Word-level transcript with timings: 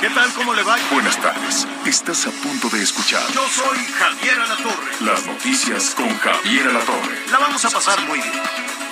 ¿Qué 0.00 0.10
tal? 0.10 0.32
¿Cómo 0.34 0.54
le 0.54 0.62
va? 0.62 0.76
Buenas 0.92 1.16
tardes. 1.20 1.66
Estás 1.86 2.26
a 2.26 2.30
punto 2.30 2.68
de 2.68 2.82
escuchar 2.82 3.22
Yo 3.32 3.42
soy 3.48 3.78
Javier 3.98 4.38
Alatorre. 4.40 4.90
las 5.00 5.26
noticias 5.26 5.94
con 5.94 6.08
Javier 6.18 6.68
Alatorre. 6.68 7.16
La 7.30 7.38
vamos 7.38 7.64
a 7.64 7.70
pasar 7.70 8.00
muy 8.06 8.20
bien. 8.20 8.42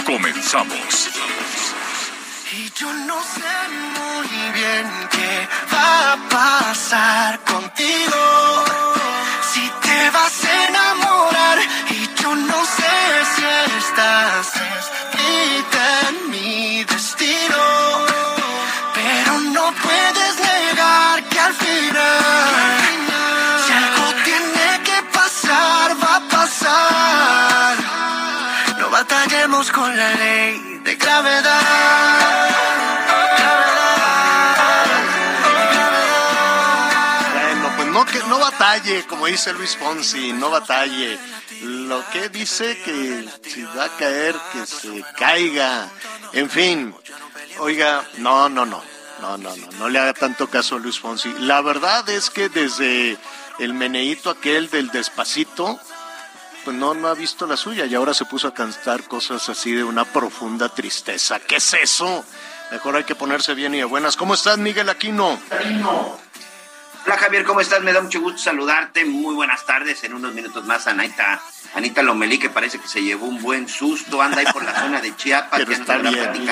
Comenzamos. 0.07 1.11
Y 2.53 2.71
yo 2.79 2.93
no 2.93 3.21
sé 3.23 3.55
muy 3.99 4.53
bien 4.53 4.87
qué 5.11 5.49
va 5.75 6.13
a 6.13 6.17
pasar 6.29 7.41
contigo. 7.41 8.65
Si 9.53 9.71
te 9.83 10.11
vas 10.11 10.45
a 10.45 10.65
enamorar 10.69 11.59
y 11.91 12.23
yo 12.23 12.35
no 12.35 12.65
sé 12.65 12.93
si 13.35 13.45
estás 13.79 14.53
escrita 14.57 16.09
en 16.09 16.31
mi 16.31 16.85
destino. 16.85 17.63
Pero 18.95 19.39
no 19.57 19.73
puedes 19.83 20.24
con 29.63 29.97
la 29.97 30.15
ley 30.15 30.81
de 30.83 30.97
gravedad. 30.97 31.61
Pues 37.77 37.89
no, 37.89 38.05
que, 38.05 38.19
no 38.25 38.39
batalle, 38.41 39.05
como 39.07 39.27
dice 39.27 39.53
Luis 39.53 39.77
Fonsi, 39.77 40.33
no 40.33 40.51
batalle. 40.51 41.19
Lo 41.63 42.05
que 42.11 42.29
dice 42.29 42.77
que 42.85 43.29
si 43.49 43.63
va 43.63 43.85
a 43.85 43.97
caer, 43.97 44.35
que 44.53 44.67
se 44.67 45.05
caiga. 45.17 45.89
En 46.33 46.51
fin, 46.51 46.95
oiga, 47.61 48.05
no, 48.19 48.49
no, 48.49 48.67
no, 48.67 48.83
no, 49.21 49.39
no, 49.39 49.57
no, 49.57 49.67
no 49.79 49.89
le 49.89 49.99
haga 50.01 50.15
tanto 50.15 50.49
caso 50.49 50.77
a 50.77 50.79
Luis 50.81 50.99
Fonsi. 50.99 51.33
La 51.39 51.61
verdad 51.61 52.09
es 52.09 52.29
que 52.29 52.49
desde 52.49 53.17
el 53.61 53.73
meneíto 53.73 54.31
aquel 54.31 54.69
del 54.69 54.91
despacito, 54.91 55.79
pues 56.65 56.77
no, 56.77 56.95
no 56.95 57.09
ha 57.09 57.15
visto 57.15 57.47
la 57.47 57.57
suya 57.57 57.85
y 57.85 57.95
ahora 57.95 58.15
se 58.15 58.25
puso 58.25 58.49
a 58.49 58.55
cantar 58.55 59.05
cosas 59.05 59.49
así 59.49 59.73
de 59.73 59.85
una 59.85 60.05
profunda 60.05 60.69
tristeza. 60.69 61.39
¿Qué 61.41 61.57
es 61.57 61.75
eso? 61.75 62.25
Mejor 62.71 62.97
hay 62.97 63.05
que 63.05 63.15
ponerse 63.15 63.55
bien 63.55 63.75
y 63.75 63.79
de 63.79 63.85
buenas. 63.85 64.17
¿Cómo 64.17 64.35
estás, 64.35 64.57
Miguel 64.59 64.89
Aquino? 64.89 65.39
Hola 67.07 67.19
Javier, 67.19 67.45
¿cómo 67.45 67.61
estás? 67.61 67.83
Me 67.83 67.93
da 67.93 68.01
mucho 68.01 68.21
gusto 68.21 68.39
saludarte. 68.39 69.05
Muy 69.05 69.35
buenas 69.35 69.67
tardes. 69.67 70.03
En 70.05 70.15
unos 70.15 70.33
minutos 70.33 70.65
más, 70.65 70.87
Anita, 70.87 71.41
Anita 71.75 72.03
Lomelí, 72.03 72.39
que 72.39 72.49
parece 72.49 72.81
que 72.81 72.89
se 72.89 73.03
llevó 73.03 73.27
un 73.27 73.43
buen 73.43 73.69
susto, 73.69 74.23
anda 74.23 74.39
ahí 74.39 74.47
por 74.51 74.65
la 74.65 74.75
zona 74.75 75.03
de 75.03 75.15
Chiapas, 75.15 75.65
que 75.67 75.75
está 75.75 75.99
bien. 75.99 76.49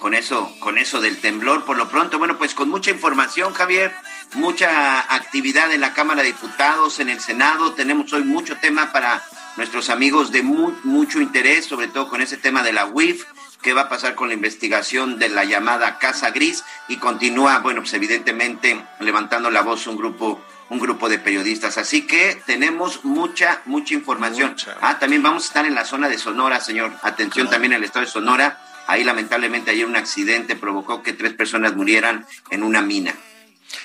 Con 0.00 0.14
eso, 0.14 0.52
con 0.58 0.78
eso 0.78 1.00
del 1.00 1.20
temblor. 1.20 1.64
Por 1.64 1.76
lo 1.76 1.88
pronto, 1.88 2.18
bueno, 2.18 2.36
pues 2.38 2.54
con 2.54 2.68
mucha 2.68 2.90
información, 2.90 3.52
Javier, 3.54 3.94
mucha 4.34 5.00
actividad 5.14 5.70
en 5.72 5.80
la 5.80 5.92
Cámara 5.94 6.22
de 6.22 6.28
Diputados, 6.28 6.98
en 7.00 7.08
el 7.08 7.20
Senado. 7.20 7.72
Tenemos 7.74 8.12
hoy 8.12 8.24
mucho 8.24 8.56
tema 8.56 8.92
para 8.92 9.22
nuestros 9.56 9.90
amigos 9.90 10.32
de 10.32 10.42
mu- 10.42 10.72
mucho 10.84 11.20
interés, 11.20 11.66
sobre 11.66 11.88
todo 11.88 12.08
con 12.08 12.20
ese 12.22 12.36
tema 12.36 12.62
de 12.62 12.72
la 12.72 12.86
UIF 12.86 13.24
qué 13.62 13.74
va 13.74 13.82
a 13.82 13.88
pasar 13.90 14.14
con 14.14 14.28
la 14.28 14.34
investigación 14.34 15.18
de 15.18 15.28
la 15.28 15.44
llamada 15.44 15.98
Casa 15.98 16.30
Gris 16.30 16.64
y 16.88 16.96
continúa, 16.96 17.58
bueno, 17.58 17.82
pues 17.82 17.92
evidentemente 17.92 18.82
levantando 19.00 19.50
la 19.50 19.60
voz 19.60 19.86
un 19.86 19.96
grupo 19.96 20.42
un 20.70 20.78
grupo 20.78 21.08
de 21.08 21.18
periodistas. 21.18 21.76
Así 21.78 22.06
que 22.06 22.40
tenemos 22.46 23.04
mucha, 23.04 23.60
mucha 23.64 23.92
información. 23.92 24.50
Mucha. 24.52 24.76
Ah, 24.80 25.00
también 25.00 25.20
vamos 25.20 25.42
a 25.42 25.46
estar 25.48 25.66
en 25.66 25.74
la 25.74 25.84
zona 25.84 26.08
de 26.08 26.16
Sonora, 26.16 26.60
señor. 26.60 26.92
Atención 27.02 27.46
Claro. 27.48 27.50
también 27.50 27.72
el 27.72 27.82
estado 27.82 28.06
de 28.06 28.10
Sonora. 28.12 28.56
Ahí 28.86 29.04
lamentablemente 29.04 29.70
ayer 29.70 29.86
un 29.86 29.96
accidente 29.96 30.56
provocó 30.56 31.02
que 31.02 31.12
tres 31.12 31.34
personas 31.34 31.76
murieran 31.76 32.26
en 32.50 32.62
una 32.62 32.82
mina. 32.82 33.14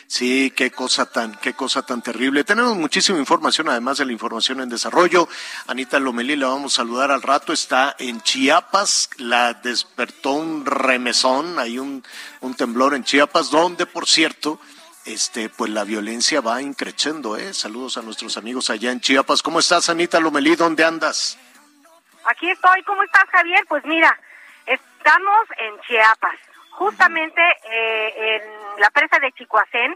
Sí, 0.08 0.52
qué 0.56 0.72
cosa 0.72 1.06
tan, 1.06 1.36
qué 1.36 1.54
cosa 1.54 1.84
tan 1.84 2.02
terrible. 2.02 2.44
Tenemos 2.44 2.76
muchísima 2.76 3.20
información, 3.20 3.70
además 3.70 3.98
de 3.98 4.06
la 4.06 4.12
información 4.12 4.62
en 4.62 4.70
desarrollo. 4.70 5.28
Anita 5.68 6.00
Lomelí 6.00 6.36
la 6.36 6.48
vamos 6.48 6.74
a 6.74 6.78
saludar 6.78 7.12
al 7.12 7.22
rato. 7.22 7.54
Está 7.54 7.96
en 8.00 8.22
Chiapas, 8.22 9.10
la 9.18 9.54
despertó 9.54 10.32
un 10.32 10.66
remesón, 10.66 11.60
hay 11.60 11.80
un, 11.80 12.04
un 12.42 12.54
temblor 12.56 12.96
en 12.96 13.04
Chiapas, 13.04 13.52
donde, 13.52 13.86
por 13.86 14.08
cierto, 14.08 14.60
este, 15.06 15.50
pues 15.50 15.70
la 15.72 15.84
violencia 15.84 16.42
va 16.42 16.62
increciendo, 16.62 17.38
¿eh? 17.38 17.54
Saludos 17.54 17.98
a 17.98 18.02
nuestros 18.02 18.38
amigos 18.38 18.70
allá 18.72 18.92
en 18.92 19.02
Chiapas. 19.02 19.42
¿Cómo 19.44 19.60
estás, 19.60 19.90
Anita 19.90 20.20
Lomelí? 20.20 20.56
¿Dónde 20.56 20.84
andas? 20.84 21.38
Aquí 22.26 22.50
estoy. 22.50 22.82
¿Cómo 22.84 23.04
estás, 23.04 23.26
Javier? 23.32 23.64
Pues 23.68 23.84
mira, 23.86 24.18
estamos 25.06 25.48
en 25.58 25.80
Chiapas, 25.82 26.36
justamente 26.72 27.40
eh, 27.70 28.42
en 28.42 28.82
la 28.82 28.90
presa 28.90 29.20
de 29.20 29.32
Chicoacén, 29.34 29.96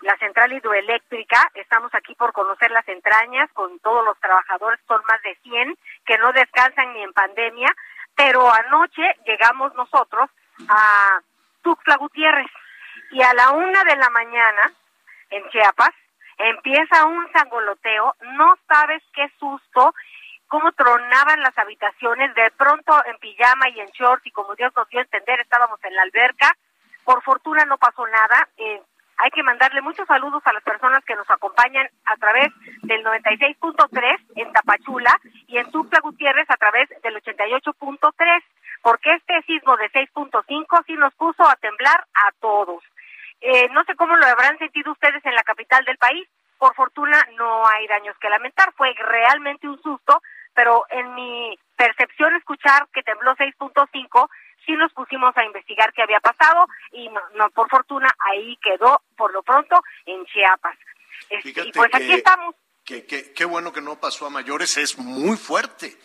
la 0.00 0.16
central 0.16 0.50
hidroeléctrica. 0.54 1.50
Estamos 1.54 1.94
aquí 1.94 2.14
por 2.14 2.32
conocer 2.32 2.70
las 2.70 2.88
entrañas 2.88 3.50
con 3.52 3.78
todos 3.80 4.02
los 4.02 4.18
trabajadores, 4.18 4.80
son 4.88 5.02
más 5.06 5.20
de 5.22 5.34
100 5.42 5.76
que 6.06 6.16
no 6.16 6.32
descansan 6.32 6.94
ni 6.94 7.02
en 7.02 7.12
pandemia, 7.12 7.68
pero 8.16 8.50
anoche 8.50 9.02
llegamos 9.26 9.74
nosotros 9.74 10.30
a 10.70 11.20
Tuxtla 11.60 11.96
Gutiérrez 11.96 12.50
y 13.10 13.20
a 13.20 13.34
la 13.34 13.50
una 13.50 13.84
de 13.84 13.96
la 13.96 14.08
mañana 14.08 14.72
en 15.28 15.46
Chiapas 15.50 15.92
empieza 16.38 17.04
un 17.04 17.30
sangoloteo, 17.32 18.14
no 18.38 18.56
sabes 18.66 19.02
qué 19.12 19.30
susto, 19.38 19.94
cómo 20.50 20.72
tronaban 20.72 21.40
las 21.40 21.56
habitaciones, 21.56 22.34
de 22.34 22.50
pronto 22.58 22.92
en 23.06 23.16
pijama 23.18 23.68
y 23.68 23.80
en 23.80 23.86
shorts 23.90 24.26
y 24.26 24.32
como 24.32 24.56
Dios 24.56 24.72
nos 24.74 24.88
dio 24.88 24.98
a 24.98 25.04
entender 25.04 25.38
estábamos 25.38 25.78
en 25.84 25.94
la 25.94 26.02
alberca, 26.02 26.52
por 27.04 27.22
fortuna 27.22 27.64
no 27.66 27.78
pasó 27.78 28.04
nada, 28.08 28.48
eh, 28.56 28.82
hay 29.22 29.30
que 29.30 29.44
mandarle 29.44 29.80
muchos 29.80 30.08
saludos 30.08 30.42
a 30.44 30.52
las 30.52 30.64
personas 30.64 31.04
que 31.04 31.14
nos 31.14 31.30
acompañan 31.30 31.88
a 32.04 32.16
través 32.16 32.48
del 32.82 33.04
96.3 33.04 34.18
en 34.34 34.52
Tapachula 34.52 35.14
y 35.46 35.58
en 35.58 35.70
Tuxtla 35.70 36.00
Gutiérrez 36.00 36.50
a 36.50 36.56
través 36.56 36.88
del 37.02 37.14
88.3, 37.22 38.42
porque 38.82 39.14
este 39.14 39.42
sismo 39.42 39.76
de 39.76 39.88
6.5 39.92 40.84
sí 40.84 40.94
nos 40.94 41.14
puso 41.14 41.48
a 41.48 41.54
temblar 41.56 42.04
a 42.12 42.32
todos. 42.40 42.82
Eh, 43.40 43.68
no 43.70 43.84
sé 43.84 43.94
cómo 43.94 44.16
lo 44.16 44.26
habrán 44.26 44.58
sentido 44.58 44.90
ustedes 44.90 45.24
en 45.24 45.34
la 45.34 45.44
capital 45.44 45.84
del 45.84 45.98
país. 45.98 46.28
Por 46.58 46.74
fortuna 46.74 47.18
no 47.38 47.66
hay 47.66 47.86
daños 47.86 48.16
que 48.18 48.28
lamentar. 48.28 48.72
Fue 48.72 48.92
realmente 48.94 49.68
un 49.68 49.80
susto, 49.82 50.22
pero 50.54 50.84
en 50.90 51.14
mi 51.14 51.58
percepción 51.76 52.34
escuchar 52.36 52.86
que 52.92 53.02
tembló 53.02 53.34
6.5, 53.36 54.28
sí 54.66 54.72
nos 54.72 54.92
pusimos 54.92 55.36
a 55.36 55.44
investigar 55.44 55.92
qué 55.92 56.02
había 56.02 56.20
pasado 56.20 56.66
y 56.92 57.08
no, 57.08 57.20
no 57.36 57.50
por 57.50 57.68
fortuna 57.70 58.08
ahí 58.30 58.56
quedó 58.62 59.02
por 59.16 59.32
lo 59.32 59.42
pronto 59.42 59.82
en 60.06 60.24
Chiapas. 60.26 60.76
Y 61.44 61.52
pues 61.72 61.90
aquí 61.94 62.06
que- 62.06 62.14
estamos. 62.14 62.54
que, 62.84 63.06
que- 63.06 63.32
qué 63.32 63.44
bueno 63.44 63.72
que 63.72 63.80
no 63.80 63.98
pasó 64.00 64.26
a 64.26 64.30
mayores, 64.30 64.76
es 64.76 64.98
muy 64.98 65.36
fuerte. 65.36 65.96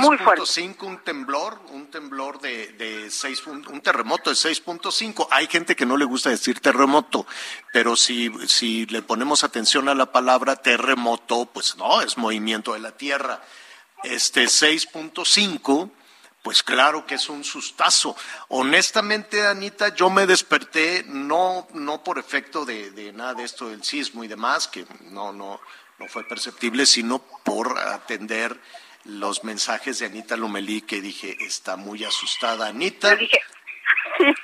Muy 0.00 0.18
fuerte. 0.18 0.42
6.5 0.42 0.82
un 0.86 0.98
temblor, 0.98 1.58
un 1.70 1.90
temblor 1.90 2.38
de, 2.38 2.66
de 2.74 3.10
6, 3.10 3.46
un, 3.46 3.66
un 3.68 3.80
terremoto 3.80 4.28
de 4.28 4.36
6.5. 4.36 5.26
Hay 5.30 5.46
gente 5.46 5.74
que 5.74 5.86
no 5.86 5.96
le 5.96 6.04
gusta 6.04 6.28
decir 6.28 6.60
terremoto, 6.60 7.26
pero 7.72 7.96
si, 7.96 8.30
si 8.46 8.84
le 8.86 9.00
ponemos 9.00 9.42
atención 9.42 9.88
a 9.88 9.94
la 9.94 10.12
palabra 10.12 10.56
terremoto, 10.56 11.46
pues 11.46 11.76
no, 11.78 12.02
es 12.02 12.18
movimiento 12.18 12.74
de 12.74 12.80
la 12.80 12.92
tierra. 12.92 13.40
Este 14.04 14.44
6.5, 14.44 15.90
pues 16.42 16.62
claro 16.62 17.06
que 17.06 17.14
es 17.14 17.28
un 17.28 17.42
sustazo. 17.42 18.16
Honestamente, 18.48 19.46
Anita, 19.46 19.94
yo 19.94 20.10
me 20.10 20.26
desperté 20.26 21.04
no, 21.06 21.66
no 21.72 22.04
por 22.04 22.18
efecto 22.18 22.64
de, 22.64 22.90
de 22.90 23.12
nada 23.12 23.34
de 23.34 23.44
esto 23.44 23.70
del 23.70 23.82
sismo 23.82 24.22
y 24.24 24.28
demás, 24.28 24.68
que 24.68 24.84
no, 25.10 25.32
no, 25.32 25.60
no 25.98 26.08
fue 26.08 26.24
perceptible, 26.24 26.86
sino 26.86 27.18
por 27.18 27.78
atender 27.78 28.60
los 29.04 29.44
mensajes 29.44 29.98
de 29.98 30.06
Anita 30.06 30.36
Lomelí 30.36 30.82
que 30.82 31.00
dije, 31.00 31.36
está 31.40 31.76
muy 31.76 32.04
asustada 32.04 32.68
Anita. 32.68 33.10
Yo 33.10 33.16
dije, 33.16 33.40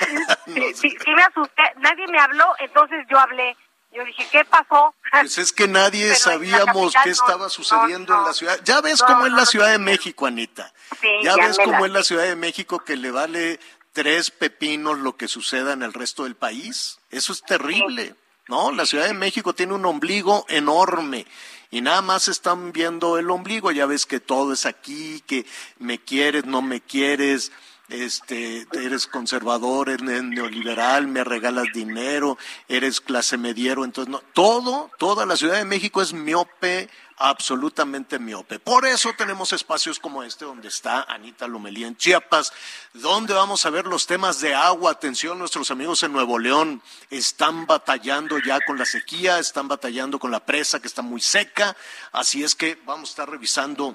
sí, 0.46 0.54
sí, 0.54 0.74
sí, 0.74 0.96
sí 1.04 1.10
me 1.12 1.22
asusté. 1.22 1.62
Nadie 1.76 2.06
me 2.08 2.18
habló, 2.18 2.54
entonces 2.58 3.06
yo 3.10 3.18
hablé. 3.18 3.56
Yo 3.92 4.04
dije, 4.04 4.26
¿qué 4.30 4.44
pasó? 4.44 4.94
Pues 5.10 5.38
es 5.38 5.52
que 5.52 5.66
nadie 5.66 6.14
sabíamos 6.14 6.92
qué 6.92 7.08
no, 7.08 7.12
estaba 7.12 7.44
no, 7.44 7.50
sucediendo 7.50 8.14
en 8.14 8.24
la 8.24 8.32
ciudad. 8.32 8.60
Ya 8.64 8.80
ves 8.80 9.02
cómo 9.02 9.26
es 9.26 9.32
la 9.32 9.46
Ciudad 9.46 9.70
de. 9.70 9.78
México, 9.78 10.26
Anita. 10.26 10.72
Sí, 11.00 11.08
ya 11.24 11.34
ya 11.36 11.46
ves 11.46 11.58
cómo 11.58 11.80
la 11.80 11.86
es 11.86 11.92
la. 11.92 12.02
Ciudad 12.04 12.24
de 12.24 12.36
México 12.36 12.84
que 12.84 12.96
le 12.96 13.10
vale 13.10 13.58
tres 13.92 14.30
pepinos 14.30 14.98
lo 14.98 15.16
que 15.16 15.26
suceda 15.26 15.72
en 15.72 15.82
el 15.82 15.92
resto 15.92 16.24
del 16.24 16.36
país. 16.36 17.00
Eso 17.10 17.32
es 17.32 17.42
terrible. 17.42 18.14
No, 18.46 18.70
la 18.70 18.86
Ciudad 18.86 19.06
de 19.06 19.14
México 19.14 19.54
tiene 19.54 19.74
un 19.74 19.84
ombligo 19.84 20.44
enorme 20.48 21.26
y 21.70 21.80
nada 21.80 22.02
más 22.02 22.28
están 22.28 22.72
viendo 22.72 23.18
el 23.18 23.30
ombligo. 23.30 23.72
Ya 23.72 23.86
ves 23.86 24.06
que 24.06 24.20
todo 24.20 24.52
es 24.52 24.66
aquí, 24.66 25.22
que 25.26 25.46
me 25.78 25.98
quieres, 25.98 26.44
no 26.44 26.62
me 26.62 26.80
quieres, 26.80 27.50
este, 27.90 28.66
eres 28.72 29.06
conservador, 29.06 29.88
eres 29.88 30.22
neoliberal, 30.22 31.06
me 31.06 31.24
regalas 31.24 31.66
dinero, 31.74 32.38
eres 32.68 33.00
clase 33.00 33.36
mediero, 33.36 33.84
entonces 33.84 34.10
no, 34.10 34.20
todo, 34.32 34.90
toda 34.98 35.26
la 35.26 35.36
Ciudad 35.36 35.56
de 35.56 35.64
México 35.64 36.00
es 36.00 36.12
miope, 36.12 36.88
absolutamente 37.20 38.18
miope. 38.18 38.58
Por 38.58 38.86
eso 38.86 39.12
tenemos 39.16 39.52
espacios 39.52 39.98
como 39.98 40.22
este 40.22 40.46
donde 40.46 40.68
está 40.68 41.02
Anita 41.02 41.46
Lomelí 41.46 41.84
en 41.84 41.96
Chiapas, 41.96 42.50
donde 42.94 43.34
vamos 43.34 43.66
a 43.66 43.70
ver 43.70 43.86
los 43.86 44.06
temas 44.06 44.40
de 44.40 44.54
agua. 44.54 44.92
Atención, 44.92 45.38
nuestros 45.38 45.70
amigos 45.70 46.02
en 46.02 46.12
Nuevo 46.12 46.38
León 46.38 46.82
están 47.10 47.66
batallando 47.66 48.38
ya 48.38 48.58
con 48.60 48.78
la 48.78 48.86
sequía, 48.86 49.38
están 49.38 49.68
batallando 49.68 50.18
con 50.18 50.30
la 50.30 50.40
presa 50.40 50.80
que 50.80 50.88
está 50.88 51.02
muy 51.02 51.20
seca, 51.20 51.76
así 52.12 52.42
es 52.42 52.54
que 52.54 52.78
vamos 52.86 53.10
a 53.10 53.12
estar 53.12 53.30
revisando 53.30 53.94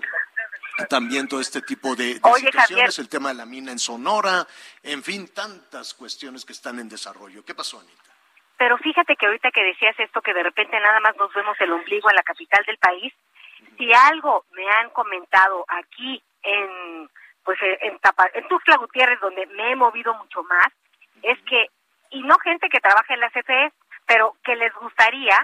también 0.90 1.28
todo 1.28 1.40
este 1.40 1.62
tipo 1.62 1.96
de, 1.96 2.16
de 2.16 2.20
Oye, 2.24 2.46
situaciones, 2.48 2.86
Javier. 2.96 3.00
el 3.00 3.10
tema 3.10 3.30
de 3.30 3.36
la 3.36 3.46
mina 3.46 3.72
en 3.72 3.80
Sonora, 3.80 4.46
en 4.84 5.04
fin, 5.04 5.28
tantas 5.34 5.94
cuestiones 5.94 6.44
que 6.46 6.54
están 6.54 6.80
en 6.80 6.90
desarrollo. 6.90 7.44
¿Qué 7.46 7.56
pasó, 7.56 7.80
Anita? 7.80 8.02
Pero 8.58 8.78
fíjate 8.78 9.16
que 9.16 9.26
ahorita 9.26 9.52
que 9.52 9.64
decías 9.64 9.96
esto, 10.00 10.22
que 10.22 10.34
de 10.34 10.44
repente 10.44 10.80
nada 10.80 11.00
más 11.02 11.16
nos 11.18 11.34
vemos 11.34 11.60
el 11.60 11.72
ombligo 11.72 12.10
en 12.10 12.16
la 12.16 12.24
capital 12.24 12.64
del 12.66 12.78
país, 12.78 13.14
si 13.78 13.92
algo 13.94 14.46
me 14.52 14.70
han 14.70 14.90
comentado 14.92 15.66
aquí 15.68 16.24
en 16.44 17.10
pues 17.44 17.60
en, 17.62 18.00
Tapa- 18.00 18.32
en 18.34 18.48
Tuxtla 18.48 18.78
Gutiérrez, 18.78 19.20
donde 19.20 19.46
me 19.48 19.72
he 19.72 19.76
movido 19.76 20.16
mucho 20.16 20.42
más, 20.44 20.68
es 21.22 21.38
que, 21.44 21.68
y 22.10 22.24
no 22.24 22.40
gente 22.40 22.70
que 22.70 22.80
trabaja 22.80 23.14
en 23.14 23.20
la 23.20 23.30
CFE, 23.30 23.72
pero 24.08 24.36
que 24.44 24.56
les 24.56 24.74
gustaría 24.74 25.38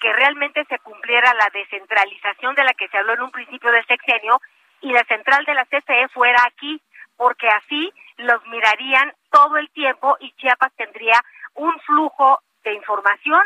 que 0.00 0.12
realmente 0.12 0.64
se 0.68 0.78
cumpliera 0.80 1.32
la 1.34 1.48
descentralización 1.52 2.56
de 2.56 2.64
la 2.64 2.74
que 2.74 2.88
se 2.88 2.96
habló 2.98 3.12
en 3.14 3.22
un 3.22 3.30
principio 3.30 3.70
del 3.70 3.86
sexenio 3.86 4.40
y 4.80 4.92
la 4.92 5.04
central 5.04 5.44
de 5.44 5.54
la 5.54 5.64
CFE 5.66 6.08
fuera 6.08 6.42
aquí, 6.46 6.80
porque 7.16 7.48
así 7.48 7.92
los 8.16 8.44
mirarían 8.46 9.12
todo 9.30 9.56
el 9.56 9.70
tiempo 9.70 10.16
y 10.20 10.32
Chiapas 10.32 10.72
tendría 10.76 11.20
un 11.54 11.78
flujo 11.80 12.40
de 12.64 12.74
información 12.74 13.42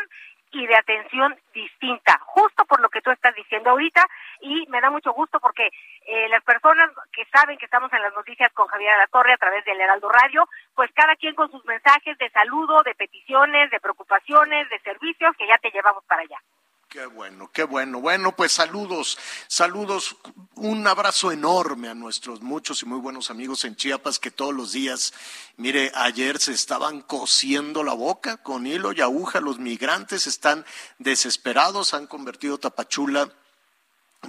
y 0.51 0.65
de 0.65 0.75
atención 0.75 1.37
distinta, 1.53 2.19
justo 2.25 2.65
por 2.65 2.81
lo 2.81 2.89
que 2.89 3.01
tú 3.01 3.11
estás 3.11 3.35
diciendo 3.35 3.69
ahorita, 3.69 4.03
y 4.41 4.65
me 4.69 4.81
da 4.81 4.89
mucho 4.89 5.13
gusto 5.13 5.39
porque 5.39 5.69
eh, 6.07 6.27
las 6.29 6.43
personas 6.43 6.89
que 7.11 7.25
saben 7.25 7.57
que 7.57 7.65
estamos 7.65 7.91
en 7.93 8.01
las 8.01 8.13
noticias 8.15 8.51
con 8.53 8.67
Javier 8.67 8.97
La 8.97 9.07
Torre 9.07 9.33
a 9.33 9.37
través 9.37 9.63
del 9.65 9.79
Heraldo 9.79 10.09
Radio, 10.09 10.47
pues 10.73 10.89
cada 10.95 11.15
quien 11.17 11.35
con 11.35 11.51
sus 11.51 11.63
mensajes 11.65 12.17
de 12.17 12.29
saludo, 12.31 12.81
de 12.83 12.95
peticiones, 12.95 13.69
de 13.69 13.79
preocupaciones, 13.79 14.69
de 14.69 14.79
servicios 14.79 15.35
que 15.37 15.47
ya 15.47 15.57
te 15.59 15.69
llevamos 15.69 16.03
para 16.05 16.23
allá. 16.23 16.39
Qué 16.89 17.05
bueno, 17.05 17.51
qué 17.53 17.65
bueno. 17.65 18.01
Bueno, 18.01 18.35
pues 18.35 18.51
saludos, 18.51 19.19
saludos, 19.47 20.15
un 20.55 20.87
abrazo 20.87 21.31
enorme 21.31 21.87
a 21.87 21.93
nuestros 21.93 22.41
muchos 22.41 22.81
y 22.81 22.87
muy 22.87 22.97
buenos 22.97 23.29
amigos 23.29 23.63
en 23.63 23.75
Chiapas 23.75 24.17
que 24.17 24.31
todos 24.31 24.55
los 24.55 24.71
días, 24.71 25.13
mire, 25.57 25.91
ayer 25.93 26.39
se 26.39 26.51
estaban 26.51 27.01
cosiendo 27.01 27.83
la 27.83 27.93
boca 27.93 28.37
con 28.37 28.65
hilo 28.65 28.91
y 28.91 29.01
aguja, 29.01 29.39
los 29.39 29.59
migrantes 29.59 30.25
están 30.25 30.65
desesperados, 30.97 31.93
han 31.93 32.07
convertido 32.07 32.57
Tapachula 32.57 33.31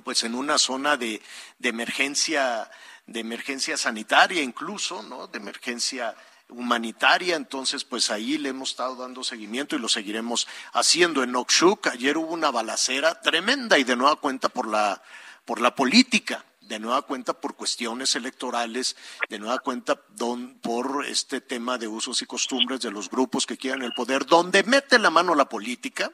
pues 0.05 0.23
en 0.25 0.35
una 0.35 0.59
zona 0.59 0.99
de, 0.99 1.23
emergencia, 1.63 2.71
de 3.07 3.21
emergencia 3.21 3.79
sanitaria 3.79 4.43
incluso, 4.43 5.03
¿no? 5.03 5.29
De 5.29 5.39
emergencia 5.39 6.15
humanitaria, 6.53 7.37
entonces 7.37 7.85
pues 7.85 8.11
ahí 8.11 8.39
le 8.39 8.51
hemos 8.51 8.71
estado 8.71 8.97
dando 8.97 9.25
seguimiento 9.25 9.77
y 9.77 9.79
lo 9.79 9.89
seguiremos 9.89 10.47
haciendo. 10.73 11.23
En 11.23 11.37
Oxuc 11.37 11.87
ayer 11.89 12.17
hubo 12.17 12.33
una 12.33 12.51
balacera 12.51 13.21
tremenda 13.21 13.79
y 13.79 13.85
de 13.85 13.97
nueva 13.97 14.17
cuenta 14.17 14.49
por 14.49 14.69
la, 14.69 15.03
por 15.45 15.61
la 15.61 15.75
política, 15.75 16.45
de 16.61 16.79
nueva 16.79 17.03
cuenta 17.03 17.35
por 17.35 17.57
cuestiones 17.57 18.15
electorales, 18.15 18.97
de 19.29 19.39
nueva 19.39 19.59
cuenta 19.59 20.01
don, 20.11 20.55
por 20.61 21.05
este 21.05 21.41
tema 21.41 21.79
de 21.79 21.89
usos 21.89 22.23
y 22.23 22.27
costumbres 22.27 22.81
de 22.81 22.93
los 22.93 23.11
grupos 23.11 23.45
que 23.45 23.57
quieran 23.57 23.83
el 23.83 23.93
poder, 23.93 24.25
donde 24.25 24.63
mete 24.63 24.99
la 24.99 25.11
mano 25.11 25.35
la 25.35 25.49
política, 25.49 26.13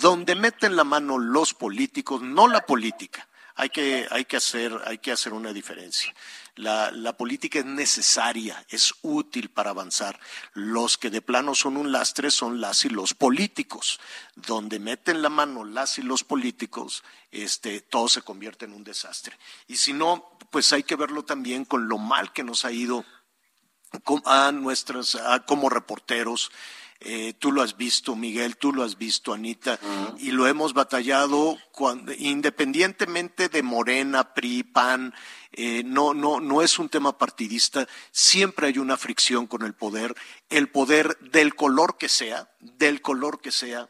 donde 0.00 0.34
meten 0.34 0.74
la 0.74 0.84
mano 0.84 1.18
los 1.18 1.54
políticos, 1.54 2.20
no 2.20 2.48
la 2.48 2.66
política. 2.66 3.28
Hay 3.54 3.70
que, 3.70 4.06
hay 4.10 4.26
que, 4.26 4.36
hacer, 4.36 4.78
hay 4.84 4.98
que 4.98 5.12
hacer 5.12 5.32
una 5.32 5.52
diferencia. 5.52 6.12
La, 6.56 7.16
política 7.18 7.58
es 7.58 7.66
necesaria, 7.66 8.64
es 8.70 8.94
útil 9.02 9.50
para 9.50 9.70
avanzar. 9.70 10.18
Los 10.54 10.96
que 10.96 11.10
de 11.10 11.20
plano 11.20 11.54
son 11.54 11.76
un 11.76 11.92
lastre 11.92 12.30
son 12.30 12.60
las 12.60 12.84
y 12.86 12.88
los 12.88 13.12
políticos. 13.12 14.00
Donde 14.34 14.78
meten 14.78 15.20
la 15.20 15.28
mano 15.28 15.64
las 15.64 15.98
y 15.98 16.02
los 16.02 16.24
políticos, 16.24 17.04
este, 17.30 17.82
todo 17.82 18.08
se 18.08 18.22
convierte 18.22 18.64
en 18.64 18.72
un 18.72 18.84
desastre. 18.84 19.38
Y 19.66 19.76
si 19.76 19.92
no, 19.92 20.38
pues 20.50 20.72
hay 20.72 20.82
que 20.82 20.96
verlo 20.96 21.24
también 21.24 21.66
con 21.66 21.88
lo 21.88 21.98
mal 21.98 22.32
que 22.32 22.42
nos 22.42 22.64
ha 22.64 22.72
ido 22.72 23.04
a 24.24 24.50
nuestras, 24.52 25.14
a, 25.14 25.44
como 25.44 25.68
reporteros. 25.68 26.50
Eh, 27.00 27.34
tú 27.38 27.52
lo 27.52 27.62
has 27.62 27.76
visto, 27.76 28.16
Miguel, 28.16 28.56
tú 28.56 28.72
lo 28.72 28.82
has 28.82 28.96
visto, 28.96 29.34
Anita, 29.34 29.78
y 30.18 30.30
lo 30.30 30.46
hemos 30.46 30.72
batallado 30.72 31.58
cuando, 31.70 32.12
independientemente 32.12 33.48
de 33.48 33.62
Morena, 33.62 34.32
PRI, 34.32 34.62
PAN, 34.62 35.14
eh, 35.52 35.82
no, 35.84 36.14
no, 36.14 36.40
no 36.40 36.62
es 36.62 36.78
un 36.78 36.88
tema 36.88 37.18
partidista, 37.18 37.86
siempre 38.10 38.68
hay 38.68 38.78
una 38.78 38.96
fricción 38.96 39.46
con 39.46 39.62
el 39.62 39.74
poder, 39.74 40.14
el 40.48 40.68
poder 40.68 41.18
del 41.18 41.54
color 41.54 41.98
que 41.98 42.08
sea, 42.08 42.50
del 42.60 43.02
color 43.02 43.40
que 43.40 43.52
sea, 43.52 43.88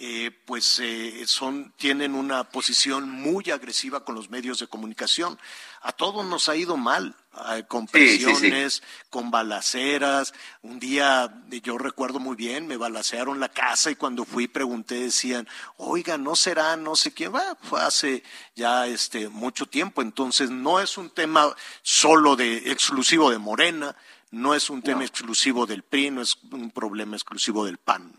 eh, 0.00 0.30
pues 0.44 0.78
eh, 0.78 1.24
son, 1.26 1.72
tienen 1.76 2.14
una 2.14 2.44
posición 2.44 3.10
muy 3.10 3.50
agresiva 3.50 4.04
con 4.04 4.14
los 4.14 4.30
medios 4.30 4.60
de 4.60 4.68
comunicación. 4.68 5.36
A 5.80 5.90
todos 5.90 6.24
nos 6.24 6.48
ha 6.48 6.54
ido 6.54 6.76
mal, 6.76 7.16
eh, 7.50 7.64
con 7.66 7.88
presiones, 7.88 8.74
sí, 8.74 8.80
sí, 8.80 8.86
sí. 8.86 9.06
con 9.10 9.32
balaceras. 9.32 10.34
Un 10.62 10.78
día, 10.78 11.42
yo 11.64 11.78
recuerdo 11.78 12.20
muy 12.20 12.36
bien, 12.36 12.68
me 12.68 12.76
balacearon 12.76 13.40
la 13.40 13.48
casa 13.48 13.90
y 13.90 13.96
cuando 13.96 14.24
fui 14.24 14.46
pregunté, 14.46 15.00
decían, 15.00 15.48
oiga, 15.78 16.16
no 16.16 16.36
será, 16.36 16.76
no 16.76 16.94
sé 16.94 17.12
quién, 17.12 17.32
bueno, 17.32 17.58
fue 17.60 17.80
hace 17.80 18.22
ya 18.54 18.86
este, 18.86 19.28
mucho 19.28 19.66
tiempo. 19.66 20.00
Entonces, 20.00 20.48
no 20.48 20.78
es 20.78 20.96
un 20.96 21.10
tema 21.10 21.52
solo 21.82 22.36
de, 22.36 22.70
exclusivo 22.70 23.32
de 23.32 23.38
Morena, 23.38 23.96
no 24.30 24.54
es 24.54 24.70
un 24.70 24.80
tema 24.80 25.00
no. 25.00 25.06
exclusivo 25.06 25.66
del 25.66 25.82
PRI, 25.82 26.12
no 26.12 26.22
es 26.22 26.36
un 26.52 26.70
problema 26.70 27.16
exclusivo 27.16 27.64
del 27.64 27.78
PAN. 27.78 28.14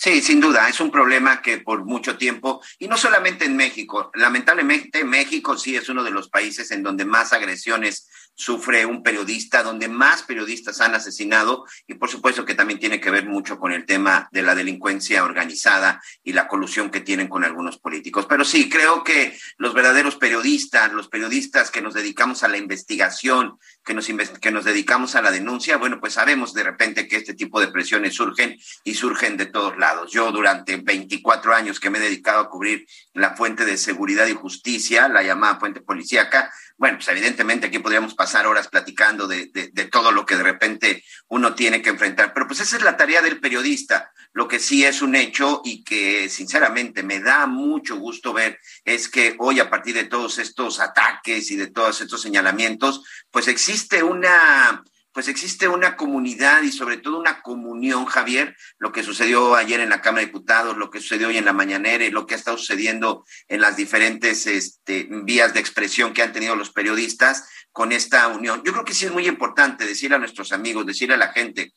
Sí, 0.00 0.22
sin 0.22 0.40
duda, 0.40 0.68
es 0.68 0.78
un 0.78 0.92
problema 0.92 1.42
que 1.42 1.58
por 1.58 1.84
mucho 1.84 2.16
tiempo, 2.16 2.62
y 2.78 2.86
no 2.86 2.96
solamente 2.96 3.46
en 3.46 3.56
México, 3.56 4.12
lamentablemente 4.14 5.02
México 5.02 5.58
sí 5.58 5.74
es 5.74 5.88
uno 5.88 6.04
de 6.04 6.12
los 6.12 6.28
países 6.28 6.70
en 6.70 6.84
donde 6.84 7.04
más 7.04 7.32
agresiones 7.32 8.08
sufre 8.32 8.86
un 8.86 9.02
periodista, 9.02 9.64
donde 9.64 9.88
más 9.88 10.22
periodistas 10.22 10.80
han 10.80 10.94
asesinado, 10.94 11.64
y 11.88 11.94
por 11.94 12.08
supuesto 12.08 12.44
que 12.44 12.54
también 12.54 12.78
tiene 12.78 13.00
que 13.00 13.10
ver 13.10 13.26
mucho 13.26 13.58
con 13.58 13.72
el 13.72 13.86
tema 13.86 14.28
de 14.30 14.42
la 14.42 14.54
delincuencia 14.54 15.24
organizada 15.24 16.00
y 16.22 16.32
la 16.32 16.46
colusión 16.46 16.90
que 16.90 17.00
tienen 17.00 17.26
con 17.26 17.42
algunos 17.42 17.78
políticos. 17.78 18.26
Pero 18.28 18.44
sí, 18.44 18.68
creo 18.68 19.02
que 19.02 19.36
los 19.56 19.74
verdaderos 19.74 20.14
periodistas, 20.14 20.92
los 20.92 21.08
periodistas 21.08 21.72
que 21.72 21.82
nos 21.82 21.94
dedicamos 21.94 22.44
a 22.44 22.48
la 22.48 22.58
investigación, 22.58 23.58
que 23.84 23.94
nos, 23.94 24.06
que 24.06 24.52
nos 24.52 24.64
dedicamos 24.64 25.16
a 25.16 25.22
la 25.22 25.32
denuncia, 25.32 25.76
bueno, 25.76 25.98
pues 25.98 26.12
sabemos 26.12 26.54
de 26.54 26.62
repente 26.62 27.08
que 27.08 27.16
este 27.16 27.34
tipo 27.34 27.60
de 27.60 27.72
presiones 27.72 28.14
surgen 28.14 28.56
y 28.84 28.94
surgen 28.94 29.36
de 29.36 29.46
todos 29.46 29.76
lados. 29.76 29.87
Yo 30.08 30.32
durante 30.32 30.76
24 30.76 31.54
años 31.54 31.80
que 31.80 31.90
me 31.90 31.98
he 31.98 32.02
dedicado 32.02 32.40
a 32.40 32.48
cubrir 32.48 32.86
la 33.12 33.36
fuente 33.36 33.64
de 33.64 33.76
seguridad 33.76 34.26
y 34.26 34.34
justicia, 34.34 35.08
la 35.08 35.22
llamada 35.22 35.58
fuente 35.58 35.80
policíaca, 35.80 36.52
bueno, 36.76 36.98
pues 36.98 37.08
evidentemente 37.08 37.66
aquí 37.66 37.78
podríamos 37.80 38.14
pasar 38.14 38.46
horas 38.46 38.68
platicando 38.68 39.26
de, 39.26 39.46
de, 39.46 39.70
de, 39.72 39.84
todo 39.86 40.12
lo 40.12 40.24
que 40.24 40.36
de 40.36 40.44
repente 40.44 41.04
uno 41.28 41.54
tiene 41.54 41.82
que 41.82 41.90
enfrentar, 41.90 42.32
pero 42.32 42.46
pues 42.46 42.60
esa 42.60 42.76
es 42.76 42.82
la 42.82 42.96
tarea 42.96 43.20
del 43.20 43.40
periodista. 43.40 44.12
Lo 44.32 44.46
que 44.46 44.60
sí 44.60 44.84
es 44.84 45.02
un 45.02 45.16
hecho 45.16 45.62
y 45.64 45.82
que 45.82 46.28
sinceramente 46.28 47.02
me 47.02 47.20
da 47.20 47.46
mucho 47.46 47.96
gusto 47.96 48.32
ver 48.32 48.60
es 48.84 49.08
que 49.08 49.34
hoy 49.38 49.58
a 49.58 49.70
partir 49.70 49.94
de 49.94 50.04
todos 50.04 50.38
estos 50.38 50.78
ataques 50.80 51.50
y 51.50 51.56
de 51.56 51.68
todos 51.68 52.00
estos 52.00 52.22
señalamientos, 52.22 53.02
pues 53.30 53.48
existe 53.48 54.02
una 54.02 54.84
pues 55.18 55.26
existe 55.26 55.66
una 55.66 55.96
comunidad 55.96 56.62
y 56.62 56.70
sobre 56.70 56.96
todo 56.96 57.18
una 57.18 57.42
comunión, 57.42 58.04
Javier, 58.04 58.56
lo 58.78 58.92
que 58.92 59.02
sucedió 59.02 59.56
ayer 59.56 59.80
en 59.80 59.90
la 59.90 60.00
Cámara 60.00 60.20
de 60.20 60.26
Diputados, 60.26 60.76
lo 60.76 60.90
que 60.90 61.00
sucedió 61.00 61.26
hoy 61.26 61.38
en 61.38 61.44
la 61.44 61.52
mañanera 61.52 62.04
y 62.04 62.12
lo 62.12 62.24
que 62.24 62.34
ha 62.34 62.36
estado 62.36 62.56
sucediendo 62.56 63.24
en 63.48 63.60
las 63.60 63.76
diferentes 63.76 64.46
este, 64.46 65.08
vías 65.10 65.54
de 65.54 65.58
expresión 65.58 66.12
que 66.12 66.22
han 66.22 66.32
tenido 66.32 66.54
los 66.54 66.70
periodistas 66.70 67.48
con 67.72 67.90
esta 67.90 68.28
unión. 68.28 68.62
Yo 68.64 68.70
creo 68.70 68.84
que 68.84 68.94
sí 68.94 69.06
es 69.06 69.12
muy 69.12 69.26
importante 69.26 69.84
decirle 69.86 70.14
a 70.14 70.20
nuestros 70.20 70.52
amigos, 70.52 70.86
decirle 70.86 71.16
a 71.16 71.18
la 71.18 71.32
gente, 71.32 71.72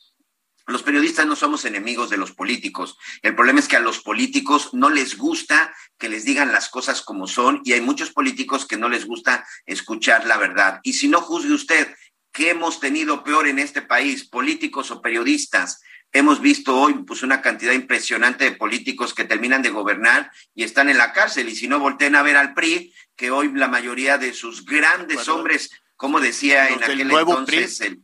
Los 0.67 0.83
periodistas 0.83 1.25
no 1.25 1.35
somos 1.35 1.65
enemigos 1.65 2.11
de 2.11 2.17
los 2.17 2.33
políticos. 2.33 2.95
El 3.23 3.35
problema 3.35 3.59
es 3.59 3.67
que 3.67 3.77
a 3.77 3.79
los 3.79 3.99
políticos 3.99 4.69
no 4.73 4.91
les 4.91 5.17
gusta 5.17 5.73
que 5.97 6.07
les 6.07 6.23
digan 6.23 6.51
las 6.51 6.69
cosas 6.69 7.01
como 7.01 7.27
son 7.27 7.61
y 7.63 7.73
hay 7.73 7.81
muchos 7.81 8.11
políticos 8.11 8.67
que 8.67 8.77
no 8.77 8.87
les 8.87 9.05
gusta 9.05 9.45
escuchar 9.65 10.27
la 10.27 10.37
verdad. 10.37 10.79
Y 10.83 10.93
si 10.93 11.07
no 11.07 11.21
juzgue 11.21 11.53
usted, 11.53 11.95
¿qué 12.31 12.51
hemos 12.51 12.79
tenido 12.79 13.23
peor 13.23 13.47
en 13.47 13.59
este 13.59 13.81
país, 13.81 14.27
políticos 14.27 14.91
o 14.91 15.01
periodistas? 15.01 15.81
Hemos 16.13 16.41
visto 16.41 16.77
hoy 16.77 16.93
pues 17.05 17.23
una 17.23 17.41
cantidad 17.41 17.73
impresionante 17.73 18.43
de 18.45 18.51
políticos 18.51 19.13
que 19.13 19.23
terminan 19.23 19.61
de 19.61 19.69
gobernar 19.69 20.31
y 20.53 20.63
están 20.63 20.89
en 20.89 20.97
la 20.97 21.13
cárcel 21.13 21.47
y 21.49 21.55
si 21.55 21.67
no 21.67 21.79
volteen 21.79 22.15
a 22.15 22.21
ver 22.21 22.37
al 22.37 22.53
PRI, 22.53 22.93
que 23.15 23.31
hoy 23.31 23.51
la 23.53 23.67
mayoría 23.67 24.17
de 24.17 24.33
sus 24.33 24.65
grandes 24.65 25.27
hombres, 25.29 25.71
como 25.95 26.19
decía 26.19 26.69
en 26.69 26.83
aquel 26.83 27.01
entonces 27.01 27.81
el 27.81 28.01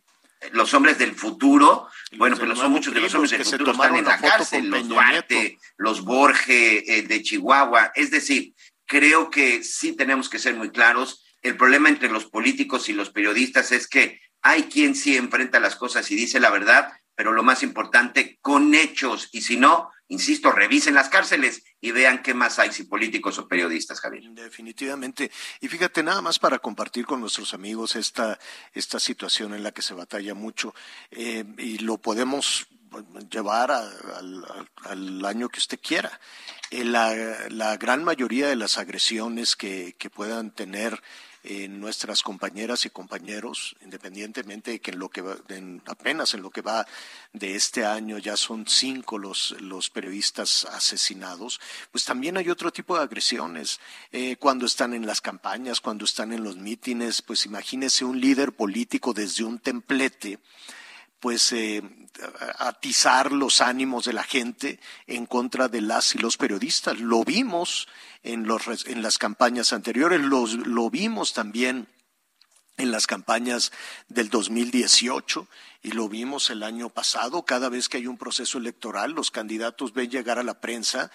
los 0.52 0.74
hombres 0.74 0.98
del 0.98 1.16
futuro, 1.16 1.88
bueno, 2.18 2.38
pues 2.38 2.58
son 2.58 2.72
muchos 2.72 2.94
de 2.94 3.02
los 3.02 3.14
hombres 3.14 3.32
del 3.32 3.44
futuro 3.44 3.72
están 3.72 3.96
en 3.96 4.06
la 4.06 4.18
cárcel, 4.18 4.70
los 4.70 4.88
Duarte, 4.88 5.58
los 5.78 6.04
Borges 6.04 6.84
eh, 6.88 7.06
de 7.08 7.24
Chihuahua. 7.24 7.92
Es 7.96 8.12
decir, 8.12 8.54
creo 8.86 9.30
que 9.30 9.64
sí 9.64 9.96
tenemos 9.96 10.30
que 10.30 10.40
ser 10.40 10.56
muy 10.56 10.70
claros. 10.70 11.24
El 11.48 11.56
problema 11.56 11.88
entre 11.88 12.10
los 12.10 12.26
políticos 12.26 12.90
y 12.90 12.94
los 12.94 13.10
periodistas 13.10 13.72
es 13.72 13.88
que 13.88 14.20
hay 14.42 14.64
quien 14.64 14.96
sí 14.96 15.16
enfrenta 15.16 15.62
las 15.62 15.78
cosas 15.78 16.12
y 16.12 16.16
dice 16.16 16.42
la 16.42 16.50
verdad, 16.50 16.92
pero 17.16 17.32
lo 17.32 17.42
más 17.42 17.64
importante, 17.64 18.38
con 18.42 18.76
hechos. 18.76 19.30
Y 19.32 19.42
si 19.42 19.56
no, 19.56 19.90
insisto, 20.10 20.52
revisen 20.52 20.94
las 20.94 21.08
cárceles 21.08 21.64
y 21.80 21.92
vean 21.92 22.22
qué 22.22 22.34
más 22.34 22.60
hay, 22.60 22.74
si 22.74 22.84
políticos 22.84 23.40
o 23.40 23.48
periodistas, 23.48 24.02
Javier. 24.02 24.24
Definitivamente. 24.32 25.32
Y 25.62 25.70
fíjate, 25.70 26.04
nada 26.04 26.22
más 26.22 26.38
para 26.38 26.60
compartir 26.60 27.06
con 27.06 27.22
nuestros 27.22 27.54
amigos 27.54 27.96
esta, 27.96 28.38
esta 28.74 29.00
situación 29.00 29.54
en 29.54 29.64
la 29.64 29.72
que 29.72 29.82
se 29.82 29.94
batalla 29.94 30.34
mucho, 30.34 30.76
eh, 31.12 31.46
y 31.58 31.78
lo 31.78 31.98
podemos 31.98 32.68
llevar 33.32 33.72
al 33.72 35.26
año 35.26 35.48
que 35.48 35.60
usted 35.60 35.80
quiera. 35.82 36.20
Eh, 36.72 36.84
la, 36.84 37.78
gran 37.78 38.04
mayoría 38.04 38.50
de 38.50 38.58
las 38.58 38.78
agresiones 38.78 39.56
que 39.56 40.12
puedan 40.14 40.52
tener 40.52 41.02
en 41.50 41.80
nuestras 41.80 42.24
compañeras 42.24 42.86
y 42.86 42.90
compañeros, 42.90 43.78
independientemente 43.82 44.72
de 44.72 44.80
que 44.82 44.92
en 44.92 45.00
lo 45.00 45.08
que 45.08 45.24
apenas 45.86 46.34
en 46.34 46.42
lo 46.42 46.50
que 46.50 46.62
va 46.62 46.86
de 47.32 47.56
este 47.56 47.86
año 47.86 48.18
ya 48.18 48.36
son 48.36 48.68
cinco 48.68 49.18
los, 49.18 49.56
los 49.62 49.90
periodistas 49.90 50.66
asesinados, 50.66 51.62
pues 51.92 52.04
también 52.04 52.36
hay 52.36 52.50
otro 52.50 52.72
tipo 52.72 52.98
de 52.98 53.04
agresiones. 53.04 53.80
Eh, 54.12 54.36
cuando 54.36 54.66
están 54.66 54.94
en 54.94 55.06
las 55.06 55.22
campañas, 55.22 55.80
cuando 55.80 56.04
están 56.04 56.34
en 56.34 56.44
los 56.44 56.58
mítines, 56.58 57.22
pues 57.22 57.46
imagínese 57.46 58.04
un 58.04 58.20
líder 58.20 58.52
político 58.52 59.14
desde 59.14 59.46
un 59.46 59.60
templete 59.60 60.40
pues 61.20 61.52
eh, 61.52 61.82
atizar 62.60 63.32
los 63.32 63.62
ánimos 63.62 64.06
de 64.06 64.14
la 64.14 64.24
gente 64.24 64.80
en 65.06 65.26
contra 65.26 65.68
de 65.68 65.82
las 65.82 66.16
y 66.16 66.20
los 66.20 66.38
periodistas. 66.38 67.00
Lo 67.00 67.24
vimos 67.24 67.88
en, 68.24 68.48
los, 68.48 68.86
en 68.88 69.02
las 69.02 69.18
campañas 69.18 69.74
anteriores, 69.74 70.22
lo 70.22 70.90
vimos 70.90 71.34
también 71.34 71.88
en 72.78 72.92
las 72.92 73.08
campañas 73.08 73.72
del 74.08 74.30
2018 74.30 75.48
y 75.82 75.92
lo 75.92 76.08
vimos 76.08 76.50
el 76.50 76.64
año 76.64 76.90
pasado. 76.90 77.44
Cada 77.44 77.70
vez 77.70 77.90
que 77.90 77.98
hay 77.98 78.08
un 78.08 78.18
proceso 78.18 78.60
electoral, 78.60 79.12
los 79.12 79.32
candidatos 79.32 79.94
ven 79.94 80.10
llegar 80.10 80.38
a 80.40 80.44
la 80.44 80.62
prensa 80.62 81.12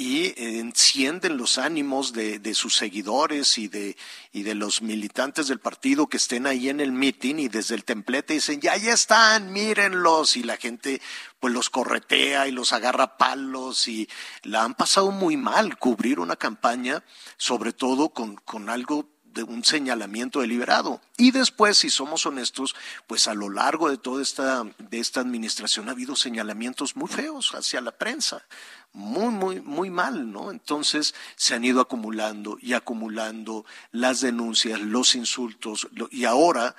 y 0.00 0.32
encienden 0.36 1.36
los 1.36 1.58
ánimos 1.58 2.12
de, 2.12 2.54
sus 2.54 2.76
seguidores 2.76 3.58
y 3.58 3.66
de, 3.66 3.96
y 4.30 4.44
de 4.44 4.54
los 4.54 4.80
militantes 4.80 5.48
del 5.48 5.58
partido 5.58 6.06
que 6.06 6.18
estén 6.18 6.46
ahí 6.46 6.68
en 6.68 6.78
el 6.78 6.92
mitin 6.92 7.40
y 7.40 7.48
desde 7.48 7.74
el 7.74 7.82
templete 7.82 8.34
dicen, 8.34 8.60
ya, 8.60 8.76
ya 8.76 8.92
están, 8.92 9.52
mírenlos, 9.52 10.36
y 10.36 10.44
la 10.44 10.56
gente 10.56 11.02
pues 11.40 11.52
los 11.52 11.68
corretea 11.68 12.46
y 12.46 12.52
los 12.52 12.72
agarra 12.72 13.16
palos 13.16 13.88
y 13.88 14.08
la 14.44 14.62
han 14.62 14.76
pasado 14.76 15.10
muy 15.10 15.36
mal 15.36 15.76
cubrir 15.78 16.20
una 16.20 16.36
campaña, 16.36 17.02
sobre 17.36 17.72
todo 17.72 18.10
con, 18.10 18.36
con 18.36 18.70
algo 18.70 19.08
de 19.38 19.44
un 19.44 19.64
señalamiento 19.64 20.40
deliberado. 20.40 21.00
Y 21.16 21.30
después, 21.30 21.78
si 21.78 21.90
somos 21.90 22.26
honestos, 22.26 22.74
pues 23.06 23.28
a 23.28 23.34
lo 23.34 23.48
largo 23.48 23.88
de 23.88 23.96
toda 23.96 24.20
esta, 24.20 24.64
de 24.78 24.98
esta 24.98 25.20
administración 25.20 25.88
ha 25.88 25.92
habido 25.92 26.16
señalamientos 26.16 26.96
muy 26.96 27.08
feos 27.08 27.54
hacia 27.54 27.80
la 27.80 27.92
prensa 27.92 28.44
muy, 28.92 29.28
muy, 29.28 29.60
muy 29.60 29.90
mal, 29.90 30.32
¿no? 30.32 30.50
Entonces 30.50 31.14
se 31.36 31.54
han 31.54 31.64
ido 31.64 31.80
acumulando 31.80 32.58
y 32.60 32.72
acumulando 32.72 33.64
las 33.92 34.20
denuncias, 34.20 34.80
los 34.80 35.14
insultos, 35.14 35.88
y 36.10 36.24
ahora, 36.24 36.74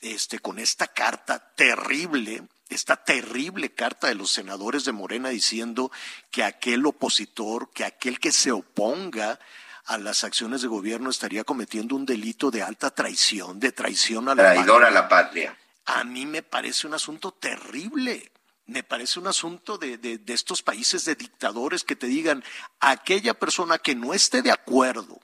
este, 0.00 0.38
con 0.38 0.58
esta 0.58 0.86
carta 0.86 1.52
terrible, 1.56 2.46
esta 2.68 2.96
terrible 2.96 3.72
carta 3.72 4.08
de 4.08 4.14
los 4.14 4.30
senadores 4.30 4.84
de 4.84 4.92
Morena 4.92 5.30
diciendo 5.30 5.90
que 6.30 6.44
aquel 6.44 6.86
opositor, 6.86 7.70
que 7.72 7.84
aquel 7.84 8.20
que 8.20 8.30
se 8.30 8.52
oponga 8.52 9.40
a 9.86 9.98
las 9.98 10.24
acciones 10.24 10.62
de 10.62 10.68
gobierno 10.68 11.10
estaría 11.10 11.44
cometiendo 11.44 11.96
un 11.96 12.06
delito 12.06 12.50
de 12.50 12.62
alta 12.62 12.90
traición, 12.90 13.60
de 13.60 13.72
traición 13.72 14.28
a 14.28 14.34
la 14.34 14.54
Traidor 14.54 14.84
a 14.84 14.90
la 14.90 15.08
patria. 15.08 15.56
A 15.86 16.04
mí 16.04 16.24
me 16.26 16.42
parece 16.42 16.86
un 16.86 16.94
asunto 16.94 17.32
terrible 17.32 18.30
me 18.66 18.82
parece 18.82 19.18
un 19.18 19.26
asunto 19.26 19.76
de, 19.76 19.98
de, 19.98 20.32
estos 20.32 20.62
países 20.62 21.04
de 21.04 21.14
dictadores 21.14 21.84
que 21.84 21.96
te 21.96 22.06
digan, 22.06 22.42
aquella 22.80 23.34
persona 23.34 23.78
que 23.78 23.94
no 23.94 24.14
esté 24.14 24.40
de 24.40 24.50
acuerdo, 24.50 25.20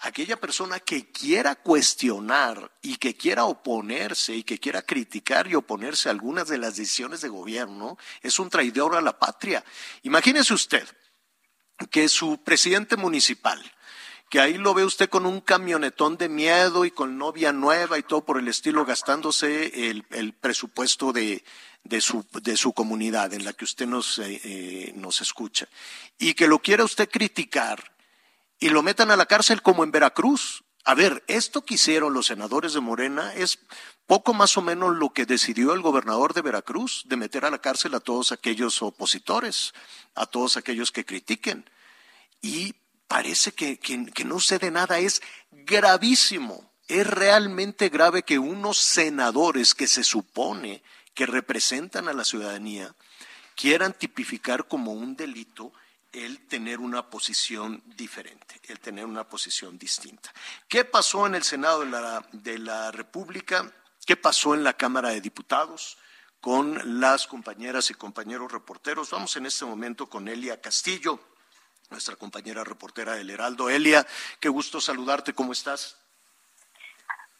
aquella 0.00 0.36
persona 0.40 0.80
que 0.80 1.10
quiera 1.12 1.54
cuestionar 1.54 2.72
y 2.82 2.96
que 2.96 3.16
quiera 3.16 3.44
oponerse 3.44 4.34
y 4.34 4.42
que 4.42 4.58
quiera 4.58 4.82
criticar 4.82 5.46
y 5.46 5.54
oponerse 5.54 6.08
a 6.08 6.12
algunas 6.12 6.48
de 6.48 6.58
las 6.58 6.76
decisiones 6.76 7.20
de 7.20 7.28
gobierno, 7.28 7.96
es 8.22 8.38
un 8.40 8.50
traidor 8.50 8.96
a 8.96 9.00
la 9.00 9.18
patria. 9.18 9.64
Imagínese 10.02 10.52
usted 10.52 10.86
que 11.90 12.08
su 12.08 12.42
presidente 12.42 12.96
municipal, 12.96 13.62
que 14.34 14.40
ahí 14.40 14.58
lo 14.58 14.74
ve 14.74 14.84
usted 14.84 15.08
con 15.08 15.26
un 15.26 15.40
camionetón 15.40 16.16
de 16.16 16.28
miedo 16.28 16.84
y 16.84 16.90
con 16.90 17.18
novia 17.18 17.52
nueva 17.52 17.98
y 17.98 18.02
todo 18.02 18.24
por 18.24 18.36
el 18.36 18.48
estilo, 18.48 18.84
gastándose 18.84 19.92
el 20.10 20.32
presupuesto 20.32 21.12
de, 21.12 21.44
de 21.84 22.00
su, 22.00 22.26
de 22.42 22.56
su 22.56 22.72
comunidad 22.72 23.32
en 23.32 23.44
la 23.44 23.52
que 23.52 23.64
usted 23.64 23.86
nos, 23.86 24.18
eh, 24.18 24.40
eh, 24.42 24.92
nos 24.96 25.20
escucha 25.20 25.68
y 26.18 26.34
que 26.34 26.48
lo 26.48 26.58
quiera 26.58 26.82
usted 26.82 27.08
criticar 27.08 27.92
y 28.58 28.70
lo 28.70 28.82
metan 28.82 29.12
a 29.12 29.16
la 29.16 29.26
cárcel 29.26 29.62
como 29.62 29.84
en 29.84 29.92
Veracruz. 29.92 30.64
A 30.84 30.94
ver, 30.94 31.22
esto 31.28 31.64
que 31.64 31.74
hicieron 31.74 32.12
los 32.12 32.26
senadores 32.26 32.72
de 32.72 32.80
Morena 32.80 33.32
es 33.34 33.60
poco 34.08 34.34
más 34.34 34.56
o 34.56 34.62
menos 34.62 34.96
lo 34.96 35.10
que 35.10 35.26
decidió 35.26 35.74
el 35.74 35.80
gobernador 35.80 36.34
de 36.34 36.42
Veracruz, 36.42 37.04
de 37.06 37.16
meter 37.16 37.44
a 37.44 37.52
la 37.52 37.60
cárcel 37.60 37.94
a 37.94 38.00
todos 38.00 38.32
aquellos 38.32 38.82
opositores, 38.82 39.74
a 40.16 40.26
todos 40.26 40.56
aquellos 40.56 40.90
que 40.90 41.04
critiquen. 41.04 41.70
Y 42.42 42.74
parece 43.08 43.52
que, 43.52 43.78
que, 43.78 44.06
que 44.06 44.24
no 44.24 44.40
sucede 44.40 44.70
nada, 44.70 44.98
es 44.98 45.22
gravísimo, 45.50 46.72
es 46.88 47.06
realmente 47.06 47.88
grave 47.88 48.22
que 48.22 48.38
unos 48.38 48.78
senadores 48.78 49.74
que 49.74 49.86
se 49.86 50.04
supone 50.04 50.82
que 51.14 51.26
representan 51.26 52.08
a 52.08 52.12
la 52.12 52.24
ciudadanía 52.24 52.94
quieran 53.54 53.92
tipificar 53.92 54.66
como 54.66 54.92
un 54.92 55.16
delito 55.16 55.72
el 56.12 56.46
tener 56.46 56.78
una 56.78 57.10
posición 57.10 57.82
diferente, 57.86 58.60
el 58.68 58.78
tener 58.78 59.04
una 59.04 59.28
posición 59.28 59.78
distinta. 59.78 60.32
¿Qué 60.68 60.84
pasó 60.84 61.26
en 61.26 61.34
el 61.34 61.42
Senado 61.42 61.80
de 61.80 61.86
la, 61.86 62.28
de 62.32 62.58
la 62.58 62.92
República? 62.92 63.72
¿Qué 64.06 64.16
pasó 64.16 64.54
en 64.54 64.62
la 64.62 64.74
Cámara 64.74 65.10
de 65.10 65.20
Diputados? 65.20 65.98
con 66.44 67.00
las 67.00 67.26
compañeras 67.26 67.88
y 67.88 67.94
compañeros 67.94 68.52
reporteros. 68.52 69.08
Vamos 69.08 69.34
en 69.38 69.46
este 69.46 69.64
momento 69.64 70.10
con 70.10 70.28
Elia 70.28 70.60
Castillo, 70.60 71.18
nuestra 71.90 72.16
compañera 72.16 72.64
reportera 72.64 73.14
del 73.14 73.30
Heraldo. 73.30 73.70
Elia, 73.70 74.04
qué 74.40 74.48
gusto 74.48 74.80
saludarte, 74.80 75.34
¿cómo 75.34 75.52
estás? 75.52 76.00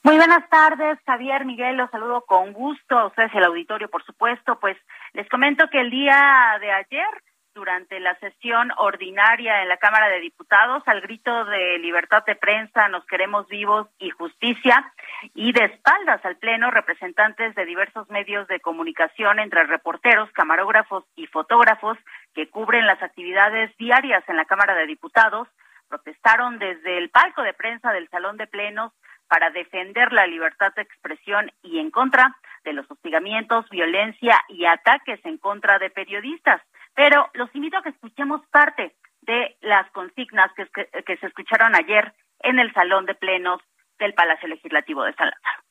Muy 0.02 0.16
buenas 0.16 0.46
tardes, 0.50 0.98
Javier 1.06 1.46
Miguel, 1.46 1.78
los 1.78 1.90
saludo 1.90 2.26
con 2.26 2.52
gusto, 2.52 3.06
ustedes 3.06 3.34
el 3.34 3.44
auditorio, 3.44 3.88
por 3.88 4.04
supuesto, 4.04 4.60
pues 4.60 4.76
les 5.14 5.26
comento 5.30 5.64
que 5.70 5.80
el 5.80 5.90
día 5.90 6.58
de 6.60 6.70
ayer, 6.72 7.22
durante 7.54 8.00
la 8.00 8.14
sesión 8.18 8.70
ordinaria 8.78 9.62
en 9.62 9.68
la 9.68 9.76
Cámara 9.76 10.08
de 10.08 10.20
Diputados, 10.20 10.82
al 10.86 11.00
grito 11.00 11.44
de 11.44 11.78
libertad 11.78 12.24
de 12.26 12.34
prensa, 12.34 12.88
nos 12.88 13.06
queremos 13.06 13.46
vivos 13.48 13.88
y 13.98 14.10
justicia, 14.10 14.92
y 15.34 15.52
de 15.52 15.66
espaldas 15.66 16.24
al 16.24 16.36
Pleno, 16.36 16.70
representantes 16.70 17.54
de 17.54 17.64
diversos 17.64 18.10
medios 18.10 18.48
de 18.48 18.60
comunicación, 18.60 19.38
entre 19.38 19.64
reporteros, 19.64 20.30
camarógrafos 20.32 21.04
y 21.16 21.26
fotógrafos, 21.26 21.96
que 22.34 22.48
cubren 22.50 22.86
las 22.86 23.02
actividades 23.02 23.74
diarias 23.76 24.24
en 24.28 24.36
la 24.36 24.44
Cámara 24.44 24.74
de 24.74 24.86
Diputados, 24.86 25.48
protestaron 25.88 26.58
desde 26.58 26.98
el 26.98 27.10
palco 27.10 27.42
de 27.42 27.54
prensa 27.54 27.92
del 27.92 28.08
Salón 28.08 28.36
de 28.36 28.48
Plenos 28.48 28.92
para 29.28 29.50
defender 29.50 30.12
la 30.12 30.26
libertad 30.26 30.74
de 30.74 30.82
expresión 30.82 31.50
y 31.62 31.78
en 31.78 31.90
contra 31.90 32.36
de 32.64 32.72
los 32.72 32.90
hostigamientos, 32.90 33.68
violencia 33.70 34.40
y 34.48 34.64
ataques 34.64 35.20
en 35.24 35.38
contra 35.38 35.78
de 35.78 35.90
periodistas. 35.90 36.60
Pero 36.94 37.28
los 37.34 37.54
invito 37.54 37.78
a 37.78 37.82
que 37.82 37.90
escuchemos 37.90 38.40
parte 38.50 38.94
de 39.22 39.56
las 39.62 39.90
consignas 39.90 40.52
que, 40.54 40.66
que, 40.68 40.88
eh, 40.92 41.02
que 41.04 41.16
se 41.16 41.26
escucharon 41.26 41.74
ayer 41.74 42.12
en 42.40 42.58
el 42.58 42.72
Salón 42.72 43.06
de 43.06 43.14
Plenos 43.14 43.60
del 43.98 44.14
Palacio 44.14 44.48
Legislativo 44.48 45.02
de 45.04 45.14
San 45.14 45.30
Lázaro. 45.30 45.62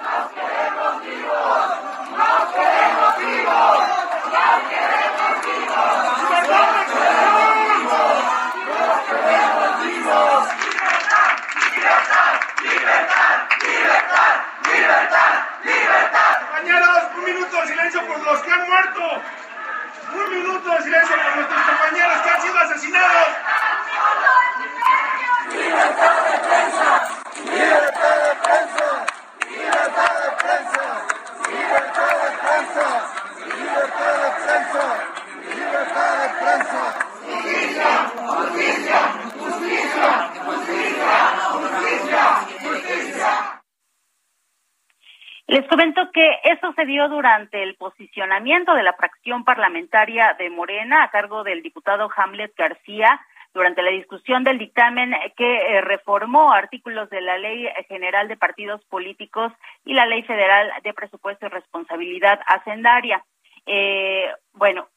¡Nos 0.00 0.32
queremos 0.32 1.04
vivos! 1.04 1.68
¡Nos 2.12 2.54
queremos 2.54 3.18
vivos! 3.18 3.78
¡Nos 4.32 4.62
queremos 4.68 5.34
vivos! 5.46 5.92
¡Nos 6.02 6.30
queremos 6.30 6.88
vivos! 7.72 8.16
¡Nos 8.68 8.98
queremos 9.08 9.70
vivos! 9.82 10.42
¡Libertad! 11.72 12.34
¡Libertad! 12.62 13.36
¡Libertad! 13.62 13.72
¡Libertad! 13.72 14.34
¡Libertad! 14.62 15.34
¡Libertad! 15.64 16.32
Compañeros, 16.40 16.98
un 17.16 17.24
minuto 17.24 17.56
de 17.60 17.66
silencio 17.66 18.06
por 18.06 18.18
los 18.20 18.42
que 18.42 18.50
han 18.50 18.68
muerto 18.68 19.22
nuestros 21.36 21.62
compañeros 21.62 22.20
que 22.22 22.30
han 22.30 22.42
sido 22.42 22.58
asesinados. 22.58 23.28
¡Libertad 25.50 26.16
de 26.24 26.38
prensa! 26.38 26.88
¡Libertad 27.44 28.16
de 28.22 28.34
prensa! 28.42 28.88
¡Libertad 29.48 30.12
de 30.22 30.30
prensa! 30.42 30.86
¡Libertad 31.46 32.12
de 32.22 32.30
prensa! 32.42 32.86
¡Libertad 33.46 34.14
de 34.18 34.30
prensa! 34.42 34.84
¡Libertad 35.54 36.12
de 36.18 36.28
prensa! 36.40 36.82
¡Justicia! 37.22 37.90
¡Justicia! 38.26 39.00
¡Justicia! 39.38 40.08
¡Justicia! 40.44 42.22
¡Justicia! 42.62 43.51
Les 45.46 45.66
comento 45.66 46.10
que 46.12 46.38
eso 46.44 46.72
se 46.74 46.86
dio 46.86 47.08
durante 47.08 47.62
el 47.62 47.74
posicionamiento 47.74 48.74
de 48.74 48.84
la 48.84 48.92
fracción 48.92 49.44
parlamentaria 49.44 50.34
de 50.38 50.50
Morena 50.50 51.02
a 51.02 51.10
cargo 51.10 51.42
del 51.42 51.62
diputado 51.62 52.08
Hamlet 52.16 52.54
García 52.56 53.20
durante 53.52 53.82
la 53.82 53.90
discusión 53.90 54.44
del 54.44 54.58
dictamen 54.58 55.14
que 55.36 55.56
eh, 55.56 55.80
reformó 55.82 56.52
artículos 56.52 57.10
de 57.10 57.20
la 57.20 57.36
Ley 57.38 57.68
General 57.88 58.28
de 58.28 58.36
Partidos 58.36 58.82
Políticos 58.86 59.52
y 59.84 59.92
la 59.94 60.06
Ley 60.06 60.22
Federal 60.22 60.70
de 60.82 60.94
Presupuesto 60.94 61.46
y 61.46 61.50
Responsabilidad 61.50 62.40
Hacendaria. 62.46 63.22
Eh, 63.66 64.32
bueno, 64.54 64.88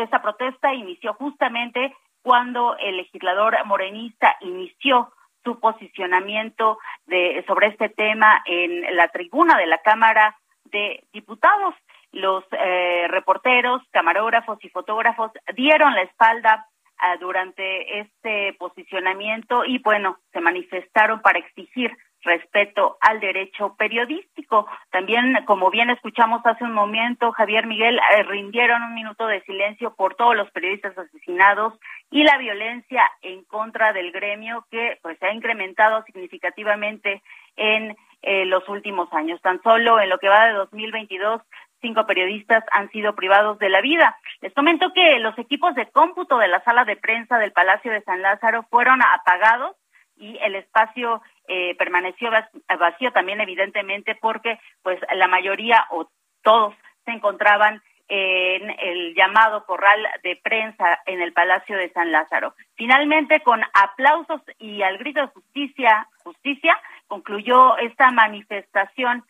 esa 0.00 0.20
protesta 0.22 0.74
inició 0.74 1.14
justamente 1.14 1.94
cuando 2.22 2.76
el 2.78 2.96
legislador 2.96 3.56
morenista 3.64 4.36
inició 4.40 5.12
su 5.44 5.60
posicionamiento 5.60 6.78
de, 7.06 7.44
sobre 7.46 7.68
este 7.68 7.88
tema 7.88 8.42
en 8.46 8.96
la 8.96 9.08
tribuna 9.08 9.56
de 9.58 9.66
la 9.66 9.78
Cámara 9.78 10.36
de 10.64 11.04
Diputados. 11.12 11.74
Los 12.12 12.44
eh, 12.52 13.06
reporteros, 13.08 13.82
camarógrafos 13.90 14.58
y 14.64 14.68
fotógrafos 14.70 15.30
dieron 15.54 15.94
la 15.94 16.02
espalda 16.02 16.66
uh, 16.98 17.18
durante 17.20 18.00
este 18.00 18.54
posicionamiento 18.54 19.64
y 19.64 19.78
bueno, 19.78 20.18
se 20.32 20.40
manifestaron 20.40 21.20
para 21.20 21.38
exigir 21.40 21.96
respeto 22.24 22.96
al 23.00 23.20
derecho 23.20 23.74
periodístico. 23.76 24.66
También, 24.90 25.44
como 25.46 25.70
bien 25.70 25.90
escuchamos 25.90 26.44
hace 26.44 26.64
un 26.64 26.72
momento, 26.72 27.32
Javier 27.32 27.66
Miguel 27.66 27.98
eh, 27.98 28.22
rindieron 28.24 28.82
un 28.82 28.94
minuto 28.94 29.26
de 29.26 29.42
silencio 29.42 29.94
por 29.94 30.14
todos 30.14 30.34
los 30.34 30.50
periodistas 30.50 30.96
asesinados 30.96 31.74
y 32.10 32.24
la 32.24 32.38
violencia 32.38 33.02
en 33.22 33.44
contra 33.44 33.92
del 33.92 34.12
gremio 34.12 34.66
que 34.70 34.98
pues 35.02 35.18
se 35.18 35.26
ha 35.26 35.32
incrementado 35.32 36.02
significativamente 36.04 37.22
en 37.56 37.96
eh, 38.22 38.46
los 38.46 38.68
últimos 38.68 39.12
años. 39.12 39.40
Tan 39.42 39.62
solo 39.62 40.00
en 40.00 40.08
lo 40.08 40.18
que 40.18 40.28
va 40.28 40.46
de 40.46 40.54
2022 40.54 41.42
cinco 41.84 42.06
periodistas 42.06 42.64
han 42.72 42.90
sido 42.90 43.14
privados 43.14 43.58
de 43.58 43.68
la 43.68 43.82
vida. 43.82 44.16
Les 44.40 44.54
comento 44.54 44.92
que 44.94 45.18
los 45.18 45.38
equipos 45.38 45.74
de 45.74 45.86
cómputo 45.90 46.38
de 46.38 46.48
la 46.48 46.64
sala 46.64 46.86
de 46.86 46.96
prensa 46.96 47.38
del 47.38 47.52
Palacio 47.52 47.92
de 47.92 48.02
San 48.02 48.22
Lázaro 48.22 48.62
fueron 48.70 49.00
apagados 49.02 49.76
y 50.16 50.38
el 50.42 50.54
espacio 50.56 51.22
eh, 51.48 51.74
permaneció 51.76 52.30
vacío 52.78 53.12
también 53.12 53.40
evidentemente 53.40 54.14
porque 54.14 54.58
pues 54.82 54.98
la 55.14 55.28
mayoría 55.28 55.86
o 55.90 56.08
todos 56.42 56.74
se 57.04 57.12
encontraban 57.12 57.82
en 58.08 58.70
el 58.70 59.14
llamado 59.14 59.64
corral 59.64 60.06
de 60.22 60.36
prensa 60.36 61.00
en 61.06 61.22
el 61.22 61.32
Palacio 61.32 61.76
de 61.76 61.90
San 61.92 62.12
Lázaro. 62.12 62.54
Finalmente, 62.74 63.40
con 63.40 63.62
aplausos 63.72 64.42
y 64.58 64.82
al 64.82 64.98
grito 64.98 65.20
de 65.20 65.28
justicia, 65.28 66.08
justicia, 66.22 66.78
concluyó 67.06 67.78
esta 67.78 68.10
manifestación 68.10 69.24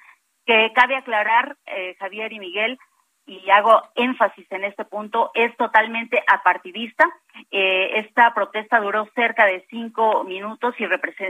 que 0.45 0.73
cabe 0.75 0.97
aclarar, 0.97 1.57
eh, 1.67 1.95
Javier 1.99 2.33
y 2.33 2.41
Miguel, 2.41 2.79
y 3.27 3.49
hago 3.51 3.83
énfasis 3.95 4.47
en 4.51 4.65
este 4.65 4.85
punto, 4.85 5.31
es 5.35 5.57
totalmente 5.57 6.23
apartidista. 6.27 7.09
Eh, 7.51 7.99
esta 8.01 8.35
protesta 8.35 8.81
duró 8.81 9.09
cerca 9.15 9.47
de 9.47 9.65
cinco 9.71 10.25
minutos 10.25 10.75
y, 10.79 10.85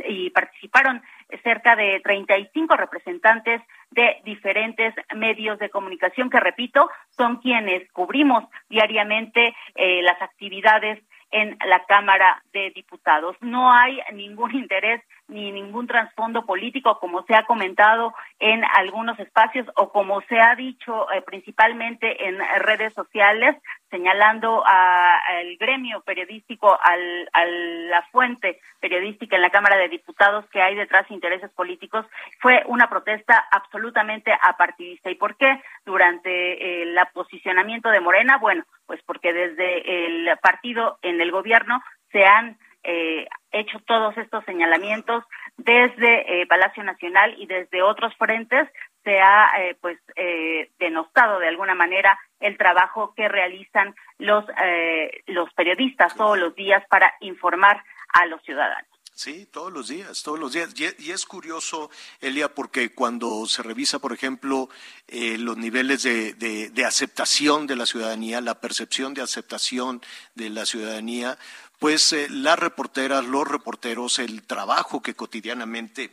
y 0.08 0.30
participaron 0.30 1.02
cerca 1.42 1.76
de 1.76 2.00
35 2.00 2.76
representantes 2.76 3.62
de 3.90 4.20
diferentes 4.24 4.94
medios 5.14 5.58
de 5.58 5.70
comunicación 5.70 6.30
que, 6.30 6.40
repito, 6.40 6.90
son 7.10 7.36
quienes 7.36 7.90
cubrimos 7.92 8.44
diariamente 8.68 9.54
eh, 9.74 10.02
las 10.02 10.20
actividades 10.20 11.02
en 11.30 11.58
la 11.66 11.84
Cámara 11.86 12.42
de 12.52 12.70
Diputados. 12.70 13.36
No 13.40 13.72
hay 13.72 14.00
ningún 14.12 14.54
interés 14.54 15.02
ni 15.28 15.52
ningún 15.52 15.86
trasfondo 15.86 16.44
político, 16.44 16.98
como 16.98 17.22
se 17.24 17.34
ha 17.34 17.44
comentado 17.44 18.14
en 18.38 18.62
algunos 18.76 19.18
espacios 19.18 19.66
o 19.76 19.90
como 19.90 20.20
se 20.22 20.38
ha 20.38 20.54
dicho 20.54 21.10
eh, 21.12 21.22
principalmente 21.22 22.28
en 22.28 22.38
redes 22.60 22.92
sociales, 22.92 23.56
señalando 23.90 24.62
al 24.66 25.56
gremio 25.58 26.02
periodístico, 26.02 26.78
al, 26.80 27.28
a 27.32 27.44
la 27.46 28.02
fuente 28.12 28.60
periodística 28.80 29.36
en 29.36 29.42
la 29.42 29.50
Cámara 29.50 29.76
de 29.76 29.88
Diputados 29.88 30.44
que 30.50 30.60
hay 30.60 30.74
detrás 30.74 31.10
intereses 31.10 31.50
políticos, 31.52 32.04
fue 32.40 32.62
una 32.66 32.90
protesta 32.90 33.46
absolutamente 33.50 34.32
apartidista. 34.42 35.10
¿Y 35.10 35.14
por 35.14 35.36
qué? 35.36 35.62
Durante 35.86 36.82
el 36.82 36.98
posicionamiento 37.12 37.88
de 37.90 38.00
Morena, 38.00 38.38
bueno, 38.38 38.64
pues 38.86 39.00
porque 39.06 39.32
desde 39.32 40.06
el 40.06 40.36
partido 40.38 40.98
en 41.02 41.20
el 41.20 41.30
gobierno 41.30 41.80
se 42.12 42.24
han 42.24 42.58
eh, 42.82 43.26
hecho 43.54 43.78
todos 43.86 44.16
estos 44.18 44.44
señalamientos 44.44 45.24
desde 45.56 46.42
eh, 46.42 46.46
Palacio 46.46 46.82
Nacional 46.82 47.34
y 47.38 47.46
desde 47.46 47.82
otros 47.82 48.14
frentes 48.16 48.68
se 49.04 49.20
ha 49.20 49.50
eh, 49.60 49.76
pues 49.80 49.98
eh, 50.16 50.70
denostado 50.78 51.38
de 51.38 51.48
alguna 51.48 51.74
manera 51.74 52.18
el 52.40 52.56
trabajo 52.58 53.14
que 53.14 53.28
realizan 53.28 53.94
los 54.18 54.44
eh, 54.62 55.22
los 55.26 55.52
periodistas 55.54 56.14
todos 56.16 56.38
los 56.38 56.54
días 56.54 56.82
para 56.88 57.14
informar 57.20 57.82
a 58.08 58.26
los 58.26 58.42
ciudadanos. 58.42 58.94
Sí, 59.16 59.46
todos 59.46 59.72
los 59.72 59.86
días, 59.86 60.24
todos 60.24 60.40
los 60.40 60.52
días. 60.52 60.74
Y, 60.98 61.12
es 61.12 61.24
curioso, 61.24 61.88
Elia, 62.20 62.52
porque 62.52 62.92
cuando 62.92 63.46
se 63.46 63.62
revisa, 63.62 64.00
por 64.00 64.12
ejemplo, 64.12 64.68
eh, 65.06 65.38
los 65.38 65.56
niveles 65.56 66.02
de, 66.02 66.34
de, 66.34 66.70
de, 66.70 66.84
aceptación 66.84 67.68
de 67.68 67.76
la 67.76 67.86
ciudadanía, 67.86 68.40
la 68.40 68.60
percepción 68.60 69.14
de 69.14 69.22
aceptación 69.22 70.02
de 70.34 70.50
la 70.50 70.66
ciudadanía, 70.66 71.38
pues 71.84 72.14
eh, 72.14 72.28
las 72.30 72.58
reporteras, 72.58 73.26
los 73.26 73.46
reporteros, 73.46 74.18
el 74.18 74.46
trabajo 74.46 75.02
que 75.02 75.14
cotidianamente 75.14 76.10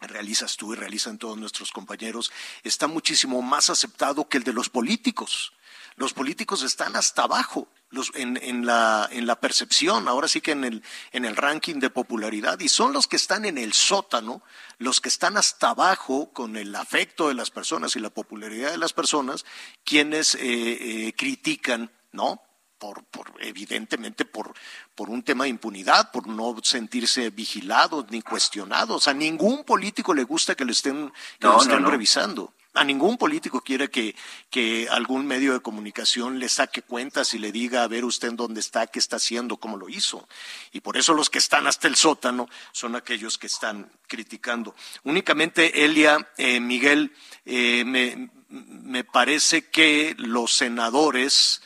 realizas 0.00 0.56
tú 0.56 0.72
y 0.72 0.76
realizan 0.76 1.18
todos 1.18 1.36
nuestros 1.36 1.70
compañeros, 1.70 2.32
está 2.64 2.86
muchísimo 2.86 3.42
más 3.42 3.68
aceptado 3.68 4.26
que 4.26 4.38
el 4.38 4.44
de 4.44 4.54
los 4.54 4.70
políticos. 4.70 5.52
Los 5.96 6.14
políticos 6.14 6.62
están 6.62 6.96
hasta 6.96 7.24
abajo 7.24 7.68
los, 7.90 8.10
en, 8.14 8.38
en, 8.42 8.64
la, 8.64 9.06
en 9.12 9.26
la 9.26 9.38
percepción, 9.38 10.08
ahora 10.08 10.28
sí 10.28 10.40
que 10.40 10.52
en 10.52 10.64
el, 10.64 11.36
ranking 11.36 11.74
de 11.74 11.90
popularidad, 11.90 12.58
y 12.60 12.70
son 12.70 12.94
los 12.94 13.06
que 13.06 13.16
están 13.16 13.44
en 13.44 13.58
el 13.58 13.74
sótano, 13.74 14.40
los 14.78 15.02
que 15.02 15.10
están 15.10 15.36
hasta 15.36 15.68
abajo 15.68 16.32
con 16.32 16.56
el 16.56 16.74
afecto 16.74 17.28
de 17.28 17.34
las 17.34 17.50
personas 17.50 17.96
y 17.96 18.00
la 18.00 18.08
popularidad 18.08 18.70
de 18.70 18.78
las 18.78 18.94
personas, 18.94 19.44
quienes 19.84 20.36
eh, 20.36 20.38
eh, 20.40 21.12
critican, 21.14 21.92
¿no? 22.12 22.40
por, 22.78 23.04
evidentemente 23.40 24.24
por, 24.24 24.54
por 24.96 25.10
un 25.10 25.22
tema 25.22 25.44
de 25.44 25.50
impunidad, 25.50 26.10
por 26.10 26.26
no 26.26 26.56
sentirse 26.62 27.30
vigilados 27.30 28.06
ni 28.10 28.22
cuestionados. 28.22 29.06
A 29.06 29.14
ningún 29.14 29.62
político 29.62 30.14
le 30.14 30.24
gusta 30.24 30.54
que 30.54 30.64
le 30.64 30.72
estén, 30.72 31.12
que 31.38 31.46
lo 31.46 31.60
estén 31.60 31.84
revisando. 31.84 32.54
A 32.72 32.84
ningún 32.84 33.16
político 33.16 33.62
quiere 33.62 33.88
que, 33.88 34.14
que 34.50 34.86
algún 34.90 35.26
medio 35.26 35.54
de 35.54 35.60
comunicación 35.60 36.38
le 36.38 36.48
saque 36.48 36.82
cuentas 36.82 37.32
y 37.32 37.38
le 37.38 37.52
diga 37.52 37.82
a 37.82 37.88
ver 37.88 38.04
usted 38.04 38.28
en 38.28 38.36
dónde 38.36 38.60
está, 38.60 38.86
qué 38.86 38.98
está 38.98 39.16
haciendo, 39.16 39.56
cómo 39.56 39.76
lo 39.76 39.88
hizo. 39.88 40.28
Y 40.72 40.80
por 40.80 40.96
eso 40.96 41.14
los 41.14 41.30
que 41.30 41.38
están 41.38 41.66
hasta 41.66 41.88
el 41.88 41.96
sótano 41.96 42.48
son 42.72 42.96
aquellos 42.96 43.38
que 43.38 43.46
están 43.46 43.90
criticando. 44.06 44.74
Únicamente, 45.04 45.84
Elia, 45.84 46.28
eh, 46.36 46.60
Miguel, 46.60 47.14
eh, 47.46 47.84
me, 47.86 48.30
me 48.48 49.04
parece 49.04 49.70
que 49.70 50.14
los 50.18 50.54
senadores 50.54 51.62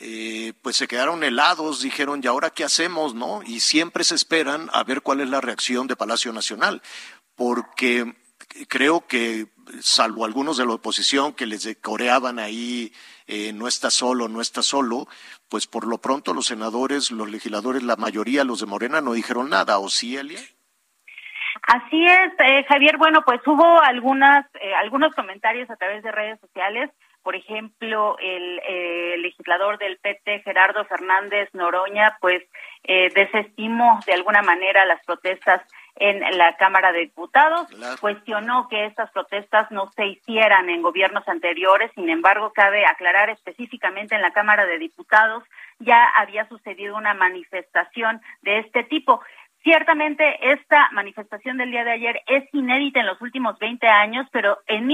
eh, 0.00 0.52
pues 0.62 0.76
se 0.76 0.86
quedaron 0.86 1.24
helados, 1.24 1.82
dijeron, 1.82 2.20
¿y 2.22 2.26
ahora 2.26 2.50
qué 2.50 2.64
hacemos? 2.64 3.14
¿no? 3.14 3.42
Y 3.44 3.60
siempre 3.60 4.04
se 4.04 4.14
esperan 4.14 4.70
a 4.72 4.84
ver 4.84 5.02
cuál 5.02 5.20
es 5.20 5.28
la 5.28 5.40
reacción 5.40 5.86
de 5.86 5.96
Palacio 5.96 6.32
Nacional, 6.32 6.82
porque 7.34 8.14
creo 8.68 9.06
que, 9.06 9.46
salvo 9.80 10.24
algunos 10.24 10.56
de 10.56 10.66
la 10.66 10.72
oposición 10.72 11.34
que 11.34 11.46
les 11.46 11.76
coreaban 11.82 12.38
ahí, 12.38 12.92
eh, 13.26 13.52
no 13.52 13.68
está 13.68 13.90
solo, 13.90 14.28
no 14.28 14.40
está 14.40 14.62
solo, 14.62 15.06
pues 15.48 15.66
por 15.66 15.86
lo 15.86 15.98
pronto 15.98 16.32
los 16.32 16.46
senadores, 16.46 17.10
los 17.10 17.30
legisladores, 17.30 17.82
la 17.82 17.96
mayoría, 17.96 18.44
los 18.44 18.60
de 18.60 18.66
Morena, 18.66 19.00
no 19.00 19.12
dijeron 19.12 19.50
nada, 19.50 19.78
¿o 19.78 19.88
sí, 19.88 20.16
Elia? 20.16 20.40
Así 21.66 22.04
es, 22.06 22.32
eh, 22.38 22.64
Javier. 22.68 22.96
Bueno, 22.98 23.22
pues 23.24 23.40
hubo 23.46 23.82
algunas, 23.82 24.46
eh, 24.54 24.74
algunos 24.74 25.14
comentarios 25.14 25.68
a 25.70 25.76
través 25.76 26.02
de 26.02 26.12
redes 26.12 26.40
sociales 26.40 26.90
Por 27.22 27.36
ejemplo, 27.36 28.16
el 28.18 28.60
eh, 28.66 29.16
legislador 29.18 29.78
del 29.78 29.98
PT, 29.98 30.40
Gerardo 30.40 30.84
Fernández 30.86 31.48
Noroña, 31.52 32.16
pues 32.20 32.42
eh, 32.84 33.10
desestimó 33.14 34.00
de 34.06 34.14
alguna 34.14 34.42
manera 34.42 34.86
las 34.86 35.04
protestas 35.04 35.62
en 36.00 36.20
la 36.38 36.56
Cámara 36.56 36.92
de 36.92 37.00
Diputados, 37.00 37.66
cuestionó 38.00 38.68
que 38.68 38.86
estas 38.86 39.10
protestas 39.10 39.68
no 39.72 39.90
se 39.96 40.06
hicieran 40.06 40.70
en 40.70 40.80
gobiernos 40.80 41.26
anteriores, 41.26 41.90
sin 41.96 42.08
embargo, 42.08 42.52
cabe 42.52 42.86
aclarar 42.86 43.30
específicamente 43.30 44.14
en 44.14 44.22
la 44.22 44.30
Cámara 44.30 44.64
de 44.64 44.78
Diputados 44.78 45.42
ya 45.78 46.04
había 46.16 46.48
sucedido 46.48 46.96
una 46.96 47.14
manifestación 47.14 48.20
de 48.42 48.58
este 48.60 48.84
tipo. 48.84 49.20
Ciertamente 49.62 50.52
esta 50.52 50.88
manifestación 50.92 51.58
del 51.58 51.70
día 51.70 51.84
de 51.84 51.92
ayer 51.92 52.22
es 52.26 52.44
inédita 52.52 53.00
en 53.00 53.06
los 53.06 53.20
últimos 53.20 53.58
20 53.58 53.86
años, 53.86 54.26
pero 54.32 54.58
en 54.66 54.86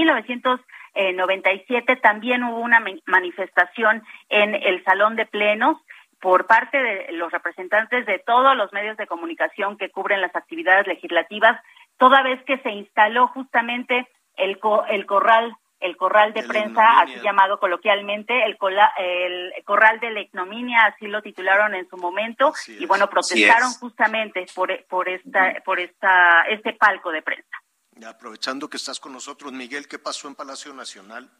1997 0.95 1.97
también 1.97 2.43
hubo 2.43 2.59
una 2.59 2.83
manifestación 3.05 4.03
en 4.29 4.55
el 4.55 4.83
Salón 4.83 5.15
de 5.15 5.25
Plenos 5.25 5.77
por 6.21 6.47
parte 6.47 6.81
de 6.81 7.11
los 7.11 7.31
representantes 7.31 8.05
de 8.05 8.19
todos 8.19 8.55
los 8.55 8.71
medios 8.73 8.97
de 8.97 9.05
comunicación 9.05 9.77
que 9.77 9.89
cubren 9.89 10.21
las 10.21 10.35
actividades 10.35 10.87
legislativas, 10.87 11.61
toda 11.97 12.23
vez 12.23 12.41
que 12.45 12.57
se 12.59 12.71
instaló 12.71 13.27
justamente 13.27 14.07
el, 14.37 14.59
el 14.89 15.05
corral 15.05 15.55
el 15.81 15.97
corral 15.97 16.33
de 16.33 16.41
prensa, 16.43 17.01
así 17.01 17.19
llamado 17.21 17.59
coloquialmente, 17.59 18.33
el, 18.45 18.57
el 18.97 19.63
corral 19.65 19.99
de 19.99 20.09
la 20.11 20.21
ignominia, 20.21 20.85
así 20.85 21.05
lo 21.05 21.21
titularon 21.21 21.75
en 21.75 21.87
su 21.89 21.97
momento, 21.97 22.53
y 22.79 22.85
bueno, 22.85 23.07
protestaron 23.07 23.69
justamente 23.73 24.45
por, 24.55 24.69
por 24.85 25.09
esta, 25.09 25.53
por 25.63 25.79
esta, 25.79 26.43
este 26.49 26.73
palco 26.73 27.11
de 27.11 27.21
prensa. 27.21 27.57
Aprovechando 28.03 28.69
que 28.69 28.77
estás 28.77 28.99
con 28.99 29.13
nosotros, 29.13 29.53
Miguel, 29.53 29.87
¿qué 29.87 29.99
pasó 29.99 30.27
en 30.27 30.35
Palacio 30.35 30.73
Nacional? 30.73 31.31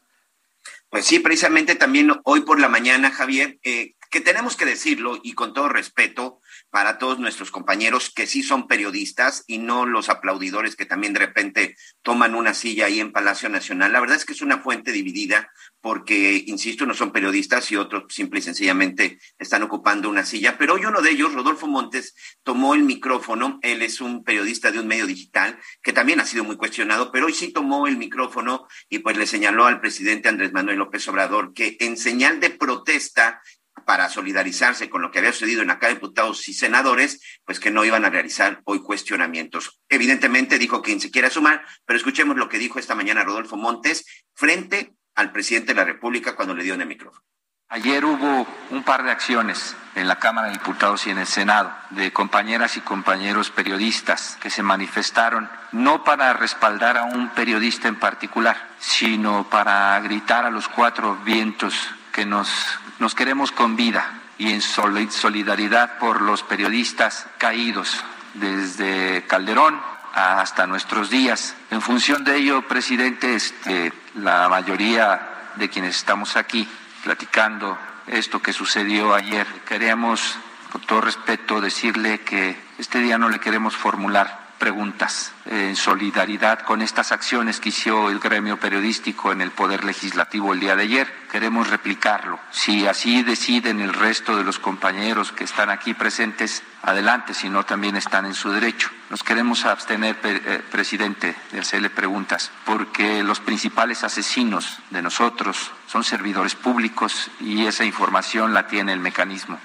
Pues 0.90 1.06
sí, 1.06 1.20
precisamente 1.20 1.76
también 1.76 2.12
hoy 2.24 2.42
por 2.42 2.60
la 2.60 2.70
mañana, 2.70 3.12
Javier, 3.12 3.60
eh, 3.64 3.96
que 4.16 4.22
tenemos 4.22 4.56
que 4.56 4.64
decirlo 4.64 5.20
y 5.24 5.34
con 5.34 5.54
todo 5.54 5.68
respeto 5.68 6.40
para 6.70 6.98
todos 7.00 7.20
nuestros 7.20 7.52
compañeros 7.52 8.10
que 8.10 8.28
sí 8.28 8.44
son 8.44 8.66
periodistas 8.66 9.44
y 9.46 9.58
no 9.58 9.86
los 9.86 10.08
aplaudidores 10.08 10.78
que 10.78 10.86
también 10.86 11.12
de 11.12 11.20
repente 11.20 11.76
toman 12.02 12.34
una 12.34 12.54
silla 12.54 12.86
ahí 12.86 13.02
en 13.02 13.12
Palacio 13.12 13.50
Nacional. 13.50 13.92
La 13.92 14.00
verdad 14.00 14.16
es 14.16 14.24
que 14.24 14.32
es 14.32 14.42
una 14.42 14.60
fuente 14.60 14.94
dividida 14.94 15.52
porque, 15.82 16.42
insisto, 16.48 16.86
no 16.86 16.94
son 16.94 17.12
periodistas 17.12 17.70
y 17.74 17.76
otros 17.76 18.06
simple 18.08 18.40
y 18.40 18.44
sencillamente 18.44 19.20
están 19.38 19.64
ocupando 19.64 20.10
una 20.10 20.24
silla. 20.24 20.58
Pero 20.58 20.76
hoy 20.76 20.86
uno 20.86 21.02
de 21.02 21.12
ellos, 21.12 21.34
Rodolfo 21.34 21.68
Montes, 21.68 22.16
tomó 22.42 22.74
el 22.74 22.84
micrófono. 22.84 23.60
Él 23.64 23.82
es 23.82 24.00
un 24.00 24.24
periodista 24.24 24.72
de 24.72 24.80
un 24.80 24.88
medio 24.88 25.08
digital 25.08 25.60
que 25.84 25.92
también 25.92 26.22
ha 26.22 26.26
sido 26.26 26.46
muy 26.46 26.56
cuestionado, 26.56 27.12
pero 27.12 27.26
hoy 27.26 27.34
sí 27.34 27.52
tomó 27.52 27.86
el 27.86 27.98
micrófono 27.98 28.66
y 28.88 29.00
pues 29.00 29.18
le 29.18 29.28
señaló 29.28 29.66
al 29.66 29.82
presidente 29.82 30.30
Andrés 30.30 30.54
Manuel 30.54 30.78
López 30.78 31.06
Obrador 31.10 31.54
que 31.54 31.76
en 31.82 31.98
señal 31.98 32.40
de 32.40 32.52
protesta 32.52 33.42
para 33.84 34.10
solidarizarse 34.10 34.90
con 34.90 35.02
lo 35.02 35.12
que 35.12 35.20
había 35.20 35.34
sucedido 35.34 35.62
en 35.62 35.70
acá 35.70 35.90
diputados 35.90 36.48
y 36.48 36.54
senadores, 36.54 37.22
pues 37.46 37.60
que 37.60 37.72
no 37.72 37.84
iban 37.84 38.06
a 38.06 38.10
realizar 38.10 38.62
hoy 38.66 38.82
cuestionamientos. 38.82 39.80
Evidentemente 39.90 40.58
dijo 40.58 40.82
quien 40.82 41.02
se 41.02 41.12
quiera 41.12 41.30
sumar, 41.30 41.66
pero 41.86 41.98
escuchemos 41.98 42.38
lo 42.38 42.50
que 42.50 42.58
dijo 42.58 42.80
esta 42.80 42.96
mañana 42.96 43.24
Rodolfo 43.24 43.58
Montes 43.58 44.06
frente 44.34 44.96
al 45.16 45.32
presidente 45.32 45.74
de 45.74 45.80
la 45.80 45.86
República 45.86 46.36
cuando 46.36 46.56
le 46.56 46.64
dio 46.64 46.74
en 46.74 46.82
el 46.82 46.88
micrófono. 46.88 47.24
Ayer 47.68 48.06
hubo 48.06 48.48
un 48.70 48.84
par 48.84 49.04
de 49.04 49.12
acciones 49.12 49.76
en 49.96 50.08
la 50.08 50.20
Cámara 50.20 50.48
de 50.48 50.54
Diputados 50.54 51.08
y 51.08 51.10
en 51.10 51.18
el 51.18 51.26
Senado 51.26 51.74
de 51.90 52.14
compañeras 52.14 52.78
y 52.78 52.82
compañeros 52.82 53.50
periodistas 53.50 54.38
que 54.40 54.52
se 54.52 54.62
manifestaron 54.62 55.50
no 55.72 56.04
para 56.04 56.34
respaldar 56.34 56.96
a 56.98 57.06
un 57.06 57.30
periodista 57.30 57.88
en 57.88 57.96
particular, 57.96 58.70
sino 58.80 59.50
para 59.50 60.00
gritar 60.02 60.46
a 60.46 60.52
los 60.52 60.68
cuatro 60.70 61.18
vientos 61.26 61.90
que 62.14 62.26
nos 62.26 62.80
nos 63.00 63.16
queremos 63.16 63.52
con 63.52 63.76
vida 63.76 64.22
y 64.38 64.52
en 64.52 64.62
solidaridad 64.62 65.98
por 65.98 66.22
los 66.22 66.44
periodistas 66.44 67.28
caídos 67.38 68.04
desde 68.34 69.26
Calderón 69.28 69.80
hasta 70.14 70.68
nuestros 70.68 71.10
días. 71.10 71.56
En 71.72 71.82
función 71.82 72.24
de 72.24 72.38
ello, 72.38 72.68
presidente, 72.68 73.36
este, 73.36 73.92
la 74.16 74.48
mayoría 74.50 75.52
de 75.56 75.70
quienes 75.70 75.98
estamos 75.98 76.38
aquí 76.38 76.68
platicando 77.04 77.78
esto 78.08 78.42
que 78.42 78.54
sucedió 78.54 79.14
ayer, 79.14 79.48
queremos, 79.68 80.38
con 80.72 80.82
todo 80.82 81.02
respeto, 81.02 81.60
decirle 81.60 82.22
que 82.22 82.58
este 82.78 83.00
día 83.00 83.18
no 83.18 83.30
le 83.30 83.40
queremos 83.40 83.76
formular 83.76 84.45
preguntas 84.66 85.32
en 85.46 85.76
solidaridad 85.76 86.62
con 86.62 86.82
estas 86.82 87.12
acciones 87.12 87.60
que 87.60 87.70
hizo 87.70 88.10
el 88.10 88.18
gremio 88.18 88.60
periodístico 88.60 89.32
en 89.32 89.42
el 89.42 89.52
Poder 89.52 89.84
Legislativo 89.84 90.54
el 90.54 90.60
día 90.60 90.76
de 90.76 90.82
ayer. 90.82 91.14
Queremos 91.32 91.70
replicarlo. 91.70 92.40
Si 92.50 92.88
así 92.88 93.22
deciden 93.22 93.80
el 93.80 93.94
resto 93.94 94.36
de 94.36 94.44
los 94.44 94.58
compañeros 94.58 95.32
que 95.32 95.44
están 95.44 95.70
aquí 95.70 95.94
presentes, 95.94 96.64
adelante, 96.82 97.36
si 97.36 97.48
no 97.48 97.64
también 97.64 97.96
están 97.96 98.26
en 98.26 98.34
su 98.34 98.50
derecho. 98.50 98.90
Nos 99.12 99.22
queremos 99.22 99.66
abstener, 99.66 100.18
eh, 100.24 100.64
presidente, 100.72 101.36
de 101.52 101.60
hacerle 101.60 101.92
preguntas, 101.92 102.50
porque 102.66 103.22
los 103.22 103.40
principales 103.40 104.04
asesinos 104.04 104.80
de 104.90 105.04
nosotros 105.04 105.74
son 105.86 106.04
servidores 106.04 106.56
públicos 106.56 107.30
y 107.40 107.68
esa 107.68 107.86
información 107.86 108.52
la 108.52 108.66
tiene 108.66 108.94
el 108.94 109.00
mecanismo. 109.00 109.60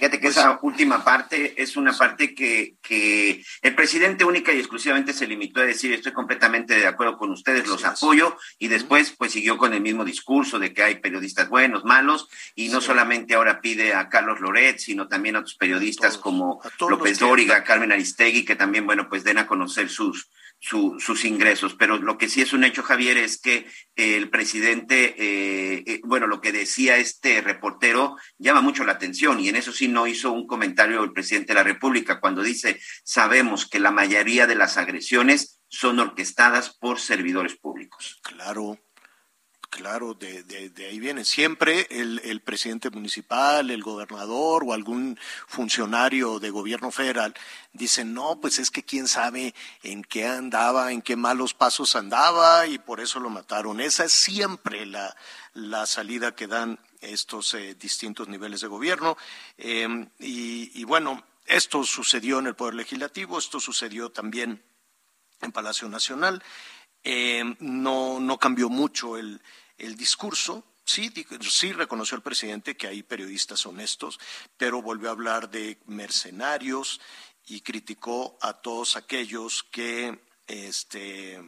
Fíjate 0.00 0.18
que 0.18 0.28
pues 0.28 0.38
esa 0.38 0.58
última 0.62 1.04
parte 1.04 1.62
es 1.62 1.76
una 1.76 1.92
parte 1.92 2.34
que, 2.34 2.76
que, 2.80 3.44
el 3.60 3.74
presidente 3.74 4.24
única 4.24 4.50
y 4.50 4.58
exclusivamente 4.58 5.12
se 5.12 5.26
limitó 5.26 5.60
a 5.60 5.64
decir 5.64 5.92
estoy 5.92 6.12
completamente 6.12 6.74
de 6.74 6.86
acuerdo 6.86 7.18
con 7.18 7.30
ustedes, 7.30 7.68
los 7.68 7.84
apoyo, 7.84 8.34
y 8.58 8.68
después 8.68 9.14
pues 9.18 9.32
siguió 9.32 9.58
con 9.58 9.74
el 9.74 9.82
mismo 9.82 10.06
discurso 10.06 10.58
de 10.58 10.72
que 10.72 10.82
hay 10.82 10.94
periodistas 11.00 11.50
buenos, 11.50 11.84
malos, 11.84 12.30
y 12.54 12.70
no 12.70 12.80
solamente 12.80 13.34
ahora 13.34 13.60
pide 13.60 13.92
a 13.92 14.08
Carlos 14.08 14.40
Loret, 14.40 14.78
sino 14.78 15.06
también 15.06 15.36
a 15.36 15.40
otros 15.40 15.56
periodistas 15.56 16.16
como 16.16 16.62
López 16.80 17.18
Dóriga, 17.18 17.62
Carmen 17.62 17.92
Aristegui, 17.92 18.46
que 18.46 18.56
también, 18.56 18.86
bueno, 18.86 19.06
pues 19.06 19.22
den 19.22 19.36
a 19.36 19.46
conocer 19.46 19.90
sus, 19.90 20.30
sus 20.60 21.24
ingresos. 21.24 21.74
Pero 21.74 21.98
lo 21.98 22.18
que 22.18 22.28
sí 22.28 22.42
es 22.42 22.52
un 22.52 22.64
hecho, 22.64 22.82
Javier, 22.82 23.16
es 23.16 23.40
que 23.40 23.66
el 23.96 24.30
presidente, 24.30 25.14
eh, 25.18 25.82
eh, 25.86 26.00
bueno, 26.04 26.26
lo 26.26 26.40
que 26.40 26.52
decía 26.52 26.98
este 26.98 27.40
reportero 27.40 28.16
llama 28.38 28.60
mucho 28.60 28.84
la 28.84 28.92
atención 28.92 29.40
y 29.40 29.48
en 29.48 29.56
eso 29.56 29.72
sí 29.72 29.88
no 29.88 30.06
hizo 30.06 30.32
un 30.32 30.46
comentario 30.46 31.02
el 31.02 31.12
presidente 31.12 31.48
de 31.48 31.58
la 31.58 31.64
República 31.64 32.20
cuando 32.20 32.42
dice, 32.42 32.80
sabemos 33.02 33.68
que 33.68 33.80
la 33.80 33.90
mayoría 33.90 34.46
de 34.46 34.54
las 34.54 34.76
agresiones 34.76 35.60
son 35.68 35.98
orquestadas 35.98 36.76
por 36.76 37.00
servidores 37.00 37.56
públicos. 37.56 38.20
Claro. 38.22 38.78
Claro, 39.70 40.14
de, 40.14 40.42
de, 40.42 40.86
ahí 40.86 40.98
viene. 40.98 41.24
Siempre 41.24 41.86
el, 41.90 42.20
el, 42.24 42.40
presidente 42.40 42.90
municipal, 42.90 43.70
el 43.70 43.84
gobernador 43.84 44.64
o 44.66 44.72
algún 44.72 45.16
funcionario 45.46 46.40
de 46.40 46.50
gobierno 46.50 46.90
federal 46.90 47.34
dicen, 47.72 48.12
no, 48.12 48.40
pues 48.40 48.58
es 48.58 48.72
que 48.72 48.82
quién 48.82 49.06
sabe 49.06 49.54
en 49.84 50.02
qué 50.02 50.26
andaba, 50.26 50.90
en 50.90 51.02
qué 51.02 51.14
malos 51.14 51.54
pasos 51.54 51.94
andaba 51.94 52.66
y 52.66 52.78
por 52.78 52.98
eso 53.00 53.20
lo 53.20 53.30
mataron. 53.30 53.80
Esa 53.80 54.04
es 54.04 54.12
siempre 54.12 54.86
la, 54.86 55.16
la 55.54 55.86
salida 55.86 56.34
que 56.34 56.48
dan 56.48 56.80
estos 57.00 57.54
eh, 57.54 57.76
distintos 57.76 58.26
niveles 58.26 58.62
de 58.62 58.66
gobierno. 58.66 59.16
Em, 59.56 60.10
y, 60.18 60.80
y 60.80 60.84
bueno, 60.84 61.24
esto 61.46 61.84
sucedió 61.84 62.40
en 62.40 62.48
el 62.48 62.56
Poder 62.56 62.74
Legislativo, 62.74 63.38
esto 63.38 63.60
sucedió 63.60 64.10
también 64.10 64.64
en 65.40 65.52
Palacio 65.52 65.88
Nacional. 65.88 66.42
Em, 67.02 67.56
no, 67.60 68.20
no 68.20 68.38
cambió 68.38 68.68
mucho 68.68 69.16
el, 69.16 69.40
el 69.80 69.96
discurso. 69.96 70.64
Sí, 70.84 71.12
sí 71.42 71.72
reconoció 71.72 72.16
el 72.16 72.22
presidente 72.22 72.76
que 72.76 72.88
hay 72.88 73.02
periodistas 73.02 73.64
honestos, 73.66 74.18
pero 74.56 74.82
volvió 74.82 75.08
a 75.08 75.12
hablar 75.12 75.50
de 75.50 75.78
mercenarios 75.86 77.00
y 77.46 77.60
criticó 77.60 78.38
a 78.40 78.54
todos 78.54 78.96
aquellos 78.96 79.62
que 79.64 80.20
este, 80.46 81.40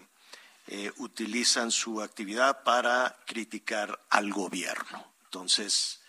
eh, 0.68 0.92
utilizan 0.98 1.70
su 1.70 2.00
actividad 2.00 2.62
para 2.62 3.18
criticar 3.26 4.04
al 4.10 4.32
gobierno. 4.32 5.12
Entonces, 5.24 6.01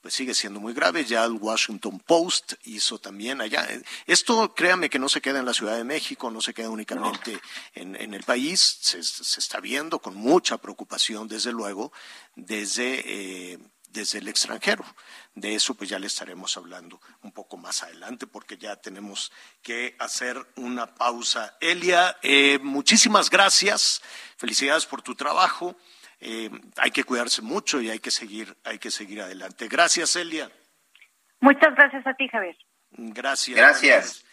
pues 0.00 0.14
sigue 0.14 0.34
siendo 0.34 0.60
muy 0.60 0.72
grave. 0.72 1.04
Ya 1.04 1.24
el 1.24 1.32
Washington 1.32 2.00
Post 2.00 2.54
hizo 2.64 2.98
también 2.98 3.40
allá. 3.40 3.66
Esto, 4.06 4.54
créame 4.54 4.90
que 4.90 4.98
no 4.98 5.08
se 5.08 5.20
queda 5.20 5.38
en 5.38 5.44
la 5.44 5.54
Ciudad 5.54 5.76
de 5.76 5.84
México, 5.84 6.30
no 6.30 6.40
se 6.40 6.54
queda 6.54 6.70
únicamente 6.70 7.38
en, 7.74 8.14
el 8.14 8.22
país, 8.24 8.78
se, 8.80 8.98
está 8.98 9.60
viendo 9.60 9.98
con 10.00 10.14
mucha 10.14 10.58
preocupación, 10.58 11.28
desde 11.28 11.52
luego, 11.52 11.92
desde, 12.34 13.02
eh, 13.52 13.58
desde 13.88 14.18
el 14.18 14.28
extranjero. 14.28 14.84
De 15.34 15.54
eso 15.54 15.74
pues 15.74 15.90
ya 15.90 15.98
le 15.98 16.06
estaremos 16.06 16.56
hablando 16.56 17.00
un 17.22 17.32
poco 17.32 17.56
más 17.56 17.82
adelante 17.82 18.26
porque 18.26 18.58
ya 18.58 18.76
tenemos 18.76 19.30
que 19.62 19.96
hacer 19.98 20.44
una 20.56 20.94
pausa. 20.94 21.56
Elia, 21.60 22.16
eh, 22.22 22.58
muchísimas 22.62 23.30
gracias, 23.30 24.02
felicidades 24.36 24.86
por 24.86 25.02
tu 25.02 25.14
trabajo. 25.14 25.76
Eh, 26.20 26.50
hay 26.76 26.90
que 26.90 27.04
cuidarse 27.04 27.42
mucho 27.42 27.80
y 27.80 27.90
hay 27.90 27.98
que 27.98 28.10
seguir, 28.10 28.56
hay 28.64 28.78
que 28.78 28.90
seguir 28.90 29.22
adelante. 29.22 29.68
Gracias, 29.68 30.16
Elia. 30.16 30.50
Muchas 31.40 31.74
gracias 31.74 32.06
a 32.06 32.14
ti, 32.14 32.28
Javier. 32.28 32.56
Gracias. 32.90 33.56
Gracias. 33.56 34.24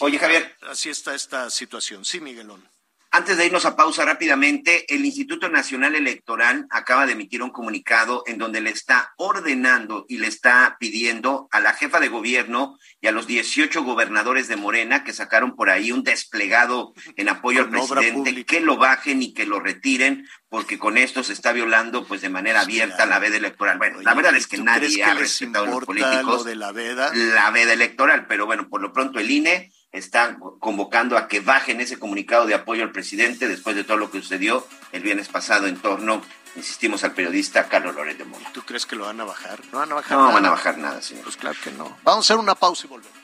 Oye, 0.00 0.18
Javier. 0.18 0.56
Así 0.62 0.90
está 0.90 1.14
esta 1.14 1.50
situación. 1.50 2.04
Sí, 2.04 2.20
Miguelón. 2.20 2.68
Antes 3.10 3.38
de 3.38 3.46
irnos 3.46 3.64
a 3.64 3.74
pausa 3.74 4.04
rápidamente, 4.04 4.84
el 4.94 5.02
Instituto 5.02 5.48
Nacional 5.48 5.94
Electoral 5.94 6.66
acaba 6.68 7.06
de 7.06 7.12
emitir 7.12 7.42
un 7.42 7.48
comunicado 7.48 8.22
en 8.26 8.36
donde 8.36 8.60
le 8.60 8.68
está 8.68 9.14
ordenando 9.16 10.04
y 10.08 10.18
le 10.18 10.26
está 10.26 10.76
pidiendo 10.78 11.48
a 11.50 11.60
la 11.60 11.72
jefa 11.72 12.00
de 12.00 12.08
gobierno 12.08 12.78
y 13.00 13.06
a 13.06 13.12
los 13.12 13.26
18 13.26 13.82
gobernadores 13.82 14.46
de 14.46 14.56
Morena 14.56 15.04
que 15.04 15.14
sacaron 15.14 15.56
por 15.56 15.70
ahí 15.70 15.90
un 15.90 16.02
desplegado 16.02 16.92
en 17.16 17.30
apoyo 17.30 17.62
al 17.62 17.70
presidente 17.70 18.44
que 18.44 18.60
lo 18.60 18.76
bajen 18.76 19.22
y 19.22 19.32
que 19.32 19.46
lo 19.46 19.58
retiren 19.58 20.28
porque 20.50 20.78
con 20.78 20.98
esto 20.98 21.22
se 21.22 21.32
está 21.32 21.52
violando 21.52 22.06
pues 22.06 22.20
de 22.20 22.28
manera 22.28 22.60
abierta 22.60 23.06
la 23.06 23.18
veda 23.18 23.38
electoral. 23.38 23.78
Bueno, 23.78 24.02
la 24.02 24.12
verdad 24.12 24.36
es 24.36 24.46
que 24.46 24.58
nadie 24.58 25.02
ha 25.02 25.14
respetado 25.14 25.64
a 25.64 25.70
los 25.70 25.84
políticos 25.86 26.44
de 26.44 26.56
la 26.56 26.72
veda? 26.72 27.10
la 27.14 27.50
veda 27.52 27.72
electoral, 27.72 28.26
pero 28.26 28.44
bueno, 28.44 28.68
por 28.68 28.82
lo 28.82 28.92
pronto 28.92 29.18
el 29.18 29.30
INE 29.30 29.72
están 29.92 30.38
convocando 30.60 31.16
a 31.16 31.28
que 31.28 31.40
bajen 31.40 31.80
ese 31.80 31.98
comunicado 31.98 32.46
de 32.46 32.54
apoyo 32.54 32.82
al 32.82 32.92
presidente 32.92 33.48
después 33.48 33.74
de 33.74 33.84
todo 33.84 33.96
lo 33.96 34.10
que 34.10 34.20
sucedió 34.20 34.66
el 34.92 35.02
viernes 35.02 35.28
pasado 35.28 35.66
en 35.66 35.76
torno, 35.78 36.22
insistimos, 36.56 37.04
al 37.04 37.12
periodista 37.12 37.68
Carlos 37.68 37.94
Loret 37.94 38.18
de 38.18 38.24
Mola. 38.24 38.50
¿Tú 38.52 38.62
crees 38.62 38.86
que 38.86 38.96
lo 38.96 39.06
van 39.06 39.20
a 39.20 39.24
bajar? 39.24 39.60
No 39.72 39.78
van 39.78 39.92
a 39.92 39.94
bajar 39.96 40.18
no 40.18 40.24
nada. 40.24 40.34
van 40.34 40.46
a 40.46 40.50
bajar 40.50 40.78
nada, 40.78 41.02
señor. 41.02 41.24
Pues 41.24 41.36
claro 41.36 41.56
que 41.62 41.70
no. 41.72 41.96
Vamos 42.04 42.24
a 42.24 42.26
hacer 42.26 42.36
una 42.36 42.54
pausa 42.54 42.86
y 42.86 42.88
volvemos. 42.88 43.18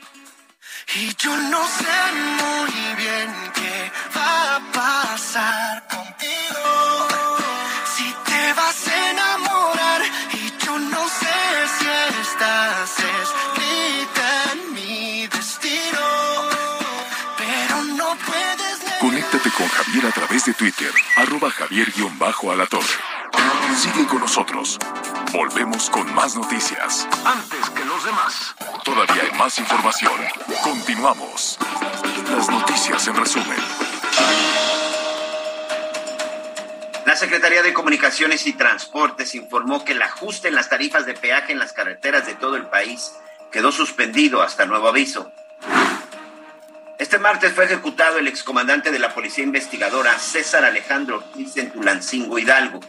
Y 0.97 1.15
yo 1.17 1.37
no 1.37 1.67
sé 1.67 2.13
muy 2.15 2.95
bien 2.97 3.35
qué 3.55 3.91
va 4.17 4.57
a 4.57 4.73
pasar 4.73 5.89
contigo. 5.89 7.09
Si 7.97 8.15
te 8.25 8.53
vas 8.53 8.84
Conéctate 19.35 19.57
con 19.57 19.67
Javier 19.67 20.07
a 20.07 20.13
través 20.13 20.45
de 20.45 20.55
Twitter, 20.55 20.93
arroba 21.17 21.51
javier-alatorre. 21.51 22.87
Sigue 23.77 24.07
con 24.07 24.21
nosotros. 24.21 24.79
Volvemos 25.33 25.91
con 25.91 26.15
más 26.15 26.37
noticias. 26.37 27.09
Antes 27.25 27.69
que 27.71 27.85
los 27.85 28.05
demás. 28.05 28.55
Todavía 28.85 29.25
hay 29.25 29.37
más 29.37 29.59
información. 29.59 30.13
Continuamos. 30.63 31.59
Las 32.31 32.49
noticias 32.49 33.09
en 33.09 33.17
resumen. 33.17 33.59
La 37.05 37.17
Secretaría 37.17 37.65
de 37.65 37.73
Comunicaciones 37.73 38.47
y 38.47 38.53
Transportes 38.53 39.35
informó 39.35 39.85
que 39.85 39.95
el 39.95 40.03
ajuste 40.03 40.47
en 40.47 40.55
las 40.55 40.69
tarifas 40.69 41.07
de 41.07 41.15
peaje 41.15 41.51
en 41.51 41.59
las 41.59 41.73
carreteras 41.73 42.25
de 42.27 42.35
todo 42.35 42.55
el 42.55 42.69
país 42.69 43.11
quedó 43.51 43.73
suspendido 43.73 44.43
hasta 44.43 44.65
nuevo 44.65 44.87
aviso. 44.87 45.33
Este 47.05 47.19
martes 47.19 47.53
fue 47.53 47.67
ejecutado 47.67 48.17
el 48.17 48.29
excomandante 48.29 48.91
de 48.91 48.99
la 48.99 49.13
Policía 49.13 49.45
Investigadora 49.45 50.19
César 50.19 50.65
Alejandro 50.65 51.17
Ortiz 51.17 51.55
en 51.59 51.71
Tulancingo, 51.71 52.39
Hidalgo. 52.39 52.81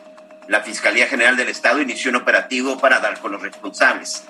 La 0.47 0.62
Fiscalía 0.62 1.08
General 1.08 1.36
del 1.36 1.49
Estado 1.49 1.82
inició 1.82 2.12
un 2.12 2.15
operativo 2.15 2.78
para 2.78 3.01
dar 3.01 3.19
con 3.19 3.34
los 3.34 3.41
responsables. 3.41 4.23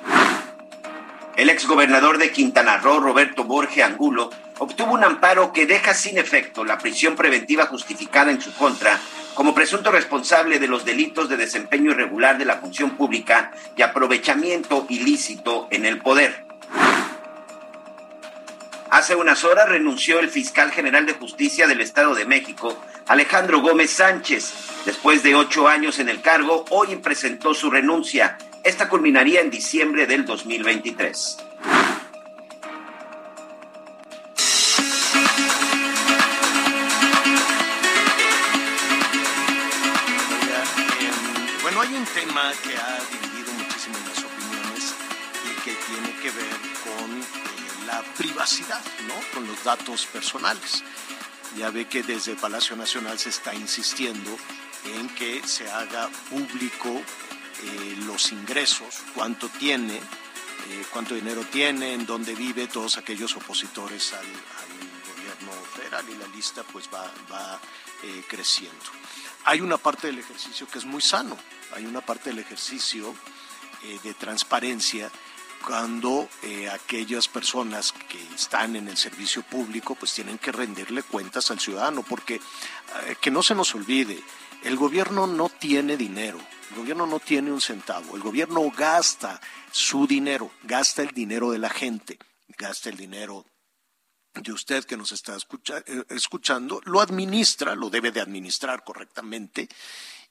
El 1.35 1.51
exgobernador 1.51 2.17
de 2.17 2.31
Quintana 2.31 2.77
Roo, 2.77 2.99
Roberto 2.99 3.43
Borge 3.43 3.83
Angulo, 3.83 4.31
obtuvo 4.57 4.91
un 4.91 5.03
amparo 5.03 5.53
que 5.53 5.67
deja 5.67 5.93
sin 5.93 6.17
efecto 6.17 6.65
la 6.65 6.79
prisión 6.79 7.15
preventiva 7.15 7.67
justificada 7.67 8.31
en 8.31 8.41
su 8.41 8.55
contra 8.55 8.99
como 9.35 9.53
presunto 9.53 9.91
responsable 9.91 10.57
de 10.57 10.67
los 10.67 10.83
delitos 10.83 11.29
de 11.29 11.37
desempeño 11.37 11.91
irregular 11.91 12.39
de 12.39 12.45
la 12.45 12.57
función 12.57 12.97
pública 12.97 13.51
y 13.77 13.83
aprovechamiento 13.83 14.87
ilícito 14.89 15.67
en 15.69 15.85
el 15.85 15.99
poder. 15.99 16.43
Hace 18.91 19.15
unas 19.15 19.43
horas 19.43 19.67
renunció 19.67 20.19
el 20.19 20.29
fiscal 20.29 20.71
general 20.71 21.05
de 21.05 21.13
justicia 21.13 21.67
del 21.67 21.81
Estado 21.81 22.13
de 22.13 22.25
México, 22.25 22.79
Alejandro 23.07 23.59
Gómez 23.61 23.91
Sánchez. 23.91 24.53
Después 24.85 25.23
de 25.23 25.33
ocho 25.33 25.67
años 25.67 25.97
en 25.99 26.07
el 26.07 26.21
cargo, 26.21 26.65
hoy 26.69 26.95
presentó 26.97 27.53
su 27.55 27.71
renuncia. 27.71 28.37
Esta 28.63 28.87
culminaría 28.87 29.41
en 29.41 29.49
diciembre 29.49 30.05
del 30.05 30.25
2023. 30.25 31.37
Eh, 40.97 41.11
bueno, 41.63 41.81
hay 41.81 41.95
un 41.95 42.05
tema 42.05 42.53
que 42.63 42.77
ha 42.77 42.99
dividido 43.11 43.51
muchísimo 43.53 43.97
las 44.07 44.23
opiniones 44.23 44.93
y 45.43 45.61
que 45.63 45.73
tiene 45.73 46.15
que 46.21 46.29
ver 46.31 46.54
privacidad. 48.45 48.81
Con 49.33 49.47
los 49.47 49.63
datos 49.63 50.05
personales. 50.05 50.83
Ya 51.57 51.71
ve 51.71 51.87
que 51.87 52.03
desde 52.03 52.35
Palacio 52.35 52.75
Nacional 52.75 53.17
se 53.17 53.29
está 53.29 53.55
insistiendo 53.55 54.37
en 54.85 55.09
que 55.09 55.45
se 55.47 55.69
haga 55.69 56.09
público 56.29 56.89
eh, 56.89 57.95
los 58.05 58.31
ingresos, 58.31 59.01
cuánto 59.13 59.49
tiene, 59.49 59.95
eh, 59.95 60.85
cuánto 60.91 61.15
dinero 61.15 61.43
tiene, 61.51 61.93
en 61.93 62.05
dónde 62.05 62.35
vive, 62.35 62.67
todos 62.67 62.97
aquellos 62.97 63.35
opositores 63.35 64.13
al, 64.13 64.25
gobierno 65.15 65.51
federal 65.75 66.05
y 66.09 66.15
la 66.15 66.27
lista 66.27 66.63
pues 66.63 66.87
va, 66.93 67.59
eh, 68.03 68.23
creciendo. 68.27 68.85
Hay 69.45 69.61
una 69.61 69.77
parte 69.77 70.07
del 70.07 70.19
ejercicio 70.19 70.67
que 70.67 70.79
es 70.79 70.85
muy 70.85 71.01
sano, 71.01 71.37
hay 71.73 71.85
una 71.85 72.01
parte 72.01 72.29
del 72.29 72.39
ejercicio 72.39 73.15
de 74.03 74.13
transparencia 74.15 75.11
cuando 75.65 76.29
eh, 76.43 76.69
aquellas 76.69 77.27
personas 77.27 77.91
que 77.91 78.21
están 78.35 78.75
en 78.75 78.87
el 78.87 78.97
servicio 78.97 79.41
público 79.41 79.95
pues 79.95 80.13
tienen 80.13 80.37
que 80.37 80.51
rendirle 80.51 81.01
cuentas 81.03 81.49
al 81.49 81.59
ciudadano, 81.59 82.03
porque 82.03 82.35
eh, 82.35 83.15
que 83.19 83.31
no 83.31 83.41
se 83.41 83.55
nos 83.55 83.73
olvide, 83.73 84.21
el 84.63 84.75
gobierno 84.75 85.25
no 85.25 85.49
tiene 85.49 85.97
dinero, 85.97 86.39
el 86.71 86.77
gobierno 86.77 87.07
no 87.07 87.19
tiene 87.19 87.51
un 87.51 87.61
centavo, 87.61 88.15
el 88.15 88.21
gobierno 88.21 88.61
gasta 88.71 89.41
su 89.71 90.05
dinero, 90.05 90.51
gasta 90.63 91.01
el 91.01 91.09
dinero 91.09 91.51
de 91.51 91.59
la 91.59 91.69
gente, 91.69 92.19
gasta 92.57 92.89
el 92.89 92.97
dinero 92.97 93.45
de 94.35 94.51
usted 94.51 94.83
que 94.85 94.97
nos 94.97 95.11
está 95.13 95.35
escucha, 95.35 95.79
eh, 95.79 96.03
escuchando, 96.09 96.81
lo 96.85 97.01
administra, 97.01 97.73
lo 97.73 97.89
debe 97.89 98.11
de 98.11 98.21
administrar 98.21 98.83
correctamente 98.83 99.67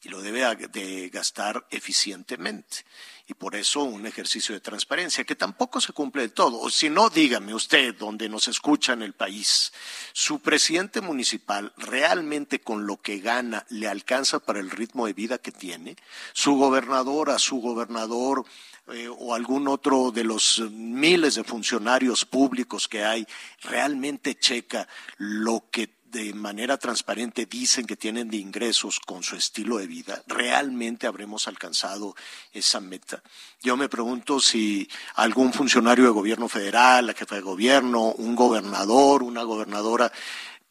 y 0.03 0.11
lo 0.11 0.21
debe 0.21 0.69
de 0.69 1.09
gastar 1.09 1.67
eficientemente. 1.71 2.85
Y 3.27 3.33
por 3.33 3.57
eso 3.57 3.83
un 3.83 4.07
ejercicio 4.07 4.55
de 4.55 4.61
transparencia 4.61 5.25
que 5.25 5.35
tampoco 5.35 5.81
se 5.81 5.95
cumple 5.95 6.23
de 6.23 6.29
todo. 6.29 6.61
O 6.61 6.69
si 6.69 6.91
no, 6.91 7.09
dígame 7.09 7.55
usted, 7.55 7.95
donde 7.95 8.29
nos 8.29 8.49
escucha 8.49 8.93
en 8.93 9.01
el 9.01 9.15
país, 9.15 9.73
su 10.13 10.41
presidente 10.41 11.01
municipal 11.01 11.73
realmente 11.79 12.61
con 12.61 12.87
lo 12.87 13.01
que 13.01 13.21
gana 13.21 13.65
le 13.71 13.89
alcanza 13.89 14.41
para 14.41 14.61
el 14.61 14.71
ritmo 14.71 15.07
de 15.07 15.15
vida 15.15 15.39
que 15.39 15.53
tiene, 15.53 15.97
su 16.35 16.57
gobernadora, 16.57 17.39
su 17.39 17.61
gobernador 17.63 18.45
eh, 18.89 19.09
o 19.09 19.35
algún 19.35 19.69
otro 19.69 20.11
de 20.11 20.25
los 20.25 20.61
miles 20.71 21.37
de 21.37 21.45
funcionarios 21.45 22.27
públicos 22.27 22.87
que 22.87 23.05
hay 23.05 23.27
realmente 23.63 24.39
checa 24.39 24.87
lo 25.17 25.65
que 25.71 26.04
de 26.15 26.33
manera 26.33 26.79
transparente 26.79 27.45
dicen 27.45 27.87
que 27.87 27.97
tienen 27.97 28.31
de 28.31 28.37
ingresos 28.37 29.01
con 29.01 29.25
su 29.25 29.35
estilo 29.35 29.79
de 29.79 29.89
vida, 29.89 30.23
¿realmente 30.29 31.09
habremos 31.09 31.49
alcanzado 31.49 32.15
esa 32.53 32.79
meta? 32.79 33.21
Yo 33.63 33.77
me 33.77 33.89
pregunto 33.89 34.39
si 34.39 34.89
algún 35.17 35.53
funcionario 35.53 36.05
de 36.05 36.11
gobierno 36.11 36.49
federal, 36.49 37.09
la 37.09 37.15
jefa 37.15 37.35
de 37.35 37.41
gobierno, 37.41 38.13
un 38.13 38.37
gobernador, 38.37 39.25
una 39.25 39.43
gobernadora, 39.43 40.13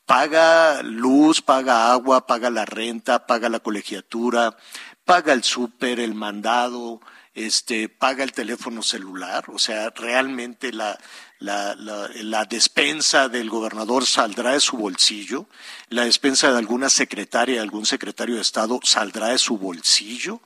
paga 0.05 0.81
luz, 0.81 1.41
paga 1.41 1.91
agua, 1.91 2.25
paga 2.25 2.49
la 2.49 2.63
renta, 2.63 3.27
paga 3.27 3.49
la 3.49 3.59
colegiatura, 3.59 4.55
paga 5.03 5.33
el 5.33 5.43
súper, 5.43 5.99
el 5.99 6.13
mandado, 6.13 7.01
este, 7.33 7.89
paga 7.89 8.23
el 8.23 8.31
teléfono 8.31 8.81
celular, 8.81 9.43
o 9.49 9.59
sea, 9.59 9.89
realmente 9.89 10.71
la, 10.71 10.97
la, 11.43 11.75
la, 11.75 12.45
despensa 12.45 13.27
del 13.27 13.49
gobernador 13.49 14.05
saldrá 14.05 14.53
de 14.53 14.61
su 14.61 14.77
bolsillo, 14.77 15.47
la 15.89 16.05
despensa 16.05 16.51
de 16.51 16.57
alguna 16.57 16.89
secretaria, 16.89 17.61
algún 17.61 17.85
secretario 17.85 18.35
de 18.35 18.41
Estado 18.41 18.79
saldrá 18.81 19.27
de 19.27 19.37
su 19.37 19.57
bolsillo. 19.57 20.39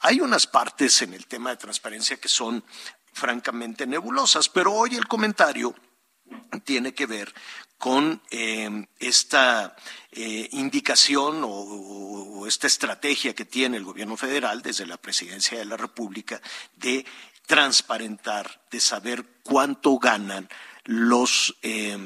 Hay 0.00 0.20
unas 0.20 0.46
partes 0.46 1.02
en 1.02 1.12
el 1.12 1.26
tema 1.26 1.50
de 1.50 1.58
transparencia 1.58 2.16
que 2.16 2.28
son 2.28 2.64
francamente 3.12 3.86
nebulosas, 3.86 4.48
pero 4.48 4.72
hoy 4.72 4.94
el 4.94 5.06
comentario 5.06 5.74
tiene 6.64 6.94
que 6.94 7.04
ver 7.04 7.34
con 7.76 8.22
eh, 8.30 8.86
esta 8.98 9.74
eh, 10.12 10.48
indicación 10.52 11.42
o, 11.44 12.46
esta 12.46 12.66
estrategia 12.66 13.34
que 13.34 13.44
tiene 13.44 13.76
el 13.76 13.84
gobierno 13.84 14.16
federal 14.16 14.60
desde 14.60 14.86
la 14.86 14.96
presidencia 14.96 15.58
de 15.58 15.64
la 15.64 15.76
República 15.76 16.40
de 16.76 17.04
transparentar, 17.50 18.62
de 18.70 18.78
saber 18.78 19.24
cuánto 19.42 19.98
ganan 19.98 20.48
los 20.84 21.56
eh, 21.62 21.98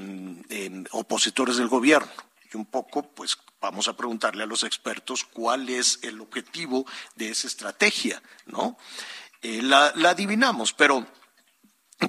eh, 0.49 0.85
opositores 0.93 1.59
del 1.59 1.69
gobierno. 1.69 2.11
Y 2.51 2.57
un 2.57 2.65
poco, 2.65 3.03
pues 3.03 3.37
vamos 3.61 3.87
a 3.87 3.95
preguntarle 3.95 4.45
a 4.45 4.47
los 4.47 4.65
expertos 4.65 5.23
cuál 5.23 5.69
es 5.69 5.99
el 6.01 6.19
objetivo 6.23 6.87
de 7.17 7.29
esa 7.29 7.47
estrategia, 7.47 8.23
¿no? 8.47 8.79
Eh, 9.43 9.61
la, 9.61 9.93
la 9.97 10.11
adivinamos, 10.11 10.73
pero 10.73 11.07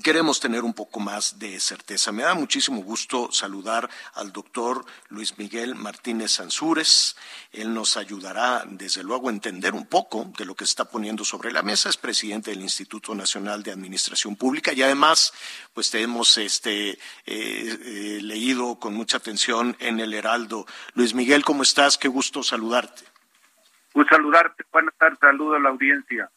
queremos 0.04 0.40
tener 0.40 0.64
un 0.64 0.74
poco 0.74 1.00
más 1.00 1.40
de 1.40 1.60
certeza. 1.60 2.12
Me 2.12 2.24
da 2.24 2.34
muchísimo 2.34 2.82
gusto 2.82 3.32
saludar 3.32 3.90
al 4.14 4.32
doctor 4.32 4.86
Luis 5.10 5.38
Miguel 5.38 5.76
Martínez 5.76 6.32
Sansúrez. 6.32 7.16
Él 7.52 7.74
nos 7.74 7.98
ayudará, 7.98 8.64
desde 8.68 9.04
luego, 9.04 9.30
a 9.30 9.32
entender 9.32 9.74
un 9.74 9.88
poco 9.88 10.32
de 10.38 10.46
lo 10.46 10.56
que 10.56 10.66
se 10.66 10.72
está 10.72 10.86
poniendo 10.86 11.24
sobre 11.24 11.52
la 11.52 11.62
mesa. 11.62 11.90
Es 11.90 11.98
presidente 11.98 12.52
del 12.52 12.62
Instituto 12.62 13.16
Nacional 13.16 13.64
de 13.64 13.72
Administración 13.72 14.36
Pública 14.36 14.74
y 14.74 14.82
además, 14.82 15.34
pues 15.74 15.90
te 15.92 16.02
hemos 16.02 16.38
este, 16.38 16.92
eh, 16.92 16.98
eh, 17.26 18.20
leído 18.22 18.80
con 18.80 18.94
mucha 18.94 19.18
atención 19.18 19.76
en 19.80 20.00
el 20.00 20.14
Heraldo. 20.14 20.66
Luis 20.94 21.14
Miguel, 21.14 21.44
¿cómo 21.44 21.64
estás? 21.64 21.98
Qué 21.98 22.08
gusto 22.08 22.44
saludarte. 22.44 23.04
Pues 23.94 24.08
saludarte, 24.10 24.66
buenas 24.72 24.94
tardes, 24.98 25.20
saludo 25.20 25.56
a 25.56 25.60
la 25.60 25.70
audiencia. 25.70 26.30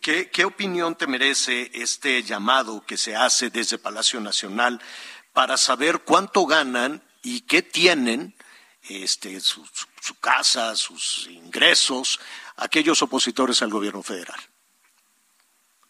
¿Qué, 0.00 0.44
opinión 0.44 0.94
te 0.94 1.06
merece 1.06 1.70
este 1.74 2.22
llamado 2.22 2.84
que 2.86 2.96
se 2.96 3.14
hace 3.14 3.50
desde 3.50 3.78
Palacio 3.78 4.20
Nacional 4.20 4.80
para 5.32 5.56
saber 5.56 6.00
cuánto 6.00 6.46
ganan 6.46 7.02
y 7.22 7.42
qué 7.42 7.62
tienen 7.62 8.34
este, 8.88 9.38
su, 9.40 9.62
casa, 10.20 10.74
sus 10.76 11.28
ingresos, 11.28 12.20
aquellos 12.56 13.02
opositores 13.02 13.60
al 13.62 13.70
gobierno 13.70 14.02
federal? 14.02 14.38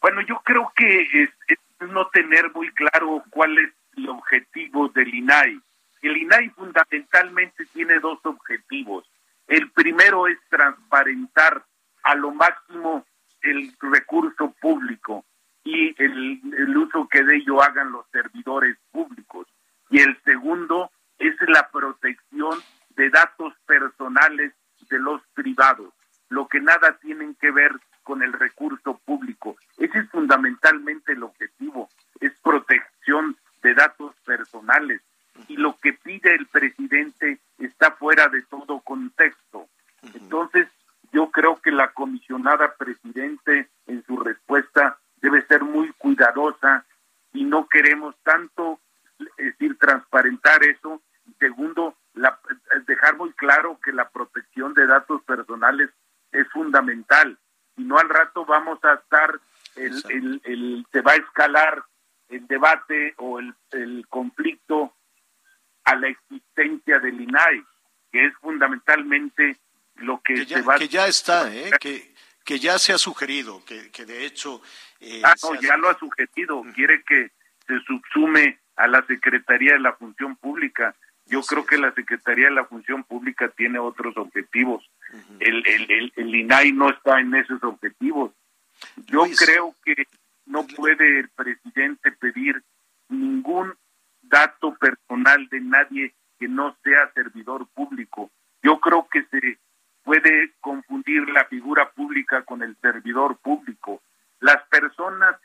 Bueno, 0.00 0.20
yo 0.22 0.40
creo 0.44 0.72
que 0.74 1.02
es, 1.22 1.30
no 1.80 2.08
tener 2.08 2.52
muy 2.52 2.72
claro 2.74 3.22
cuál 3.30 3.58
es 3.58 3.72
el 3.96 4.08
objetivo 4.08 4.88
del 4.88 5.14
INAI. 5.14 5.60
El 6.00 6.16
INAI 6.16 6.50
fundamentalmente 6.50 7.66
tiene 7.66 8.00
dos 8.00 8.18
objetivos. 8.24 9.04
El 9.46 9.70
primero 9.70 10.26
es 10.26 10.38
transparentar 10.48 11.64
a 12.04 12.14
lo 12.14 12.32
máximo 12.32 13.04
el 13.42 13.72
recurso 13.80 14.54
público 14.60 15.24
y 15.64 15.94
el, 16.02 16.40
el 16.56 16.76
uso 16.76 17.08
que 17.08 17.22
de 17.22 17.36
ello 17.36 17.62
hagan 17.62 17.92
los 17.92 18.06
servidores 18.10 18.76
públicos. 18.90 19.46
Y 19.90 20.00
el 20.00 20.20
segundo 20.22 20.90
es 21.18 21.34
la 21.48 21.68
protección 21.70 22.58
de 22.96 23.10
datos 23.10 23.54
personales 23.66 24.52
de 24.90 24.98
los 24.98 25.22
privados, 25.34 25.92
lo 26.28 26.48
que 26.48 26.60
nada 26.60 26.98
tienen 27.00 27.34
que 27.36 27.50
ver 27.50 27.72
con 28.02 28.22
el 28.22 28.32
recurso 28.32 29.00
público. 29.04 29.56
Ese 29.78 29.98
es 29.98 30.10
fundamentalmente 30.10 31.12
el 31.12 31.22
objetivo, 31.22 31.88
es 32.20 32.32
protección 32.42 33.36
de 33.62 33.74
datos 33.74 34.14
personales. 34.24 35.00
Y 35.48 35.56
lo 35.56 35.76
que 35.76 35.92
pide 35.94 36.34
el 36.34 36.46
presidente 36.46 37.38
está 37.58 37.92
fuera 37.92 38.28
de 38.28 38.42
todo 38.42 38.80
contexto. 38.80 39.68
Entonces, 40.14 40.68
yo 41.12 41.30
creo 41.30 41.60
que 41.60 41.70
la 41.70 41.92
comisionada 41.92 42.74
presidente 42.76 43.68
en 43.86 44.04
su 44.04 44.16
respuesta 44.16 44.98
debe 45.16 45.46
ser 45.46 45.62
muy 45.62 45.92
cuidadosa 45.92 46.84
y 47.32 47.44
no 47.44 47.68
queremos 47.68 48.16
tanto 48.22 48.80
decir 49.36 49.78
transparentar 49.78 50.64
eso. 50.64 51.02
Segundo, 51.38 51.96
dejar 52.86 53.16
muy 53.16 53.32
claro 53.34 53.78
que 53.84 53.92
la 53.92 54.08
protección 54.08 54.74
de 54.74 54.86
datos 54.86 55.22
personales 55.22 55.90
es 56.32 56.48
fundamental. 56.48 57.38
Si 57.76 57.84
no 57.84 57.98
al 57.98 58.08
rato 58.08 58.44
vamos 58.44 58.82
a 58.84 58.94
estar, 58.94 59.38
el, 59.76 60.40
el, 60.44 60.86
se 60.92 61.00
va 61.02 61.12
a 61.12 61.16
escalar 61.16 61.84
el 62.28 62.46
debate 62.46 63.14
o 63.18 63.38
el, 63.38 63.54
el 63.72 64.06
conflicto 64.08 64.94
a 65.84 65.94
la 65.96 66.08
existencia 66.08 66.98
del 67.00 67.20
INAI, 67.20 67.64
que 68.10 68.26
es 68.26 68.34
fundamentalmente 68.36 69.58
lo 69.96 70.20
que, 70.22 70.44
ya, 70.46 70.62
va 70.62 70.76
que 70.76 70.88
ya 70.88 71.06
está, 71.06 71.54
¿eh? 71.54 71.70
que, 71.80 72.14
que 72.44 72.58
ya 72.58 72.78
se 72.78 72.92
ha 72.92 72.98
sugerido, 72.98 73.64
que, 73.64 73.90
que 73.90 74.04
de 74.04 74.24
hecho... 74.26 74.62
Eh, 75.00 75.22
ah, 75.24 75.34
no, 75.42 75.60
ya 75.60 75.76
lo 75.76 75.88
ha 75.90 75.98
sugerido, 75.98 76.62
quiere 76.74 77.02
que 77.04 77.30
se 77.66 77.80
subsume 77.80 78.58
a 78.76 78.86
la 78.86 79.04
Secretaría 79.06 79.74
de 79.74 79.80
la 79.80 79.94
Función 79.94 80.36
Pública. 80.36 80.94
Yo 81.26 81.42
creo 81.42 81.64
que 81.64 81.78
la 81.78 81.92
Secretaría 81.92 82.46
de 82.46 82.54
la 82.54 82.64
Función 82.64 83.04
Pública 83.04 83.48
tiene 83.48 83.78
otros 83.78 84.16
objetivos. 84.16 84.88
el, 85.40 85.62
el, 85.66 86.12
el, 86.16 86.34
INAI 86.34 86.72
no 86.72 86.90
está 86.90 87.20
en 87.20 87.34
esos 87.34 87.62
objetivos. 87.62 88.32
Yo 89.06 89.24
creo 89.38 89.74
que 89.84 90.06
no 90.46 90.66
puede 90.66 91.20
el 91.20 91.28
presidente 91.30 92.12
pedir 92.12 92.62
ningún 93.08 93.74
dato 94.22 94.74
personal 94.74 95.48
de 95.48 95.60
nadie 95.60 96.14
que 96.38 96.48
no 96.48 96.76
sea 96.82 97.12
servidor 97.14 97.68
público. 97.68 98.30
Yo 98.62 98.80
creo 98.80 99.06
que 99.08 99.24
se 99.30 99.58
puede 100.04 100.52
confundir 100.60 101.28
la 101.30 101.44
figura 101.46 101.90
pública 101.90 102.42
con 102.42 102.62
el 102.62 102.76
servidor 102.80 103.36
público. 103.38 104.02
Las 104.40 104.62
personas 104.68 105.36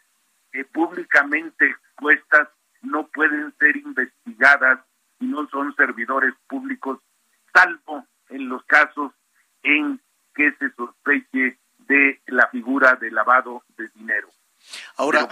eh, 0.53 0.63
públicamente 0.65 1.65
expuestas 1.65 2.49
no 2.81 3.07
pueden 3.07 3.53
ser 3.59 3.77
investigadas 3.77 4.79
y 5.19 5.25
no 5.25 5.47
son 5.49 5.75
servidores 5.75 6.33
públicos, 6.47 6.99
salvo 7.53 8.05
en 8.29 8.49
los 8.49 8.63
casos 8.65 9.11
en 9.63 9.99
que 10.35 10.51
se 10.53 10.69
sospeche 10.71 11.57
de 11.79 12.21
la 12.27 12.47
figura 12.49 12.95
de 12.95 13.11
lavado 13.11 13.63
de 13.77 13.87
dinero. 13.95 14.27
Ahora, 14.97 15.27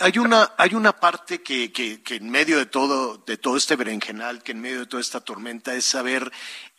hay, 0.00 0.18
una, 0.18 0.52
hay 0.56 0.74
una 0.74 0.94
parte 0.94 1.42
que, 1.42 1.72
que, 1.72 2.02
que, 2.02 2.16
en 2.16 2.30
medio 2.30 2.58
de 2.58 2.66
todo, 2.66 3.18
de 3.18 3.36
todo 3.36 3.56
este 3.56 3.76
berenjenal, 3.76 4.42
que 4.42 4.52
en 4.52 4.60
medio 4.60 4.80
de 4.80 4.86
toda 4.86 5.00
esta 5.00 5.20
tormenta, 5.20 5.74
es 5.74 5.84
saber 5.84 6.30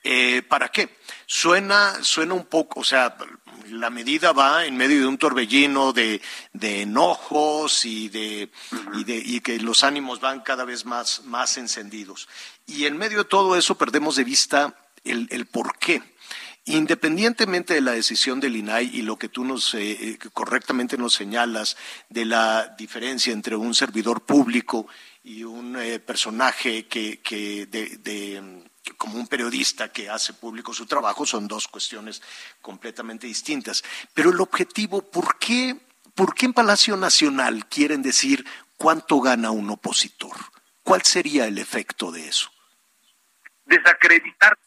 eh, 0.08 0.44
¿Para 0.44 0.70
qué? 0.70 1.00
Suena, 1.26 2.04
suena 2.04 2.36
un 2.36 2.46
poco, 2.46 2.82
o 2.82 2.84
sea, 2.84 3.18
la 3.72 3.90
medida 3.90 4.34
va 4.34 4.64
en 4.66 4.78
medio 4.78 5.00
de 5.00 5.08
un 5.08 5.18
torbellino 5.18 5.94
de, 5.94 6.22
de 6.54 6.84
enojos 6.84 7.86
y 7.86 8.10
de, 8.10 8.52
y 8.94 9.04
de, 9.04 9.16
y 9.16 9.42
que 9.42 9.58
los 9.58 9.84
ánimos 9.84 10.20
van 10.20 10.42
cada 10.42 10.64
vez 10.64 10.86
más, 10.86 11.24
más 11.24 11.58
encendidos. 11.58 12.30
Y 12.68 12.86
en 12.86 12.98
medio 12.98 13.18
de 13.18 13.26
todo 13.26 13.58
eso 13.58 13.80
perdemos 13.80 14.16
de 14.16 14.26
vista 14.26 14.76
el, 15.04 15.28
el 15.32 15.48
por 15.48 15.80
qué. 15.80 16.04
Independientemente 16.66 17.76
de 17.76 17.82
la 17.82 17.92
decisión 17.92 18.40
del 18.40 18.56
INAI 18.56 18.90
y 18.94 19.02
lo 19.04 19.18
que 19.18 19.30
tú 19.30 19.46
nos 19.46 19.74
eh, 19.76 19.92
eh, 19.92 20.18
correctamente 20.34 20.98
nos 20.98 21.14
señalas 21.14 21.78
de 22.10 22.26
la 22.26 22.76
diferencia 22.78 23.32
entre 23.32 23.56
un 23.56 23.76
servidor 23.76 24.26
público 24.26 24.88
y 25.24 25.44
un 25.44 25.78
personaje 26.06 26.88
que, 26.88 27.20
que 27.22 27.66
de 27.68 28.64
como 28.94 29.18
un 29.18 29.28
periodista 29.28 29.92
que 29.92 30.10
hace 30.10 30.34
público 30.34 30.74
su 30.74 30.86
trabajo, 30.86 31.26
son 31.26 31.48
dos 31.48 31.68
cuestiones 31.68 32.22
completamente 32.62 33.28
distintas. 33.28 33.84
Pero 34.14 34.30
el 34.30 34.40
objetivo, 34.40 35.02
¿por 35.02 35.38
qué, 35.40 35.78
por 36.14 36.36
qué 36.36 36.46
en 36.46 36.54
Palacio 36.54 36.96
Nacional 36.98 37.68
quieren 37.68 38.02
decir 38.02 38.46
cuánto 38.78 39.20
gana 39.20 39.52
un 39.52 39.70
opositor? 39.70 40.36
¿Cuál 40.84 41.02
sería 41.04 41.48
el 41.48 41.58
efecto 41.58 42.12
de 42.12 42.28
eso? 42.28 42.52
Desacreditar. 43.66 44.58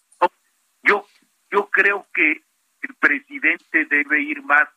Yo, 0.82 1.06
yo 1.50 1.68
creo 1.70 2.06
que 2.12 2.42
el 2.82 2.94
presidente 2.98 3.86
debe 3.86 4.22
ir 4.22 4.42
más, 4.42 4.68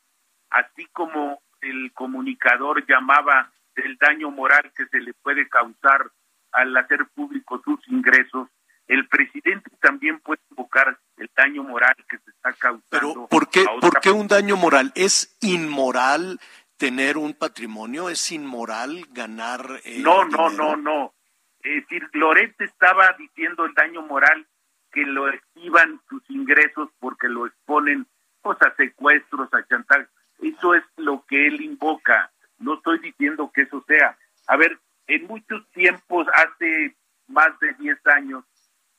así 0.49 0.85
como 0.93 1.41
el 1.61 1.91
comunicador 1.93 2.85
llamaba 2.87 3.51
del 3.75 3.97
daño 3.97 4.31
moral 4.31 4.71
que 4.75 4.85
se 4.87 4.99
le 4.99 5.13
puede 5.13 5.47
causar 5.47 6.11
al 6.51 6.75
hacer 6.75 7.05
público 7.13 7.61
sus 7.63 7.79
ingresos, 7.87 8.49
el 8.87 9.07
presidente 9.07 9.69
también 9.79 10.19
puede 10.19 10.41
invocar 10.49 10.99
el 11.17 11.29
daño 11.35 11.63
moral 11.63 11.95
que 12.09 12.17
se 12.17 12.31
está 12.31 12.51
causando. 12.53 12.85
Pero 12.89 13.27
¿por 13.27 13.49
qué, 13.49 13.65
¿por 13.79 14.01
qué 14.01 14.09
un 14.11 14.27
daño 14.27 14.57
moral? 14.57 14.91
¿Es 14.95 15.37
inmoral 15.39 16.39
tener 16.77 17.17
un 17.17 17.33
patrimonio? 17.33 18.09
¿Es 18.09 18.31
inmoral 18.31 19.05
ganar? 19.11 19.79
Eh, 19.85 20.01
no, 20.03 20.25
no, 20.25 20.49
no, 20.49 20.75
no. 20.75 21.13
Es 21.61 21.83
decir, 21.83 22.09
Lorente 22.13 22.65
estaba 22.65 23.15
diciendo 23.17 23.65
el 23.65 23.73
daño 23.75 24.01
moral 24.01 24.45
que 24.91 25.01
lo 25.01 25.29
esquivan 25.29 26.01
sus 26.09 26.21
ingresos 26.29 26.89
porque 26.99 27.27
lo 27.27 27.45
exponen 27.47 28.07
pues, 28.41 28.57
a 28.61 28.73
secuestros, 28.75 29.53
a 29.53 29.65
chantaje. 29.67 30.07
Eso 30.39 30.75
es 30.75 30.83
lo 30.97 31.23
que 31.27 31.47
él 31.47 31.61
invoca. 31.61 32.31
No 32.59 32.75
estoy 32.75 32.99
diciendo 32.99 33.51
que 33.53 33.63
eso 33.63 33.83
sea. 33.87 34.17
A 34.47 34.57
ver, 34.57 34.79
en 35.07 35.27
muchos 35.27 35.67
tiempos, 35.71 36.27
hace 36.33 36.95
más 37.27 37.57
de 37.59 37.73
10 37.73 38.07
años, 38.07 38.43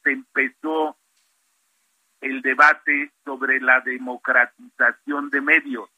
se 0.03 0.13
empezó 0.13 0.97
el 2.21 2.41
debate 2.41 3.13
sobre 3.25 3.61
la 3.61 3.81
democratización 3.81 5.31
de 5.31 5.41
medios, 5.41 5.91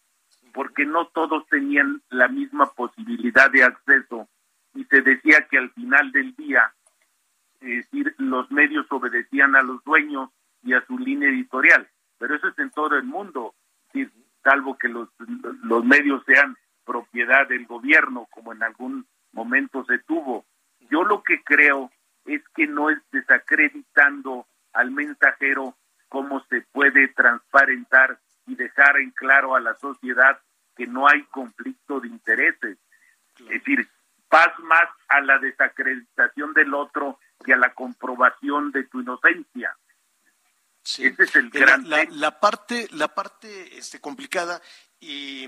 porque 0.52 0.86
no 0.86 1.06
todos 1.08 1.46
tenían 1.48 2.02
la 2.08 2.28
misma 2.28 2.66
posibilidad 2.72 3.50
de 3.50 3.64
acceso 3.64 4.28
y 4.74 4.84
se 4.84 5.02
decía 5.02 5.46
que 5.48 5.58
al 5.58 5.70
final 5.70 6.10
del 6.12 6.34
día, 6.34 6.74
es 7.64 7.90
decir, 7.90 8.14
los 8.18 8.50
medios 8.50 8.86
obedecían 8.90 9.56
a 9.56 9.62
los 9.62 9.82
dueños 9.84 10.30
y 10.62 10.74
a 10.74 10.84
su 10.86 10.98
línea 10.98 11.28
editorial, 11.28 11.88
pero 12.18 12.36
eso 12.36 12.48
es 12.48 12.58
en 12.58 12.70
todo 12.70 12.96
el 12.96 13.04
mundo, 13.04 13.54
salvo 14.42 14.76
que 14.76 14.88
los, 14.88 15.08
los 15.62 15.84
medios 15.84 16.22
sean 16.26 16.56
propiedad 16.84 17.48
del 17.48 17.66
gobierno, 17.66 18.28
como 18.30 18.52
en 18.52 18.62
algún 18.62 19.06
momento 19.32 19.84
se 19.86 19.98
tuvo. 20.00 20.44
Yo 20.90 21.02
lo 21.02 21.22
que 21.22 21.42
creo 21.42 21.90
es 22.26 22.42
que 22.54 22.66
no 22.66 22.90
es 22.90 22.98
desacreditando 23.10 24.46
al 24.72 24.90
mensajero 24.90 25.74
cómo 26.08 26.44
se 26.50 26.60
puede 26.72 27.08
transparentar 27.08 28.18
y 28.46 28.54
dejar 28.54 28.98
en 28.98 29.10
claro 29.12 29.54
a 29.54 29.60
la 29.60 29.74
sociedad 29.76 30.38
que 30.76 30.86
no 30.86 31.08
hay 31.08 31.22
conflicto 31.24 32.00
de 32.00 32.08
intereses. 32.08 32.78
Es 33.40 33.48
decir, 33.48 33.88
vas 34.34 34.58
más 34.58 34.88
a 35.06 35.20
la 35.20 35.38
desacreditación 35.38 36.52
del 36.54 36.74
otro 36.74 37.20
y 37.46 37.52
a 37.52 37.56
la 37.56 37.72
comprobación 37.72 38.72
de 38.72 38.82
tu 38.84 39.00
inocencia. 39.00 39.76
Ese 40.82 41.14
es 41.16 41.36
el 41.36 41.50
gran 41.50 41.88
la, 41.88 42.04
la, 42.10 42.40
parte, 42.40 42.88
la 42.90 43.14
parte 43.14 43.78
este, 43.78 44.00
complicada 44.00 44.60
y 44.98 45.46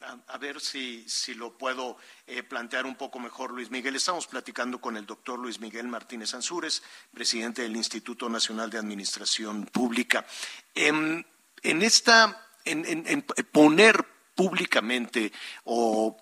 a, 0.00 0.38
ver 0.38 0.60
si, 0.60 1.04
si, 1.06 1.34
lo 1.34 1.58
puedo 1.58 1.98
eh, 2.26 2.42
plantear 2.42 2.86
un 2.86 2.96
poco 2.96 3.18
mejor, 3.18 3.52
Luis 3.52 3.70
Miguel. 3.70 3.96
Estamos 3.96 4.26
platicando 4.26 4.80
con 4.80 4.96
el 4.96 5.04
doctor 5.04 5.38
Luis 5.38 5.60
Miguel 5.60 5.86
Martínez 5.86 6.32
Ansúrez, 6.32 6.82
presidente 7.12 7.62
del 7.62 7.76
Instituto 7.76 8.30
Nacional 8.30 8.70
de 8.70 8.78
Administración 8.78 9.66
Pública. 9.66 10.24
En, 10.74 11.24
en 11.62 11.82
esta, 11.82 12.48
en, 12.64 12.84
en, 13.06 13.22
poner 13.52 14.15
públicamente 14.36 15.32
o 15.64 16.16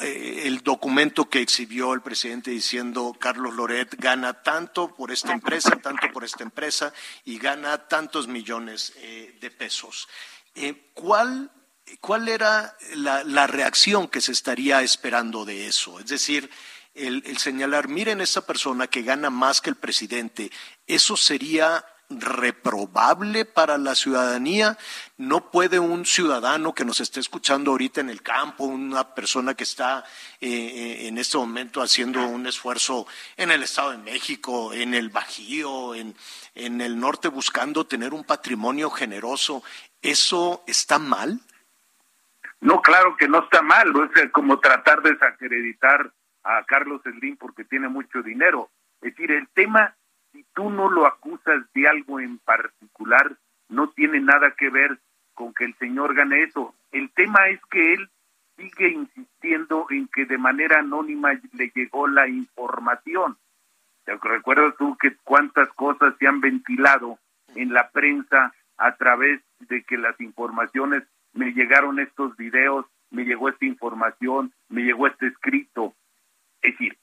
eh, 0.00 0.44
el 0.44 0.62
documento 0.62 1.28
que 1.28 1.40
exhibió 1.40 1.92
el 1.92 2.00
presidente 2.00 2.50
diciendo 2.50 3.14
Carlos 3.18 3.54
Loret 3.54 3.94
gana 3.98 4.42
tanto 4.42 4.94
por 4.94 5.12
esta 5.12 5.32
empresa, 5.32 5.76
tanto 5.82 6.10
por 6.12 6.24
esta 6.24 6.42
empresa 6.42 6.94
y 7.26 7.38
gana 7.38 7.88
tantos 7.88 8.28
millones 8.28 8.94
eh, 8.96 9.36
de 9.38 9.50
pesos. 9.50 10.08
¿Cuál 10.94 11.50
¿cuál 12.00 12.28
era 12.28 12.76
la, 12.94 13.46
reacción 13.46 14.08
que 14.08 14.20
se 14.20 14.32
estaría 14.32 14.82
esperando 14.82 15.44
de 15.44 15.66
eso? 15.66 16.00
Es 16.00 16.06
decir, 16.06 16.50
el, 16.94 17.38
señalar, 17.38 17.88
miren 17.88 18.20
esa 18.20 18.46
persona 18.46 18.86
que 18.86 19.02
gana 19.02 19.30
más 19.30 19.60
que 19.60 19.70
el 19.70 19.76
presidente, 19.76 20.50
¿eso 20.86 21.16
sería 21.16 21.84
reprobable 22.10 23.44
para 23.44 23.78
la 23.78 23.94
ciudadanía? 23.94 24.76
¿No 25.16 25.50
puede 25.50 25.78
un 25.78 26.06
ciudadano 26.06 26.74
que 26.74 26.84
nos 26.84 27.00
esté 27.00 27.20
escuchando 27.20 27.70
ahorita 27.70 28.00
en 28.00 28.10
el 28.10 28.22
campo, 28.22 28.64
una 28.64 29.14
persona 29.14 29.54
que 29.54 29.64
está 29.64 30.04
eh, 30.40 30.48
eh, 30.48 31.08
en 31.08 31.18
este 31.18 31.38
momento 31.38 31.82
haciendo 31.82 32.26
un 32.26 32.46
esfuerzo 32.46 33.06
en 33.36 33.50
el 33.50 33.62
Estado 33.62 33.92
de 33.92 33.98
México, 33.98 34.72
en 34.72 34.94
el 34.94 35.10
Bajío, 35.10 35.94
en, 35.94 36.14
en 36.54 36.80
el 36.80 36.98
norte 36.98 37.28
buscando 37.28 37.86
tener 37.86 38.14
un 38.14 38.24
patrimonio 38.24 38.90
generoso, 38.90 39.62
¿eso 40.02 40.62
está 40.66 40.98
mal? 40.98 41.40
No, 42.60 42.80
claro 42.80 43.16
que 43.16 43.28
no 43.28 43.44
está 43.44 43.62
mal, 43.62 43.92
es 44.14 44.30
como 44.30 44.60
tratar 44.60 45.02
de 45.02 45.12
desacreditar 45.12 46.12
a 46.42 46.64
Carlos 46.64 47.02
Slim 47.02 47.36
porque 47.36 47.64
tiene 47.64 47.88
mucho 47.88 48.22
dinero. 48.22 48.70
Es 49.00 49.12
decir, 49.12 49.30
el 49.32 49.48
tema, 49.48 49.94
si 50.36 50.44
tú 50.52 50.68
no 50.68 50.90
lo 50.90 51.06
acusas 51.06 51.62
de 51.72 51.88
algo 51.88 52.20
en 52.20 52.38
particular, 52.38 53.36
no 53.70 53.88
tiene 53.88 54.20
nada 54.20 54.50
que 54.50 54.68
ver 54.68 54.98
con 55.32 55.54
que 55.54 55.64
el 55.64 55.74
señor 55.76 56.14
gane 56.14 56.42
eso. 56.42 56.74
El 56.92 57.10
tema 57.12 57.48
es 57.48 57.58
que 57.70 57.94
él 57.94 58.10
sigue 58.58 58.90
insistiendo 58.90 59.86
en 59.88 60.08
que 60.08 60.26
de 60.26 60.36
manera 60.36 60.80
anónima 60.80 61.32
le 61.52 61.72
llegó 61.74 62.06
la 62.06 62.28
información. 62.28 63.38
¿Recuerdas 64.04 64.74
tú 64.76 64.96
que 64.98 65.16
cuántas 65.24 65.70
cosas 65.70 66.14
se 66.18 66.26
han 66.26 66.40
ventilado 66.42 67.18
en 67.54 67.72
la 67.72 67.88
prensa 67.88 68.52
a 68.76 68.94
través 68.96 69.40
de 69.60 69.84
que 69.84 69.96
las 69.96 70.20
informaciones 70.20 71.02
me 71.32 71.52
llegaron 71.52 71.98
estos 71.98 72.36
videos, 72.36 72.84
me 73.10 73.24
llegó 73.24 73.48
esta 73.48 73.64
información, 73.64 74.52
me 74.68 74.82
llegó 74.82 75.06
este 75.06 75.28
escrito. 75.28 75.94
Es 76.60 76.72
decir, 76.72 76.98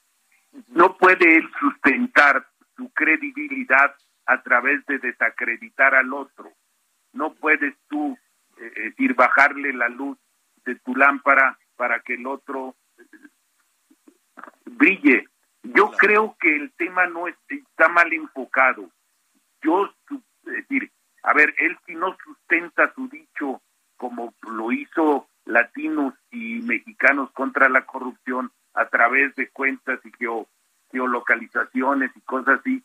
no 0.68 0.96
puede 0.96 1.36
él 1.36 1.50
sustentar 1.58 2.46
su 2.76 2.90
credibilidad 2.92 3.94
a 4.26 4.42
través 4.42 4.84
de 4.86 4.98
desacreditar 4.98 5.94
al 5.94 6.12
otro. 6.12 6.52
No 7.12 7.34
puedes 7.34 7.74
tú, 7.88 8.18
eh, 8.58 8.72
decir, 8.76 9.14
bajarle 9.14 9.72
la 9.72 9.88
luz 9.88 10.18
de 10.64 10.76
tu 10.76 10.94
lámpara 10.96 11.58
para 11.76 12.00
que 12.00 12.14
el 12.14 12.26
otro 12.26 12.74
brille. 14.64 15.28
Yo 15.62 15.90
creo 15.92 16.36
que 16.38 16.54
el 16.54 16.72
tema 16.72 17.06
no 17.06 17.26
está 17.28 17.88
mal 17.88 18.12
enfocado. 18.12 18.90
Yo, 19.62 19.90
es 20.46 20.52
decir, 20.68 20.90
a 21.22 21.32
ver, 21.32 21.54
él 21.58 21.78
si 21.86 21.94
no 21.94 22.16
sustenta 22.22 22.92
su 22.94 23.08
dicho 23.08 23.62
como 23.96 24.34
lo 24.42 24.72
hizo 24.72 25.28
latinos 25.46 26.14
y 26.30 26.60
mexicanos 26.62 27.30
contra 27.32 27.68
la 27.68 27.86
corrupción 27.86 28.52
a 28.74 28.86
través 28.88 29.34
de 29.36 29.48
cuentas 29.50 30.00
y 30.04 30.10
geolocalizaciones 30.94 32.12
y 32.14 32.20
cosas 32.20 32.60
así. 32.60 32.82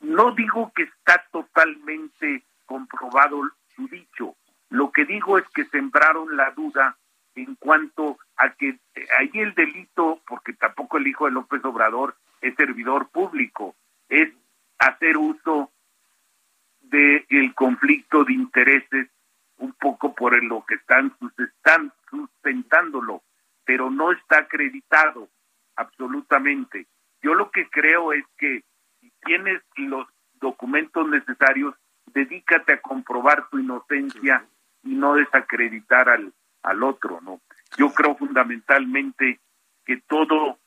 No 0.00 0.32
digo 0.32 0.72
que 0.74 0.84
está 0.84 1.24
totalmente 1.30 2.42
comprobado 2.64 3.42
su 3.76 3.86
dicho. 3.88 4.34
Lo 4.70 4.90
que 4.90 5.04
digo 5.04 5.38
es 5.38 5.44
que 5.54 5.66
sembraron 5.66 6.36
la 6.36 6.50
duda 6.52 6.96
en 7.34 7.54
cuanto 7.56 8.18
a 8.36 8.50
que 8.50 8.78
ahí 9.18 9.30
el 9.34 9.54
delito, 9.54 10.20
porque 10.26 10.54
tampoco 10.54 10.96
el 10.96 11.06
hijo 11.06 11.26
de 11.26 11.32
López 11.32 11.64
Obrador 11.64 12.16
es 12.40 12.54
servidor 12.56 13.08
público, 13.10 13.74
es 14.08 14.32
hacer 14.78 15.16
uso 15.16 15.70
del 16.80 17.54
conflicto 17.54 18.24
de 18.24 18.32
intereses 18.34 19.08
un 19.58 19.72
poco 19.72 20.14
por 20.14 20.42
lo 20.42 20.64
que 20.64 20.74
están, 20.74 21.14
están 21.38 21.92
sustentándolo, 22.10 23.22
pero 23.64 23.90
no 23.90 24.12
está 24.12 24.38
acreditado 24.38 25.28
absolutamente. 25.76 26.86
Yo 27.24 27.34
lo 27.34 27.50
que 27.50 27.68
creo 27.70 28.12
es 28.12 28.24
que 28.38 28.62
si 29.00 29.10
tienes 29.24 29.60
los 29.76 30.06
documentos 30.34 31.08
necesarios, 31.08 31.74
dedícate 32.06 32.74
a 32.74 32.80
comprobar 32.80 33.48
tu 33.48 33.58
inocencia 33.58 34.46
y 34.82 34.94
no 34.94 35.14
desacreditar 35.14 36.08
al, 36.08 36.32
al 36.62 36.82
otro, 36.82 37.20
¿no? 37.22 37.40
Yo 37.78 37.92
creo 37.92 38.14
fundamentalmente 38.16 39.40
que 39.84 39.96
todo 40.06 40.58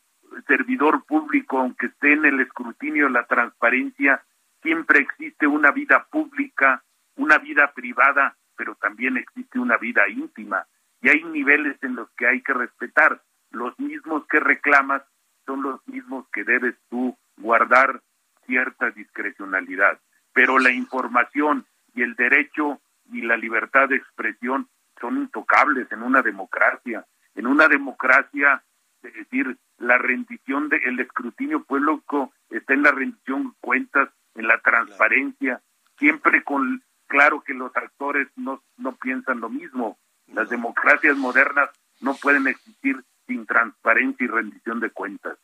servidor 0.47 1.05
público, 1.05 1.59
aunque 1.59 1.85
esté 1.85 2.13
en 2.13 2.25
el 2.25 2.41
escrutinio 2.41 3.07
la 3.07 3.25
transparencia, 3.27 4.25
siempre 4.61 4.99
existe 4.99 5.47
una 5.47 5.71
vida 5.71 6.07
pública, 6.09 6.83
una 7.15 7.37
vida 7.37 7.71
privada 7.73 8.35
pero 8.57 8.75
también 8.75 9.15
existe 9.15 9.59
una 9.59 9.77
vida 9.77 10.09
íntima 10.09 10.67
y 11.01 11.09
hay 11.09 11.23
niveles 11.23 11.77
en 11.83 11.95
los 11.95 12.09
que 12.17 12.27
hay 12.27 12.41
que 12.41 12.53
respetar. 12.53 13.21
Los 13.51 13.79
mismos 13.79 14.25
que 14.27 14.39
reclamas 14.39 15.03
son 15.47 15.63
los 15.63 15.79
mismos 15.87 16.27
que 16.31 16.43
debes 16.43 16.75
tú 16.89 17.17
guardar 17.37 18.03
cierta 18.45 18.91
discrecionalidad. 18.91 19.99
Pero 20.33 20.59
la 20.59 20.71
información 20.71 21.65
y 21.95 22.03
el 22.03 22.13
derecho 22.13 22.79
y 23.11 23.21
la 23.21 23.37
libertad 23.37 23.89
de 23.89 23.95
expresión 23.95 24.69
son 25.01 25.17
intocables 25.17 25.91
en 25.91 26.03
una 26.03 26.21
democracia. 26.21 27.07
En 27.33 27.47
una 27.47 27.67
democracia, 27.67 28.63
es 29.01 29.13
decir, 29.15 29.57
la 29.79 29.97
rendición 29.97 30.69
del 30.69 30.99
escrutinio 30.99 31.63
público 31.63 32.31
está 32.51 32.75
en 32.75 32.83
la 32.83 32.91
rendición 32.91 33.49
de 33.49 33.53
cuentas, 33.61 34.09
en 34.35 34.47
la 34.47 34.59
transparencia, 34.59 35.61
siempre 35.97 36.43
con 36.43 36.83
Claro 37.07 37.41
que 37.41 37.53
los 37.53 37.75
actores 37.75 38.27
no, 38.35 38.61
no 38.75 38.95
piensan 38.97 39.39
lo 39.39 39.49
mismo. 39.49 39.97
Las 40.27 40.49
democracias 40.49 41.15
modernas 41.17 41.69
no 42.01 42.13
pueden 42.15 42.47
existir 42.47 43.01
sin 43.27 43.45
transparencia 43.45 44.23
y 44.23 44.27
rendición 44.27 44.79
de 44.79 44.89
cuentas. 44.89 45.37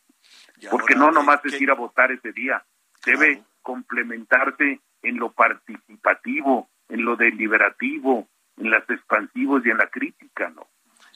Porque 0.72 0.96
no 0.96 1.12
nomás 1.12 1.44
es 1.46 1.60
ir 1.62 1.70
a 1.70 1.76
votar 1.76 2.12
ese 2.12 2.32
día, 2.32 2.64
debe 3.06 3.44
complementarse 3.62 4.80
en 5.02 5.18
lo 5.18 5.32
participativo, 5.32 6.70
en 6.88 7.04
lo 7.04 7.16
deliberativo, 7.16 8.28
en 8.58 8.72
las 8.72 8.90
expansivos 8.90 9.66
y 9.66 9.70
en 9.70 9.78
la 9.78 9.88
crítica, 9.88 10.50
¿no? 10.50 10.68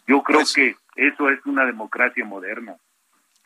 Yo 0.05 0.23
creo 0.23 0.39
pues 0.39 0.53
que 0.53 0.75
eso 0.95 1.29
es 1.29 1.45
una 1.45 1.65
democracia 1.65 2.25
moderna. 2.25 2.75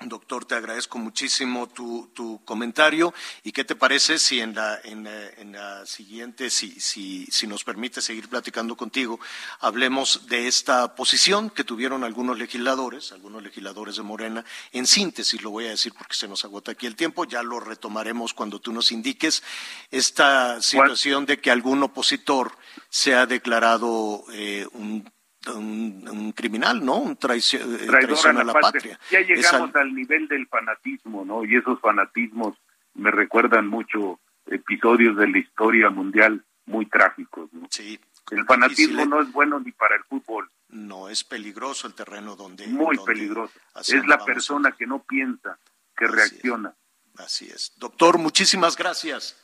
Doctor, 0.03 0.45
te 0.45 0.55
agradezco 0.55 0.97
muchísimo 0.97 1.67
tu, 1.67 2.09
tu, 2.13 2.43
comentario. 2.43 3.13
¿Y 3.43 3.51
qué 3.51 3.63
te 3.63 3.75
parece 3.75 4.17
si 4.17 4.39
en 4.39 4.55
la, 4.55 4.79
en, 4.83 5.05
en 5.05 5.51
la 5.51 5.85
siguiente, 5.85 6.49
si, 6.49 6.79
si, 6.79 7.25
si, 7.27 7.45
nos 7.45 7.63
permite 7.63 8.01
seguir 8.01 8.27
platicando 8.27 8.75
contigo, 8.75 9.19
hablemos 9.59 10.27
de 10.27 10.47
esta 10.47 10.95
posición 10.95 11.49
que 11.49 11.63
tuvieron 11.63 12.03
algunos 12.03 12.37
legisladores, 12.37 13.11
algunos 13.11 13.43
legisladores 13.43 13.97
de 13.97 14.03
Morena? 14.03 14.45
En 14.71 14.87
síntesis, 14.87 15.41
lo 15.43 15.51
voy 15.51 15.67
a 15.67 15.71
decir 15.71 15.93
porque 15.93 16.15
se 16.15 16.27
nos 16.27 16.43
agota 16.45 16.71
aquí 16.71 16.87
el 16.87 16.95
tiempo, 16.95 17.25
ya 17.25 17.43
lo 17.43 17.59
retomaremos 17.59 18.33
cuando 18.33 18.59
tú 18.59 18.73
nos 18.73 18.91
indiques 18.91 19.43
esta 19.91 20.61
situación 20.61 21.25
de 21.25 21.39
que 21.39 21.51
algún 21.51 21.83
opositor 21.83 22.57
se 22.89 23.13
ha 23.13 23.25
declarado 23.25 24.23
eh, 24.31 24.65
un 24.73 25.09
un, 25.47 26.33
criminal, 26.35 26.83
¿no? 26.83 26.97
Un 26.97 27.17
traición, 27.17 27.75
eh, 27.75 27.87
traición 27.87 28.37
a 28.37 28.43
la, 28.43 28.53
patria. 28.53 28.99
Ya 29.09 29.21
llegamos 29.21 29.75
al... 29.75 29.93
nivel 29.93 30.27
del 30.27 30.47
fanatismo, 30.47 31.25
¿no? 31.25 31.43
Y 31.45 31.55
esos 31.55 31.79
fanatismos 31.79 32.57
me 32.93 33.11
recuerdan 33.11 33.67
mucho 33.67 34.19
episodios 34.45 35.15
de 35.17 35.27
la 35.27 35.37
historia 35.37 35.89
mundial 35.89 36.43
muy 36.65 36.85
trágicos, 36.85 37.51
¿no? 37.53 37.67
Sí. 37.69 37.99
El 38.29 38.45
fanatismo 38.45 39.05
no 39.05 39.21
es 39.21 39.31
bueno 39.31 39.59
ni 39.59 39.71
para 39.71 39.95
el 39.95 40.03
fútbol. 40.03 40.49
No, 40.69 41.09
es 41.09 41.23
peligroso 41.23 41.87
el 41.87 41.93
terreno 41.93 42.35
donde... 42.35 42.67
Muy 42.67 42.97
peligroso. 43.05 43.59
Es 43.75 44.05
la 44.05 44.23
persona 44.23 44.71
que 44.71 44.87
no 44.87 45.03
piensa, 45.03 45.57
que 45.97 46.07
reacciona. 46.07 46.73
Así 47.17 47.49
es. 47.49 47.73
Doctor, 47.77 48.17
muchísimas 48.17 48.77
gracias. 48.77 49.37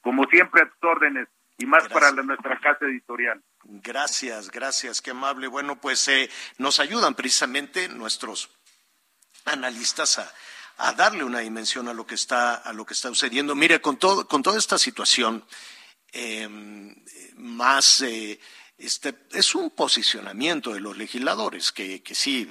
Como 0.00 0.24
siempre, 0.26 0.62
a 0.62 0.68
tus 0.68 0.82
órdenes 0.82 1.28
y 1.58 1.66
más 1.66 1.88
para 1.88 2.12
nuestra 2.12 2.58
casa 2.60 2.84
editorial. 2.84 3.42
Gracias, 3.64 4.50
gracias, 4.50 5.00
qué 5.00 5.10
amable. 5.10 5.46
Bueno, 5.48 5.80
pues 5.80 6.06
eh, 6.08 6.30
nos 6.58 6.80
ayudan 6.80 7.14
precisamente 7.14 7.88
nuestros 7.88 8.50
analistas 9.44 10.18
a, 10.18 10.32
a 10.78 10.92
darle 10.92 11.24
una 11.24 11.40
dimensión 11.40 11.88
a 11.88 11.94
lo 11.94 12.06
que 12.06 12.14
está 12.14 12.54
a 12.54 12.72
lo 12.72 12.84
que 12.84 12.94
está 12.94 13.08
sucediendo. 13.08 13.54
Mire, 13.54 13.80
con 13.80 13.96
todo 13.98 14.28
con 14.28 14.42
toda 14.42 14.58
esta 14.58 14.78
situación 14.78 15.44
em, 16.12 16.94
más 17.36 18.02
eh, 18.02 18.38
este 18.76 19.14
es 19.32 19.54
un 19.54 19.70
posicionamiento 19.70 20.74
de 20.74 20.80
los 20.80 20.96
legisladores 20.96 21.72
que, 21.72 22.02
que 22.02 22.14
sí 22.14 22.50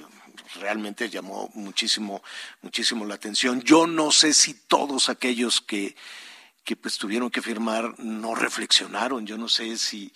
realmente 0.56 1.08
llamó 1.08 1.50
muchísimo 1.54 2.22
muchísimo 2.62 3.04
la 3.04 3.14
atención. 3.14 3.62
Yo 3.62 3.86
no 3.86 4.10
sé 4.10 4.34
si 4.34 4.54
todos 4.54 5.08
aquellos 5.08 5.60
que 5.60 5.96
que 6.66 6.76
pues 6.76 6.98
tuvieron 6.98 7.30
que 7.30 7.40
firmar 7.40 7.98
no 8.00 8.34
reflexionaron. 8.34 9.24
Yo 9.24 9.38
no 9.38 9.48
sé 9.48 9.78
si 9.78 10.12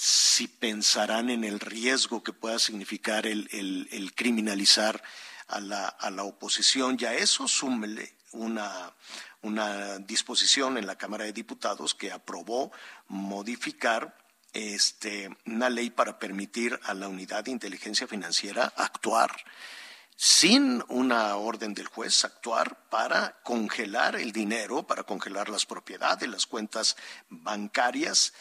si 0.00 0.46
pensarán 0.46 1.28
en 1.28 1.42
el 1.42 1.58
riesgo 1.58 2.22
que 2.22 2.32
pueda 2.32 2.60
significar 2.60 3.26
el, 3.26 3.48
el, 3.50 3.88
el 3.90 4.14
criminalizar 4.14 5.02
a 5.48 5.58
la, 5.58 5.88
a 5.88 6.10
la 6.12 6.22
oposición 6.22 6.96
y 7.00 7.04
a 7.04 7.14
eso 7.14 7.48
súmele 7.48 8.14
una, 8.30 8.94
una 9.42 9.98
disposición 9.98 10.78
en 10.78 10.86
la 10.86 10.96
Cámara 10.96 11.24
de 11.24 11.32
Diputados 11.32 11.96
que 11.96 12.12
aprobó 12.12 12.70
modificar 13.08 14.16
este, 14.52 15.36
una 15.46 15.68
ley 15.68 15.90
para 15.90 16.20
permitir 16.20 16.78
a 16.84 16.94
la 16.94 17.08
unidad 17.08 17.42
de 17.42 17.50
inteligencia 17.50 18.06
financiera 18.06 18.72
actuar 18.76 19.32
sin 20.20 20.82
una 20.88 21.36
orden 21.36 21.74
del 21.74 21.86
juez, 21.86 22.24
actuar 22.24 22.88
para 22.90 23.40
congelar 23.44 24.16
el 24.16 24.32
dinero, 24.32 24.84
para 24.84 25.04
congelar 25.04 25.48
las 25.48 25.64
propiedades, 25.64 26.28
las 26.28 26.44
cuentas 26.44 26.96
bancarias 27.28 28.32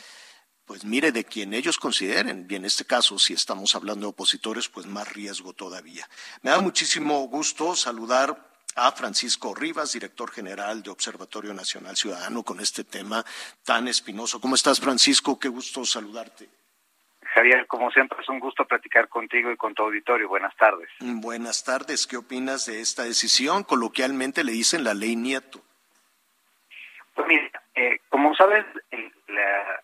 pues 0.66 0.84
mire, 0.84 1.14
de 1.14 1.24
quien 1.24 1.54
ellos 1.54 1.78
consideren, 1.78 2.46
y 2.50 2.56
en 2.56 2.66
este 2.66 2.84
caso, 2.84 3.18
si 3.18 3.32
estamos 3.32 3.74
hablando 3.74 4.08
de 4.08 4.10
opositores, 4.10 4.68
pues 4.68 4.86
más 4.86 5.08
riesgo 5.14 5.54
todavía. 5.54 6.10
Me 6.42 6.52
da 6.52 6.60
muchísimo 6.60 7.26
gusto 7.30 7.74
saludar 7.74 8.52
a 8.76 8.92
Francisco 8.92 9.56
Rivas, 9.56 9.94
director 9.94 10.30
general 10.30 10.84
de 10.84 10.90
Observatorio 10.90 11.54
Nacional 11.54 11.96
Ciudadano, 11.96 12.44
con 12.44 12.60
este 12.60 12.84
tema 12.84 13.26
tan 13.64 13.88
espinoso. 13.88 14.42
¿Cómo 14.42 14.56
estás, 14.56 14.82
Francisco? 14.82 15.40
Qué 15.40 15.48
gusto 15.48 15.86
saludarte. 15.86 16.50
Javier, 17.38 17.68
como 17.68 17.92
siempre, 17.92 18.18
es 18.20 18.30
un 18.30 18.40
gusto 18.40 18.66
platicar 18.66 19.10
contigo 19.10 19.52
y 19.52 19.58
con 19.58 19.76
tu 19.76 19.84
auditorio. 19.84 20.28
Buenas 20.28 20.56
tardes. 20.56 20.90
Buenas 21.00 21.64
tardes. 21.64 22.08
¿Qué 22.08 22.18
opinas 22.18 22.66
de 22.66 22.82
esta 22.82 23.04
decisión? 23.04 23.64
Coloquialmente 23.64 24.44
le 24.44 24.54
dicen 24.54 24.84
la 24.84 24.96
ley 24.96 25.16
Nieto. 25.16 25.62
Pues 27.14 27.28
mira, 27.28 27.62
eh, 27.76 28.00
como 28.10 28.34
sabes, 28.34 28.66
la, 29.28 29.84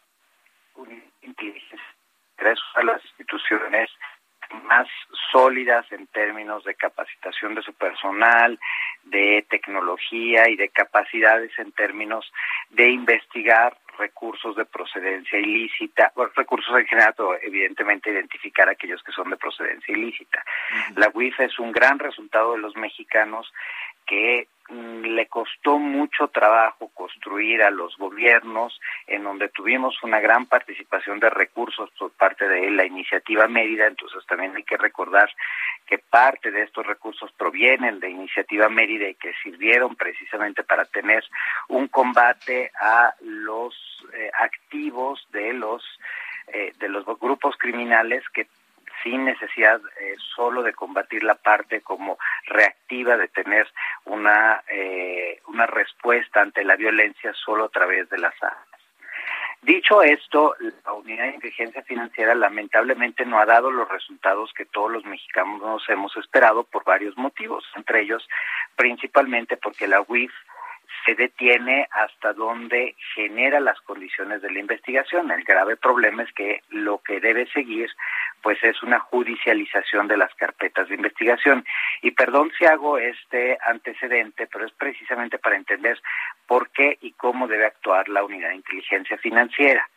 inteligencia 1.21 1.79
una 2.41 2.55
de 2.75 2.83
las 2.85 3.05
instituciones 3.05 3.87
más 4.65 4.87
sólidas 5.31 5.85
en 5.91 6.07
términos 6.07 6.63
de 6.63 6.75
capacitación 6.75 7.55
de 7.55 7.61
su 7.61 7.73
personal, 7.73 8.59
de 9.03 9.45
tecnología 9.49 10.49
y 10.49 10.55
de 10.55 10.69
capacidades 10.69 11.51
en 11.57 11.71
términos 11.71 12.31
de 12.69 12.89
investigar 12.89 13.77
recursos 13.97 14.55
de 14.55 14.65
procedencia 14.65 15.39
ilícita, 15.39 16.11
recursos 16.35 16.75
en 16.77 16.85
general, 16.85 17.13
pero 17.15 17.35
evidentemente 17.41 18.11
identificar 18.11 18.67
aquellos 18.69 19.03
que 19.03 19.11
son 19.11 19.29
de 19.29 19.37
procedencia 19.37 19.95
ilícita. 19.95 20.43
La 20.95 21.11
UIF 21.13 21.39
es 21.39 21.59
un 21.59 21.71
gran 21.71 21.99
resultado 21.99 22.53
de 22.53 22.59
los 22.59 22.75
mexicanos 22.75 23.51
que 24.05 24.47
le 24.69 25.27
costó 25.27 25.77
mucho 25.77 26.29
trabajo 26.29 26.89
construir 26.93 27.61
a 27.63 27.69
los 27.69 27.97
gobiernos, 27.97 28.79
en 29.07 29.23
donde 29.23 29.49
tuvimos 29.49 30.01
una 30.03 30.19
gran 30.19 30.45
participación 30.45 31.19
de 31.19 31.29
recursos 31.29 31.89
por 31.97 32.11
parte 32.11 32.47
de 32.47 32.71
la 32.71 32.85
iniciativa 32.85 33.47
Mérida, 33.47 33.87
entonces 33.87 34.25
también 34.25 34.55
hay 34.55 34.63
que 34.63 34.77
recordar 34.77 35.29
que 35.85 35.97
parte 35.97 36.51
de 36.51 36.63
estos 36.63 36.85
recursos 36.85 37.31
provienen 37.33 37.99
de 37.99 38.09
iniciativa 38.09 38.69
Mérida 38.69 39.07
y 39.09 39.15
que 39.15 39.33
sirvieron 39.43 39.95
precisamente 39.95 40.63
para 40.63 40.85
tener 40.85 41.23
un 41.67 41.87
combate 41.87 42.71
a 42.79 43.13
los 43.21 43.75
eh, 44.13 44.31
activos 44.39 45.27
de 45.31 45.53
los 45.53 45.83
eh, 46.47 46.73
de 46.77 46.89
los 46.89 47.05
grupos 47.19 47.55
criminales 47.57 48.23
que 48.33 48.47
sin 49.03 49.25
necesidad 49.25 49.81
eh, 49.99 50.15
solo 50.35 50.63
de 50.63 50.73
combatir 50.73 51.23
la 51.23 51.35
parte 51.35 51.81
como 51.81 52.17
reactiva 52.45 53.17
de 53.17 53.27
tener 53.27 53.67
una 54.05 54.63
eh, 54.67 55.41
una 55.47 55.67
respuesta 55.67 56.41
ante 56.41 56.63
la 56.63 56.75
violencia 56.75 57.33
solo 57.33 57.65
a 57.65 57.69
través 57.69 58.09
de 58.09 58.17
las 58.17 58.33
armas. 58.41 58.67
Dicho 59.61 60.01
esto, 60.03 60.55
la 60.83 60.91
unidad 60.91 61.23
de 61.23 61.35
inteligencia 61.35 61.81
financiera 61.83 62.35
lamentablemente 62.35 63.25
no 63.25 63.39
ha 63.39 63.45
dado 63.45 63.71
los 63.71 63.87
resultados 63.87 64.51
que 64.53 64.65
todos 64.65 64.91
los 64.91 65.05
mexicanos 65.05 65.61
nos 65.61 65.87
hemos 65.87 66.15
esperado 66.17 66.65
por 66.65 66.83
varios 66.83 67.15
motivos, 67.17 67.63
entre 67.77 68.01
ellos 68.01 68.27
principalmente 68.75 69.55
porque 69.55 69.87
la 69.87 70.03
UIF 70.05 70.33
se 71.05 71.15
detiene 71.15 71.87
hasta 71.91 72.33
donde 72.33 72.95
genera 73.15 73.59
las 73.59 73.79
condiciones 73.81 74.41
de 74.41 74.51
la 74.51 74.59
investigación. 74.59 75.31
El 75.31 75.43
grave 75.43 75.75
problema 75.75 76.23
es 76.23 76.33
que 76.33 76.61
lo 76.69 76.99
que 76.99 77.19
debe 77.19 77.45
seguir 77.47 77.89
pues 78.41 78.61
es 78.63 78.83
una 78.83 78.99
judicialización 78.99 80.07
de 80.07 80.17
las 80.17 80.33
carpetas 80.35 80.89
de 80.89 80.95
investigación. 80.95 81.65
Y 82.01 82.11
perdón 82.11 82.51
si 82.57 82.65
hago 82.65 82.97
este 82.97 83.57
antecedente, 83.65 84.47
pero 84.51 84.65
es 84.65 84.73
precisamente 84.73 85.39
para 85.39 85.55
entender 85.55 85.99
por 86.45 86.69
qué 86.71 86.97
y 87.01 87.13
cómo 87.13 87.47
debe 87.47 87.65
actuar 87.65 88.09
la 88.09 88.23
unidad 88.23 88.49
de 88.49 88.55
inteligencia 88.55 89.17
financiera. 89.17 89.89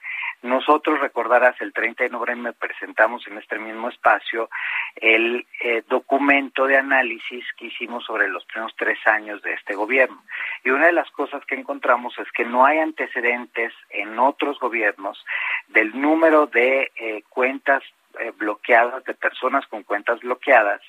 Nosotros, 0.46 1.00
recordarás, 1.00 1.60
el 1.60 1.72
30 1.72 2.04
de 2.04 2.10
noviembre 2.10 2.52
presentamos 2.52 3.26
en 3.26 3.36
este 3.38 3.58
mismo 3.58 3.88
espacio 3.88 4.48
el 4.94 5.44
eh, 5.60 5.82
documento 5.88 6.66
de 6.66 6.76
análisis 6.76 7.44
que 7.56 7.66
hicimos 7.66 8.04
sobre 8.04 8.28
los 8.28 8.44
primeros 8.44 8.72
tres 8.76 8.98
años 9.06 9.42
de 9.42 9.54
este 9.54 9.74
gobierno. 9.74 10.22
Y 10.62 10.70
una 10.70 10.86
de 10.86 10.92
las 10.92 11.10
cosas 11.10 11.44
que 11.46 11.56
encontramos 11.56 12.16
es 12.20 12.30
que 12.30 12.44
no 12.44 12.64
hay 12.64 12.78
antecedentes 12.78 13.72
en 13.90 14.18
otros 14.20 14.60
gobiernos 14.60 15.24
del 15.66 16.00
número 16.00 16.46
de 16.46 16.92
eh, 16.94 17.24
cuentas 17.28 17.82
eh, 18.20 18.32
bloqueadas, 18.36 19.02
de 19.04 19.14
personas 19.14 19.66
con 19.66 19.82
cuentas 19.82 20.20
bloqueadas. 20.20 20.80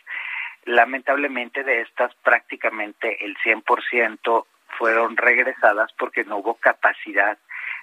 Lamentablemente 0.66 1.64
de 1.64 1.82
estas 1.82 2.14
prácticamente 2.24 3.26
el 3.26 3.36
100% 3.38 4.46
fueron 4.78 5.18
regresadas 5.18 5.92
porque 5.98 6.24
no 6.26 6.38
hubo 6.38 6.54
capacidad 6.56 7.40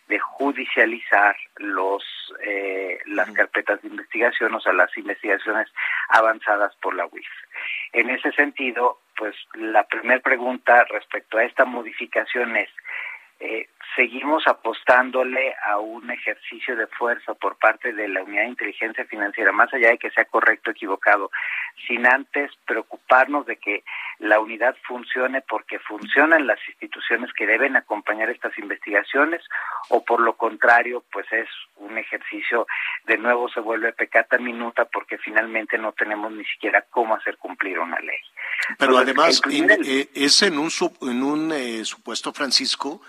de 0.08 0.18
judicializar 0.18 1.36
los 1.56 2.02
eh, 2.44 2.98
las 3.06 3.30
carpetas 3.30 3.80
de 3.82 3.88
investigación, 3.88 4.54
o 4.54 4.60
sea, 4.60 4.72
las 4.72 4.96
investigaciones 4.96 5.68
avanzadas 6.08 6.74
por 6.76 6.94
la 6.94 7.06
UIF. 7.06 7.26
En 7.92 8.10
ese 8.10 8.32
sentido, 8.32 9.00
pues 9.16 9.34
la 9.54 9.84
primera 9.86 10.20
pregunta 10.20 10.84
respecto 10.84 11.38
a 11.38 11.44
esta 11.44 11.64
modificación 11.64 12.56
es, 12.56 12.68
eh, 13.44 13.68
seguimos 13.94 14.46
apostándole 14.46 15.54
a 15.66 15.78
un 15.78 16.10
ejercicio 16.10 16.74
de 16.76 16.86
fuerza 16.86 17.34
por 17.34 17.58
parte 17.58 17.92
de 17.92 18.08
la 18.08 18.22
Unidad 18.22 18.44
de 18.44 18.48
Inteligencia 18.48 19.04
Financiera, 19.04 19.52
más 19.52 19.72
allá 19.74 19.90
de 19.90 19.98
que 19.98 20.10
sea 20.10 20.24
correcto 20.24 20.70
o 20.70 20.72
equivocado, 20.72 21.30
sin 21.86 22.06
antes 22.06 22.50
preocuparnos 22.66 23.44
de 23.44 23.56
que 23.56 23.84
la 24.18 24.40
unidad 24.40 24.74
funcione 24.88 25.42
porque 25.42 25.78
funcionan 25.78 26.46
las 26.46 26.58
instituciones 26.68 27.32
que 27.34 27.46
deben 27.46 27.76
acompañar 27.76 28.30
estas 28.30 28.56
investigaciones 28.58 29.42
o 29.90 30.02
por 30.04 30.20
lo 30.20 30.36
contrario, 30.36 31.04
pues 31.12 31.26
es 31.30 31.48
un 31.76 31.98
ejercicio 31.98 32.66
de 33.04 33.18
nuevo 33.18 33.48
se 33.50 33.60
vuelve 33.60 33.92
pecata 33.92 34.38
minuta 34.38 34.86
porque 34.86 35.18
finalmente 35.18 35.76
no 35.76 35.92
tenemos 35.92 36.32
ni 36.32 36.44
siquiera 36.46 36.84
cómo 36.90 37.14
hacer 37.14 37.36
cumplir 37.36 37.78
una 37.78 38.00
ley. 38.00 38.18
Pero 38.78 38.96
además 38.96 39.42
eh, 39.50 40.08
es 40.14 40.42
en 40.42 40.58
un, 40.58 40.70
en 41.02 41.22
un 41.22 41.52
eh, 41.52 41.84
supuesto, 41.84 42.32
Francisco, 42.32 43.02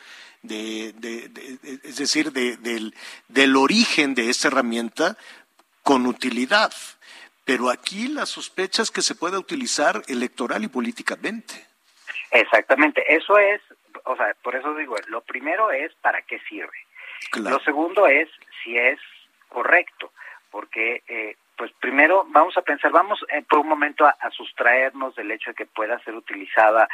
de, 0.47 0.93
de, 0.93 1.79
es 1.83 1.97
decir, 1.97 2.31
del, 2.31 2.93
del 3.27 3.55
origen 3.55 4.15
de 4.15 4.29
esta 4.29 4.47
herramienta 4.47 5.17
con 5.83 6.05
utilidad. 6.05 6.71
Pero 7.45 7.69
aquí 7.69 8.07
la 8.07 8.25
sospecha 8.25 8.81
es 8.81 8.91
que 8.91 9.01
se 9.01 9.15
pueda 9.15 9.37
utilizar 9.37 10.01
electoral 10.07 10.63
y 10.63 10.67
políticamente. 10.67 11.53
Exactamente, 12.31 13.03
eso 13.15 13.37
es, 13.37 13.61
o 14.03 14.15
sea, 14.15 14.35
por 14.41 14.55
eso 14.55 14.73
digo, 14.75 14.95
lo 15.07 15.21
primero 15.21 15.71
es 15.71 15.93
para 15.95 16.21
qué 16.23 16.39
sirve. 16.49 16.77
Lo 17.33 17.59
segundo 17.59 18.07
es 18.07 18.29
si 18.63 18.77
es 18.77 18.99
correcto, 19.47 20.11
porque 20.49 21.03
eh, 21.07 21.37
pues 21.57 21.71
primero 21.79 22.25
vamos 22.29 22.57
a 22.57 22.61
pensar, 22.61 22.91
vamos 22.91 23.19
eh, 23.29 23.43
por 23.47 23.59
un 23.59 23.67
momento 23.67 24.05
a, 24.05 24.15
sustraernos 24.31 25.15
del 25.15 25.31
hecho 25.31 25.51
de 25.51 25.55
que 25.55 25.65
pueda 25.65 25.99
ser 25.99 26.15
utilizada 26.15 26.87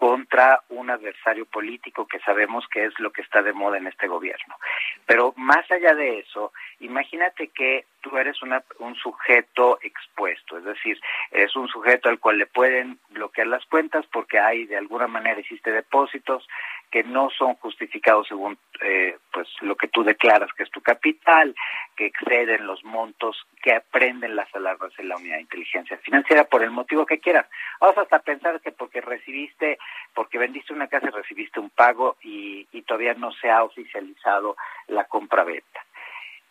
contra 0.00 0.62
un 0.70 0.88
adversario 0.88 1.44
político 1.44 2.06
que 2.06 2.20
sabemos 2.20 2.66
que 2.72 2.86
es 2.86 2.98
lo 3.00 3.12
que 3.12 3.20
está 3.20 3.42
de 3.42 3.52
moda 3.52 3.76
en 3.76 3.86
este 3.86 4.08
gobierno. 4.08 4.56
Pero 5.04 5.34
más 5.36 5.70
allá 5.70 5.94
de 5.94 6.20
eso, 6.20 6.54
imagínate 6.78 7.48
que 7.48 7.84
tú 8.00 8.16
eres 8.16 8.40
una, 8.40 8.64
un 8.78 8.94
sujeto 8.94 9.78
expuesto, 9.82 10.56
es 10.56 10.64
decir, 10.64 10.98
eres 11.30 11.54
un 11.54 11.68
sujeto 11.68 12.08
al 12.08 12.18
cual 12.18 12.38
le 12.38 12.46
pueden 12.46 12.98
bloquear 13.10 13.48
las 13.48 13.66
cuentas 13.66 14.06
porque 14.10 14.38
hay 14.38 14.64
de 14.64 14.78
alguna 14.78 15.06
manera 15.06 15.38
hiciste 15.38 15.70
depósitos 15.70 16.48
que 16.90 17.04
no 17.04 17.30
son 17.30 17.54
justificados 17.54 18.26
según 18.28 18.58
eh, 18.82 19.16
pues 19.32 19.48
lo 19.60 19.76
que 19.76 19.88
tú 19.88 20.02
declaras 20.02 20.50
que 20.56 20.64
es 20.64 20.70
tu 20.70 20.80
capital, 20.80 21.54
que 21.96 22.06
exceden 22.06 22.66
los 22.66 22.82
montos 22.84 23.36
que 23.62 23.74
aprenden 23.74 24.34
las 24.34 24.52
alarmas 24.54 24.92
en 24.98 25.08
la 25.08 25.16
unidad 25.16 25.36
de 25.36 25.42
inteligencia 25.42 25.98
financiera 25.98 26.44
por 26.44 26.62
el 26.62 26.70
motivo 26.70 27.06
que 27.06 27.20
quieras. 27.20 27.46
Vamos 27.80 27.98
hasta 27.98 28.18
pensar 28.20 28.60
que 28.60 28.72
porque 28.72 29.00
recibiste 29.00 29.78
porque 30.14 30.38
vendiste 30.38 30.72
una 30.72 30.88
casa 30.88 31.08
y 31.08 31.10
recibiste 31.10 31.60
un 31.60 31.70
pago 31.70 32.16
y, 32.22 32.66
todavía 32.86 33.14
no 33.14 33.30
se 33.30 33.48
ha 33.48 33.62
oficializado 33.62 34.56
la 34.88 35.04
compra-venta. 35.04 35.84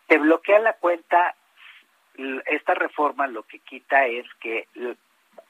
Te 0.07 0.17
bloquea 0.17 0.59
la 0.59 0.73
cuenta, 0.73 1.35
esta 2.45 2.75
reforma 2.75 3.27
lo 3.27 3.43
que 3.43 3.59
quita 3.59 4.05
es 4.05 4.25
que 4.39 4.67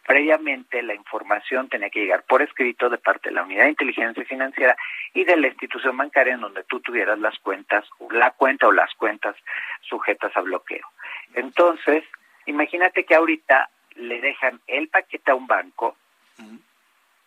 previamente 0.10 0.82
la 0.82 0.96
información 0.96 1.70
tenía 1.70 1.92
que 1.92 2.00
llegar 2.00 2.24
por 2.24 2.42
escrito 2.42 2.90
de 2.90 2.98
parte 2.98 3.30
de 3.30 3.36
la 3.36 3.44
unidad 3.44 3.66
de 3.66 3.70
inteligencia 3.70 4.26
financiera 4.26 4.76
y 5.14 5.24
de 5.24 5.38
la 5.38 5.50
institución 5.50 5.96
bancaria 5.96 6.34
en 6.34 6.42
donde 6.42 6.64
tú 6.64 6.80
tuvieras 6.80 7.20
las 7.20 7.38
cuentas, 7.38 7.86
la 8.10 8.32
cuenta 8.32 8.66
o 8.66 8.72
las 8.72 8.92
cuentas 8.96 9.36
sujetas 9.82 10.36
a 10.36 10.42
bloqueo. 10.42 10.88
Entonces, 11.36 12.04
imagínate 12.48 13.04
que 13.04 13.14
ahorita 13.14 13.70
le 13.98 14.20
dejan 14.20 14.60
el 14.66 14.88
paquete 14.88 15.30
a 15.30 15.36
un 15.36 15.46
banco, 15.46 15.96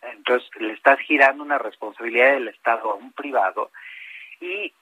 entonces 0.01 0.49
le 0.59 0.73
estás 0.73 0.99
girando 0.99 1.41
una 1.41 1.59
responsabilidad 1.59 2.33
del 2.33 2.49
Estado 2.49 2.91
a 2.91 2.95
un 2.95 3.13
privado 3.13 3.71
y 4.41 4.73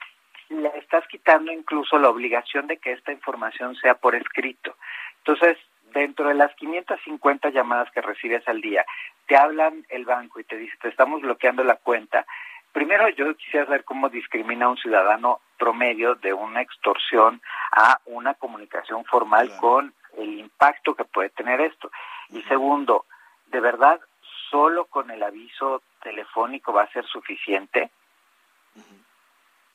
le 0.48 0.76
estás 0.78 1.06
quitando 1.06 1.52
incluso 1.52 1.96
la 2.00 2.10
obligación 2.10 2.66
de 2.66 2.78
que 2.78 2.90
esta 2.90 3.12
información 3.12 3.76
sea 3.76 3.94
por 3.94 4.16
escrito. 4.16 4.74
Entonces, 5.18 5.56
dentro 5.92 6.28
de 6.28 6.34
las 6.34 6.54
550 6.56 7.50
llamadas 7.50 7.90
que 7.90 8.00
recibes 8.00 8.46
al 8.48 8.60
día, 8.60 8.84
te 9.26 9.36
hablan 9.36 9.84
el 9.88 10.04
banco 10.04 10.40
y 10.40 10.44
te 10.44 10.56
dice, 10.56 10.76
te 10.80 10.88
estamos 10.88 11.22
bloqueando 11.22 11.64
la 11.64 11.76
cuenta. 11.76 12.26
Primero, 12.72 13.08
yo 13.10 13.34
quisiera 13.36 13.66
saber 13.66 13.84
cómo 13.84 14.08
discrimina 14.08 14.68
un 14.68 14.78
ciudadano 14.78 15.40
promedio 15.58 16.14
de 16.16 16.32
una 16.32 16.62
extorsión 16.62 17.40
a 17.70 18.00
una 18.06 18.34
comunicación 18.34 19.04
formal 19.04 19.54
con 19.58 19.94
el 20.16 20.38
impacto 20.38 20.94
que 20.94 21.04
puede 21.04 21.30
tener 21.30 21.60
esto. 21.60 21.90
Y 22.30 22.42
segundo, 22.42 23.04
¿de 23.46 23.60
verdad 23.60 24.00
solo 24.50 24.86
con 24.86 25.10
el 25.10 25.22
aviso 25.22 25.82
telefónico 26.02 26.72
va 26.72 26.84
a 26.84 26.92
ser 26.92 27.04
suficiente? 27.06 27.90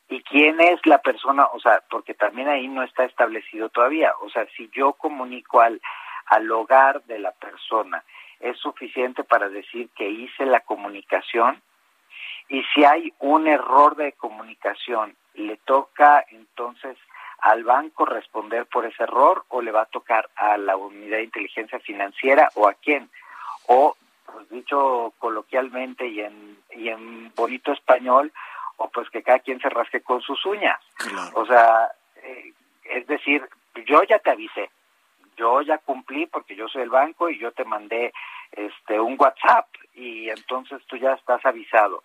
¿Y 0.09 0.21
quién 0.23 0.59
es 0.61 0.83
la 0.85 0.99
persona? 0.99 1.45
O 1.53 1.59
sea, 1.59 1.83
porque 1.89 2.13
también 2.13 2.47
ahí 2.47 2.67
no 2.67 2.81
está 2.81 3.03
establecido 3.03 3.69
todavía. 3.69 4.13
O 4.21 4.29
sea, 4.29 4.47
si 4.55 4.69
yo 4.73 4.93
comunico 4.93 5.59
al, 5.59 5.81
al 6.27 6.51
hogar 6.51 7.03
de 7.03 7.19
la 7.19 7.31
persona, 7.31 8.03
¿es 8.39 8.57
suficiente 8.57 9.23
para 9.23 9.49
decir 9.49 9.89
que 9.95 10.09
hice 10.09 10.45
la 10.45 10.61
comunicación? 10.61 11.61
Y 12.49 12.63
si 12.73 12.85
hay 12.85 13.13
un 13.19 13.47
error 13.47 13.95
de 13.95 14.13
comunicación, 14.13 15.15
¿le 15.33 15.57
toca 15.57 16.25
entonces 16.29 16.97
al 17.39 17.63
banco 17.63 18.05
responder 18.05 18.65
por 18.65 18.85
ese 18.85 19.03
error 19.03 19.45
o 19.49 19.61
le 19.61 19.71
va 19.71 19.81
a 19.81 19.85
tocar 19.85 20.29
a 20.35 20.57
la 20.57 20.75
unidad 20.75 21.17
de 21.17 21.23
inteligencia 21.23 21.79
financiera 21.79 22.49
o 22.55 22.67
a 22.67 22.73
quién? 22.73 23.09
O 23.67 23.95
pues 24.25 24.49
dicho 24.49 25.13
coloquialmente 25.19 26.07
y 26.07 26.21
en, 26.21 26.57
y 26.71 26.89
en 26.89 27.33
bonito 27.35 27.71
español, 27.71 28.31
o 28.77 28.89
pues 28.89 29.09
que 29.09 29.23
cada 29.23 29.39
quien 29.39 29.59
se 29.59 29.69
rasque 29.69 30.01
con 30.01 30.21
sus 30.21 30.45
uñas. 30.45 30.79
O 31.33 31.45
sea, 31.45 31.91
eh, 32.23 32.53
es 32.85 33.07
decir, 33.07 33.47
yo 33.85 34.03
ya 34.03 34.19
te 34.19 34.31
avisé, 34.31 34.69
yo 35.37 35.61
ya 35.61 35.77
cumplí 35.77 36.25
porque 36.25 36.55
yo 36.55 36.67
soy 36.67 36.81
el 36.83 36.89
banco 36.89 37.29
y 37.29 37.39
yo 37.39 37.51
te 37.51 37.63
mandé 37.63 38.13
este 38.51 38.99
un 38.99 39.15
WhatsApp 39.19 39.67
y 39.95 40.29
entonces 40.29 40.81
tú 40.87 40.97
ya 40.97 41.13
estás 41.13 41.45
avisado. 41.45 42.03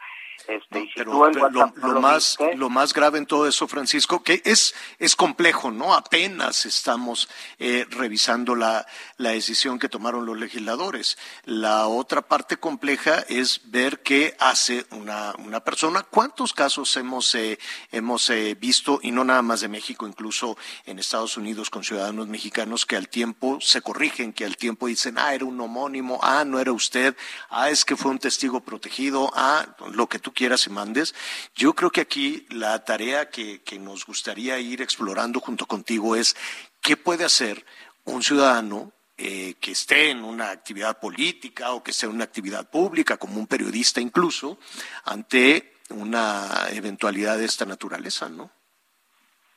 Este, 0.48 0.90
pero, 0.96 1.30
lo, 1.30 2.00
más 2.00 2.36
lo 2.56 2.68
más 2.68 2.92
grave 2.92 3.18
en 3.18 3.26
todo 3.26 3.46
eso, 3.46 3.68
Francisco, 3.68 4.24
que 4.24 4.42
es 4.44 4.74
es 4.98 5.14
complejo, 5.14 5.70
no 5.70 5.94
apenas 5.94 6.66
estamos 6.66 7.28
eh, 7.58 7.86
revisando 7.90 8.56
la, 8.56 8.84
la 9.18 9.30
decisión 9.30 9.78
que 9.78 9.88
tomaron 9.88 10.26
los 10.26 10.36
legisladores. 10.36 11.16
La 11.44 11.86
otra 11.86 12.22
parte 12.22 12.56
compleja 12.56 13.24
es 13.28 13.60
ver 13.70 14.02
qué 14.02 14.36
hace 14.40 14.84
una, 14.90 15.32
una 15.38 15.60
persona. 15.60 16.02
¿Cuántos 16.02 16.52
casos 16.52 16.96
hemos 16.96 17.34
eh, 17.36 17.58
hemos 17.92 18.28
eh, 18.30 18.56
visto 18.58 18.98
y 19.02 19.12
no 19.12 19.24
nada 19.24 19.42
más 19.42 19.60
de 19.60 19.68
México, 19.68 20.08
incluso 20.08 20.56
en 20.86 20.98
Estados 20.98 21.36
Unidos 21.36 21.70
con 21.70 21.84
ciudadanos 21.84 22.26
mexicanos 22.26 22.84
que 22.84 22.96
al 22.96 23.08
tiempo 23.08 23.58
se 23.60 23.80
corrigen, 23.80 24.32
que 24.32 24.44
al 24.44 24.56
tiempo 24.56 24.88
dicen 24.88 25.18
ah 25.18 25.34
era 25.34 25.44
un 25.44 25.60
homónimo, 25.60 26.18
ah 26.22 26.44
no 26.44 26.58
era 26.58 26.72
usted, 26.72 27.16
ah 27.48 27.70
es 27.70 27.84
que 27.84 27.96
fue 27.96 28.10
un 28.10 28.18
testigo 28.18 28.60
protegido, 28.60 29.30
ah 29.34 29.66
lo 29.92 30.08
que 30.08 30.18
tú 30.22 30.32
quieras 30.32 30.66
y 30.66 30.70
mandes. 30.70 31.14
Yo 31.54 31.74
creo 31.74 31.90
que 31.90 32.00
aquí 32.00 32.46
la 32.50 32.84
tarea 32.84 33.28
que, 33.28 33.60
nos 33.78 34.06
gustaría 34.06 34.58
ir 34.58 34.80
explorando 34.80 35.40
junto 35.40 35.66
contigo 35.66 36.16
es 36.16 36.36
qué 36.80 36.96
puede 36.96 37.24
hacer 37.24 37.64
un 38.04 38.22
ciudadano 38.22 38.92
eh, 39.18 39.54
que 39.60 39.72
esté 39.72 40.10
en 40.10 40.24
una 40.24 40.50
actividad 40.50 40.98
política 40.98 41.72
o 41.72 41.82
que 41.82 41.90
esté 41.90 42.06
en 42.06 42.12
una 42.12 42.24
actividad 42.24 42.70
pública, 42.70 43.16
como 43.18 43.38
un 43.38 43.46
periodista 43.46 44.00
incluso, 44.00 44.58
ante 45.04 45.74
una 45.90 46.68
eventualidad 46.70 47.36
de 47.36 47.44
esta 47.44 47.66
naturaleza, 47.66 48.28
¿no? 48.28 48.50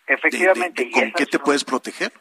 Efectivamente. 0.07 0.91
¿Con 0.91 1.11
qué 1.13 1.26
te 1.26 1.39
puedes 1.39 1.63
proteger? 1.63 2.11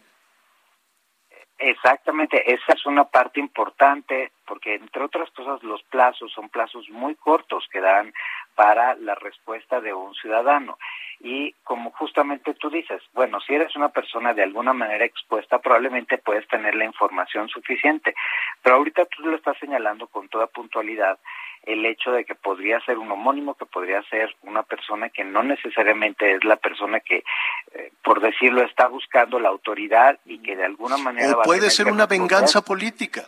Exactamente, 1.67 2.53
esa 2.53 2.75
es 2.75 2.85
una 2.85 3.05
parte 3.05 3.41
importante 3.41 4.33
porque 4.47 4.75
entre 4.75 5.03
otras 5.03 5.31
cosas 5.31 5.63
los 5.63 5.83
plazos 5.85 6.31
son 6.31 6.51
plazos 6.51 6.91
muy 6.91 7.15
cortos 7.15 7.67
que 7.73 7.81
dan 7.81 8.13
para 8.55 8.95
la 8.97 9.15
respuesta 9.15 9.81
de 9.81 9.95
un 9.95 10.13
ciudadano. 10.13 10.77
Y 11.25 11.55
como 11.65 11.91
justamente 11.93 12.53
tú 12.53 12.69
dices, 12.69 13.01
bueno, 13.15 13.41
si 13.41 13.55
eres 13.55 13.75
una 13.77 13.89
persona 13.89 14.35
de 14.35 14.43
alguna 14.43 14.75
manera 14.75 15.07
expuesta, 15.07 15.59
probablemente 15.59 16.19
puedes 16.19 16.47
tener 16.49 16.75
la 16.75 16.85
información 16.85 17.49
suficiente. 17.49 18.15
Pero 18.63 18.77
ahorita 18.77 19.07
tú 19.07 19.23
lo 19.23 19.35
estás 19.35 19.57
señalando 19.59 20.07
con 20.07 20.29
toda 20.29 20.47
puntualidad 20.49 21.19
el 21.63 21.87
hecho 21.87 22.13
de 22.13 22.27
que 22.27 22.35
podría 22.35 22.79
ser 22.81 22.99
un 22.99 23.11
homónimo, 23.11 23.55
que 23.55 23.65
podría 23.65 24.03
ser 24.11 24.37
una 24.43 24.65
persona 24.65 25.09
que 25.09 25.25
no 25.25 25.43
necesariamente 25.43 26.35
es 26.35 26.45
la 26.45 26.57
persona 26.57 27.01
que, 27.01 27.25
eh, 27.73 27.91
por 28.03 28.21
decirlo, 28.21 28.63
está 28.63 28.89
buscando 28.89 29.41
la 29.41 29.49
autoridad 29.49 30.19
y 30.27 30.43
que 30.43 30.57
de 30.57 30.67
alguna 30.67 30.99
manera... 30.99 31.39
O 31.39 31.43
puede 31.43 31.71
ser 31.71 31.87
una 31.87 32.05
venganza 32.07 32.63
política. 32.63 33.25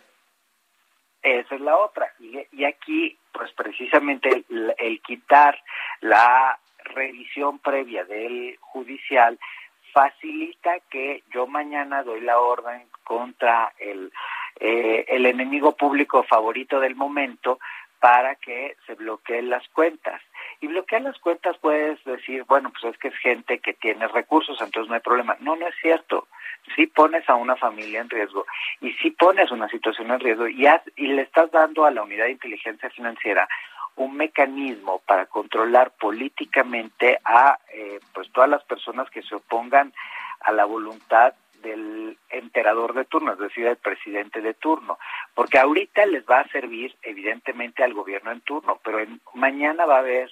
Esa 1.22 1.54
es 1.54 1.60
la 1.62 1.76
otra. 1.78 2.12
Y, 2.20 2.64
aquí, 2.64 3.18
pues 3.32 3.50
precisamente 3.52 4.44
el, 4.78 5.00
quitar 5.00 5.58
la 6.00 6.58
revisión 6.94 7.58
previa 7.58 8.04
del 8.04 8.56
judicial 8.60 9.38
facilita 9.92 10.78
que 10.90 11.22
yo 11.32 11.46
mañana 11.46 12.02
doy 12.02 12.20
la 12.20 12.38
orden 12.38 12.82
contra 13.02 13.72
el, 13.78 14.12
eh, 14.60 15.06
el 15.08 15.24
enemigo 15.24 15.72
público 15.72 16.22
favorito 16.22 16.80
del 16.80 16.94
momento 16.94 17.58
para 17.98 18.34
que 18.36 18.76
se 18.86 18.94
bloqueen 18.94 19.48
las 19.48 19.66
cuentas. 19.70 20.20
Y 20.60 20.66
bloquear 20.66 21.02
las 21.02 21.18
cuentas 21.18 21.56
puedes 21.58 22.02
decir, 22.04 22.44
bueno, 22.44 22.70
pues 22.70 22.92
es 22.92 22.98
que 22.98 23.08
es 23.08 23.16
gente 23.16 23.58
que 23.58 23.72
tiene 23.74 24.06
recursos, 24.08 24.60
entonces 24.60 24.88
no 24.88 24.94
hay 24.94 25.00
problema. 25.00 25.36
No, 25.40 25.56
no 25.56 25.66
es 25.66 25.74
cierto. 25.80 26.28
Si 26.74 26.86
pones 26.86 27.28
a 27.28 27.34
una 27.34 27.56
familia 27.56 28.00
en 28.00 28.10
riesgo 28.10 28.44
y 28.80 28.92
si 28.94 29.10
pones 29.12 29.50
una 29.50 29.68
situación 29.68 30.10
en 30.10 30.20
riesgo 30.20 30.46
y, 30.46 30.66
y 30.96 31.06
le 31.06 31.22
estás 31.22 31.50
dando 31.50 31.84
a 31.84 31.90
la 31.90 32.02
unidad 32.02 32.26
de 32.26 32.32
inteligencia 32.32 32.90
financiera 32.90 33.48
un 33.96 34.16
mecanismo 34.16 35.00
para 35.06 35.26
controlar 35.26 35.92
políticamente 35.92 37.18
a 37.24 37.58
eh, 37.72 38.00
pues 38.12 38.30
todas 38.32 38.48
las 38.48 38.62
personas 38.64 39.10
que 39.10 39.22
se 39.22 39.34
opongan 39.34 39.92
a 40.40 40.52
la 40.52 40.64
voluntad 40.64 41.34
del 41.62 42.16
emperador 42.30 42.94
de 42.94 43.06
turno, 43.06 43.32
es 43.32 43.38
decir, 43.38 43.66
el 43.66 43.76
presidente 43.76 44.40
de 44.40 44.54
turno, 44.54 44.98
porque 45.34 45.58
ahorita 45.58 46.06
les 46.06 46.24
va 46.24 46.40
a 46.40 46.48
servir 46.48 46.94
evidentemente 47.02 47.82
al 47.82 47.94
gobierno 47.94 48.30
en 48.30 48.40
turno, 48.42 48.78
pero 48.84 48.98
mañana 49.34 49.86
va 49.86 49.96
a 49.96 50.00
haber 50.00 50.30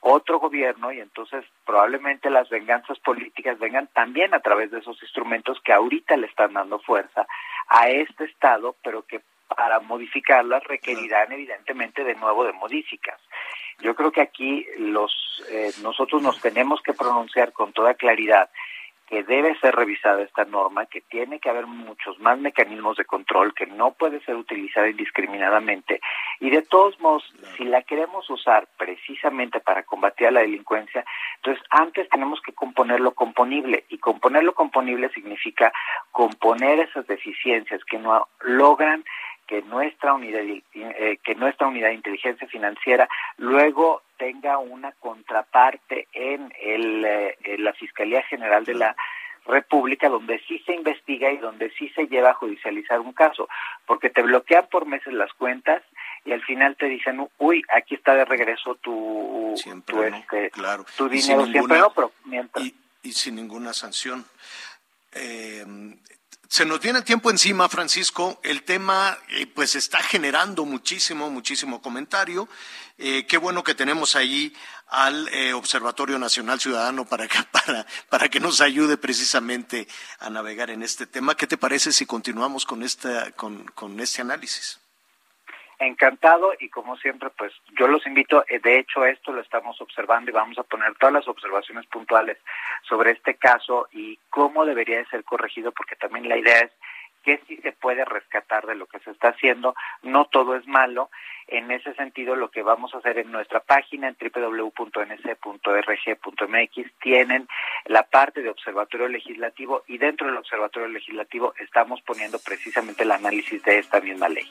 otro 0.00 0.38
gobierno 0.38 0.92
y 0.92 1.00
entonces 1.00 1.44
probablemente 1.66 2.30
las 2.30 2.48
venganzas 2.48 2.98
políticas 3.00 3.58
vengan 3.58 3.88
también 3.88 4.32
a 4.34 4.40
través 4.40 4.70
de 4.70 4.78
esos 4.78 5.00
instrumentos 5.02 5.60
que 5.62 5.72
ahorita 5.72 6.16
le 6.16 6.26
están 6.26 6.54
dando 6.54 6.78
fuerza 6.78 7.26
a 7.68 7.88
este 7.90 8.24
Estado, 8.24 8.74
pero 8.82 9.02
que 9.02 9.20
para 9.56 9.80
modificarlas 9.80 10.64
requerirán 10.64 11.32
evidentemente 11.32 12.04
de 12.04 12.14
nuevo 12.14 12.44
de 12.44 12.52
modificas. 12.52 13.20
Yo 13.80 13.94
creo 13.94 14.12
que 14.12 14.20
aquí 14.20 14.66
los 14.78 15.12
eh, 15.50 15.72
nosotros 15.82 16.22
nos 16.22 16.40
tenemos 16.40 16.82
que 16.82 16.92
pronunciar 16.92 17.52
con 17.52 17.72
toda 17.72 17.94
claridad 17.94 18.50
que 19.10 19.24
debe 19.24 19.58
ser 19.58 19.74
revisada 19.74 20.22
esta 20.22 20.44
norma, 20.44 20.86
que 20.86 21.00
tiene 21.00 21.40
que 21.40 21.50
haber 21.50 21.66
muchos 21.66 22.20
más 22.20 22.38
mecanismos 22.38 22.96
de 22.96 23.04
control, 23.04 23.52
que 23.54 23.66
no 23.66 23.90
puede 23.90 24.20
ser 24.20 24.36
utilizada 24.36 24.88
indiscriminadamente. 24.88 26.00
Y 26.38 26.50
de 26.50 26.62
todos 26.62 26.98
modos, 27.00 27.24
si 27.56 27.64
la 27.64 27.82
queremos 27.82 28.30
usar 28.30 28.68
precisamente 28.78 29.58
para 29.58 29.82
combatir 29.82 30.28
a 30.28 30.30
la 30.30 30.42
delincuencia, 30.42 31.04
entonces 31.38 31.60
antes 31.70 32.08
tenemos 32.08 32.40
que 32.40 32.52
componerlo 32.52 33.10
componible. 33.12 33.84
Y 33.88 33.98
componerlo 33.98 34.54
componible 34.54 35.08
significa 35.08 35.72
componer 36.12 36.78
esas 36.78 37.04
deficiencias 37.08 37.84
que 37.84 37.98
no 37.98 38.28
logran 38.42 39.04
que 39.50 39.62
nuestra 39.62 40.14
unidad 40.14 40.42
eh, 40.42 41.18
que 41.24 41.34
nuestra 41.34 41.66
unidad 41.66 41.88
de 41.88 41.94
inteligencia 41.94 42.46
financiera 42.46 43.08
luego 43.36 44.02
tenga 44.16 44.58
una 44.58 44.92
contraparte 44.92 46.06
en, 46.12 46.54
el, 46.62 47.04
eh, 47.04 47.36
en 47.42 47.64
la 47.64 47.72
Fiscalía 47.72 48.22
General 48.22 48.64
de 48.64 48.74
la 48.74 48.96
República 49.46 50.08
donde 50.08 50.40
sí 50.46 50.62
se 50.64 50.74
investiga 50.74 51.32
y 51.32 51.38
donde 51.38 51.72
sí 51.72 51.88
se 51.96 52.06
lleva 52.06 52.30
a 52.30 52.34
judicializar 52.34 53.00
un 53.00 53.12
caso, 53.12 53.48
porque 53.86 54.08
te 54.08 54.22
bloquean 54.22 54.68
por 54.70 54.86
meses 54.86 55.12
las 55.14 55.32
cuentas 55.32 55.82
y 56.24 56.30
al 56.30 56.42
final 56.44 56.76
te 56.76 56.86
dicen, 56.86 57.28
uy, 57.38 57.64
aquí 57.74 57.96
está 57.96 58.14
de 58.14 58.26
regreso 58.26 58.76
tu, 58.76 59.56
tu, 59.84 60.02
este, 60.04 60.50
claro. 60.50 60.86
tu 60.96 61.08
dinero, 61.08 61.46
siempre 61.46 61.76
no, 61.76 61.92
pero 61.92 62.12
mientras... 62.24 62.64
Y, 62.64 62.76
y 63.02 63.12
sin 63.12 63.34
ninguna 63.34 63.72
sanción. 63.72 64.24
Eh, 65.12 65.64
se 66.50 66.64
nos 66.64 66.80
viene 66.80 67.02
tiempo 67.02 67.30
encima, 67.30 67.68
Francisco. 67.68 68.40
El 68.42 68.64
tema, 68.64 69.16
eh, 69.28 69.46
pues, 69.46 69.76
está 69.76 70.02
generando 70.02 70.64
muchísimo, 70.64 71.30
muchísimo 71.30 71.80
comentario. 71.80 72.48
Eh, 72.98 73.24
qué 73.28 73.38
bueno 73.38 73.62
que 73.62 73.76
tenemos 73.76 74.16
ahí 74.16 74.52
al 74.88 75.28
eh, 75.28 75.52
Observatorio 75.52 76.18
Nacional 76.18 76.58
Ciudadano 76.58 77.04
para 77.04 77.28
que, 77.28 77.38
para, 77.52 77.86
para 78.08 78.28
que 78.28 78.40
nos 78.40 78.60
ayude 78.60 78.96
precisamente 78.96 79.86
a 80.18 80.28
navegar 80.28 80.70
en 80.70 80.82
este 80.82 81.06
tema. 81.06 81.36
¿Qué 81.36 81.46
te 81.46 81.56
parece 81.56 81.92
si 81.92 82.04
continuamos 82.04 82.66
con, 82.66 82.82
esta, 82.82 83.30
con, 83.30 83.66
con 83.66 84.00
este 84.00 84.20
análisis? 84.20 84.80
Encantado 85.80 86.52
y 86.60 86.68
como 86.68 86.96
siempre 86.98 87.30
pues 87.30 87.52
yo 87.78 87.88
los 87.88 88.06
invito 88.06 88.44
eh, 88.48 88.60
de 88.60 88.78
hecho 88.78 89.04
esto 89.04 89.32
lo 89.32 89.40
estamos 89.40 89.80
observando 89.80 90.30
y 90.30 90.34
vamos 90.34 90.58
a 90.58 90.62
poner 90.62 90.94
todas 90.96 91.14
las 91.14 91.28
observaciones 91.28 91.86
puntuales 91.86 92.38
sobre 92.88 93.12
este 93.12 93.34
caso 93.34 93.88
y 93.90 94.18
cómo 94.28 94.66
debería 94.66 94.98
de 94.98 95.06
ser 95.06 95.24
corregido 95.24 95.72
porque 95.72 95.96
también 95.96 96.28
la 96.28 96.36
idea 96.36 96.60
es 96.60 96.70
que 97.22 97.40
sí 97.46 97.56
se 97.58 97.72
puede 97.72 98.04
rescatar 98.04 98.66
de 98.66 98.74
lo 98.74 98.86
que 98.86 98.98
se 99.00 99.10
está 99.10 99.28
haciendo, 99.28 99.74
no 100.02 100.26
todo 100.26 100.56
es 100.56 100.66
malo. 100.66 101.10
En 101.46 101.70
ese 101.70 101.94
sentido, 101.94 102.36
lo 102.36 102.50
que 102.50 102.62
vamos 102.62 102.94
a 102.94 102.98
hacer 102.98 103.18
en 103.18 103.32
nuestra 103.32 103.60
página, 103.60 104.08
en 104.08 104.16
www.nc.rg.mx, 104.20 104.80
tienen 107.00 107.48
la 107.86 108.04
parte 108.04 108.42
de 108.42 108.50
observatorio 108.50 109.08
legislativo 109.08 109.82
y 109.88 109.98
dentro 109.98 110.26
del 110.28 110.36
observatorio 110.36 110.88
legislativo 110.88 111.54
estamos 111.58 112.00
poniendo 112.02 112.38
precisamente 112.38 113.02
el 113.02 113.12
análisis 113.12 113.62
de 113.64 113.78
esta 113.78 114.00
misma 114.00 114.28
ley. 114.28 114.48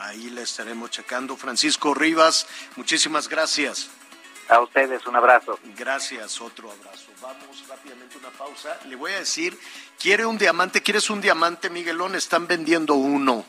Ahí 0.00 0.30
la 0.30 0.42
estaremos 0.42 0.90
checando. 0.90 1.36
Francisco 1.36 1.94
Rivas, 1.94 2.46
muchísimas 2.76 3.28
gracias. 3.28 4.01
A 4.48 4.60
ustedes, 4.60 5.06
un 5.06 5.16
abrazo. 5.16 5.58
Gracias, 5.76 6.40
otro 6.40 6.70
abrazo. 6.70 7.06
Vamos 7.20 7.64
rápidamente 7.68 8.16
a 8.16 8.18
una 8.18 8.30
pausa. 8.30 8.78
Le 8.88 8.96
voy 8.96 9.12
a 9.12 9.20
decir, 9.20 9.58
¿quiere 9.98 10.26
un 10.26 10.36
diamante? 10.36 10.82
¿Quieres 10.82 11.08
un 11.10 11.20
diamante, 11.20 11.70
Miguelón? 11.70 12.14
Están 12.14 12.46
vendiendo 12.46 12.94
uno. 12.94 13.44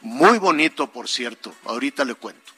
Muy 0.00 0.38
bonito, 0.38 0.88
por 0.88 1.08
cierto. 1.08 1.54
Ahorita 1.64 2.04
le 2.04 2.14
cuento. 2.14 2.52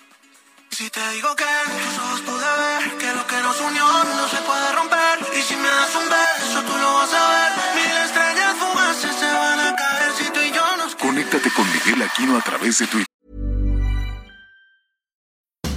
Si 0.70 0.90
te 0.90 1.10
digo 1.10 1.36
que 1.36 1.44
tus 1.44 1.98
ojos 1.98 2.20
pude 2.22 2.38
ver 2.38 2.98
que 2.98 3.12
lo 3.14 3.26
que 3.28 3.36
nos 3.42 3.60
unió 3.60 3.86
no 3.86 4.28
se 4.28 4.38
puede 4.38 4.72
romper 4.72 5.18
y 5.38 5.42
si 5.42 5.54
me 5.54 5.68
das 5.68 5.94
un 5.94 6.08
beso 6.08 6.62
tú 6.62 6.76
lo 6.76 6.94
vas 6.94 7.14
a 7.14 7.30
ver 7.30 7.52
mil 7.76 7.96
estrellas 8.04 8.56
fugaces 8.58 9.14
se 9.14 9.26
van 9.26 9.60
a 9.60 9.76
caer 9.76 10.12
si 10.18 10.24
tú 10.32 10.40
y 10.40 10.50
yo 10.50 10.76
nos 10.78 10.96
Conéctate 10.96 11.48
con 11.52 11.64
Miguel 11.72 12.02
Aquino 12.02 12.36
a 12.36 12.40
través 12.40 12.78
de 12.78 12.88
Twitter 12.88 13.13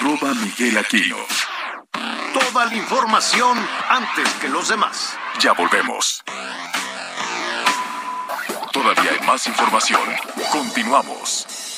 Arroba 0.00 0.32
Miguel 0.32 0.78
Aquino. 0.78 1.18
Toda 2.32 2.64
la 2.64 2.74
información 2.74 3.58
antes 3.90 4.32
que 4.40 4.48
los 4.48 4.68
demás. 4.68 5.14
Ya 5.40 5.52
volvemos. 5.52 6.24
Todavía 8.72 9.10
hay 9.10 9.26
más 9.26 9.46
información. 9.46 10.00
Continuamos. 10.50 11.69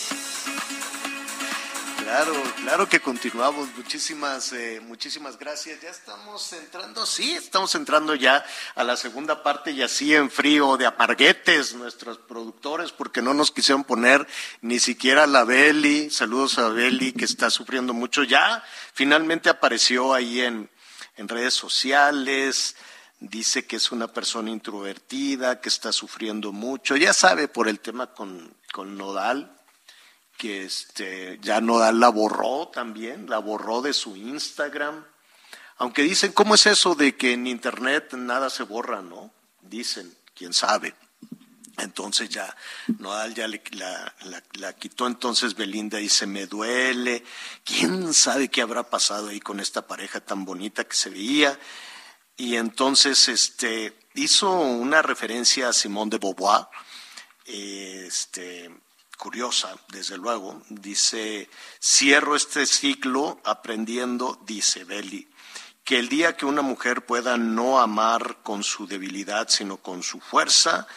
Claro, 2.12 2.42
claro 2.62 2.88
que 2.90 3.00
continuamos. 3.00 3.70
Muchísimas, 3.74 4.52
eh, 4.52 4.82
muchísimas 4.84 5.38
gracias. 5.38 5.80
Ya 5.80 5.88
estamos 5.88 6.52
entrando, 6.52 7.06
sí, 7.06 7.32
estamos 7.32 7.74
entrando 7.74 8.14
ya 8.14 8.44
a 8.74 8.84
la 8.84 8.98
segunda 8.98 9.42
parte 9.42 9.70
y 9.70 9.80
así 9.80 10.14
en 10.14 10.30
frío 10.30 10.76
de 10.76 10.84
aparguetes 10.84 11.74
nuestros 11.74 12.18
productores 12.18 12.92
porque 12.92 13.22
no 13.22 13.32
nos 13.32 13.50
quisieron 13.50 13.84
poner 13.84 14.26
ni 14.60 14.78
siquiera 14.78 15.26
la 15.26 15.44
Beli. 15.44 16.10
Saludos 16.10 16.58
a 16.58 16.68
Beli 16.68 17.14
que 17.14 17.24
está 17.24 17.48
sufriendo 17.48 17.94
mucho. 17.94 18.24
Ya 18.24 18.62
finalmente 18.92 19.48
apareció 19.48 20.12
ahí 20.12 20.42
en, 20.42 20.68
en 21.16 21.28
redes 21.28 21.54
sociales. 21.54 22.76
Dice 23.20 23.64
que 23.64 23.76
es 23.76 23.90
una 23.90 24.08
persona 24.08 24.50
introvertida, 24.50 25.62
que 25.62 25.70
está 25.70 25.92
sufriendo 25.92 26.52
mucho. 26.52 26.94
Ya 26.94 27.14
sabe 27.14 27.48
por 27.48 27.68
el 27.68 27.80
tema 27.80 28.12
con, 28.12 28.54
con 28.70 28.98
Nodal 28.98 29.61
que 30.42 30.64
este, 30.64 31.38
ya 31.40 31.60
Nodal 31.60 32.00
la 32.00 32.08
borró 32.08 32.66
también, 32.66 33.30
la 33.30 33.38
borró 33.38 33.80
de 33.80 33.92
su 33.92 34.16
Instagram. 34.16 35.06
Aunque 35.76 36.02
dicen, 36.02 36.32
¿cómo 36.32 36.56
es 36.56 36.66
eso 36.66 36.96
de 36.96 37.16
que 37.16 37.34
en 37.34 37.46
Internet 37.46 38.14
nada 38.14 38.50
se 38.50 38.64
borra, 38.64 39.02
no? 39.02 39.32
Dicen, 39.60 40.12
quién 40.34 40.52
sabe. 40.52 40.96
Entonces 41.78 42.28
ya 42.28 42.56
Nodal 42.98 43.34
ya 43.34 43.46
la, 43.46 44.14
la, 44.54 44.72
quitó, 44.72 45.06
entonces 45.06 45.54
Belinda 45.54 45.98
dice, 45.98 46.26
me 46.26 46.48
duele. 46.48 47.22
¿Quién 47.62 48.12
sabe 48.12 48.48
qué 48.48 48.62
habrá 48.62 48.90
pasado 48.90 49.28
ahí 49.28 49.38
con 49.38 49.60
esta 49.60 49.86
pareja 49.86 50.18
tan 50.18 50.44
bonita 50.44 50.82
que 50.82 50.96
se 50.96 51.10
veía? 51.10 51.56
Y 52.36 52.56
entonces 52.56 53.28
este, 53.28 53.96
hizo 54.14 54.50
una 54.50 55.02
referencia 55.02 55.68
a 55.68 55.72
Simón 55.72 56.10
de 56.10 56.18
Beauvoir, 56.18 56.66
este, 57.46 58.81
curiosa, 59.22 59.76
desde 59.86 60.16
luego. 60.16 60.60
Dice, 60.68 61.48
cierro 61.80 62.34
este 62.34 62.66
ciclo 62.66 63.40
aprendiendo, 63.44 64.36
dice 64.44 64.82
Belli, 64.82 65.28
que 65.84 66.00
el 66.00 66.08
día 66.08 66.36
que 66.36 66.44
una 66.44 66.62
mujer 66.62 67.06
pueda 67.06 67.36
no 67.36 67.80
amar 67.80 68.38
con 68.42 68.64
su 68.64 68.88
debilidad, 68.88 69.48
sino 69.48 69.76
con 69.76 70.02
su 70.02 70.18
fuerza, 70.18 70.88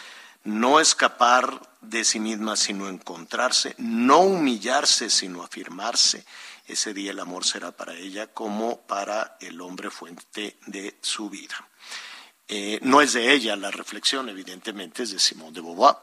no 0.44 0.80
escapar 0.80 1.62
de 1.82 2.04
sí 2.04 2.20
misma, 2.20 2.56
sino 2.56 2.90
encontrarse, 2.90 3.76
no 3.78 4.22
humillarse, 4.22 5.12
sino 5.12 5.44
afirmarse, 5.44 6.26
ese 6.66 6.96
día 6.96 7.12
el 7.12 7.20
amor 7.20 7.46
será 7.46 7.74
para 7.74 7.94
ella 7.94 8.26
como 8.26 8.82
para 8.88 9.38
el 9.40 9.62
hombre 9.62 9.92
fuente 9.92 10.58
de 10.66 10.98
su 11.00 11.30
vida. 11.30 11.70
Eh, 12.48 12.80
no 12.82 13.02
es 13.02 13.14
de 13.14 13.34
ella 13.34 13.56
la 13.56 13.70
reflexión, 13.70 14.30
evidentemente, 14.30 15.04
es 15.04 15.12
de 15.12 15.20
Simón 15.20 15.54
de 15.54 15.62
Beauvoir. 15.62 15.98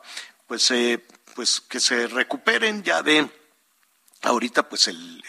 Pues 0.47 0.71
eh, 0.71 1.03
pues 1.35 1.61
que 1.61 1.81
se 1.81 2.07
recuperen 2.07 2.83
ya 2.83 3.03
de 3.03 3.29
ahorita 4.23 4.69
pues 4.69 4.89
el, 4.89 5.23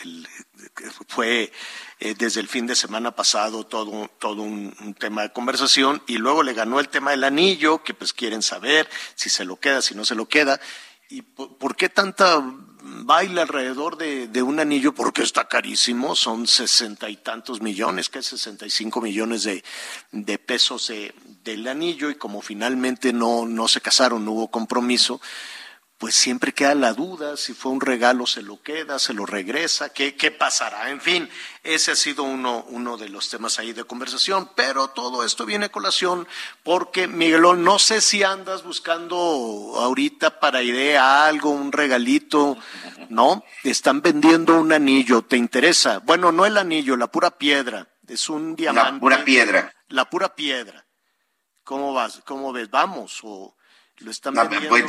fue 1.07 1.51
eh, 1.99 2.15
desde 2.17 2.39
el 2.39 2.47
fin 2.47 2.67
de 2.67 2.75
semana 2.75 3.15
pasado 3.15 3.65
todo, 3.65 4.09
todo 4.19 4.41
un, 4.41 4.95
tema 4.99 5.23
de 5.23 5.33
conversación 5.33 6.01
y 6.07 6.17
luego 6.17 6.43
le 6.43 6.53
ganó 6.53 6.79
el 6.79 6.89
tema 6.89 7.11
del 7.11 7.23
anillo, 7.23 7.83
que 7.83 7.93
pues 7.93 8.13
quieren 8.13 8.41
saber 8.41 8.89
si 9.15 9.29
se 9.29 9.45
lo 9.45 9.59
queda, 9.59 9.81
si 9.81 9.95
no 9.95 10.05
se 10.05 10.15
lo 10.15 10.27
queda. 10.27 10.59
¿Y 11.09 11.21
por, 11.21 11.75
qué 11.75 11.89
tanta 11.89 12.41
baile 12.41 13.41
alrededor 13.41 13.97
de, 13.97 14.41
un 14.41 14.59
anillo? 14.59 14.95
Porque 14.95 15.21
está 15.21 15.47
carísimo, 15.47 16.15
son 16.15 16.47
sesenta 16.47 17.09
y 17.09 17.17
tantos 17.17 17.61
millones, 17.61 18.09
que 18.09 18.19
es 18.19 18.25
sesenta 18.25 18.65
y 18.65 18.69
cinco 18.69 19.01
millones 19.01 19.43
de, 19.43 19.63
de 20.11 20.37
pesos 20.39 20.91
del 21.43 21.67
anillo 21.67 22.09
y 22.09 22.15
como 22.15 22.41
finalmente 22.41 23.13
no, 23.13 23.45
no 23.45 23.67
se 23.67 23.81
casaron, 23.81 24.25
no 24.25 24.31
hubo 24.31 24.49
compromiso, 24.49 25.21
pues 26.03 26.15
siempre 26.15 26.51
queda 26.51 26.75
la 26.75 26.91
duda, 26.91 27.37
si 27.37 27.53
fue 27.53 27.71
un 27.71 27.79
regalo 27.79 28.27
se 28.27 28.41
lo 28.41 28.61
queda, 28.61 28.99
se 28.99 29.13
lo 29.13 29.25
regresa, 29.25 29.93
qué, 29.93 30.17
qué 30.17 30.31
pasará. 30.31 30.89
En 30.89 30.99
fin, 30.99 31.29
ese 31.63 31.91
ha 31.91 31.95
sido 31.95 32.23
uno, 32.23 32.65
uno 32.67 32.97
de 32.97 33.07
los 33.07 33.29
temas 33.29 33.57
ahí 33.57 33.71
de 33.71 33.85
conversación, 33.85 34.49
pero 34.53 34.89
todo 34.89 35.23
esto 35.23 35.45
viene 35.45 35.67
a 35.67 35.71
colación 35.71 36.27
porque, 36.61 37.07
Miguelón, 37.07 37.63
no 37.63 37.79
sé 37.79 38.01
si 38.01 38.21
andas 38.21 38.63
buscando 38.63 39.15
ahorita 39.15 40.41
para 40.41 40.61
idea 40.61 41.25
algo, 41.25 41.51
un 41.51 41.71
regalito, 41.71 42.57
¿no? 43.07 43.45
Están 43.63 44.01
vendiendo 44.01 44.59
un 44.59 44.73
anillo, 44.73 45.21
¿te 45.21 45.37
interesa? 45.37 45.99
Bueno, 45.99 46.33
no 46.33 46.45
el 46.45 46.57
anillo, 46.57 46.97
la 46.97 47.07
pura 47.07 47.37
piedra, 47.37 47.87
es 48.09 48.27
un 48.27 48.57
diamante. 48.57 48.91
La 48.91 48.99
pura 48.99 49.23
piedra. 49.23 49.73
La 49.87 50.09
pura 50.09 50.35
piedra. 50.35 50.85
¿Cómo 51.63 51.93
vas? 51.93 52.21
¿Cómo 52.25 52.51
ves? 52.51 52.69
Vamos, 52.69 53.21
o 53.23 53.55
lo 53.99 54.11
están 54.11 54.33
vendiendo. 54.33 54.85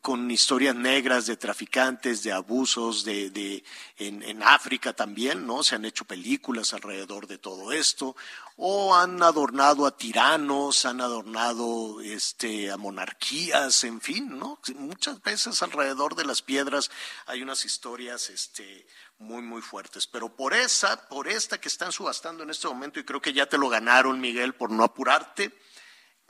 con 0.00 0.30
historias 0.30 0.74
negras 0.74 1.26
de 1.26 1.36
traficantes, 1.36 2.22
de 2.22 2.32
abusos, 2.32 3.04
de, 3.04 3.30
de 3.30 3.64
en, 3.98 4.22
en, 4.22 4.42
África 4.42 4.92
también, 4.92 5.46
¿no? 5.46 5.62
Se 5.62 5.74
han 5.74 5.84
hecho 5.84 6.04
películas 6.04 6.72
alrededor 6.72 7.26
de 7.26 7.38
todo 7.38 7.72
esto, 7.72 8.16
o 8.56 8.94
han 8.94 9.22
adornado 9.22 9.86
a 9.86 9.96
tiranos, 9.96 10.84
han 10.86 11.00
adornado 11.00 12.00
este, 12.00 12.70
a 12.70 12.76
monarquías, 12.76 13.84
en 13.84 14.00
fin, 14.00 14.38
¿no? 14.38 14.58
Muchas 14.76 15.20
veces 15.22 15.62
alrededor 15.62 16.14
de 16.14 16.24
las 16.24 16.42
piedras 16.42 16.90
hay 17.26 17.42
unas 17.42 17.64
historias 17.64 18.30
este, 18.30 18.86
muy, 19.18 19.42
muy 19.42 19.62
fuertes. 19.62 20.06
Pero 20.06 20.34
por 20.34 20.54
esa, 20.54 21.08
por 21.08 21.28
esta 21.28 21.60
que 21.60 21.68
están 21.68 21.92
subastando 21.92 22.42
en 22.42 22.50
este 22.50 22.68
momento, 22.68 23.00
y 23.00 23.04
creo 23.04 23.20
que 23.20 23.32
ya 23.32 23.46
te 23.46 23.58
lo 23.58 23.68
ganaron, 23.68 24.20
Miguel, 24.20 24.54
por 24.54 24.70
no 24.70 24.84
apurarte, 24.84 25.52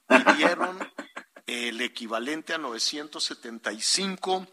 pidieron 0.26 0.78
el 1.46 1.80
equivalente 1.80 2.54
a 2.54 2.58
975 2.58 4.46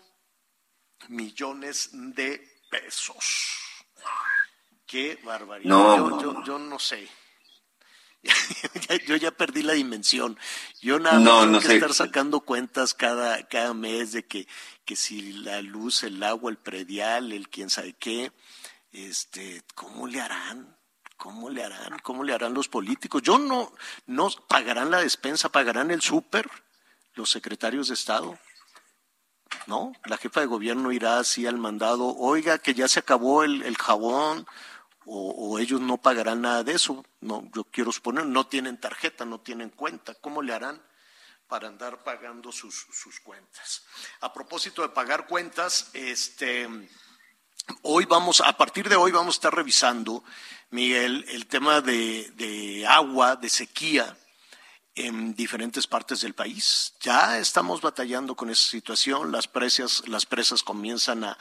millones 1.07 1.89
de 1.93 2.59
pesos. 2.69 3.57
Qué 4.85 5.19
barbaridad. 5.23 5.69
yo, 5.69 6.43
yo, 6.43 6.59
no 6.59 6.79
sé. 6.79 7.07
yo 9.07 9.15
ya 9.15 9.31
perdí 9.31 9.61
la 9.61 9.73
dimensión. 9.73 10.37
Yo 10.81 10.99
nada 10.99 11.19
más 11.19 11.43
tengo 11.43 11.59
que 11.59 11.75
estar 11.75 11.93
sacando 11.93 12.41
cuentas 12.41 12.93
cada, 12.93 13.47
cada 13.47 13.73
mes 13.73 14.11
de 14.13 14.25
que, 14.25 14.47
que 14.85 14.95
si 14.95 15.33
la 15.33 15.61
luz, 15.61 16.03
el 16.03 16.21
agua, 16.23 16.51
el 16.51 16.57
predial, 16.57 17.31
el 17.31 17.49
quién 17.49 17.69
sabe 17.69 17.93
qué, 17.93 18.31
este, 18.91 19.61
¿cómo 19.75 20.07
le 20.07 20.21
harán? 20.21 20.75
¿Cómo 21.17 21.49
le 21.49 21.63
harán? 21.63 21.99
¿Cómo 21.99 22.23
le 22.23 22.33
harán 22.33 22.53
los 22.53 22.67
políticos? 22.67 23.21
Yo 23.21 23.37
no, 23.37 23.73
no 24.07 24.29
pagarán 24.47 24.89
la 24.89 25.01
despensa, 25.01 25.49
pagarán 25.49 25.91
el 25.91 26.01
súper 26.01 26.49
los 27.19 27.29
secretarios 27.29 27.89
de 27.89 27.93
Estado. 27.93 28.39
¿No? 29.67 29.91
La 30.05 30.17
jefa 30.17 30.39
de 30.39 30.45
gobierno 30.45 30.91
irá 30.91 31.19
así 31.19 31.45
al 31.45 31.57
mandado, 31.57 32.15
oiga, 32.15 32.59
que 32.59 32.73
ya 32.73 32.87
se 32.87 32.99
acabó 32.99 33.43
el, 33.43 33.77
jabón, 33.77 34.47
o, 35.05 35.59
ellos 35.59 35.81
no 35.81 35.97
pagarán 35.97 36.41
nada 36.41 36.63
de 36.63 36.73
eso. 36.73 37.03
No, 37.19 37.49
yo 37.53 37.63
quiero 37.65 37.91
suponer, 37.91 38.25
no 38.25 38.47
tienen 38.47 38.79
tarjeta, 38.79 39.25
no 39.25 39.39
tienen 39.41 39.69
cuenta. 39.69 40.13
¿Cómo 40.15 40.41
le 40.41 40.53
harán 40.53 40.81
para 41.47 41.67
andar 41.67 42.03
pagando 42.03 42.51
sus, 42.51 42.85
cuentas? 43.23 43.85
A 44.21 44.31
propósito 44.31 44.81
de 44.81 44.89
pagar 44.89 45.27
cuentas, 45.27 45.89
este, 45.93 46.67
hoy 47.81 48.05
vamos, 48.05 48.41
a 48.41 48.55
partir 48.55 48.87
de 48.87 48.95
hoy 48.95 49.11
vamos 49.11 49.35
a 49.35 49.37
estar 49.37 49.53
revisando, 49.53 50.23
Miguel, 50.69 51.25
el 51.29 51.47
tema 51.47 51.81
de 51.81 52.85
agua, 52.87 53.35
de 53.35 53.49
sequía 53.49 54.15
en 54.99 55.33
diferentes 55.33 55.87
partes 55.87 56.21
del 56.21 56.33
país. 56.33 56.93
Ya 56.99 57.37
estamos 57.39 57.81
batallando 57.81 58.35
con 58.35 58.49
esa 58.49 58.69
situación, 58.69 59.31
las 59.31 59.47
presas, 59.47 60.03
las 60.07 60.25
presas 60.25 60.61
comienzan 60.61 61.23
a, 61.23 61.37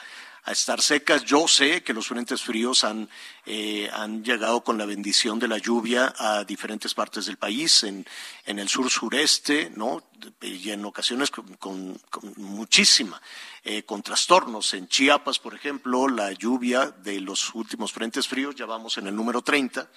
a 0.49 0.53
estar 0.53 0.81
secas. 0.81 1.25
Yo 1.25 1.47
sé 1.47 1.83
que 1.83 1.93
los 1.93 2.07
frentes 2.07 2.41
fríos 2.41 2.83
han, 2.83 3.09
eh, 3.45 3.91
han 3.93 4.25
llegado 4.25 4.65
con 4.65 4.79
la 4.79 4.87
bendición 4.87 5.39
de 5.39 5.47
la 5.47 5.59
lluvia 5.59 6.15
a 6.17 6.45
diferentes 6.45 6.95
partes 6.95 7.27
del 7.27 7.37
país, 7.37 7.83
en, 7.83 8.07
en 8.47 8.59
el 8.59 8.69
sur 8.69 8.89
sureste, 8.89 9.71
¿no? 9.77 10.03
y 10.41 10.71
en 10.71 10.85
ocasiones 10.85 11.31
con, 11.31 12.01
muchísima, 12.37 13.21
eh, 13.63 13.83
con 13.83 14.03
trastornos. 14.03 14.73
En 14.75 14.89
Chiapas, 14.89 15.39
por 15.39 15.55
ejemplo, 15.55 16.09
la 16.09 16.33
lluvia 16.33 16.87
de 16.87 17.21
los 17.21 17.55
últimos 17.55 17.93
frentes 17.93 18.27
fríos, 18.27 18.55
ya 18.55 18.67
vamos 18.67 18.99
en 18.99 19.07
el 19.07 19.15
número 19.15 19.43
30, 19.43 19.89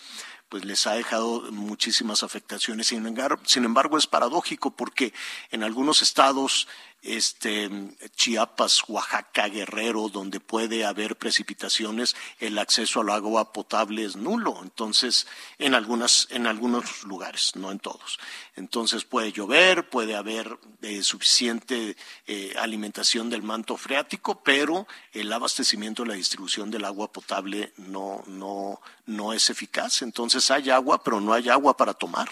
pues 0.50 0.66
les 0.66 0.86
ha 0.86 0.94
dejado 0.94 1.50
muchísimas 1.52 2.24
afectaciones. 2.24 2.88
Sin 2.88 3.06
embargo, 3.06 3.42
sin 3.46 3.64
embargo, 3.64 3.98
es 3.98 4.06
paradójico 4.06 4.72
porque 4.72 5.14
en 5.50 5.64
algunos 5.64 6.02
estados 6.02 6.68
este, 7.02 7.70
Chiapas, 8.16 8.84
Oaxaca, 8.88 9.48
Guerrero, 9.48 10.10
donde 10.10 10.40
puede 10.40 10.86
haber 10.86 11.16
precipitaciones, 11.16 12.16
el 12.40 12.58
acceso 12.58 13.02
al 13.02 13.10
agua 13.10 13.54
potable 13.54 14.06
es 14.06 14.16
nulo. 14.16 14.60
Entonces, 14.62 15.28
en 15.58 15.74
algunas, 15.74 16.28
en 16.32 16.48
algunos 16.48 17.04
lugares, 17.04 17.56
no 17.56 17.72
en 17.72 17.80
todos. 17.80 18.20
Entonces 18.56 19.06
puede 19.06 19.32
llover, 19.32 19.90
puede 19.90 20.16
haber 20.16 20.60
eh, 20.82 21.04
suficiente 21.04 21.96
eh, 22.28 22.54
alimentación 22.60 23.30
del 23.30 23.44
manto 23.44 23.78
freático, 23.78 24.44
pero 24.44 24.88
el 25.14 25.32
abastecimiento, 25.32 26.06
la 26.06 26.16
distribución 26.16 26.70
del 26.70 26.86
agua 26.86 27.12
potable 27.12 27.74
no, 27.78 28.24
no, 28.28 28.82
no 29.06 29.34
es 29.34 29.50
eficaz. 29.50 30.02
Entonces 30.02 30.52
hay 30.52 30.70
agua, 30.70 31.04
pero 31.04 31.22
no 31.22 31.34
hay 31.34 31.50
agua 31.50 31.78
para 31.78 31.94
tomar. 31.94 32.30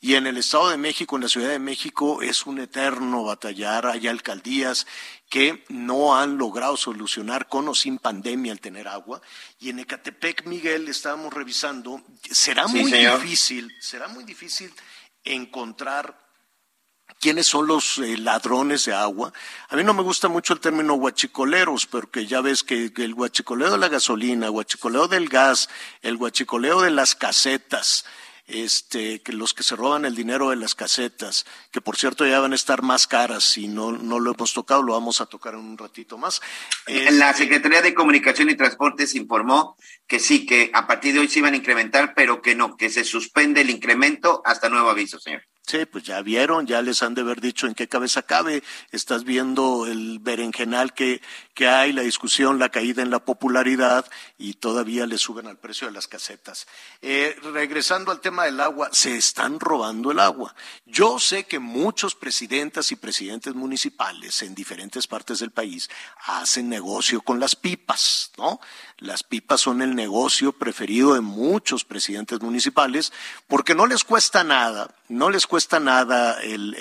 Y 0.00 0.14
en 0.14 0.26
el 0.26 0.36
Estado 0.36 0.70
de 0.70 0.76
México, 0.76 1.16
en 1.16 1.22
la 1.22 1.28
Ciudad 1.28 1.50
de 1.50 1.58
México, 1.58 2.22
es 2.22 2.46
un 2.46 2.60
eterno 2.60 3.24
batallar. 3.24 3.86
Hay 3.86 4.05
alcaldías 4.08 4.86
que 5.28 5.64
no 5.68 6.16
han 6.16 6.38
logrado 6.38 6.76
solucionar 6.76 7.48
con 7.48 7.68
o 7.68 7.74
sin 7.74 7.98
pandemia 7.98 8.52
el 8.52 8.60
tener 8.60 8.88
agua. 8.88 9.20
Y 9.58 9.70
en 9.70 9.80
Ecatepec, 9.80 10.46
Miguel, 10.46 10.88
estábamos 10.88 11.32
revisando, 11.32 12.02
será 12.30 12.66
muy 12.66 12.90
difícil, 12.90 13.72
será 13.80 14.08
muy 14.08 14.24
difícil 14.24 14.72
encontrar 15.24 16.26
quiénes 17.20 17.46
son 17.46 17.66
los 17.66 17.98
eh, 17.98 18.16
ladrones 18.18 18.84
de 18.84 18.94
agua. 18.94 19.32
A 19.68 19.76
mí 19.76 19.84
no 19.84 19.94
me 19.94 20.02
gusta 20.02 20.28
mucho 20.28 20.52
el 20.52 20.60
término 20.60 20.94
huachicoleros, 20.94 21.86
porque 21.86 22.26
ya 22.26 22.40
ves 22.40 22.62
que, 22.62 22.92
el 22.96 23.14
huachicoleo 23.14 23.70
de 23.70 23.78
la 23.78 23.88
gasolina, 23.88 24.46
el 24.46 24.52
huachicoleo 24.52 25.08
del 25.08 25.28
gas, 25.28 25.68
el 26.02 26.16
huachicoleo 26.16 26.82
de 26.82 26.90
las 26.90 27.14
casetas, 27.14 28.04
este, 28.46 29.22
que 29.22 29.32
los 29.32 29.54
que 29.54 29.62
se 29.62 29.76
roban 29.76 30.04
el 30.04 30.14
dinero 30.14 30.50
de 30.50 30.56
las 30.56 30.74
casetas, 30.74 31.44
que 31.72 31.80
por 31.80 31.96
cierto 31.96 32.26
ya 32.26 32.40
van 32.40 32.52
a 32.52 32.56
estar 32.56 32.82
más 32.82 33.06
caras 33.06 33.58
y 33.58 33.68
no, 33.68 33.92
no 33.92 34.20
lo 34.20 34.32
hemos 34.32 34.52
tocado, 34.52 34.82
lo 34.82 34.92
vamos 34.92 35.20
a 35.20 35.26
tocar 35.26 35.54
en 35.54 35.60
un 35.60 35.78
ratito 35.78 36.16
más. 36.16 36.40
la 36.86 37.30
este, 37.30 37.44
Secretaría 37.44 37.82
de 37.82 37.94
Comunicación 37.94 38.50
y 38.50 38.56
Transportes 38.56 39.14
informó 39.14 39.76
que 40.06 40.20
sí, 40.20 40.46
que 40.46 40.70
a 40.72 40.86
partir 40.86 41.14
de 41.14 41.20
hoy 41.20 41.28
se 41.28 41.40
iban 41.40 41.54
a 41.54 41.56
incrementar, 41.56 42.14
pero 42.14 42.40
que 42.40 42.54
no, 42.54 42.76
que 42.76 42.90
se 42.90 43.04
suspende 43.04 43.62
el 43.62 43.70
incremento 43.70 44.42
hasta 44.44 44.68
nuevo 44.68 44.90
aviso, 44.90 45.18
señor. 45.18 45.42
Sí, 45.66 45.84
pues 45.84 46.04
ya 46.04 46.22
vieron, 46.22 46.64
ya 46.64 46.80
les 46.80 47.02
han 47.02 47.14
de 47.14 47.22
haber 47.22 47.40
dicho 47.40 47.66
en 47.66 47.74
qué 47.74 47.88
cabeza 47.88 48.22
cabe. 48.22 48.62
Estás 48.92 49.24
viendo 49.24 49.86
el 49.88 50.20
berenjenal 50.20 50.94
que, 50.94 51.20
que 51.54 51.66
hay, 51.66 51.92
la 51.92 52.02
discusión, 52.02 52.60
la 52.60 52.68
caída 52.68 53.02
en 53.02 53.10
la 53.10 53.18
popularidad 53.18 54.06
y 54.38 54.54
todavía 54.54 55.06
le 55.06 55.18
suben 55.18 55.48
al 55.48 55.58
precio 55.58 55.88
de 55.88 55.92
las 55.92 56.06
casetas. 56.06 56.68
Eh, 57.02 57.36
regresando 57.52 58.12
al 58.12 58.20
tema 58.20 58.44
del 58.44 58.60
agua, 58.60 58.90
se 58.92 59.16
están 59.16 59.58
robando 59.58 60.12
el 60.12 60.20
agua. 60.20 60.54
Yo 60.84 61.18
sé 61.18 61.46
que 61.46 61.58
muchos 61.58 62.14
presidentas 62.14 62.92
y 62.92 62.96
presidentes 62.96 63.56
municipales 63.56 64.42
en 64.42 64.54
diferentes 64.54 65.08
partes 65.08 65.40
del 65.40 65.50
país 65.50 65.90
hacen 66.26 66.68
negocio 66.68 67.22
con 67.22 67.40
las 67.40 67.56
pipas, 67.56 68.30
¿no? 68.38 68.60
Las 68.98 69.24
pipas 69.24 69.62
son 69.62 69.82
el 69.82 69.96
negocio 69.96 70.52
preferido 70.52 71.14
de 71.14 71.20
muchos 71.22 71.84
presidentes 71.84 72.40
municipales 72.40 73.12
porque 73.48 73.74
no 73.74 73.86
les 73.86 74.04
cuesta 74.04 74.44
nada, 74.44 74.94
no 75.08 75.28
les 75.28 75.46
cuesta 75.46 75.55
nada 75.80 76.40
el, 76.42 76.74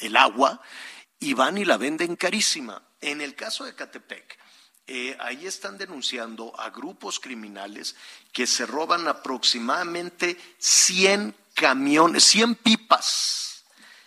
el, 0.00 0.16
agua 0.16 0.60
y 1.20 1.34
van 1.34 1.58
y 1.58 1.64
la 1.64 1.76
venden 1.76 2.16
carísima. 2.16 2.82
En 3.00 3.20
el 3.20 3.34
caso 3.34 3.64
de 3.64 3.74
Catepec, 3.74 4.38
eh, 4.86 5.16
ahí 5.20 5.46
están 5.46 5.78
denunciando 5.78 6.58
a 6.58 6.70
grupos 6.70 7.20
criminales 7.20 7.94
que 8.32 8.46
se 8.46 8.66
roban 8.66 9.06
aproximadamente 9.06 10.36
100 10.58 11.34
camiones, 11.54 12.24
100 12.24 12.54
pipas, 12.56 13.64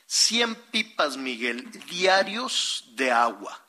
100 0.08 0.56
pipas, 0.72 1.18
Miguel, 1.18 1.70
diarios 1.88 2.86
de 2.96 3.12
agua 3.12 3.62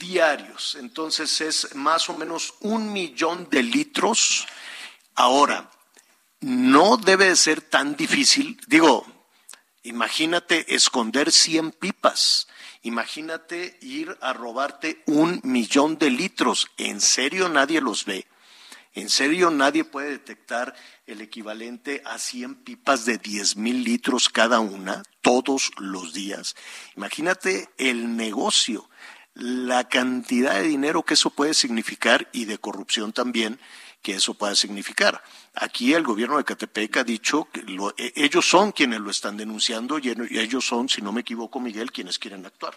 diarios. 0.00 0.74
Entonces 0.74 1.40
es 1.40 1.74
más 1.76 2.08
o 2.08 2.16
menos 2.16 2.54
un 2.60 2.92
millón 2.92 3.48
de 3.48 3.62
litros. 3.62 4.46
Ahora, 5.14 5.70
no 6.40 6.96
debe 6.96 7.26
de 7.26 7.36
ser 7.36 7.60
tan 7.60 7.96
difícil. 7.96 8.60
Digo, 8.66 9.06
imagínate 9.82 10.74
esconder 10.74 11.30
100 11.32 11.72
pipas. 11.72 12.48
Imagínate 12.82 13.78
ir 13.82 14.16
a 14.20 14.32
robarte 14.32 15.02
un 15.06 15.40
millón 15.44 15.98
de 15.98 16.10
litros. 16.10 16.70
¿En 16.78 17.00
serio 17.00 17.48
nadie 17.48 17.80
los 17.80 18.04
ve? 18.04 18.26
¿En 18.92 19.08
serio 19.08 19.50
nadie 19.50 19.84
puede 19.84 20.10
detectar 20.10 20.74
el 21.06 21.20
equivalente 21.20 22.02
a 22.04 22.18
100 22.18 22.64
pipas 22.64 23.04
de 23.04 23.18
10 23.18 23.56
mil 23.56 23.84
litros 23.84 24.28
cada 24.28 24.60
una 24.60 25.02
todos 25.20 25.70
los 25.76 26.12
días? 26.12 26.56
Imagínate 26.96 27.68
el 27.78 28.16
negocio 28.16 28.88
la 29.34 29.88
cantidad 29.88 30.54
de 30.54 30.66
dinero 30.66 31.04
que 31.04 31.14
eso 31.14 31.30
puede 31.30 31.54
significar 31.54 32.28
y 32.32 32.44
de 32.44 32.58
corrupción 32.58 33.12
también 33.12 33.60
que 34.02 34.14
eso 34.14 34.34
pueda 34.34 34.54
significar. 34.54 35.22
Aquí 35.54 35.92
el 35.94 36.02
gobierno 36.02 36.38
de 36.38 36.44
Catepec 36.44 36.96
ha 36.98 37.04
dicho 37.04 37.48
que 37.52 37.60
e, 37.98 38.12
ellos 38.16 38.48
son 38.48 38.72
quienes 38.72 39.00
lo 39.00 39.10
están 39.10 39.36
denunciando 39.36 39.98
y 39.98 40.10
ellos 40.38 40.64
son, 40.64 40.88
si 40.88 41.02
no 41.02 41.12
me 41.12 41.20
equivoco, 41.20 41.60
Miguel, 41.60 41.92
quienes 41.92 42.18
quieren 42.18 42.46
actuar. 42.46 42.74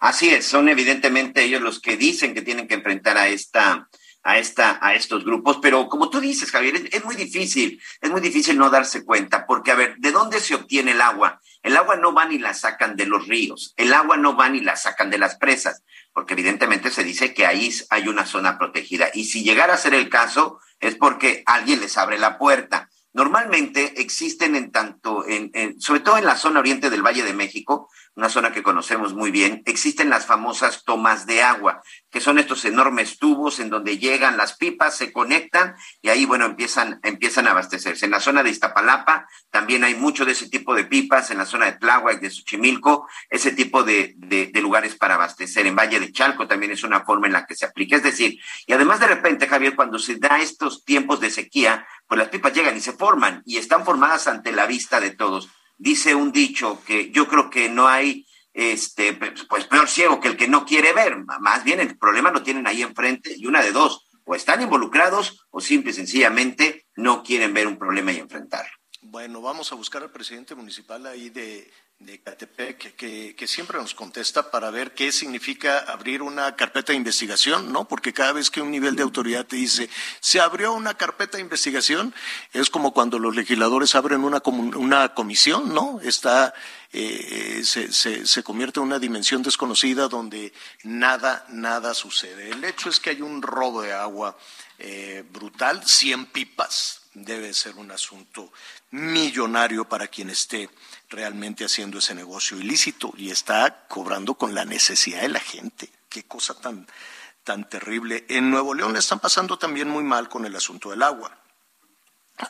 Así 0.00 0.30
es, 0.30 0.46
son 0.46 0.68
evidentemente 0.68 1.42
ellos 1.42 1.62
los 1.62 1.80
que 1.80 1.96
dicen 1.96 2.34
que 2.34 2.42
tienen 2.42 2.68
que 2.68 2.74
enfrentar 2.74 3.16
a 3.16 3.28
esta 3.28 3.88
a, 4.22 4.38
esta, 4.38 4.78
a 4.82 4.94
estos 4.94 5.24
grupos, 5.24 5.58
pero 5.62 5.88
como 5.88 6.10
tú 6.10 6.20
dices, 6.20 6.50
Javier, 6.50 6.88
es, 6.92 7.04
muy 7.04 7.16
difícil, 7.16 7.80
es 8.00 8.10
muy 8.10 8.20
difícil 8.20 8.58
no 8.58 8.70
darse 8.70 9.04
cuenta, 9.04 9.46
porque 9.46 9.70
a 9.70 9.74
ver, 9.74 9.96
¿de 9.98 10.12
dónde 10.12 10.40
se 10.40 10.54
obtiene 10.54 10.92
el 10.92 11.00
agua? 11.00 11.40
El 11.62 11.76
agua 11.76 11.96
no 11.96 12.12
va 12.12 12.26
ni 12.26 12.38
la 12.38 12.54
sacan 12.54 12.96
de 12.96 13.06
los 13.06 13.26
ríos, 13.26 13.74
el 13.76 13.92
agua 13.92 14.16
no 14.16 14.36
va 14.36 14.48
ni 14.48 14.60
la 14.60 14.76
sacan 14.76 15.10
de 15.10 15.18
las 15.18 15.36
presas, 15.36 15.82
porque 16.12 16.34
evidentemente 16.34 16.90
se 16.90 17.04
dice 17.04 17.34
que 17.34 17.46
ahí 17.46 17.70
hay 17.90 18.08
una 18.08 18.26
zona 18.26 18.58
protegida, 18.58 19.10
y 19.14 19.24
si 19.24 19.42
llegara 19.42 19.74
a 19.74 19.78
ser 19.78 19.94
el 19.94 20.08
caso, 20.08 20.60
es 20.80 20.96
porque 20.96 21.42
alguien 21.46 21.80
les 21.80 21.96
abre 21.98 22.18
la 22.18 22.38
puerta. 22.38 22.88
Normalmente 23.12 24.00
existen 24.00 24.54
en 24.54 24.70
tanto, 24.70 25.24
sobre 25.78 26.00
todo 26.00 26.18
en 26.18 26.26
la 26.26 26.36
zona 26.36 26.60
oriente 26.60 26.90
del 26.90 27.02
Valle 27.02 27.24
de 27.24 27.34
México, 27.34 27.90
una 28.14 28.28
zona 28.28 28.52
que 28.52 28.62
conocemos 28.62 29.14
muy 29.14 29.30
bien, 29.30 29.62
existen 29.66 30.10
las 30.10 30.26
famosas 30.26 30.84
tomas 30.84 31.26
de 31.26 31.42
agua, 31.42 31.82
que 32.10 32.20
son 32.20 32.38
estos 32.38 32.64
enormes 32.64 33.18
tubos 33.18 33.60
en 33.60 33.70
donde 33.70 33.98
llegan 33.98 34.36
las 34.36 34.56
pipas, 34.56 34.96
se 34.96 35.12
conectan 35.12 35.74
y 36.02 36.08
ahí, 36.08 36.24
bueno, 36.24 36.44
empiezan, 36.44 37.00
empiezan 37.02 37.46
a 37.46 37.52
abastecerse. 37.52 38.04
En 38.04 38.10
la 38.10 38.20
zona 38.20 38.42
de 38.42 38.50
Iztapalapa 38.50 39.26
también 39.50 39.84
hay 39.84 39.94
mucho 39.94 40.24
de 40.24 40.32
ese 40.32 40.48
tipo 40.48 40.74
de 40.74 40.84
pipas, 40.84 41.30
en 41.30 41.38
la 41.38 41.46
zona 41.46 41.66
de 41.66 41.78
Tláhuac, 41.78 42.20
de 42.20 42.30
Xochimilco, 42.30 43.08
ese 43.28 43.52
tipo 43.52 43.84
de, 43.84 44.14
de, 44.16 44.50
lugares 44.60 44.94
para 44.96 45.14
abastecer. 45.14 45.66
En 45.66 45.76
Valle 45.76 45.98
de 45.98 46.12
Chalco 46.12 46.46
también 46.46 46.72
es 46.72 46.84
una 46.84 47.04
forma 47.04 47.26
en 47.26 47.32
la 47.32 47.46
que 47.46 47.54
se 47.54 47.64
aplica. 47.64 47.96
Es 47.96 48.02
decir, 48.02 48.38
y 48.66 48.72
además 48.72 49.00
de 49.00 49.06
repente, 49.06 49.48
Javier, 49.48 49.74
cuando 49.74 49.98
se 49.98 50.16
da 50.16 50.40
estos 50.40 50.84
tiempos 50.84 51.20
de 51.20 51.30
sequía, 51.30 51.86
pues 52.10 52.18
las 52.18 52.28
pipas 52.28 52.52
llegan 52.52 52.76
y 52.76 52.80
se 52.80 52.92
forman 52.92 53.40
y 53.46 53.58
están 53.58 53.84
formadas 53.84 54.26
ante 54.26 54.50
la 54.50 54.66
vista 54.66 54.98
de 54.98 55.12
todos 55.12 55.48
dice 55.78 56.16
un 56.16 56.32
dicho 56.32 56.82
que 56.84 57.12
yo 57.12 57.28
creo 57.28 57.50
que 57.50 57.68
no 57.68 57.86
hay 57.86 58.26
este 58.52 59.12
pues 59.14 59.64
peor 59.66 59.88
ciego 59.88 60.18
que 60.20 60.26
el 60.26 60.36
que 60.36 60.48
no 60.48 60.66
quiere 60.66 60.92
ver, 60.92 61.18
más 61.24 61.62
bien 61.62 61.78
el 61.78 61.96
problema 61.96 62.32
lo 62.32 62.42
tienen 62.42 62.66
ahí 62.66 62.82
enfrente 62.82 63.32
y 63.36 63.46
una 63.46 63.62
de 63.62 63.70
dos, 63.70 64.08
o 64.24 64.34
están 64.34 64.60
involucrados 64.60 65.46
o 65.50 65.60
simple 65.60 65.92
y 65.92 65.94
sencillamente 65.94 66.88
no 66.96 67.22
quieren 67.22 67.54
ver 67.54 67.68
un 67.68 67.78
problema 67.78 68.10
y 68.10 68.18
enfrentarlo. 68.18 68.72
Bueno, 69.02 69.40
vamos 69.40 69.70
a 69.70 69.76
buscar 69.76 70.02
al 70.02 70.10
presidente 70.10 70.56
municipal 70.56 71.06
ahí 71.06 71.30
de, 71.30 71.70
de 72.00 72.18
Catepec, 72.18 72.96
que, 72.96 73.46
siempre 73.46 73.76
nos 73.76 73.94
contesta 73.94 74.50
para 74.50 74.70
ver 74.70 74.94
qué 74.94 75.12
significa 75.12 75.80
abrir 75.80 76.22
una 76.22 76.56
carpeta 76.56 76.92
de 76.92 76.96
investigación, 76.96 77.70
¿no? 77.70 77.86
Porque 77.86 78.14
cada 78.14 78.32
vez 78.32 78.50
que 78.50 78.62
un 78.62 78.70
nivel 78.70 78.96
de 78.96 79.02
autoridad 79.02 79.44
te 79.44 79.56
dice, 79.56 79.90
se 80.18 80.40
abrió 80.40 80.72
una 80.72 80.94
carpeta 80.94 81.36
de 81.36 81.42
investigación, 81.42 82.14
es 82.54 82.70
como 82.70 82.94
cuando 82.94 83.18
los 83.18 83.36
legisladores 83.36 83.94
abren 83.94 84.24
una, 84.24 84.40
una 84.46 85.12
comisión, 85.12 85.74
¿no? 85.74 86.00
Está, 86.00 86.54
eh, 86.90 87.60
se, 87.64 87.92
se, 87.92 88.26
se, 88.26 88.42
convierte 88.42 88.80
en 88.80 88.86
una 88.86 88.98
dimensión 88.98 89.42
desconocida 89.42 90.08
donde 90.08 90.54
nada, 90.84 91.44
nada 91.50 91.92
sucede. 91.92 92.48
El 92.48 92.64
hecho 92.64 92.88
es 92.88 92.98
que 92.98 93.10
hay 93.10 93.20
un 93.20 93.42
robo 93.42 93.82
de 93.82 93.92
agua 93.92 94.38
eh, 94.78 95.22
brutal, 95.30 95.86
100 95.86 96.26
pipas, 96.26 97.02
debe 97.12 97.52
ser 97.52 97.76
un 97.76 97.90
asunto 97.90 98.50
millonario 98.90 99.86
para 99.86 100.08
quien 100.08 100.30
esté 100.30 100.70
realmente 101.10 101.64
haciendo 101.64 101.98
ese 101.98 102.14
negocio 102.14 102.58
ilícito 102.58 103.12
y 103.16 103.30
está 103.30 103.86
cobrando 103.88 104.34
con 104.34 104.54
la 104.54 104.64
necesidad 104.64 105.22
de 105.22 105.28
la 105.28 105.40
gente. 105.40 105.90
Qué 106.08 106.22
cosa 106.22 106.54
tan, 106.54 106.86
tan 107.44 107.68
terrible. 107.68 108.24
En 108.28 108.50
Nuevo 108.50 108.74
León 108.74 108.92
le 108.92 109.00
están 109.00 109.18
pasando 109.18 109.58
también 109.58 109.88
muy 109.88 110.04
mal 110.04 110.28
con 110.28 110.46
el 110.46 110.54
asunto 110.54 110.90
del 110.90 111.02
agua. 111.02 111.36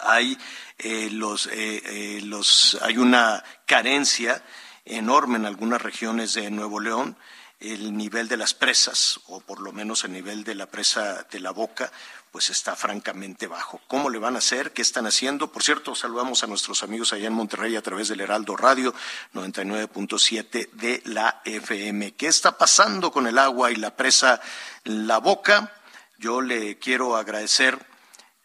Hay, 0.02 0.38
eh, 0.78 1.08
los, 1.10 1.46
eh, 1.46 1.82
eh, 1.84 2.20
los, 2.22 2.78
hay 2.82 2.98
una 2.98 3.42
carencia 3.66 4.44
enorme 4.84 5.36
en 5.36 5.46
algunas 5.46 5.80
regiones 5.80 6.34
de 6.34 6.50
Nuevo 6.50 6.80
León 6.80 7.16
el 7.60 7.94
nivel 7.94 8.26
de 8.26 8.38
las 8.38 8.54
presas, 8.54 9.20
o 9.26 9.40
por 9.40 9.60
lo 9.60 9.70
menos 9.70 10.04
el 10.04 10.12
nivel 10.12 10.44
de 10.44 10.54
la 10.54 10.66
presa 10.66 11.26
de 11.30 11.40
la 11.40 11.50
boca, 11.50 11.92
pues 12.30 12.50
está 12.50 12.76
francamente 12.76 13.46
bajo. 13.46 13.80
¿Cómo 13.88 14.08
le 14.08 14.18
van 14.18 14.36
a 14.36 14.38
hacer? 14.38 14.72
¿Qué 14.72 14.82
están 14.82 15.06
haciendo? 15.06 15.50
Por 15.50 15.62
cierto, 15.62 15.94
saludamos 15.94 16.44
a 16.44 16.46
nuestros 16.46 16.82
amigos 16.82 17.12
allá 17.12 17.26
en 17.26 17.32
Monterrey 17.32 17.74
a 17.76 17.82
través 17.82 18.08
del 18.08 18.20
Heraldo 18.20 18.56
Radio 18.56 18.94
99.7 19.34 20.70
de 20.72 21.02
la 21.06 21.42
FM. 21.44 22.12
¿Qué 22.12 22.28
está 22.28 22.56
pasando 22.56 23.10
con 23.10 23.26
el 23.26 23.38
agua 23.38 23.72
y 23.72 23.76
la 23.76 23.96
presa 23.96 24.40
La 24.84 25.18
Boca? 25.18 25.72
Yo 26.18 26.40
le 26.40 26.78
quiero 26.78 27.16
agradecer 27.16 27.84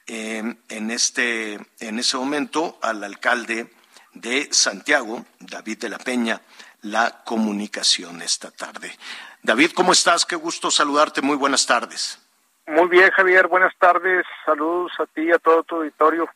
eh, 0.07 0.55
en, 0.69 0.91
este, 0.91 1.59
en 1.79 1.99
ese 1.99 2.17
momento 2.17 2.79
al 2.81 3.03
alcalde 3.03 3.71
de 4.13 4.49
Santiago, 4.51 5.25
David 5.39 5.79
de 5.79 5.89
la 5.89 5.99
Peña, 5.99 6.41
la 6.81 7.23
comunicación 7.23 8.21
esta 8.21 8.49
tarde. 8.49 8.97
David, 9.43 9.71
¿cómo 9.73 9.91
estás? 9.91 10.25
Qué 10.25 10.35
gusto 10.35 10.71
saludarte. 10.71 11.21
Muy 11.21 11.35
buenas 11.35 11.65
tardes. 11.65 12.19
Muy 12.67 12.87
bien, 12.87 13.11
Javier. 13.11 13.47
Buenas 13.47 13.75
tardes. 13.77 14.25
Saludos 14.45 14.91
a 14.99 15.05
ti 15.05 15.21
y 15.21 15.31
a 15.31 15.39
todo 15.39 15.63
tu 15.63 15.75
auditorio. 15.75 16.27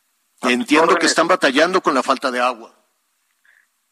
Entiendo 0.42 0.96
que 0.96 1.08
están 1.08 1.28
batallando 1.28 1.82
con 1.82 1.94
la 1.94 2.04
falta 2.04 2.32
de 2.32 2.40
agua. 2.40 2.72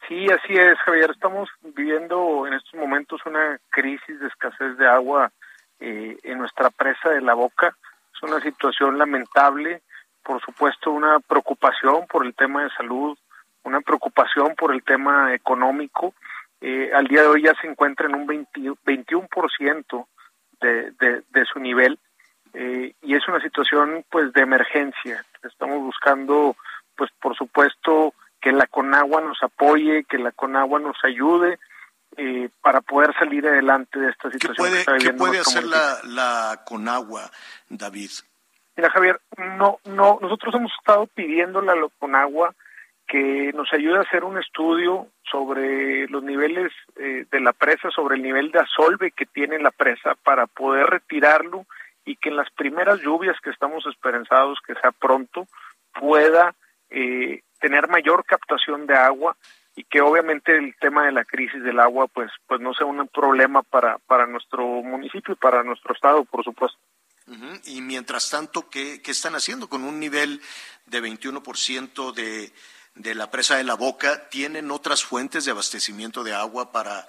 Sí, 0.08 0.28
así 0.28 0.54
es, 0.54 0.78
Javier. 0.80 1.12
Estamos 1.12 1.50
viviendo 1.62 2.46
en 2.48 2.54
estos 2.54 2.76
momentos 2.76 3.22
una 3.26 3.60
crisis 3.70 4.20
de 4.20 4.28
escasez 4.28 4.78
de 4.78 4.88
agua 4.88 5.32
eh, 5.80 6.18
en 6.24 6.38
nuestra 6.38 6.70
presa 6.70 7.10
de 7.10 7.22
la 7.22 7.34
Boca. 7.34 7.76
Es 8.14 8.24
una 8.24 8.40
situación 8.40 8.98
lamentable. 8.98 9.82
Por 10.24 10.40
supuesto, 10.42 10.92
una 10.92 11.20
preocupación 11.20 12.06
por 12.08 12.26
el 12.26 12.36
tema 12.36 12.64
de 12.64 12.70
salud, 12.72 13.18
una 13.64 13.82
preocupación 13.82 14.56
por 14.56 14.74
el 14.74 14.84
tema 14.84 15.34
económico. 15.34 16.14
Eh, 16.62 16.92
al 16.94 17.08
día 17.08 17.24
de 17.24 17.28
hoy 17.28 17.44
ya 17.44 17.54
se 17.60 17.68
encuentra 17.68 18.08
en 18.08 18.16
un 18.16 18.28
20, 18.28 18.62
21% 18.86 20.06
de, 20.62 20.92
de, 20.92 21.24
de 21.30 21.46
su 21.46 21.60
nivel 21.60 22.00
eh, 22.60 22.93
y 23.03 23.16
es 23.16 23.28
una 23.28 23.39
situación 23.39 24.03
pues 24.10 24.34
de 24.34 24.41
emergencia. 24.41 25.24
Estamos 25.43 25.80
buscando 25.80 26.55
pues 26.95 27.12
por 27.22 27.36
supuesto 27.38 28.16
que 28.41 28.51
la 28.51 28.66
Conagua 28.66 29.22
nos 29.22 29.38
apoye, 29.43 30.05
que 30.05 30.18
la 30.18 30.32
Conagua 30.32 30.80
nos 30.80 30.97
ayude 31.03 31.60
eh, 32.18 32.49
para 32.62 32.82
poder 32.82 33.14
salir 33.20 33.47
adelante 33.47 33.99
de 33.99 34.10
esta 34.10 34.32
situación. 34.32 34.74
¿Qué 34.74 34.84
puede, 34.86 34.99
¿qué 34.99 35.14
puede 35.14 35.39
hacer 35.39 35.66
la, 35.66 35.99
la 36.05 36.64
Conagua, 36.66 37.30
David? 37.70 38.10
Mira 38.76 38.89
Javier, 38.89 39.22
no, 39.38 39.78
no, 39.86 40.18
nosotros 40.20 40.55
hemos 40.55 40.72
estado 40.80 41.05
pidiéndole 41.14 41.72
a 41.72 41.76
la 41.76 41.88
Conagua 41.99 42.55
que 43.08 43.51
nos 43.53 43.72
ayude 43.72 43.99
a 43.99 44.01
hacer 44.01 44.24
un 44.24 44.39
estudio 44.39 45.08
sobre 45.30 46.08
los 46.08 46.24
niveles 46.24 46.72
eh, 46.95 47.26
de 47.30 47.39
la 47.39 47.53
presa, 47.53 47.91
sobre 47.91 48.16
el 48.16 48.24
nivel 48.24 48.51
de 48.51 48.60
asolve 48.60 49.12
que 49.12 49.28
tiene 49.28 49.60
la 49.60 49.72
presa 49.72 50.16
para 50.24 50.47
poder 50.47 50.88
retirarlo 50.88 51.68
y 52.08 52.16
que 52.16 52.30
en 52.30 52.38
las 52.38 52.49
primeras 52.51 53.01
lluvias 53.01 53.36
que 53.43 53.49
estamos 53.49 53.86
esperanzados 53.86 54.58
que 54.66 54.74
sea 54.76 54.91
pronto 54.93 55.45
pueda 55.93 56.55
eh, 56.89 57.41
tener 57.60 57.89
mayor 57.89 58.24
captación 58.26 58.88
de 58.88 58.95
agua 58.95 59.36
y 59.76 59.84
que 59.84 59.99
obviamente 59.99 60.58
el 60.58 60.74
tema 60.80 61.05
de 61.05 61.12
la 61.12 61.26
crisis 61.26 61.62
del 61.62 61.82
agua 61.82 62.08
pues 62.08 62.32
pues 62.47 62.62
no 62.62 62.74
sea 62.74 62.88
un 62.88 63.05
problema 63.10 63.62
para 63.62 63.97
para 63.99 64.26
nuestro 64.26 64.66
municipio 64.66 65.34
y 65.34 65.38
para 65.38 65.64
nuestro 65.64 65.93
estado 65.93 66.24
por 66.24 66.43
supuesto. 66.43 66.80
Y 67.66 67.82
mientras 67.82 68.30
tanto 68.30 68.70
¿qué, 68.70 69.01
qué 69.01 69.12
están 69.12 69.36
haciendo 69.36 69.68
con 69.68 69.84
un 69.84 69.99
nivel 69.99 70.41
de 70.86 71.03
21% 71.03 72.14
de 72.14 72.53
de 72.95 73.16
la 73.16 73.30
presa 73.30 73.58
de 73.58 73.66
la 73.66 73.76
Boca 73.76 74.30
tienen 74.30 74.72
otras 74.72 75.03
fuentes 75.03 75.43
de 75.43 75.51
abastecimiento 75.51 76.24
de 76.24 76.34
agua 76.34 76.72
para 76.72 77.05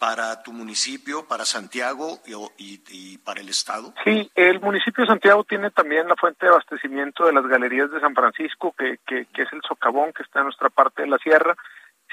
para 0.00 0.42
tu 0.42 0.54
municipio, 0.54 1.28
para 1.28 1.44
Santiago 1.44 2.20
y, 2.56 3.18
para 3.18 3.42
el 3.42 3.50
Estado? 3.50 3.92
Sí, 4.02 4.30
el 4.34 4.58
municipio 4.58 5.04
de 5.04 5.08
Santiago 5.08 5.44
tiene 5.44 5.70
también 5.70 6.08
la 6.08 6.16
fuente 6.16 6.46
de 6.46 6.52
abastecimiento 6.52 7.26
de 7.26 7.34
las 7.34 7.46
galerías 7.46 7.90
de 7.90 8.00
San 8.00 8.14
Francisco, 8.14 8.72
que, 8.72 8.98
que, 9.06 9.26
es 9.34 9.52
el 9.52 9.60
socavón 9.68 10.14
que 10.14 10.22
está 10.22 10.38
en 10.38 10.46
nuestra 10.46 10.70
parte 10.70 11.02
de 11.02 11.08
la 11.08 11.18
sierra. 11.18 11.54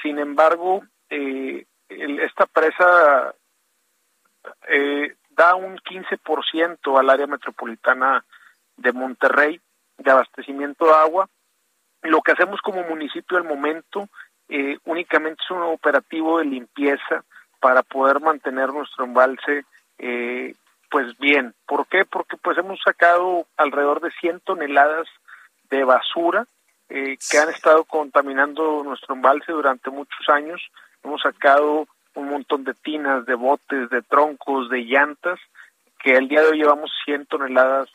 Sin 0.02 0.18
embargo, 0.18 0.82
eh, 1.08 1.64
esta 1.88 2.44
presa 2.44 3.34
eh, 4.68 5.16
da 5.30 5.54
un 5.54 5.78
15% 5.78 7.00
al 7.00 7.08
área 7.08 7.26
metropolitana 7.26 8.22
de 8.76 8.92
Monterrey 8.92 9.62
de 9.96 10.10
abastecimiento 10.10 10.84
de 10.84 10.92
agua. 10.92 11.30
Lo 12.02 12.20
que 12.20 12.32
hacemos 12.32 12.60
como 12.60 12.84
municipio 12.84 13.38
al 13.38 13.44
momento 13.44 14.10
eh, 14.50 14.76
únicamente 14.84 15.42
es 15.42 15.50
un 15.50 15.62
operativo 15.62 16.38
de 16.38 16.44
limpieza 16.44 17.24
para 17.60 17.82
poder 17.82 18.20
mantener 18.20 18.72
nuestro 18.72 19.04
embalse 19.04 19.64
eh, 19.98 20.54
pues 20.90 21.18
bien. 21.18 21.54
¿Por 21.66 21.86
qué? 21.86 22.04
Porque 22.04 22.36
pues 22.36 22.56
hemos 22.58 22.80
sacado 22.82 23.46
alrededor 23.56 24.00
de 24.00 24.10
100 24.20 24.40
toneladas 24.40 25.06
de 25.70 25.84
basura 25.84 26.46
eh, 26.88 27.18
que 27.30 27.38
han 27.38 27.50
estado 27.50 27.84
contaminando 27.84 28.82
nuestro 28.82 29.14
embalse 29.14 29.52
durante 29.52 29.90
muchos 29.90 30.28
años. 30.28 30.62
Hemos 31.04 31.20
sacado 31.22 31.86
un 32.14 32.28
montón 32.28 32.64
de 32.64 32.74
tinas, 32.74 33.26
de 33.26 33.34
botes, 33.34 33.90
de 33.90 34.02
troncos, 34.02 34.70
de 34.70 34.78
llantas, 34.82 35.38
que 36.02 36.16
el 36.16 36.28
día 36.28 36.40
de 36.40 36.48
hoy 36.48 36.58
llevamos 36.58 36.90
100 37.04 37.26
toneladas 37.26 37.88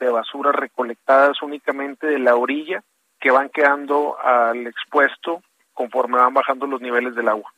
de 0.00 0.10
basura 0.10 0.50
recolectadas 0.52 1.40
únicamente 1.42 2.06
de 2.06 2.18
la 2.18 2.34
orilla 2.34 2.82
que 3.20 3.30
van 3.30 3.48
quedando 3.48 4.18
al 4.20 4.66
expuesto 4.66 5.42
conforme 5.72 6.18
van 6.18 6.34
bajando 6.34 6.66
los 6.66 6.80
niveles 6.80 7.14
del 7.14 7.28
agua. 7.28 7.52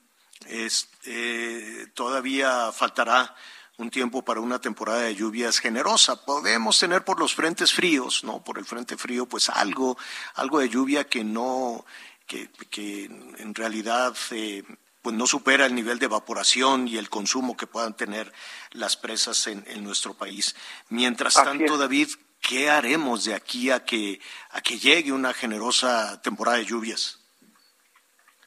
Es, 0.44 0.88
eh, 1.04 1.86
todavía 1.94 2.70
faltará 2.72 3.34
un 3.78 3.90
tiempo 3.90 4.22
para 4.22 4.40
una 4.40 4.60
temporada 4.60 5.00
de 5.00 5.14
lluvias 5.14 5.58
generosa. 5.58 6.24
Podemos 6.24 6.78
tener 6.78 7.04
por 7.04 7.18
los 7.18 7.34
frentes 7.34 7.72
fríos, 7.72 8.24
¿no? 8.24 8.42
Por 8.42 8.58
el 8.58 8.64
frente 8.64 8.96
frío, 8.96 9.26
pues 9.26 9.48
algo, 9.48 9.98
algo 10.34 10.60
de 10.60 10.68
lluvia 10.68 11.04
que 11.04 11.24
no, 11.24 11.84
que, 12.26 12.50
que 12.70 13.04
en 13.04 13.54
realidad 13.54 14.14
eh, 14.30 14.62
pues 15.02 15.14
no 15.14 15.26
supera 15.26 15.66
el 15.66 15.74
nivel 15.74 15.98
de 15.98 16.06
evaporación 16.06 16.88
y 16.88 16.96
el 16.96 17.08
consumo 17.08 17.56
que 17.56 17.66
puedan 17.66 17.94
tener 17.94 18.32
las 18.72 18.96
presas 18.96 19.46
en, 19.46 19.64
en 19.68 19.84
nuestro 19.84 20.14
país. 20.14 20.56
Mientras 20.88 21.34
tanto, 21.34 21.78
David, 21.78 22.08
¿qué 22.40 22.70
haremos 22.70 23.24
de 23.24 23.34
aquí 23.34 23.70
a 23.70 23.84
que, 23.84 24.20
a 24.50 24.60
que 24.62 24.78
llegue 24.78 25.12
una 25.12 25.32
generosa 25.32 26.20
temporada 26.22 26.58
de 26.58 26.64
lluvias? 26.64 27.20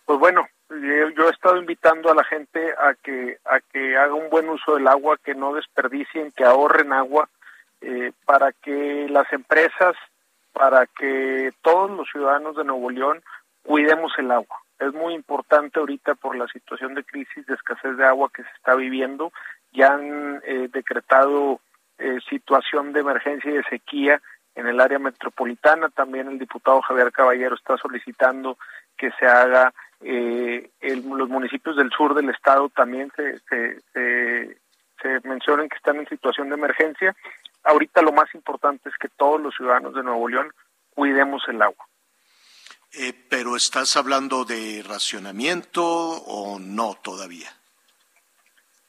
Pues 0.05 0.19
bueno, 0.19 0.47
yo 0.69 1.27
he 1.27 1.31
estado 1.31 1.57
invitando 1.57 2.11
a 2.11 2.15
la 2.15 2.23
gente 2.23 2.73
a 2.77 2.93
que 2.93 3.37
a 3.45 3.59
que 3.59 3.97
haga 3.97 4.13
un 4.13 4.29
buen 4.29 4.49
uso 4.49 4.75
del 4.75 4.87
agua, 4.87 5.17
que 5.23 5.33
no 5.33 5.53
desperdicien, 5.53 6.31
que 6.31 6.43
ahorren 6.43 6.93
agua, 6.93 7.27
eh, 7.81 8.11
para 8.25 8.51
que 8.51 9.07
las 9.09 9.31
empresas, 9.33 9.95
para 10.53 10.85
que 10.85 11.51
todos 11.61 11.89
los 11.89 12.07
ciudadanos 12.09 12.55
de 12.55 12.65
Nuevo 12.65 12.89
León 12.91 13.21
cuidemos 13.63 14.11
el 14.17 14.31
agua. 14.31 14.57
Es 14.79 14.93
muy 14.93 15.13
importante 15.13 15.79
ahorita 15.79 16.15
por 16.15 16.35
la 16.35 16.47
situación 16.47 16.93
de 16.93 17.03
crisis, 17.03 17.45
de 17.45 17.55
escasez 17.55 17.97
de 17.97 18.05
agua 18.05 18.31
que 18.33 18.43
se 18.43 18.49
está 18.55 18.75
viviendo. 18.75 19.31
Ya 19.73 19.93
han 19.93 20.41
eh, 20.45 20.69
decretado 20.71 21.59
eh, 21.97 22.19
situación 22.29 22.93
de 22.93 23.01
emergencia 23.01 23.51
y 23.51 23.55
de 23.55 23.63
sequía 23.63 24.21
en 24.55 24.67
el 24.67 24.79
área 24.79 24.99
metropolitana. 24.99 25.89
También 25.89 26.27
el 26.27 26.39
diputado 26.39 26.81
Javier 26.81 27.11
Caballero 27.11 27.55
está 27.55 27.77
solicitando 27.77 28.57
que 28.97 29.11
se 29.19 29.25
haga 29.25 29.73
eh, 30.01 30.69
los 30.81 31.29
municipios 31.29 31.75
del 31.75 31.91
sur 31.91 32.13
del 32.13 32.29
estado 32.29 32.69
también 32.69 33.11
se, 33.15 33.39
se, 33.39 34.57
se, 35.01 35.27
mencionan 35.27 35.69
que 35.69 35.75
están 35.75 35.97
en 35.97 36.07
situación 36.07 36.49
de 36.49 36.55
emergencia. 36.55 37.15
Ahorita 37.63 38.01
lo 38.01 38.11
más 38.11 38.33
importante 38.33 38.89
es 38.89 38.95
que 38.97 39.09
todos 39.09 39.41
los 39.41 39.55
ciudadanos 39.55 39.93
de 39.93 40.03
Nuevo 40.03 40.27
León 40.27 40.53
cuidemos 40.93 41.43
el 41.47 41.61
agua. 41.61 41.85
Eh, 42.93 43.13
pero 43.29 43.55
¿estás 43.55 43.97
hablando 43.97 44.45
de 44.45 44.83
racionamiento 44.87 45.83
o 45.83 46.59
no 46.59 46.95
todavía? 47.01 47.49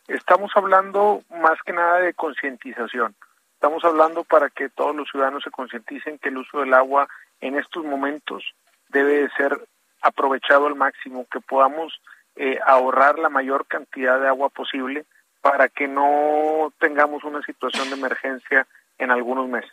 Estamos 0.08 0.50
hablando 0.54 1.22
más 1.30 1.58
que 1.64 1.72
nada 1.72 1.98
de 2.00 2.14
concientización. 2.14 3.14
Estamos 3.54 3.84
hablando 3.84 4.24
para 4.24 4.48
que 4.48 4.70
todos 4.70 4.96
los 4.96 5.08
ciudadanos 5.10 5.44
se 5.44 5.50
concienticen 5.50 6.18
que 6.18 6.30
el 6.30 6.38
uso 6.38 6.60
del 6.60 6.72
agua 6.72 7.08
en 7.40 7.58
estos 7.58 7.84
momentos 7.84 8.42
debe 8.88 9.22
de 9.22 9.30
ser 9.36 9.68
aprovechado 10.02 10.66
al 10.66 10.74
máximo, 10.74 11.26
que 11.30 11.40
podamos 11.40 12.00
eh, 12.36 12.58
ahorrar 12.66 13.18
la 13.18 13.28
mayor 13.28 13.66
cantidad 13.66 14.20
de 14.20 14.28
agua 14.28 14.48
posible 14.48 15.04
para 15.40 15.68
que 15.68 15.88
no 15.88 16.72
tengamos 16.78 17.24
una 17.24 17.42
situación 17.42 17.88
de 17.88 17.96
emergencia 17.96 18.66
en 18.98 19.10
algunos 19.10 19.48
meses. 19.48 19.72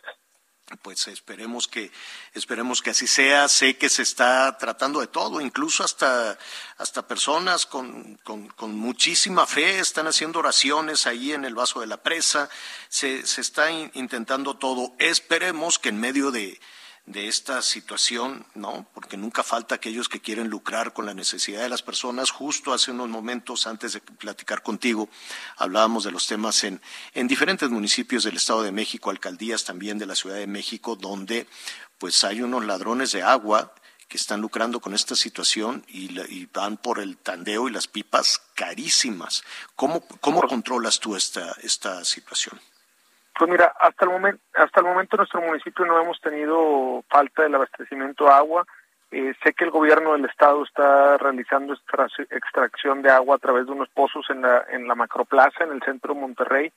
Pues 0.82 1.08
esperemos 1.08 1.66
que 1.66 1.90
esperemos 2.34 2.82
que 2.82 2.90
así 2.90 3.06
sea. 3.06 3.48
Sé 3.48 3.78
que 3.78 3.88
se 3.88 4.02
está 4.02 4.58
tratando 4.58 5.00
de 5.00 5.06
todo, 5.06 5.40
incluso 5.40 5.82
hasta 5.82 6.36
hasta 6.76 7.08
personas 7.08 7.64
con, 7.64 8.16
con, 8.16 8.48
con 8.48 8.76
muchísima 8.76 9.46
fe 9.46 9.78
están 9.78 10.06
haciendo 10.08 10.40
oraciones 10.40 11.06
ahí 11.06 11.32
en 11.32 11.46
el 11.46 11.54
vaso 11.54 11.80
de 11.80 11.86
la 11.86 12.02
presa. 12.02 12.50
Se, 12.90 13.26
se 13.26 13.40
está 13.40 13.70
intentando 13.70 14.58
todo. 14.58 14.92
Esperemos 14.98 15.78
que 15.78 15.88
en 15.88 16.00
medio 16.00 16.30
de, 16.30 16.60
de 17.08 17.26
esta 17.26 17.62
situación, 17.62 18.44
¿no? 18.54 18.86
Porque 18.92 19.16
nunca 19.16 19.42
falta 19.42 19.74
aquellos 19.74 20.08
que 20.08 20.20
quieren 20.20 20.48
lucrar 20.48 20.92
con 20.92 21.06
la 21.06 21.14
necesidad 21.14 21.62
de 21.62 21.68
las 21.70 21.82
personas. 21.82 22.30
Justo 22.30 22.72
hace 22.72 22.90
unos 22.90 23.08
momentos, 23.08 23.66
antes 23.66 23.94
de 23.94 24.00
platicar 24.00 24.62
contigo, 24.62 25.08
hablábamos 25.56 26.04
de 26.04 26.10
los 26.10 26.26
temas 26.26 26.62
en, 26.64 26.82
en 27.14 27.26
diferentes 27.26 27.70
municipios 27.70 28.24
del 28.24 28.36
Estado 28.36 28.62
de 28.62 28.72
México, 28.72 29.08
alcaldías 29.08 29.64
también 29.64 29.98
de 29.98 30.04
la 30.04 30.14
Ciudad 30.14 30.36
de 30.36 30.46
México, 30.46 30.96
donde 30.96 31.46
pues 31.96 32.22
hay 32.24 32.42
unos 32.42 32.64
ladrones 32.66 33.12
de 33.12 33.22
agua 33.22 33.74
que 34.06 34.18
están 34.18 34.42
lucrando 34.42 34.80
con 34.80 34.94
esta 34.94 35.16
situación 35.16 35.84
y, 35.88 36.18
y 36.30 36.46
van 36.52 36.76
por 36.76 36.98
el 37.00 37.16
tandeo 37.16 37.68
y 37.68 37.72
las 37.72 37.88
pipas 37.88 38.42
carísimas. 38.54 39.44
¿Cómo, 39.76 40.02
cómo 40.20 40.42
controlas 40.42 41.00
tú 41.00 41.16
esta, 41.16 41.56
esta 41.62 42.04
situación? 42.04 42.60
Pues 43.38 43.48
mira, 43.48 43.72
hasta 43.78 44.04
el 44.04 44.10
momento, 44.10 44.42
hasta 44.54 44.80
el 44.80 44.86
momento 44.86 45.14
en 45.14 45.18
nuestro 45.18 45.40
municipio 45.40 45.86
no 45.86 46.00
hemos 46.00 46.20
tenido 46.20 47.04
falta 47.08 47.44
del 47.44 47.54
abastecimiento 47.54 48.24
de 48.24 48.32
agua. 48.32 48.66
Eh, 49.12 49.32
sé 49.44 49.54
que 49.54 49.64
el 49.64 49.70
gobierno 49.70 50.12
del 50.12 50.24
estado 50.24 50.64
está 50.64 51.16
realizando 51.18 51.72
extracción 52.30 53.00
de 53.00 53.10
agua 53.10 53.36
a 53.36 53.38
través 53.38 53.66
de 53.66 53.72
unos 53.72 53.88
pozos 53.90 54.28
en 54.28 54.42
la 54.42 54.66
en 54.68 54.88
la 54.88 54.96
macroplaza 54.96 55.62
en 55.62 55.70
el 55.70 55.82
centro 55.82 56.14
de 56.14 56.20
Monterrey 56.20 56.72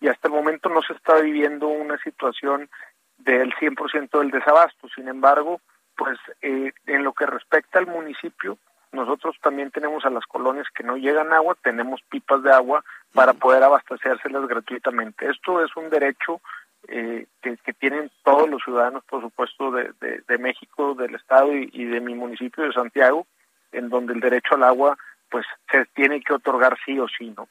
y 0.00 0.08
hasta 0.08 0.28
el 0.28 0.34
momento 0.34 0.68
no 0.68 0.82
se 0.82 0.92
está 0.92 1.14
viviendo 1.18 1.68
una 1.68 1.96
situación 1.98 2.68
del 3.16 3.54
100% 3.54 4.18
del 4.18 4.30
desabasto. 4.30 4.88
Sin 4.94 5.08
embargo, 5.08 5.62
pues 5.96 6.18
eh, 6.42 6.72
en 6.86 7.04
lo 7.04 7.14
que 7.14 7.24
respecta 7.24 7.78
al 7.78 7.86
municipio, 7.86 8.58
nosotros 8.92 9.36
también 9.42 9.70
tenemos 9.70 10.04
a 10.04 10.10
las 10.10 10.24
colonias 10.26 10.66
que 10.74 10.84
no 10.84 10.96
llegan 10.96 11.32
agua, 11.32 11.56
tenemos 11.62 12.00
pipas 12.10 12.42
de 12.42 12.52
agua 12.52 12.84
para 13.12 13.32
poder 13.32 13.62
abastecérselas 13.62 14.46
gratuitamente. 14.46 15.30
Esto 15.30 15.64
es 15.64 15.74
un 15.76 15.90
derecho 15.90 16.40
eh, 16.88 17.26
que, 17.40 17.72
tienen 17.72 18.10
todos 18.22 18.48
los 18.48 18.62
ciudadanos, 18.62 19.02
por 19.04 19.22
supuesto, 19.22 19.70
de, 19.70 19.92
de, 20.00 20.38
México, 20.38 20.94
del 20.94 21.14
Estado 21.14 21.56
y, 21.56 21.70
y, 21.72 21.84
de 21.84 22.00
mi 22.00 22.14
municipio 22.14 22.64
de 22.64 22.72
Santiago, 22.72 23.26
en 23.72 23.88
donde 23.88 24.12
el 24.12 24.20
derecho 24.20 24.54
al 24.54 24.64
agua 24.64 24.98
pues 25.30 25.46
se 25.70 25.86
tiene 25.94 26.20
que 26.20 26.34
otorgar 26.34 26.76
sí 26.84 26.98
o 26.98 27.06
sí, 27.08 27.32
¿no? 27.36 27.48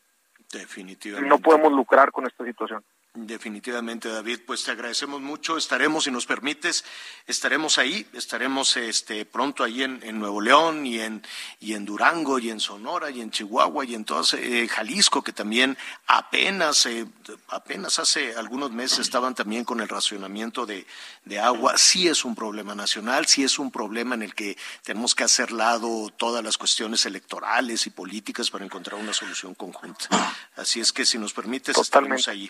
Definitivamente. 0.53 1.29
No 1.29 1.39
podemos 1.39 1.71
lucrar 1.71 2.11
con 2.11 2.27
esta 2.27 2.45
situación. 2.45 2.83
Definitivamente, 3.14 4.08
David, 4.08 4.39
pues 4.47 4.63
te 4.63 4.71
agradecemos 4.71 5.20
mucho. 5.20 5.58
Estaremos, 5.58 6.05
si 6.05 6.12
nos 6.12 6.25
permites, 6.25 6.86
estaremos 7.28 7.78
ahí, 7.78 8.08
estaremos 8.13 8.78
este 8.78 9.25
pronto 9.25 9.66
ahí 9.66 9.83
en, 9.83 10.17
Nuevo 10.17 10.39
León 10.39 10.86
y 10.86 11.01
en 11.01 11.21
y 11.59 11.74
en 11.74 11.83
Durango 11.83 12.39
y 12.39 12.50
en 12.50 12.62
Sonora 12.62 13.09
y 13.09 13.20
en 13.20 13.29
Chihuahua 13.29 13.83
y 13.83 13.96
en 13.96 14.05
todo 14.05 14.24
eh, 14.38 14.66
Jalisco 14.70 15.21
que 15.24 15.33
también 15.33 15.78
apenas 16.08 16.86
eh, 16.86 17.05
apenas 17.50 18.00
hace 18.00 18.33
algunos 18.36 18.71
meses 18.71 19.00
estaban 19.00 19.36
también 19.36 19.66
con 19.66 19.82
el 19.82 19.89
racionamiento 19.89 20.66
de, 20.66 20.88
de 21.25 21.38
agua. 21.38 21.78
Sí 21.78 22.08
es 22.08 22.24
un 22.24 22.33
problema 22.33 22.75
nacional, 22.75 23.25
sí 23.25 23.43
es 23.43 23.59
un 23.59 23.71
problema 23.71 24.16
en 24.16 24.21
el 24.21 24.33
que 24.33 24.58
tenemos 24.83 25.16
que 25.16 25.25
hacer 25.25 25.51
lado 25.51 26.13
todas 26.16 26.42
las 26.46 26.58
cuestiones 26.58 27.05
electorales 27.05 27.86
y 27.88 27.89
políticas 27.89 28.50
para 28.50 28.63
encontrar 28.63 29.01
una 29.01 29.12
solución 29.12 29.54
conjunta. 29.54 30.08
Así 30.55 30.79
es 30.79 30.93
que 30.93 31.05
si 31.05 31.17
nos 31.17 31.33
permites, 31.33 31.78
estaremos 31.78 32.29
ahí 32.29 32.50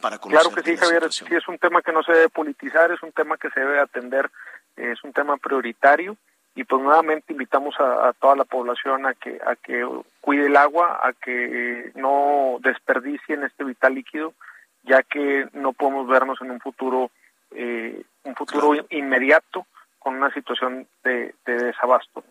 Claro 0.00 0.50
que 0.50 0.62
sí, 0.62 0.76
Javier, 0.76 1.12
sí 1.12 1.24
es 1.30 1.48
un 1.48 1.58
tema 1.58 1.82
que 1.82 1.92
no 1.92 2.02
se 2.02 2.12
debe 2.12 2.28
politizar, 2.28 2.90
es 2.90 3.02
un 3.02 3.12
tema 3.12 3.36
que 3.36 3.50
se 3.50 3.60
debe 3.60 3.80
atender, 3.80 4.30
es 4.76 5.02
un 5.04 5.12
tema 5.12 5.36
prioritario 5.36 6.16
y 6.54 6.64
pues 6.64 6.82
nuevamente 6.82 7.32
invitamos 7.32 7.74
a, 7.78 8.12
toda 8.20 8.36
la 8.36 8.44
población 8.44 9.06
a 9.06 9.14
que 9.14 9.40
a 9.46 9.56
que 9.56 9.86
cuide 10.20 10.46
el 10.46 10.56
agua, 10.56 11.00
a 11.02 11.12
que 11.12 11.92
no 11.94 12.58
desperdicien 12.60 13.44
este 13.44 13.64
vital 13.64 13.94
líquido, 13.94 14.34
ya 14.82 15.02
que 15.02 15.48
no 15.52 15.72
podemos 15.72 16.08
vernos 16.08 16.40
en 16.40 16.50
un 16.50 16.60
futuro 16.60 17.10
eh, 17.52 18.02
un 18.24 18.34
futuro 18.34 18.74
inmediato 18.90 19.66
con 19.98 20.16
una 20.16 20.32
situación 20.32 20.86
de, 21.04 21.34
de 21.46 21.54
desabasto. 21.54 22.24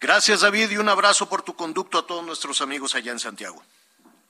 Gracias, 0.00 0.42
David, 0.42 0.70
y 0.70 0.76
un 0.78 0.88
abrazo 0.88 1.28
por 1.28 1.42
tu 1.42 1.54
conducto 1.54 1.98
a 1.98 2.06
todos 2.06 2.24
nuestros 2.24 2.60
amigos 2.60 2.94
allá 2.94 3.12
en 3.12 3.18
Santiago. 3.18 3.62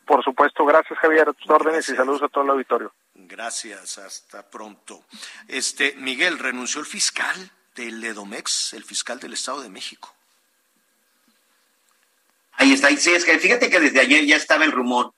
Por 0.09 0.25
supuesto, 0.25 0.65
gracias 0.65 0.99
Javier, 1.01 1.29
a 1.29 1.33
tus 1.35 1.51
órdenes 1.51 1.87
y 1.91 1.95
saludos 1.95 2.23
a 2.23 2.29
todo 2.29 2.43
el 2.43 2.51
auditorio. 2.51 2.95
Gracias, 3.15 3.99
hasta 3.99 4.49
pronto. 4.49 5.05
Este, 5.49 5.95
Miguel, 5.99 6.39
renunció 6.39 6.81
el 6.81 6.87
fiscal 6.87 7.51
del 7.77 8.03
Edomex, 8.03 8.73
el 8.73 8.85
fiscal 8.85 9.21
del 9.21 9.35
Estado 9.35 9.61
de 9.61 9.69
México. 9.69 10.15
Ahí 12.53 12.73
está, 12.73 12.89
sí, 12.97 13.13
es 13.13 13.27
que 13.27 13.39
fíjate 13.39 13.69
que 13.69 13.81
desde 13.81 14.01
ayer 14.01 14.25
ya 14.25 14.37
estaba 14.37 14.65
el 14.65 14.73
rumor 14.73 15.13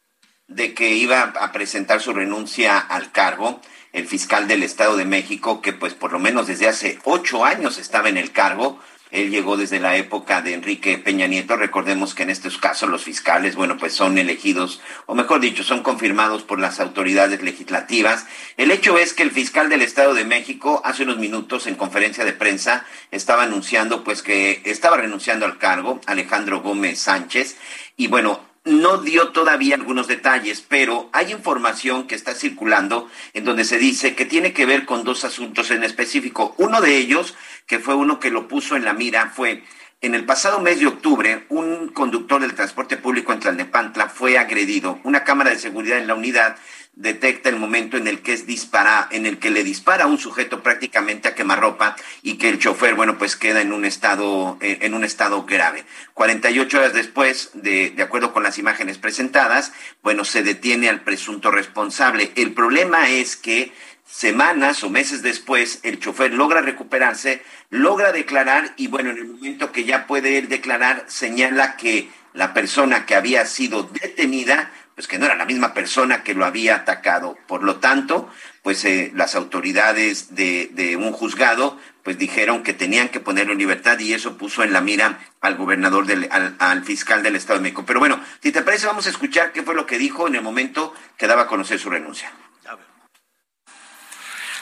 de 0.49 0.75
que 0.75 0.89
iba 0.89 1.23
a 1.23 1.53
presentar 1.53 2.01
su 2.01 2.13
renuncia 2.13 2.77
al 2.77 3.13
cargo 3.13 3.61
el 3.93 4.09
fiscal 4.09 4.49
del 4.49 4.65
Estado 4.65 4.97
de 4.97 5.05
México, 5.05 5.63
que 5.63 5.73
pues 5.73 5.95
por 5.95 6.11
lo 6.11 6.19
menos 6.19 6.49
desde 6.49 6.67
hace 6.67 6.99
ocho 7.05 7.45
años 7.45 7.79
estaba 7.79 8.09
en 8.09 8.17
el 8.17 8.33
cargo, 8.33 8.81
él 9.11 9.31
llegó 9.31 9.57
desde 9.57 9.81
la 9.81 9.97
época 9.97 10.43
de 10.43 10.55
Enrique 10.55 10.99
Peña 10.99 11.27
Nieto. 11.27 11.57
Recordemos 11.57 12.15
que 12.15 12.23
en 12.23 12.31
estos 12.31 12.59
casos 12.59 12.89
los 12.89 13.05
fiscales, 13.05 13.57
bueno, 13.57 13.77
pues 13.77 13.93
son 13.93 14.19
elegidos, 14.19 14.81
o 15.07 15.15
mejor 15.15 15.41
dicho, 15.41 15.65
son 15.65 15.83
confirmados 15.83 16.43
por 16.43 16.59
las 16.59 16.81
autoridades 16.81 17.43
legislativas. 17.43 18.27
El 18.57 18.71
hecho 18.71 18.99
es 18.99 19.13
que 19.13 19.23
el 19.23 19.31
fiscal 19.31 19.69
del 19.69 19.83
Estado 19.83 20.15
de 20.15 20.25
México 20.25 20.83
hace 20.85 21.03
unos 21.03 21.19
minutos 21.19 21.67
en 21.67 21.75
conferencia 21.75 22.25
de 22.25 22.33
prensa 22.33 22.85
estaba 23.11 23.45
anunciando 23.45 24.05
pues 24.05 24.23
que 24.23 24.63
estaba 24.65 24.97
renunciando 24.97 25.47
al 25.47 25.59
cargo, 25.59 26.01
Alejandro 26.07 26.61
Gómez 26.61 27.01
Sánchez. 27.01 27.57
Y 27.97 28.07
bueno, 28.07 28.50
no 28.65 28.99
dio 28.99 29.31
todavía 29.31 29.75
algunos 29.75 30.07
detalles, 30.07 30.65
pero 30.67 31.09
hay 31.13 31.33
información 31.33 32.07
que 32.07 32.15
está 32.15 32.35
circulando 32.35 33.09
en 33.33 33.45
donde 33.45 33.65
se 33.65 33.79
dice 33.79 34.15
que 34.15 34.27
tiene 34.27 34.53
que 34.53 34.67
ver 34.67 34.85
con 34.85 35.05
dos 35.05 35.25
asuntos 35.25 35.71
en 35.71 35.83
específico. 35.83 36.55
Uno 36.59 36.81
de 36.81 36.97
ellos, 36.97 37.35
que 37.67 37.79
fue 37.79 37.95
uno 37.95 38.21
que 38.21 38.31
lo 38.31 38.49
puso 38.49 38.77
en 38.77 38.85
la 38.85 38.93
mira, 38.93 39.31
fue 39.31 39.65
en 40.03 40.15
el 40.15 40.25
pasado 40.25 40.61
mes 40.61 40.81
de 40.81 40.87
octubre, 40.87 41.45
un 41.51 41.89
conductor 41.89 42.41
del 42.41 42.55
transporte 42.55 42.97
público 42.97 43.33
en 43.33 43.41
Tlalnepantla 43.41 44.09
fue 44.09 44.39
agredido. 44.39 44.99
Una 45.05 45.25
cámara 45.25 45.51
de 45.51 45.59
seguridad 45.59 45.99
en 45.99 46.07
la 46.07 46.15
unidad 46.15 46.57
detecta 46.95 47.49
el 47.49 47.57
momento 47.57 47.97
en 47.97 48.07
el 48.09 48.21
que 48.21 48.33
es 48.33 48.47
dispara, 48.47 49.09
en 49.11 49.25
el 49.25 49.39
que 49.39 49.51
le 49.51 49.65
dispara 49.65 50.05
a 50.05 50.07
un 50.07 50.19
sujeto 50.19 50.63
prácticamente 50.63 51.29
a 51.29 51.35
quemarropa 51.35 51.97
y 52.23 52.35
que 52.35 52.49
el 52.49 52.59
chofer, 52.59 52.95
bueno, 52.95 53.17
pues 53.17 53.37
queda 53.37 53.63
en 53.63 53.73
un 53.73 53.85
estado, 53.85 54.59
eh, 54.61 54.79
en 54.83 54.95
un 54.95 55.05
estado 55.05 55.45
grave. 55.45 55.85
48 56.15 56.79
horas 56.79 56.93
después, 56.93 57.51
de, 57.55 57.91
de 57.91 58.03
acuerdo 58.03 58.33
con 58.33 58.43
las 58.43 58.59
imágenes 58.59 58.99
presentadas, 58.99 59.73
bueno, 60.03 60.25
se 60.25 60.43
detiene 60.43 60.89
al 60.89 61.01
presunto 61.03 61.51
responsable. 61.51 62.33
El 62.37 62.53
problema 62.53 63.09
es 63.09 63.37
que 63.37 63.73
semanas 64.11 64.83
o 64.83 64.91
meses 64.91 65.23
después, 65.23 65.81
el 65.85 66.01
chofer 66.01 66.35
logra 66.35 66.61
recuperarse, 66.61 67.43
logra 67.71 68.13
declarar 68.13 68.75
y 68.77 68.89
bueno, 68.89 69.11
en 69.11 69.19
el 69.19 69.27
momento 69.27 69.73
que 69.73 69.85
ya 69.85 70.07
puede 70.07 70.39
él 70.39 70.49
declarar, 70.49 71.05
señala 71.07 71.77
que 71.77 72.11
la 72.33 72.53
persona 72.53 73.07
que 73.07 73.15
había 73.15 73.47
sido 73.47 73.85
detenida 73.85 74.71
pues 75.01 75.09
que 75.09 75.19
no 75.19 75.25
era 75.25 75.35
la 75.35 75.47
misma 75.47 75.73
persona 75.73 76.23
que 76.23 76.35
lo 76.35 76.45
había 76.45 76.75
atacado. 76.75 77.39
Por 77.47 77.63
lo 77.63 77.77
tanto, 77.77 78.31
pues 78.63 78.85
eh, 78.85 79.11
las 79.15 79.35
autoridades 79.35 80.35
de, 80.35 80.95
un 81.01 81.11
juzgado 81.13 81.81
pues 82.03 82.19
dijeron 82.19 82.63
que 82.63 82.75
tenían 82.75 83.09
que 83.09 83.19
ponerlo 83.19 83.55
en 83.55 83.61
libertad 83.61 83.99
y 83.99 84.13
eso 84.13 84.37
puso 84.37 84.63
en 84.63 84.75
la 84.75 84.83
mira 84.83 85.19
al 85.41 85.57
gobernador, 85.57 86.05
del, 86.05 86.29
al, 86.31 86.85
fiscal 86.85 87.23
del 87.23 87.37
Estado 87.37 87.61
de 87.61 87.63
México. 87.63 87.87
Pero 87.87 87.99
bueno, 87.99 88.23
si 88.43 88.53
te 88.53 88.61
parece, 88.61 88.89
vamos 88.89 89.07
a 89.07 89.09
escuchar 89.09 89.53
qué 89.53 89.63
fue 89.63 89.75
lo 89.75 89.87
que 89.87 89.97
dijo 89.97 90.29
en 90.29 90.35
el 90.35 90.43
momento 90.43 90.93
que 91.17 91.27
daba 91.27 91.45
a 91.45 91.47
conocer 91.47 91.79
su 91.79 91.89
renuncia. 91.89 92.31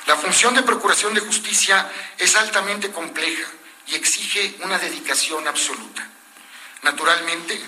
La 0.06 0.14
función 0.14 0.54
de 0.54 0.62
procuración 0.62 1.14
de 1.14 1.20
justicia 1.20 1.84
es 2.16 2.36
altamente 2.36 2.92
compleja 2.92 3.50
y 3.88 3.96
exige 3.96 4.54
una 4.62 4.78
dedicación 4.78 5.48
absoluta. 5.48 6.08
Naturalmente, 6.84 7.60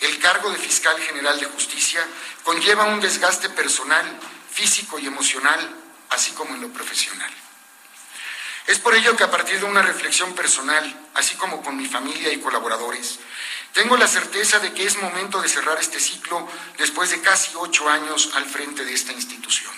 el 0.00 0.18
cargo 0.18 0.50
de 0.50 0.58
fiscal 0.58 0.98
general 1.00 1.38
de 1.40 1.46
justicia 1.46 2.06
conlleva 2.42 2.84
un 2.84 3.00
desgaste 3.00 3.48
personal, 3.50 4.04
físico 4.50 4.98
y 4.98 5.06
emocional, 5.06 5.58
así 6.10 6.32
como 6.32 6.54
en 6.54 6.62
lo 6.62 6.68
profesional. 6.68 7.30
Es 8.66 8.78
por 8.80 8.94
ello 8.94 9.16
que 9.16 9.24
a 9.24 9.30
partir 9.30 9.60
de 9.60 9.64
una 9.64 9.82
reflexión 9.82 10.34
personal, 10.34 10.82
así 11.14 11.36
como 11.36 11.62
con 11.62 11.76
mi 11.76 11.86
familia 11.86 12.32
y 12.32 12.40
colaboradores, 12.40 13.20
tengo 13.72 13.96
la 13.96 14.08
certeza 14.08 14.58
de 14.58 14.72
que 14.72 14.84
es 14.84 15.00
momento 15.00 15.40
de 15.40 15.48
cerrar 15.48 15.78
este 15.78 16.00
ciclo 16.00 16.48
después 16.78 17.10
de 17.10 17.20
casi 17.20 17.52
ocho 17.56 17.88
años 17.88 18.30
al 18.34 18.44
frente 18.44 18.84
de 18.84 18.92
esta 18.92 19.12
institución. 19.12 19.72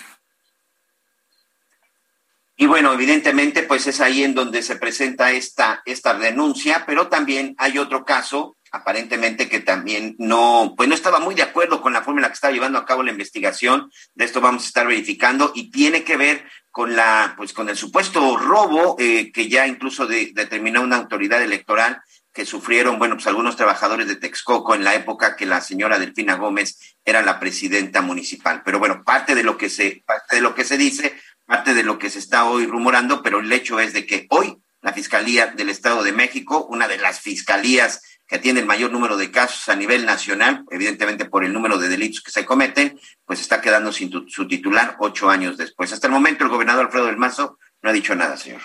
Y 2.61 2.65
bueno, 2.65 2.91
evidentemente, 2.91 3.63
pues 3.63 3.87
es 3.87 4.01
ahí 4.01 4.23
en 4.23 4.33
donde 4.33 4.61
se 4.63 4.75
presenta 4.75 5.31
esta, 5.31 5.81
esta 5.85 6.13
denuncia, 6.13 6.85
pero 6.85 7.07
también 7.07 7.55
hay 7.57 7.77
otro 7.77 8.03
caso 8.03 8.57
aparentemente 8.71 9.49
que 9.49 9.59
también 9.59 10.15
no, 10.19 10.73
pues 10.77 10.87
no 10.89 10.95
estaba 10.95 11.19
muy 11.19 11.35
de 11.35 11.43
acuerdo 11.43 11.81
con 11.81 11.93
la 11.93 12.03
forma 12.03 12.19
en 12.19 12.23
la 12.23 12.27
que 12.29 12.35
estaba 12.35 12.53
llevando 12.53 12.77
a 12.77 12.85
cabo 12.85 13.03
la 13.03 13.11
investigación. 13.11 13.91
De 14.13 14.25
esto 14.25 14.41
vamos 14.41 14.63
a 14.63 14.67
estar 14.67 14.87
verificando 14.87 15.51
y 15.55 15.71
tiene 15.71 16.03
que 16.03 16.17
ver 16.17 16.45
con 16.71 16.95
la, 16.95 17.33
pues 17.37 17.53
con 17.53 17.69
el 17.69 17.75
supuesto 17.75 18.37
robo 18.37 18.95
eh, 18.99 19.31
que 19.31 19.49
ya 19.49 19.67
incluso 19.67 20.07
determinó 20.07 20.81
una 20.81 20.97
autoridad 20.97 21.41
electoral 21.41 22.01
que 22.31 22.45
sufrieron, 22.45 22.99
bueno, 22.99 23.15
pues 23.15 23.27
algunos 23.27 23.55
trabajadores 23.55 24.07
de 24.07 24.15
Texcoco 24.15 24.75
en 24.75 24.83
la 24.83 24.93
época 24.93 25.35
que 25.35 25.45
la 25.45 25.61
señora 25.61 25.99
Delfina 25.99 26.35
Gómez 26.35 26.95
era 27.03 27.21
la 27.21 27.39
presidenta 27.39 28.01
municipal. 28.01 28.61
Pero 28.63 28.79
bueno, 28.79 29.03
parte 29.03 29.35
de 29.35 29.43
lo 29.43 29.57
que 29.57 29.69
se, 29.69 30.03
parte 30.05 30.35
de 30.35 30.41
lo 30.41 30.53
que 30.53 30.63
se 30.63 30.77
dice, 30.77 31.19
parte 31.45 31.73
de 31.73 31.83
lo 31.83 31.97
que 31.97 32.09
se 32.09 32.19
está 32.19 32.45
hoy 32.45 32.67
rumorando, 32.67 33.23
pero 33.23 33.39
el 33.39 33.51
hecho 33.51 33.79
es 33.79 33.93
de 33.93 34.05
que 34.05 34.27
hoy 34.29 34.57
la 34.81 34.93
Fiscalía 34.93 35.47
del 35.47 35.69
Estado 35.69 36.03
de 36.03 36.13
México, 36.13 36.65
una 36.69 36.87
de 36.87 36.97
las 36.97 37.19
fiscalías 37.19 38.01
que 38.29 38.37
tiene 38.37 38.59
el 38.59 38.67
mayor 38.67 38.91
número 38.91 39.17
de 39.17 39.31
casos 39.31 39.67
a 39.69 39.75
nivel 39.75 40.05
nacional, 40.05 40.63
evidentemente 40.69 41.25
por 41.25 41.43
el 41.43 41.51
número 41.51 41.79
de 41.79 41.89
delitos 41.89 42.21
que 42.21 42.29
se 42.29 42.45
cometen, 42.45 42.99
pues 43.25 43.41
está 43.41 43.59
quedando 43.59 43.91
sin 43.91 44.29
su 44.29 44.47
titular 44.47 44.97
ocho 44.99 45.31
años 45.31 45.57
después. 45.57 45.91
Hasta 45.91 46.05
el 46.05 46.13
momento 46.13 46.43
el 46.43 46.51
gobernador 46.51 46.85
Alfredo 46.85 47.07
del 47.07 47.17
Mazo 47.17 47.57
no 47.81 47.89
ha 47.89 47.93
dicho 47.93 48.13
nada, 48.13 48.37
señor. 48.37 48.61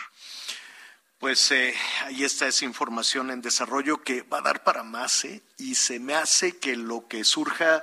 Pues 1.19 1.51
eh, 1.51 1.75
ahí 2.03 2.25
está 2.25 2.47
esa 2.47 2.67
información 2.67 3.31
en 3.31 3.41
desarrollo 3.41 4.03
que 4.03 4.21
va 4.21 4.39
a 4.39 4.43
dar 4.43 4.65
para 4.65 4.83
más, 4.83 5.25
¿eh? 5.25 5.43
y 5.57 5.77
se 5.77 5.99
me 5.99 6.15
hace 6.15 6.59
que 6.59 6.77
lo 6.77 7.09
que 7.09 7.25
surja 7.25 7.83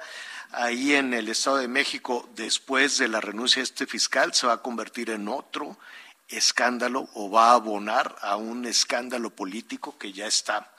ahí 0.52 0.94
en 0.94 1.16
el 1.16 1.30
Estado 1.30 1.58
de 1.58 1.68
México 1.68 2.30
después 2.36 3.00
de 3.00 3.08
la 3.08 3.22
renuncia 3.22 3.62
de 3.62 3.64
este 3.64 3.88
fiscal 3.88 4.36
se 4.36 4.46
va 4.46 4.54
a 4.54 4.62
convertir 4.62 5.10
en 5.10 5.28
otro 5.28 5.80
escándalo 6.28 7.10
o 7.16 7.32
va 7.32 7.52
a 7.52 7.56
abonar 7.56 8.16
a 8.22 8.36
un 8.36 8.66
escándalo 8.66 9.32
político 9.32 9.98
que 9.98 10.14
ya 10.14 10.28
está 10.28 10.72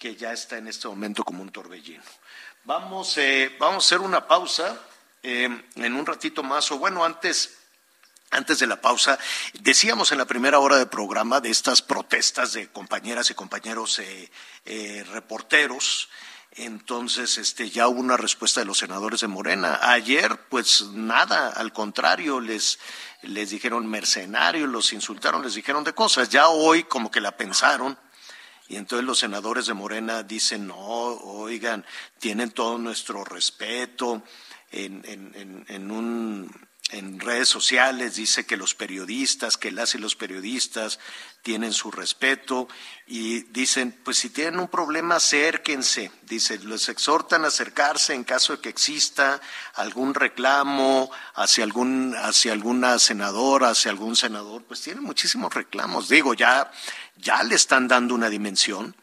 que 0.00 0.16
ya 0.16 0.32
está 0.32 0.56
en 0.56 0.66
este 0.66 0.88
momento 0.88 1.22
como 1.22 1.42
un 1.42 1.52
torbellino. 1.52 2.02
Vamos, 2.64 3.18
eh, 3.18 3.54
vamos 3.60 3.84
a 3.84 3.86
hacer 3.86 4.00
una 4.00 4.26
pausa 4.26 4.80
eh, 5.22 5.62
en 5.74 5.94
un 5.94 6.06
ratito 6.06 6.42
más, 6.42 6.72
o 6.72 6.78
bueno, 6.78 7.04
antes, 7.04 7.58
antes 8.30 8.58
de 8.60 8.66
la 8.66 8.80
pausa, 8.80 9.18
decíamos 9.60 10.10
en 10.10 10.18
la 10.18 10.24
primera 10.24 10.58
hora 10.58 10.78
del 10.78 10.88
programa 10.88 11.42
de 11.42 11.50
estas 11.50 11.82
protestas 11.82 12.54
de 12.54 12.68
compañeras 12.68 13.30
y 13.30 13.34
compañeros 13.34 14.00
eh, 14.00 15.04
reporteros. 15.12 16.08
Entonces, 16.52 17.36
este, 17.36 17.68
ya 17.68 17.86
hubo 17.86 18.00
una 18.00 18.16
respuesta 18.16 18.60
de 18.60 18.66
los 18.66 18.78
senadores 18.78 19.20
de 19.20 19.28
Morena. 19.28 19.80
Ayer, 19.82 20.46
pues 20.48 20.80
nada, 20.92 21.50
al 21.50 21.74
contrario, 21.74 22.40
les, 22.40 22.78
les 23.20 23.50
dijeron 23.50 23.86
mercenarios, 23.86 24.66
los 24.66 24.94
insultaron, 24.94 25.42
les 25.42 25.54
dijeron 25.54 25.84
de 25.84 25.92
cosas. 25.92 26.30
Ya 26.30 26.48
hoy 26.48 26.84
como 26.84 27.10
que 27.10 27.20
la 27.20 27.36
pensaron 27.36 27.98
y 28.70 28.76
entonces 28.76 29.04
los 29.04 29.18
senadores 29.18 29.66
de 29.66 29.74
Morena 29.74 30.22
dicen, 30.22 30.68
no, 30.68 30.76
oigan, 30.76 31.84
tienen 32.20 32.52
todo 32.52 32.78
nuestro 32.78 33.24
respeto 33.24 34.22
en, 34.70 35.90
un, 35.90 36.48
redes 37.20 37.48
sociales, 37.48 38.16
dice 38.16 38.44
que 38.44 38.56
los 38.56 38.74
periodistas, 38.74 39.56
que 39.56 39.70
las 39.70 39.94
y 39.94 39.98
los 39.98 40.16
periodistas 40.16 40.98
tienen 41.42 41.72
su 41.72 41.90
respeto 41.90 42.68
y 43.06 43.42
dicen, 43.44 43.96
pues 44.04 44.18
si 44.18 44.30
tienen 44.30 44.60
un 44.60 44.68
problema, 44.68 45.16
acérquense. 45.16 46.10
Dice, 46.22 46.58
les 46.58 46.88
exhortan 46.88 47.44
a 47.44 47.48
acercarse 47.48 48.14
en 48.14 48.24
caso 48.24 48.54
de 48.54 48.60
que 48.60 48.68
exista 48.68 49.40
algún 49.74 50.14
reclamo 50.14 51.10
hacia, 51.34 51.64
algún, 51.64 52.14
hacia 52.16 52.52
alguna 52.52 52.98
senadora, 52.98 53.70
hacia 53.70 53.90
algún 53.90 54.16
senador, 54.16 54.64
pues 54.64 54.80
tienen 54.80 55.04
muchísimos 55.04 55.52
reclamos. 55.54 56.08
Digo, 56.08 56.34
ya, 56.34 56.70
ya 57.16 57.42
le 57.42 57.54
están 57.54 57.88
dando 57.88 58.14
una 58.14 58.28
dimensión 58.28 58.94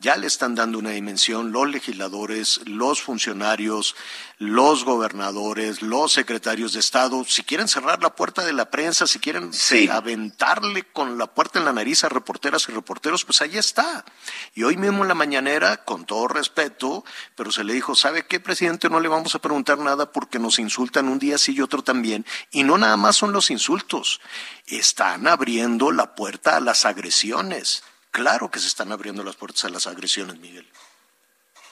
ya 0.00 0.16
le 0.16 0.26
están 0.26 0.54
dando 0.54 0.78
una 0.78 0.90
dimensión 0.90 1.52
los 1.52 1.68
legisladores, 1.68 2.62
los 2.64 3.02
funcionarios, 3.02 3.94
los 4.38 4.84
gobernadores, 4.84 5.82
los 5.82 6.12
secretarios 6.12 6.72
de 6.72 6.80
Estado. 6.80 7.22
Si 7.28 7.42
quieren 7.42 7.68
cerrar 7.68 8.02
la 8.02 8.16
puerta 8.16 8.42
de 8.42 8.54
la 8.54 8.70
prensa, 8.70 9.06
si 9.06 9.18
quieren 9.18 9.50
aventarle 9.90 10.84
con 10.84 11.18
la 11.18 11.26
puerta 11.26 11.58
en 11.58 11.66
la 11.66 11.74
nariz 11.74 12.02
a 12.02 12.08
reporteras 12.08 12.66
y 12.68 12.72
reporteros, 12.72 13.26
pues 13.26 13.42
ahí 13.42 13.58
está. 13.58 14.06
Y 14.54 14.62
hoy 14.62 14.78
mismo 14.78 15.02
en 15.02 15.08
la 15.08 15.14
mañanera, 15.14 15.84
con 15.84 16.06
todo 16.06 16.28
respeto, 16.28 17.04
pero 17.36 17.52
se 17.52 17.62
le 17.62 17.74
dijo, 17.74 17.94
¿sabe 17.94 18.24
qué, 18.24 18.40
presidente? 18.40 18.88
No 18.88 19.00
le 19.00 19.08
vamos 19.08 19.34
a 19.34 19.38
preguntar 19.38 19.78
nada 19.78 20.10
porque 20.10 20.38
nos 20.38 20.58
insultan 20.58 21.08
un 21.08 21.18
día 21.18 21.36
sí 21.36 21.52
y 21.52 21.60
otro 21.60 21.82
también. 21.82 22.24
Y 22.50 22.62
no 22.62 22.78
nada 22.78 22.96
más 22.96 23.16
son 23.16 23.32
los 23.32 23.50
insultos, 23.50 24.22
están 24.66 25.26
abriendo 25.26 25.92
la 25.92 26.14
puerta 26.14 26.56
a 26.56 26.60
las 26.60 26.86
agresiones 26.86 27.82
Claro 28.10 28.50
que 28.50 28.58
se 28.58 28.66
están 28.66 28.92
abriendo 28.92 29.22
las 29.22 29.36
puertas 29.36 29.64
a 29.64 29.68
las 29.68 29.86
agresiones, 29.86 30.38
Miguel. 30.38 30.66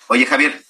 Oye, 0.07 0.25
Javier, 0.25 0.65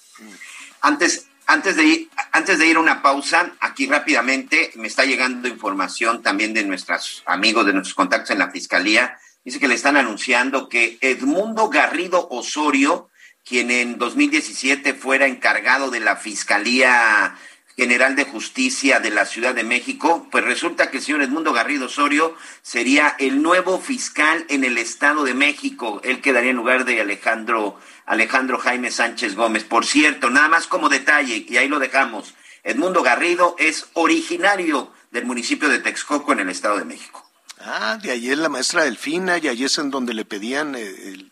antes, 0.81 1.27
antes, 1.45 1.75
de 1.75 1.83
ir, 1.83 2.09
antes 2.31 2.59
de 2.59 2.67
ir 2.67 2.77
a 2.77 2.79
una 2.79 3.01
pausa, 3.01 3.53
aquí 3.59 3.87
rápidamente 3.87 4.71
me 4.75 4.87
está 4.87 5.05
llegando 5.05 5.47
información 5.47 6.21
también 6.21 6.53
de 6.53 6.63
nuestros 6.63 7.23
amigos, 7.25 7.65
de 7.65 7.73
nuestros 7.73 7.95
contactos 7.95 8.31
en 8.31 8.39
la 8.39 8.51
Fiscalía. 8.51 9.17
Dice 9.45 9.59
que 9.59 9.67
le 9.67 9.75
están 9.75 9.95
anunciando 9.95 10.69
que 10.69 10.97
Edmundo 11.01 11.69
Garrido 11.69 12.27
Osorio, 12.29 13.09
quien 13.45 13.71
en 13.71 13.97
2017 13.97 14.93
fuera 14.93 15.27
encargado 15.27 15.89
de 15.89 15.99
la 15.99 16.15
Fiscalía 16.15 17.35
General 17.79 18.13
de 18.17 18.25
Justicia 18.25 18.99
de 18.99 19.09
la 19.09 19.25
Ciudad 19.25 19.55
de 19.55 19.63
México, 19.63 20.27
pues 20.29 20.43
resulta 20.43 20.91
que 20.91 20.97
el 20.97 21.03
señor 21.03 21.21
Edmundo 21.21 21.53
Garrido 21.53 21.85
Osorio 21.85 22.35
sería 22.61 23.15
el 23.19 23.41
nuevo 23.41 23.79
fiscal 23.79 24.45
en 24.49 24.65
el 24.65 24.77
Estado 24.77 25.23
de 25.23 25.33
México. 25.33 26.01
Él 26.03 26.19
quedaría 26.19 26.49
en 26.49 26.57
lugar 26.57 26.83
de 26.83 26.99
Alejandro, 26.99 27.79
Alejandro 28.05 28.57
Jaime 28.57 28.91
Sánchez 28.91 29.35
Gómez. 29.35 29.63
Por 29.63 29.85
cierto, 29.85 30.29
nada 30.29 30.49
más 30.49 30.67
como 30.67 30.89
detalle, 30.89 31.45
y 31.47 31.55
ahí 31.55 31.69
lo 31.69 31.79
dejamos, 31.79 32.33
Edmundo 32.65 33.01
Garrido 33.01 33.55
es 33.57 33.85
originario 33.93 34.91
del 35.11 35.23
municipio 35.23 35.69
de 35.69 35.79
Texcoco 35.79 36.33
en 36.33 36.41
el 36.41 36.49
Estado 36.49 36.79
de 36.79 36.83
México. 36.83 37.25
Ah, 37.61 37.97
de 38.03 38.11
ahí 38.11 38.29
es 38.29 38.37
la 38.39 38.49
maestra 38.49 38.83
Delfina 38.83 39.37
y 39.37 39.47
ahí 39.47 39.63
es 39.63 39.77
en 39.77 39.89
donde 39.89 40.13
le 40.13 40.25
pedían 40.25 40.75
eh, 40.75 41.29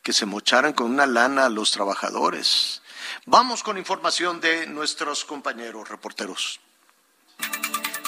que 0.00 0.12
se 0.12 0.26
mocharan 0.26 0.74
con 0.74 0.92
una 0.92 1.06
lana 1.06 1.46
a 1.46 1.50
los 1.50 1.72
trabajadores. 1.72 2.82
Vamos 3.30 3.62
con 3.62 3.76
información 3.76 4.40
de 4.40 4.66
nuestros 4.66 5.26
compañeros 5.26 5.86
reporteros. 5.86 6.60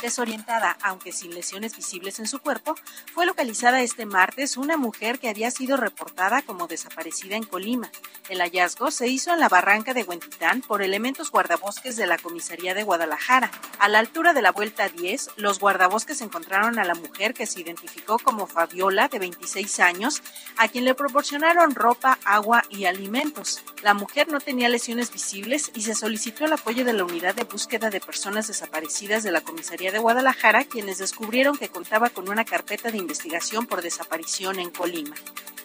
Desorientada, 0.02 0.78
aunque 0.82 1.12
sin 1.12 1.34
lesiones 1.34 1.76
visibles 1.76 2.18
en 2.20 2.26
su 2.26 2.38
cuerpo, 2.38 2.74
fue 3.12 3.26
localizada 3.26 3.82
este 3.82 4.06
martes 4.06 4.56
una 4.56 4.78
mujer 4.78 5.18
que 5.18 5.28
había 5.28 5.50
sido 5.50 5.76
reportada 5.76 6.40
como 6.40 6.66
desaparecida 6.66 7.36
en 7.36 7.42
Colima. 7.42 7.90
El 8.30 8.40
hallazgo 8.40 8.90
se 8.90 9.08
hizo 9.08 9.32
en 9.32 9.40
la 9.40 9.50
barranca 9.50 9.92
de 9.92 10.04
Huentitán 10.04 10.62
por 10.62 10.82
elementos 10.82 11.30
guardabosques 11.30 11.96
de 11.96 12.06
la 12.06 12.16
comisaría 12.16 12.74
de 12.74 12.82
Guadalajara. 12.82 13.50
A 13.78 13.88
la 13.88 13.98
altura 13.98 14.32
de 14.32 14.40
la 14.40 14.52
vuelta 14.52 14.88
10, 14.88 15.32
los 15.36 15.58
guardabosques 15.58 16.22
encontraron 16.22 16.78
a 16.78 16.84
la 16.84 16.94
mujer 16.94 17.34
que 17.34 17.46
se 17.46 17.60
identificó 17.60 18.18
como 18.18 18.46
Fabiola, 18.46 19.08
de 19.08 19.18
26 19.18 19.80
años, 19.80 20.22
a 20.56 20.68
quien 20.68 20.84
le 20.84 20.94
proporcionaron 20.94 21.74
ropa, 21.74 22.18
agua 22.24 22.62
y 22.70 22.86
alimentos. 22.86 23.62
La 23.82 23.94
mujer 23.94 24.28
no 24.28 24.40
tenía 24.40 24.68
lesiones 24.68 25.12
visibles 25.12 25.70
y 25.74 25.82
se 25.82 25.94
solicitó 25.94 26.44
el 26.44 26.52
apoyo 26.52 26.84
de 26.84 26.92
la 26.92 27.04
unidad 27.04 27.34
de 27.34 27.44
búsqueda 27.44 27.90
de 27.90 28.00
personas 28.00 28.46
desaparecidas 28.46 29.22
de 29.22 29.32
la 29.32 29.40
comisaría 29.40 29.89
de 29.90 29.98
Guadalajara, 29.98 30.64
quienes 30.64 30.98
descubrieron 30.98 31.56
que 31.56 31.68
contaba 31.68 32.10
con 32.10 32.28
una 32.28 32.44
carpeta 32.44 32.90
de 32.90 32.98
investigación 32.98 33.66
por 33.66 33.82
desaparición 33.82 34.58
en 34.58 34.70
Colima. 34.70 35.14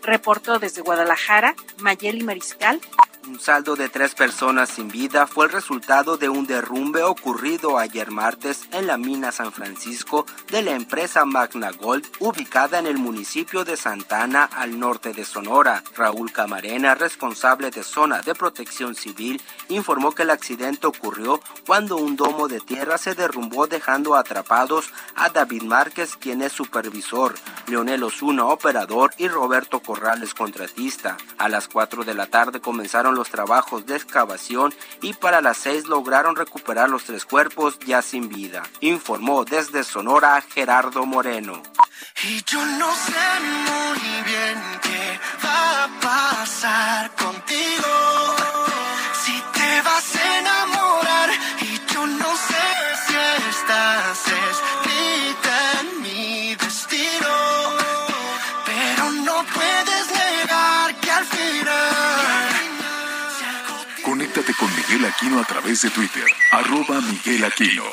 Reportó 0.01 0.59
desde 0.59 0.81
Guadalajara 0.81 1.55
Mayeli 1.77 2.23
Mariscal, 2.23 2.79
un 3.27 3.39
saldo 3.39 3.75
de 3.75 3.89
tres 3.89 4.13
personas 4.13 4.69
sin 4.69 4.89
vida 4.89 5.25
fue 5.25 5.45
el 5.45 5.51
resultado 5.51 6.17
de 6.17 6.29
un 6.29 6.45
derrumbe 6.45 7.03
ocurrido 7.03 7.77
ayer 7.77 8.11
martes 8.11 8.67
en 8.71 8.87
la 8.87 8.97
mina 8.97 9.31
San 9.31 9.51
Francisco 9.51 10.25
de 10.49 10.61
la 10.61 10.71
empresa 10.71 11.25
Magna 11.25 11.71
Gold 11.71 12.05
ubicada 12.19 12.77
en 12.77 12.87
el 12.87 12.97
municipio 12.97 13.63
de 13.65 13.77
Santana 13.77 14.43
al 14.43 14.79
norte 14.79 15.13
de 15.13 15.25
Sonora. 15.25 15.83
Raúl 15.95 16.31
Camarena, 16.31 16.93
responsable 16.93 17.71
de 17.71 17.83
zona 17.83 18.21
de 18.21 18.35
protección 18.35 18.95
civil, 18.95 19.41
informó 19.69 20.11
que 20.11 20.23
el 20.23 20.29
accidente 20.29 20.87
ocurrió 20.87 21.39
cuando 21.65 21.97
un 21.97 22.15
domo 22.15 22.47
de 22.47 22.59
tierra 22.59 22.97
se 22.97 23.15
derrumbó 23.15 23.67
dejando 23.67 24.15
atrapados 24.15 24.91
a 25.15 25.29
David 25.29 25.63
Márquez, 25.63 26.15
quien 26.15 26.41
es 26.41 26.51
supervisor, 26.51 27.35
Leonel 27.67 28.03
Osuna, 28.03 28.45
operador, 28.45 29.11
y 29.17 29.27
Roberto 29.27 29.79
Corrales, 29.79 30.33
contratista. 30.33 31.17
A 31.37 31.49
las 31.49 31.67
4 31.67 32.03
de 32.03 32.13
la 32.13 32.27
tarde 32.27 32.59
comenzaron 32.59 33.14
los 33.15 33.29
trabajos 33.29 33.85
de 33.85 33.95
excavación 33.95 34.73
y 35.01 35.13
para 35.13 35.41
las 35.41 35.57
seis 35.57 35.87
lograron 35.87 36.35
recuperar 36.35 36.89
los 36.89 37.03
tres 37.05 37.25
cuerpos 37.25 37.79
ya 37.79 38.01
sin 38.01 38.29
vida, 38.29 38.63
informó 38.81 39.45
desde 39.45 39.83
Sonora 39.83 40.41
Gerardo 40.41 41.05
Moreno. 41.05 41.61
Y 42.23 42.43
yo 42.43 42.63
no 42.63 42.93
sé 42.95 43.39
muy 43.41 44.23
bien 44.23 44.63
qué 44.81 45.19
va 45.45 45.83
a 45.83 45.99
pasar 45.99 47.15
contigo. 47.15 48.35
Si 49.23 49.43
te 49.53 49.81
vas 49.81 50.15
Con 64.53 64.69
Miguel 64.75 65.05
Aquino 65.05 65.41
a 65.41 65.43
través 65.43 65.81
de 65.81 65.89
Twitter, 65.89 66.25
arroba 66.51 67.01
Miguel 67.01 67.43
Aquino. 67.45 67.83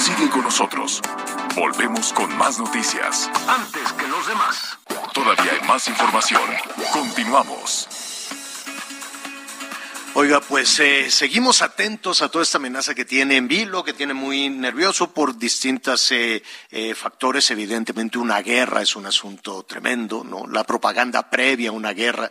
Sigue 0.00 0.30
con 0.30 0.42
nosotros. 0.42 1.02
Volvemos 1.56 2.12
con 2.12 2.34
más 2.38 2.60
noticias. 2.60 3.28
Antes 3.48 3.92
que 3.94 4.06
los 4.06 4.26
demás. 4.28 4.78
Todavía 5.12 5.52
hay 5.52 5.66
más 5.66 5.88
información. 5.88 6.48
Continuamos. 6.92 7.88
Oiga, 10.20 10.40
pues 10.40 10.80
eh, 10.80 11.10
seguimos 11.10 11.62
atentos 11.62 12.22
a 12.22 12.28
toda 12.28 12.42
esta 12.42 12.58
amenaza 12.58 12.92
que 12.92 13.04
tiene 13.04 13.36
en 13.36 13.46
vilo, 13.46 13.84
que 13.84 13.92
tiene 13.92 14.14
muy 14.14 14.50
nervioso 14.50 15.12
por 15.12 15.38
distintos 15.38 16.10
eh, 16.10 16.42
eh, 16.70 16.94
factores. 16.94 17.50
Evidentemente, 17.52 18.18
una 18.18 18.40
guerra 18.42 18.82
es 18.82 18.96
un 18.96 19.06
asunto 19.06 19.62
tremendo, 19.62 20.24
¿no? 20.24 20.48
La 20.48 20.64
propaganda 20.64 21.30
previa 21.30 21.68
a 21.68 21.72
una 21.72 21.92
guerra, 21.92 22.28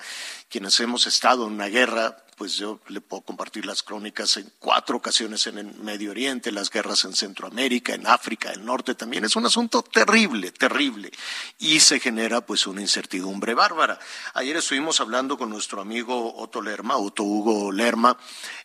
quienes 0.50 0.80
hemos 0.80 1.08
estado 1.08 1.46
en 1.46 1.54
una 1.54 1.68
guerra, 1.68 2.18
pues 2.38 2.56
yo 2.56 2.80
le 2.88 3.02
puedo 3.02 3.24
compartir 3.24 3.66
las 3.66 3.82
crónicas 3.82 4.38
en 4.38 4.52
cuatro 4.60 4.98
ocasiones 4.98 5.48
en 5.48 5.58
el 5.58 5.74
Medio 5.74 6.12
Oriente, 6.12 6.52
las 6.52 6.70
guerras 6.70 7.04
en 7.04 7.14
Centroamérica, 7.14 7.96
en 7.96 8.06
África, 8.06 8.52
el 8.52 8.64
norte 8.64 8.94
también. 8.94 9.26
Es 9.26 9.36
un 9.36 9.48
asunto 9.48 9.82
terrible, 9.82 10.52
terrible. 10.52 11.12
Y 11.58 11.80
se 11.80 12.00
genera 12.00 12.42
pues 12.42 12.68
una 12.68 12.82
incertidumbre 12.82 13.56
bárbara. 13.56 13.98
Ayer 14.36 14.56
estuvimos 14.56 15.02
hablando 15.02 15.36
con 15.36 15.50
nuestro 15.50 15.82
amigo 15.82 16.36
Otto 16.36 16.62
Lerma, 16.62 16.98
Otto 16.98 17.24
Hugo 17.24 17.72
Lerma, 17.72 18.16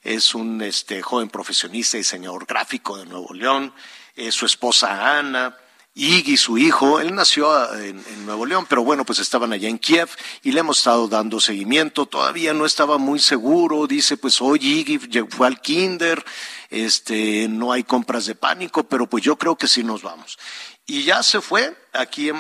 es 0.03 0.35
un 0.35 0.61
este, 0.61 1.01
joven 1.01 1.31
profesionista 1.31 1.97
y 1.97 2.01
diseñador 2.01 2.45
gráfico 2.45 2.99
de 2.99 3.07
Nuevo 3.07 3.33
León, 3.33 3.73
es 4.15 4.35
su 4.35 4.45
esposa 4.45 5.19
Ana, 5.19 5.57
Iggy, 5.95 6.39
su 6.39 6.57
hijo, 6.57 7.01
él 7.01 7.15
nació 7.15 7.75
en, 7.75 8.03
Nuevo 8.25 8.47
León, 8.47 8.65
pero 8.67 8.83
bueno, 8.83 9.05
pues 9.05 9.19
estaban 9.19 9.53
allá 9.53 9.69
en 9.69 9.79
Kiev 9.79 10.09
y 10.43 10.53
le 10.53 10.61
hemos 10.61 10.79
estado 10.79 11.07
dando 11.07 11.39
seguimiento. 11.39 12.07
Todavía 12.07 12.55
no 12.55 12.65
estaba 12.65 12.97
muy 12.97 13.19
seguro, 13.19 13.87
dice, 13.87 14.17
pues 14.17 14.41
hoy 14.41 14.59
Iggy 14.63 15.27
fue 15.29 15.47
al 15.47 15.61
kinder, 15.61 16.25
este, 16.71 17.47
no 17.49 17.73
hay 17.73 17.85
compras 17.85 18.25
de 18.25 18.35
pánico, 18.35 18.85
pero 18.85 19.07
pues 19.07 19.23
yo 19.23 19.37
creo 19.37 19.57
que 19.57 19.69
sí 19.69 19.85
nos 19.85 20.03
vamos. 20.03 20.39
Y 20.87 21.03
ya 21.03 21.23
se 21.23 21.43
fue, 21.43 21.77
aquí 21.93 22.31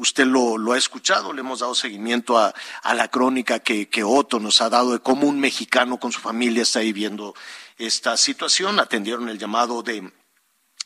usted 0.00 0.26
lo, 0.26 0.72
ha 0.72 0.78
escuchado, 0.78 1.32
le 1.32 1.40
hemos 1.40 1.60
dado 1.60 1.76
seguimiento 1.76 2.36
a, 2.36 2.52
la 2.94 3.08
crónica 3.08 3.60
que, 3.60 3.88
que 3.88 4.02
Otto 4.02 4.40
nos 4.40 4.60
ha 4.60 4.70
dado 4.70 4.92
de 4.92 4.98
cómo 4.98 5.28
un 5.28 5.38
mexicano 5.38 6.00
con 6.00 6.10
su 6.10 6.20
familia 6.20 6.64
está 6.64 6.80
viviendo 6.80 7.34
esta 7.78 8.16
situación. 8.16 8.80
Atendieron 8.80 9.28
el 9.28 9.38
llamado 9.38 9.82
de 9.82 10.12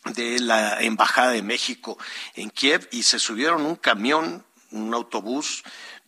de 0.05 0.41
la 0.41 0.81
Embajada 0.81 1.31
de 1.31 1.43
México 1.43 1.99
en 2.35 2.51
Kiev 2.51 2.89
y 2.91 3.05
se 3.05 3.19
subieron 3.19 3.65
un 3.65 3.77
camión, 3.77 4.45
un 4.71 4.95
autobús 4.95 5.63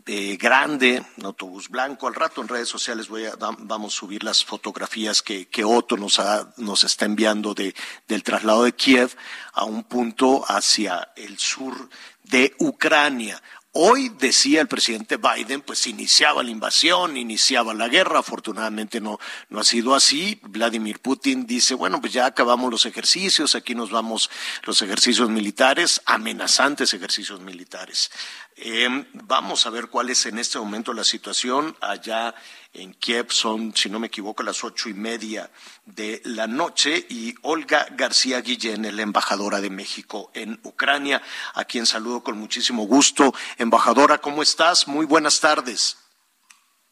eh, 0.06 0.36
grande, 0.36 1.02
un 1.16 1.24
autobús 1.24 1.70
blanco. 1.70 2.06
Al 2.06 2.14
rato 2.14 2.42
en 2.42 2.48
redes 2.48 2.68
sociales 2.68 3.08
voy 3.08 3.24
a, 3.24 3.36
vamos 3.38 3.94
a 3.94 3.98
subir 4.00 4.22
las 4.22 4.44
fotografías 4.44 5.22
que, 5.22 5.46
que 5.46 5.64
Otto 5.64 5.96
nos, 5.96 6.20
nos 6.58 6.84
está 6.84 7.06
enviando 7.06 7.54
de, 7.54 7.74
del 8.06 8.22
traslado 8.22 8.64
de 8.64 8.74
Kiev 8.74 9.16
a 9.52 9.64
un 9.64 9.84
punto 9.84 10.44
hacia 10.46 11.12
el 11.16 11.38
sur 11.38 11.88
de 12.22 12.54
Ucrania. 12.58 13.42
Hoy 13.76 14.08
decía 14.20 14.60
el 14.60 14.68
presidente 14.68 15.16
Biden, 15.16 15.60
pues 15.60 15.88
iniciaba 15.88 16.44
la 16.44 16.50
invasión, 16.50 17.16
iniciaba 17.16 17.74
la 17.74 17.88
guerra, 17.88 18.20
afortunadamente 18.20 19.00
no, 19.00 19.18
no 19.48 19.58
ha 19.58 19.64
sido 19.64 19.96
así. 19.96 20.38
Vladimir 20.42 21.00
Putin 21.00 21.44
dice, 21.44 21.74
bueno, 21.74 22.00
pues 22.00 22.12
ya 22.12 22.26
acabamos 22.26 22.70
los 22.70 22.86
ejercicios, 22.86 23.56
aquí 23.56 23.74
nos 23.74 23.90
vamos 23.90 24.30
los 24.62 24.80
ejercicios 24.80 25.28
militares, 25.28 26.00
amenazantes 26.06 26.94
ejercicios 26.94 27.40
militares. 27.40 28.12
Eh, 28.56 28.88
vamos 29.12 29.66
a 29.66 29.70
ver 29.70 29.88
cuál 29.88 30.10
es 30.10 30.26
en 30.26 30.38
este 30.38 30.58
momento 30.58 30.92
la 30.92 31.02
situación 31.02 31.76
allá 31.80 32.34
en 32.72 32.94
Kiev. 32.94 33.32
Son, 33.32 33.74
si 33.74 33.90
no 33.90 33.98
me 33.98 34.06
equivoco, 34.06 34.42
las 34.42 34.62
ocho 34.62 34.88
y 34.88 34.94
media 34.94 35.50
de 35.86 36.22
la 36.24 36.46
noche 36.46 37.04
y 37.08 37.34
Olga 37.42 37.86
García 37.90 38.40
Guillén, 38.40 38.94
la 38.94 39.02
embajadora 39.02 39.60
de 39.60 39.70
México 39.70 40.30
en 40.34 40.60
Ucrania, 40.62 41.20
a 41.54 41.64
quien 41.64 41.86
saludo 41.86 42.22
con 42.22 42.38
muchísimo 42.38 42.84
gusto. 42.86 43.34
Embajadora, 43.58 44.18
¿cómo 44.18 44.42
estás? 44.42 44.86
Muy 44.86 45.06
buenas 45.06 45.40
tardes. 45.40 45.98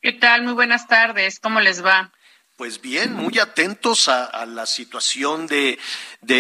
¿Qué 0.01 0.13
tal? 0.13 0.43
Muy 0.43 0.55
buenas 0.55 0.89
tardes. 0.89 1.39
¿Cómo 1.39 1.61
les 1.61 1.85
va? 1.85 2.13
Pues 2.57 2.81
bien, 2.81 3.15
muy 3.15 3.39
atentos 3.39 4.09
a, 4.09 4.45
la 4.47 4.67
situación 4.67 5.47
de, 5.47 5.79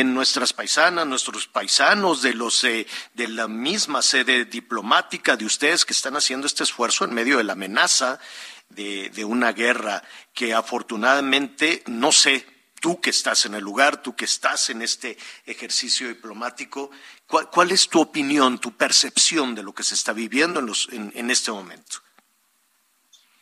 nuestras 0.04 0.52
paisanas, 0.52 1.06
nuestros 1.06 1.48
paisanos, 1.48 2.20
de 2.22 2.34
los 2.34 2.62
eh, 2.64 2.86
de 3.14 3.28
la 3.28 3.48
misma 3.48 4.02
sede 4.02 4.44
diplomática 4.44 5.36
de 5.36 5.46
ustedes 5.46 5.84
que 5.84 5.94
están 5.94 6.14
haciendo 6.14 6.46
este 6.46 6.64
esfuerzo 6.64 7.04
en 7.04 7.14
medio 7.14 7.38
de 7.38 7.44
la 7.44 7.54
amenaza 7.54 8.20
de, 8.68 9.10
de 9.10 9.24
una 9.24 9.52
guerra 9.52 10.02
que 10.34 10.52
afortunadamente 10.52 11.82
no 11.86 12.12
sé 12.12 12.46
tú 12.82 13.00
que 13.00 13.10
estás 13.10 13.46
en 13.46 13.54
el 13.54 13.64
lugar, 13.64 14.02
tú 14.02 14.14
que 14.14 14.26
estás 14.26 14.68
en 14.68 14.82
este 14.82 15.16
ejercicio 15.46 16.08
diplomático, 16.08 16.90
¿cuál, 17.26 17.70
es 17.70 17.88
tu 17.88 18.00
opinión, 18.00 18.58
tu 18.58 18.76
percepción 18.76 19.54
de 19.54 19.62
lo 19.62 19.72
que 19.72 19.84
se 19.84 19.94
está 19.94 20.12
viviendo 20.12 20.60
en 20.90 21.30
este 21.30 21.52
momento? 21.52 22.01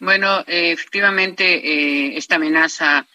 Bueno, 0.01 0.41
eh, 0.47 0.73
efectivamente, 0.73 1.45
eh, 1.45 2.17
esta 2.17 2.37
amenaza 2.37 3.07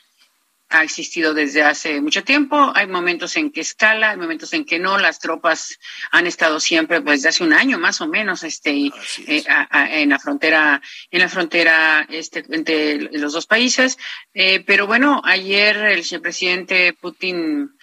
ha 0.69 0.83
existido 0.83 1.33
desde 1.33 1.63
hace 1.63 1.99
mucho 1.99 2.23
tiempo. 2.23 2.71
Hay 2.75 2.85
momentos 2.85 3.35
en 3.37 3.51
que 3.51 3.61
escala, 3.61 4.11
hay 4.11 4.17
momentos 4.17 4.53
en 4.53 4.65
que 4.65 4.77
no. 4.77 4.99
Las 4.99 5.19
tropas 5.19 5.79
han 6.11 6.27
estado 6.27 6.59
siempre, 6.59 7.01
pues, 7.01 7.19
desde 7.19 7.29
hace 7.29 7.43
un 7.43 7.53
año 7.53 7.79
más 7.79 8.01
o 8.01 8.07
menos, 8.07 8.43
este, 8.43 8.91
eh, 9.25 9.43
en 9.71 10.09
la 10.09 10.19
frontera, 10.19 10.79
en 11.09 11.19
la 11.19 11.29
frontera, 11.29 12.05
este, 12.07 12.45
entre 12.49 12.99
los 13.17 13.33
dos 13.33 13.47
países. 13.47 13.97
pero 14.65 14.85
bueno, 14.85 15.21
ayer 15.25 15.77
el 15.77 16.21
presidente 16.21 16.93
Putin 16.93 17.74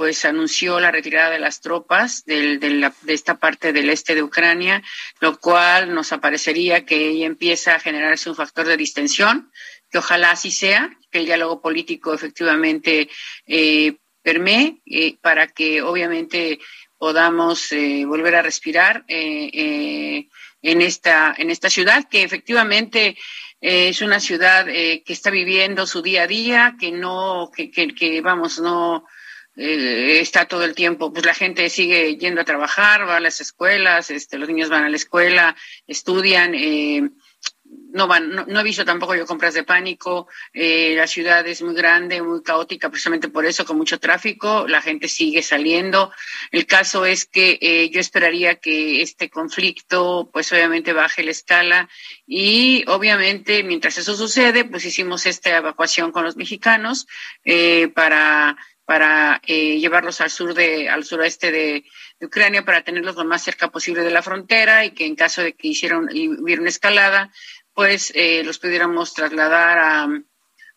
pues 0.00 0.24
anunció 0.24 0.80
la 0.80 0.90
retirada 0.90 1.28
de 1.28 1.38
las 1.38 1.60
tropas 1.60 2.24
de, 2.24 2.56
de, 2.56 2.90
esta 3.08 3.38
parte 3.38 3.74
del 3.74 3.90
este 3.90 4.14
de 4.14 4.22
Ucrania, 4.22 4.82
lo 5.20 5.38
cual 5.38 5.94
nos 5.94 6.10
aparecería 6.14 6.86
que 6.86 7.22
empieza 7.22 7.74
a 7.74 7.80
generarse 7.80 8.30
un 8.30 8.34
factor 8.34 8.66
de 8.66 8.78
distensión, 8.78 9.52
que 9.90 9.98
ojalá 9.98 10.30
así 10.30 10.52
sea, 10.52 10.88
que 11.10 11.18
el 11.18 11.26
diálogo 11.26 11.60
político 11.60 12.14
efectivamente 12.14 13.10
eh, 13.46 13.98
permee 14.22 14.80
eh, 14.86 15.18
para 15.20 15.48
que 15.48 15.82
obviamente 15.82 16.60
podamos 16.96 17.70
eh, 17.70 18.06
volver 18.06 18.36
a 18.36 18.42
respirar 18.42 19.04
en 19.06 20.30
esta 20.62 21.34
en 21.36 21.50
esta 21.50 21.68
ciudad 21.68 22.08
que 22.08 22.22
efectivamente 22.22 23.18
es 23.60 24.00
una 24.00 24.18
ciudad 24.18 24.64
que 24.64 25.02
está 25.08 25.28
viviendo 25.28 25.86
su 25.86 26.00
día 26.00 26.22
a 26.22 26.26
día, 26.26 26.76
que 26.80 26.90
no, 26.90 27.50
que, 27.54 27.70
que 27.70 28.20
vamos, 28.22 28.58
no, 28.60 29.04
eh, 29.62 30.20
está 30.20 30.46
todo 30.46 30.64
el 30.64 30.74
tiempo, 30.74 31.12
pues 31.12 31.26
la 31.26 31.34
gente 31.34 31.68
sigue 31.68 32.16
yendo 32.16 32.40
a 32.40 32.46
trabajar, 32.46 33.06
va 33.06 33.16
a 33.18 33.20
las 33.20 33.42
escuelas, 33.42 34.10
este, 34.10 34.38
los 34.38 34.48
niños 34.48 34.70
van 34.70 34.84
a 34.84 34.88
la 34.88 34.96
escuela, 34.96 35.54
estudian, 35.86 36.54
eh, 36.54 37.10
no 37.92 38.08
van, 38.08 38.30
no, 38.30 38.60
he 38.60 38.62
visto 38.64 38.86
tampoco 38.86 39.14
yo 39.14 39.26
compras 39.26 39.52
de 39.52 39.62
pánico, 39.62 40.28
eh, 40.54 40.94
la 40.96 41.06
ciudad 41.06 41.46
es 41.46 41.60
muy 41.60 41.74
grande, 41.74 42.22
muy 42.22 42.42
caótica, 42.42 42.88
precisamente 42.88 43.28
por 43.28 43.44
eso, 43.44 43.66
con 43.66 43.76
mucho 43.76 44.00
tráfico, 44.00 44.66
la 44.66 44.80
gente 44.80 45.08
sigue 45.08 45.42
saliendo. 45.42 46.10
El 46.52 46.64
caso 46.64 47.04
es 47.04 47.26
que 47.26 47.90
yo 47.92 48.00
esperaría 48.00 48.54
que 48.54 49.02
este 49.02 49.28
conflicto, 49.28 50.30
pues 50.32 50.50
obviamente 50.52 50.94
baje 50.94 51.22
la 51.22 51.32
escala 51.32 51.88
y 52.26 52.82
obviamente 52.88 53.62
mientras 53.62 53.98
eso 53.98 54.16
sucede, 54.16 54.64
pues 54.64 54.86
hicimos 54.86 55.26
esta 55.26 55.54
evacuación 55.54 56.12
con 56.12 56.24
los 56.24 56.36
mexicanos 56.36 57.06
para 57.94 58.56
para 58.90 59.40
eh, 59.46 59.78
llevarlos 59.78 60.20
al 60.20 60.30
sur 60.30 60.52
de, 60.52 60.88
al 60.88 61.04
suroeste 61.04 61.52
de, 61.52 61.84
Ucrania 62.20 62.64
para 62.64 62.82
tenerlos 62.82 63.14
lo 63.14 63.24
más 63.24 63.40
cerca 63.40 63.68
posible 63.68 64.02
de 64.02 64.10
la 64.10 64.20
frontera 64.20 64.84
y 64.84 64.90
que 64.90 65.06
en 65.06 65.14
caso 65.14 65.42
de 65.42 65.52
que 65.52 65.68
hicieran 65.68 66.08
hubiera 66.40 66.60
una 66.60 66.70
escalada, 66.70 67.30
pues 67.72 68.12
eh, 68.16 68.42
los 68.42 68.58
pudiéramos 68.58 69.14
trasladar 69.14 69.78
a, 69.78 70.08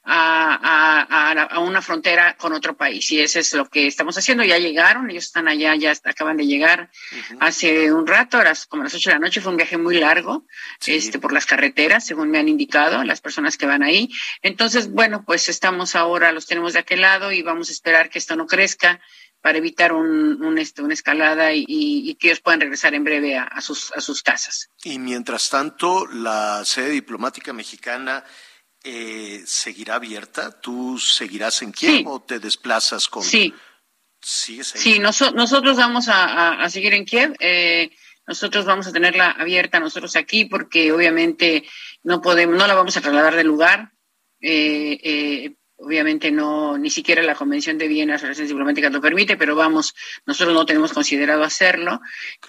a, 0.05 1.45
a, 1.49 1.59
una 1.59 1.81
frontera 1.81 2.35
con 2.35 2.53
otro 2.53 2.75
país. 2.75 3.09
Y 3.11 3.21
eso 3.21 3.39
es 3.39 3.53
lo 3.53 3.69
que 3.69 3.87
estamos 3.87 4.17
haciendo. 4.17 4.43
Ya 4.43 4.57
llegaron, 4.57 5.09
ellos 5.09 5.25
están 5.25 5.47
allá, 5.47 5.75
ya 5.75 5.93
acaban 6.03 6.37
de 6.37 6.45
llegar 6.45 6.89
hace 7.39 7.91
un 7.91 8.05
rato, 8.05 8.37
a 8.37 8.43
las, 8.43 8.65
como 8.65 8.81
a 8.81 8.85
las 8.85 8.93
ocho 8.93 9.09
de 9.09 9.15
la 9.15 9.19
noche. 9.19 9.41
Fue 9.41 9.51
un 9.51 9.57
viaje 9.57 9.77
muy 9.77 9.99
largo 9.99 10.45
este, 10.85 11.19
por 11.19 11.31
las 11.31 11.45
carreteras, 11.45 12.05
según 12.05 12.29
me 12.29 12.39
han 12.39 12.49
indicado 12.49 13.03
las 13.03 13.21
personas 13.21 13.57
que 13.57 13.65
van 13.65 13.83
ahí. 13.83 14.09
Entonces, 14.41 14.91
bueno, 14.91 15.23
pues 15.25 15.47
estamos 15.49 15.95
ahora, 15.95 16.31
los 16.31 16.47
tenemos 16.47 16.73
de 16.73 16.79
aquel 16.79 17.01
lado 17.01 17.31
y 17.31 17.41
vamos 17.41 17.69
a 17.69 17.71
esperar 17.71 18.09
que 18.09 18.19
esto 18.19 18.35
no 18.35 18.45
crezca 18.45 18.99
para 19.41 19.57
evitar 19.57 19.91
un, 19.91 20.57
este, 20.57 20.81
una 20.81 20.93
escalada 20.93 21.51
y, 21.53 22.15
que 22.15 22.27
ellos 22.27 22.39
puedan 22.39 22.61
regresar 22.61 22.93
en 22.93 23.03
breve 23.03 23.37
a, 23.37 23.59
sus, 23.59 23.91
a 23.91 23.99
sus 23.99 24.23
casas. 24.23 24.69
Y 24.85 24.99
mientras 24.99 25.49
tanto, 25.49 26.07
la 26.07 26.63
sede 26.63 26.91
diplomática 26.91 27.51
mexicana 27.51 28.23
eh, 28.83 29.43
seguirá 29.45 29.95
abierta? 29.95 30.59
¿Tú 30.59 30.99
seguirás 30.99 31.61
en 31.61 31.71
Kiev 31.71 32.07
o 32.07 32.21
te 32.21 32.39
desplazas 32.39 33.07
con...? 33.07 33.23
Sí. 33.23 33.53
Sí, 34.25 34.99
nosotros 34.99 35.75
vamos 35.75 36.05
a, 36.09 36.69
seguir 36.69 36.93
en 36.93 37.03
Kiev. 37.03 37.35
Eh, 37.39 37.91
nosotros 38.25 38.63
vamos 38.63 38.87
a 38.87 38.93
tenerla 38.93 39.31
abierta 39.31 39.81
nosotros 39.81 40.15
aquí 40.15 40.45
porque 40.45 40.93
obviamente 40.93 41.67
no 42.03 42.21
podemos, 42.21 42.57
no 42.57 42.65
la 42.65 42.73
vamos 42.73 42.95
a 42.95 43.01
trasladar 43.01 43.35
del 43.35 43.47
lugar. 43.47 43.91
Eh, 44.39 44.99
eh 45.03 45.55
Obviamente 45.85 46.31
no, 46.31 46.77
ni 46.77 46.89
siquiera 46.89 47.21
la 47.21 47.35
Convención 47.35 47.77
de 47.77 47.87
Viena, 47.87 48.13
las 48.13 48.21
relaciones 48.21 48.49
diplomáticas 48.49 48.91
lo 48.91 49.01
permite, 49.01 49.35
pero 49.35 49.55
vamos, 49.55 49.93
nosotros 50.25 50.53
no 50.53 50.65
tenemos 50.65 50.93
considerado 50.93 51.43
hacerlo 51.43 51.99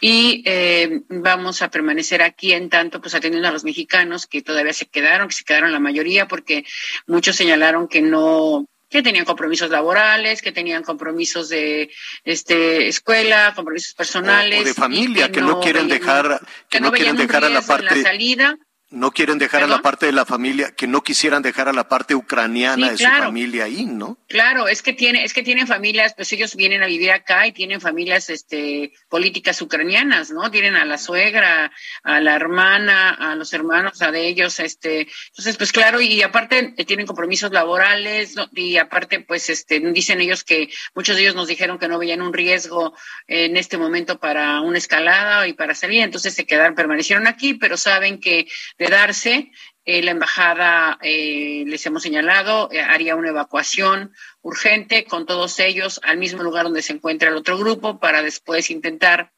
y 0.00 0.42
eh, 0.46 1.02
vamos 1.08 1.60
a 1.62 1.70
permanecer 1.70 2.22
aquí 2.22 2.52
en 2.52 2.70
tanto, 2.70 3.00
pues 3.00 3.14
atendiendo 3.14 3.48
a 3.48 3.52
los 3.52 3.64
mexicanos 3.64 4.26
que 4.26 4.42
todavía 4.42 4.72
se 4.72 4.86
quedaron, 4.86 5.28
que 5.28 5.34
se 5.34 5.44
quedaron 5.44 5.72
la 5.72 5.80
mayoría, 5.80 6.28
porque 6.28 6.64
muchos 7.06 7.34
señalaron 7.34 7.88
que 7.88 8.02
no, 8.02 8.68
que 8.88 9.02
tenían 9.02 9.24
compromisos 9.24 9.70
laborales, 9.70 10.40
que 10.40 10.52
tenían 10.52 10.84
compromisos 10.84 11.48
de 11.48 11.90
este 12.24 12.86
escuela, 12.86 13.52
compromisos 13.56 13.94
personales, 13.94 14.60
o, 14.60 14.64
de 14.64 14.74
familia, 14.74 15.32
que, 15.32 15.40
no, 15.40 15.58
quieren 15.58 15.88
dejar, 15.88 16.40
que, 16.68 16.78
no, 16.78 16.92
quieren 16.92 17.16
dejar 17.16 17.44
a 17.44 17.48
la 17.48 17.62
parte. 17.62 17.96
La 17.96 18.02
salida 18.02 18.56
no 18.94 19.10
quieren 19.10 19.38
dejar 19.38 19.62
a 19.62 19.66
la 19.66 19.82
parte 19.82 20.06
de 20.06 20.12
la 20.12 20.24
familia, 20.24 20.72
que 20.72 20.86
no 20.86 21.02
quisieran 21.02 21.42
dejar 21.42 21.68
a 21.68 21.72
la 21.72 21.88
parte 21.88 22.14
ucraniana 22.14 22.90
de 22.90 22.98
su 22.98 23.04
familia 23.04 23.64
ahí, 23.64 23.84
¿no? 23.84 24.18
Claro, 24.28 24.68
es 24.68 24.82
que 24.82 24.92
tiene, 24.92 25.24
es 25.24 25.34
que 25.34 25.42
tienen 25.42 25.66
familias, 25.66 26.14
pues 26.14 26.32
ellos 26.32 26.54
vienen 26.54 26.82
a 26.82 26.86
vivir 26.86 27.10
acá 27.10 27.46
y 27.46 27.52
tienen 27.52 27.80
familias, 27.80 28.30
este, 28.30 28.92
políticas 29.08 29.60
ucranianas, 29.60 30.30
¿no? 30.30 30.50
Tienen 30.50 30.76
a 30.76 30.84
la 30.84 30.98
suegra, 30.98 31.72
a 32.02 32.20
la 32.20 32.34
hermana, 32.34 33.10
a 33.10 33.34
los 33.34 33.52
hermanos, 33.52 34.00
a 34.02 34.10
de 34.10 34.26
ellos, 34.26 34.60
este, 34.60 35.08
entonces, 35.28 35.56
pues 35.56 35.72
claro, 35.72 36.00
y 36.00 36.22
aparte 36.22 36.74
eh, 36.76 36.84
tienen 36.84 37.06
compromisos 37.06 37.52
laborales, 37.52 38.34
y 38.52 38.76
aparte, 38.76 39.20
pues, 39.20 39.50
este, 39.50 39.80
dicen 39.80 40.20
ellos 40.20 40.44
que 40.44 40.70
muchos 40.94 41.16
de 41.16 41.22
ellos 41.22 41.34
nos 41.34 41.48
dijeron 41.48 41.78
que 41.78 41.88
no 41.88 41.98
veían 41.98 42.22
un 42.22 42.32
riesgo 42.32 42.94
en 43.26 43.56
este 43.56 43.76
momento 43.76 44.18
para 44.18 44.60
una 44.60 44.78
escalada 44.78 45.46
y 45.48 45.52
para 45.52 45.74
salir, 45.74 46.02
entonces 46.02 46.34
se 46.34 46.46
quedaron, 46.46 46.74
permanecieron 46.74 47.26
aquí, 47.26 47.54
pero 47.54 47.76
saben 47.76 48.20
que 48.20 48.46
de 48.78 48.83
darse, 48.88 49.50
eh, 49.84 50.02
la 50.02 50.12
embajada, 50.12 50.98
eh, 51.02 51.64
les 51.66 51.84
hemos 51.84 52.02
señalado, 52.02 52.70
eh, 52.72 52.80
haría 52.80 53.16
una 53.16 53.28
evacuación 53.28 54.14
urgente 54.40 55.04
con 55.04 55.26
todos 55.26 55.58
ellos 55.60 56.00
al 56.02 56.16
mismo 56.16 56.42
lugar 56.42 56.64
donde 56.64 56.82
se 56.82 56.94
encuentra 56.94 57.28
el 57.28 57.36
otro 57.36 57.58
grupo 57.58 57.98
para 58.00 58.22
después 58.22 58.70
intentar, 58.70 59.32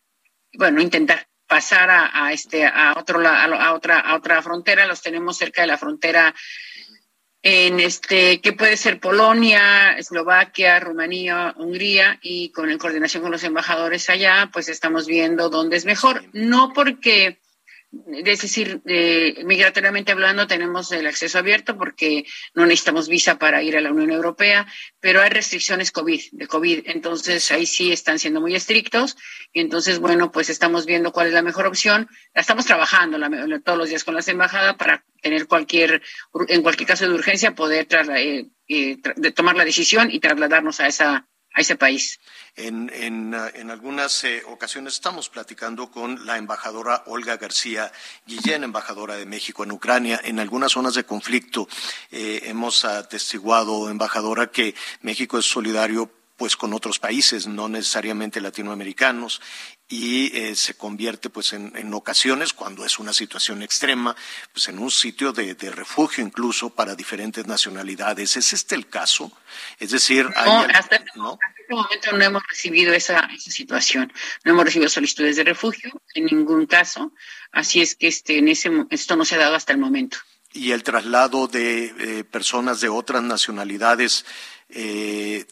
bueno, 0.55 0.81
intentar 0.81 1.27
pasar 1.49 1.91
a, 1.91 2.33
este 2.33 2.65
a 2.65 2.95
otro 2.97 3.21
a, 3.27 3.45
a 3.45 3.75
otra 3.75 4.01
a 4.01 4.17
otra 4.17 4.43
frontera. 4.43 4.87
Los 4.87 5.03
tenemos 5.03 5.37
cerca 5.37 5.63
de 5.63 5.69
la 5.69 5.79
frontera 5.79 6.35
en 7.43 7.79
este 7.79 8.41
que 8.41 8.53
puede 8.53 8.77
ser 8.77 8.99
Polonia, 8.99 9.93
Eslovaquia, 9.97 10.81
Rumanía, 10.81 11.55
Hungría 11.57 12.19
y 12.21 12.51
con 12.51 12.71
en 12.71 12.79
coordinación 12.79 13.23
con 13.23 13.33
los 13.33 13.45
embajadores 13.45 14.11
allá, 14.11 14.51
pues 14.53 14.69
estamos 14.69 15.07
viendo 15.07 15.49
dónde 15.49 15.77
es 15.77 15.85
mejor, 15.85 16.25
no 16.33 16.73
porque 16.73 17.41
es 18.13 18.41
decir, 18.41 18.81
eh, 18.87 19.43
migratoriamente 19.45 20.13
hablando, 20.13 20.47
tenemos 20.47 20.93
el 20.93 21.07
acceso 21.07 21.39
abierto 21.39 21.77
porque 21.77 22.25
no 22.55 22.67
necesitamos 22.67 23.09
visa 23.09 23.39
para 23.39 23.63
ir 23.63 23.77
a 23.77 23.81
la 23.81 23.91
Unión 23.91 24.11
Europea, 24.11 24.67
pero 25.01 25.21
hay 25.21 25.31
restricciones 25.31 25.93
COVID, 25.93 26.21
de 26.33 26.47
COVID. 26.47 26.85
Entonces, 26.87 27.51
ahí 27.51 27.67
sí 27.67 27.93
están 27.93 28.19
siendo 28.19 28.41
muy 28.41 28.55
estrictos. 28.55 29.17
Y 29.53 29.61
entonces, 29.61 29.99
bueno, 29.99 30.33
pues 30.33 30.51
estamos 30.51 30.87
viendo 30.87 31.13
cuál 31.13 31.29
es 31.29 31.33
la 31.33 31.43
mejor 31.43 31.67
opción. 31.67 32.09
Estamos 32.35 32.67
trabajando 32.67 33.19
todos 33.61 33.79
los 33.79 33.89
días 33.89 34.05
con 34.05 34.15
las 34.15 34.29
embajadas 34.29 34.77
para 34.77 35.05
tener 35.23 35.47
cualquier, 35.47 36.03
en 36.49 36.63
cualquier 36.63 36.89
caso 36.89 37.09
de 37.09 37.15
urgencia, 37.15 37.55
poder 37.55 37.87
eh, 38.17 38.47
eh, 38.69 38.97
tomar 39.35 39.57
la 39.57 39.65
decisión 39.65 40.11
y 40.11 40.21
trasladarnos 40.21 40.81
a 40.81 40.87
esa 40.87 41.27
a 41.57 41.61
ese 41.63 41.77
país. 41.77 42.21
En, 42.57 42.91
en, 42.95 43.35
uh, 43.35 43.49
en 43.55 43.71
algunas 43.71 44.25
eh, 44.25 44.43
ocasiones 44.47 44.95
estamos 44.95 45.29
platicando 45.29 45.91
con 45.91 46.25
la 46.25 46.39
embajadora 46.39 47.03
Olga 47.07 47.37
García 47.37 47.93
Guillén, 48.25 48.65
embajadora 48.65 49.17
de 49.17 49.27
México 49.27 49.63
en 49.63 49.73
Ucrania. 49.73 50.19
En 50.25 50.41
algunas 50.41 50.73
zonas 50.73 50.95
de 50.95 51.05
conflicto 51.05 51.69
eh, 52.11 52.41
hemos 52.45 52.87
atestiguado, 52.87 53.91
embajadora, 53.91 54.47
que 54.51 54.75
México 55.03 55.39
es 55.39 55.45
solidario 55.45 56.11
pues 56.37 56.57
con 56.57 56.73
otros 56.75 56.99
países, 56.99 57.47
no 57.47 57.69
necesariamente 57.69 58.41
latinoamericanos, 58.41 59.41
y 59.89 60.37
eh, 60.37 60.57
se 60.57 60.75
convierte 60.75 61.31
pues 61.31 61.53
en, 61.53 61.95
ocasiones 61.95 62.53
cuando 62.53 62.85
es 62.85 62.99
una 62.99 63.13
situación 63.13 63.63
extrema 63.63 64.17
pues 64.53 64.69
en 64.69 64.81
un 64.81 64.91
sitio 64.91 65.33
de, 65.33 65.55
refugio 65.71 66.25
incluso 66.25 66.71
para 66.71 66.97
diferentes 66.97 67.47
nacionalidades. 67.47 68.37
Es 68.37 68.53
este 68.53 68.75
el 68.75 68.89
caso 68.89 69.31
es 69.79 69.93
decir 69.93 70.25
no, 70.25 70.33
hasta, 70.75 70.97
este, 70.97 71.05
este 71.07 71.75
momento 71.75 72.13
no 72.13 72.25
hemos 72.25 72.43
recibido 72.49 72.93
esa, 72.95 73.29
esa, 73.33 73.51
situación. 73.51 74.13
No 74.45 74.53
hemos 74.53 74.65
recibido 74.65 74.89
solicitudes 74.89 75.37
de 75.37 75.45
refugio 75.45 75.91
en 76.15 76.27
ningún 76.27 76.67
caso. 76.67 77.13
Así 77.53 77.81
es 77.81 77.95
que 77.95 78.09
este 78.09 78.39
en 78.39 78.49
ese 78.49 78.71
esto 78.91 79.15
no 79.15 79.25
se 79.25 79.37
ha 79.37 79.39
dado 79.39 79.55
hasta 79.55 79.73
el 79.73 79.79
momento. 79.79 80.19
Y 80.53 80.73
el 80.73 80.83
traslado 80.83 81.47
de 81.49 81.95
eh, 81.99 82.25
personas 82.25 82.81
de 82.81 82.89
otras 82.89 83.23
nacionalidades 83.23 84.25
eh, 84.69 85.45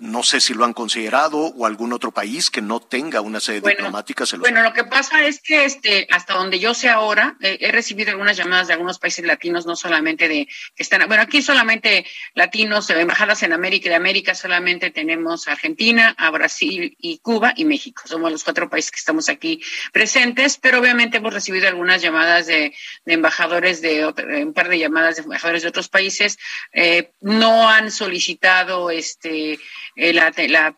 no 0.00 0.22
sé 0.22 0.40
si 0.40 0.54
lo 0.54 0.64
han 0.64 0.72
considerado 0.72 1.38
o 1.38 1.66
algún 1.66 1.92
otro 1.92 2.12
país 2.12 2.50
que 2.50 2.62
no 2.62 2.80
tenga 2.80 3.20
una 3.20 3.40
sede 3.40 3.60
diplomática. 3.60 4.26
Se 4.26 4.36
bueno, 4.38 4.62
lo 4.62 4.72
que 4.72 4.84
pasa 4.84 5.24
es 5.24 5.40
que 5.40 5.64
este, 5.64 6.06
hasta 6.10 6.34
donde 6.34 6.58
yo 6.58 6.74
sé 6.74 6.88
ahora, 6.88 7.36
eh, 7.40 7.58
he 7.60 7.72
recibido 7.72 8.10
algunas 8.10 8.36
llamadas 8.36 8.66
de 8.66 8.74
algunos 8.74 8.98
países 8.98 9.24
latinos, 9.24 9.66
no 9.66 9.76
solamente 9.76 10.28
de 10.28 10.46
que 10.74 10.82
están, 10.82 11.06
bueno, 11.06 11.22
aquí 11.22 11.42
solamente 11.42 12.06
latinos, 12.34 12.90
eh, 12.90 13.00
embajadas 13.00 13.42
en 13.42 13.52
América 13.52 13.86
y 13.86 13.90
de 13.90 13.96
América, 13.96 14.34
solamente 14.34 14.90
tenemos 14.90 15.48
Argentina, 15.48 16.14
a 16.18 16.30
Brasil 16.30 16.96
y 17.00 17.18
Cuba 17.18 17.52
y 17.56 17.64
México. 17.64 18.02
Somos 18.06 18.30
los 18.30 18.44
cuatro 18.44 18.68
países 18.68 18.90
que 18.90 18.98
estamos 18.98 19.28
aquí 19.28 19.62
presentes, 19.92 20.58
pero 20.58 20.80
obviamente 20.80 21.18
hemos 21.18 21.32
recibido 21.32 21.68
algunas 21.68 22.02
llamadas 22.02 22.46
de, 22.46 22.74
embajadores 23.06 23.80
de 23.80 24.06
un 24.06 24.52
par 24.52 24.68
de 24.68 24.78
llamadas 24.78 25.16
de 25.16 25.22
embajadores 25.22 25.62
de 25.62 25.68
otros 25.68 25.88
países. 25.88 26.38
Eh, 26.72 27.12
no 27.20 27.68
han 27.68 27.90
solicitado 27.90 28.90
este 28.90 29.58
eh, 29.96 30.12
la, 30.12 30.32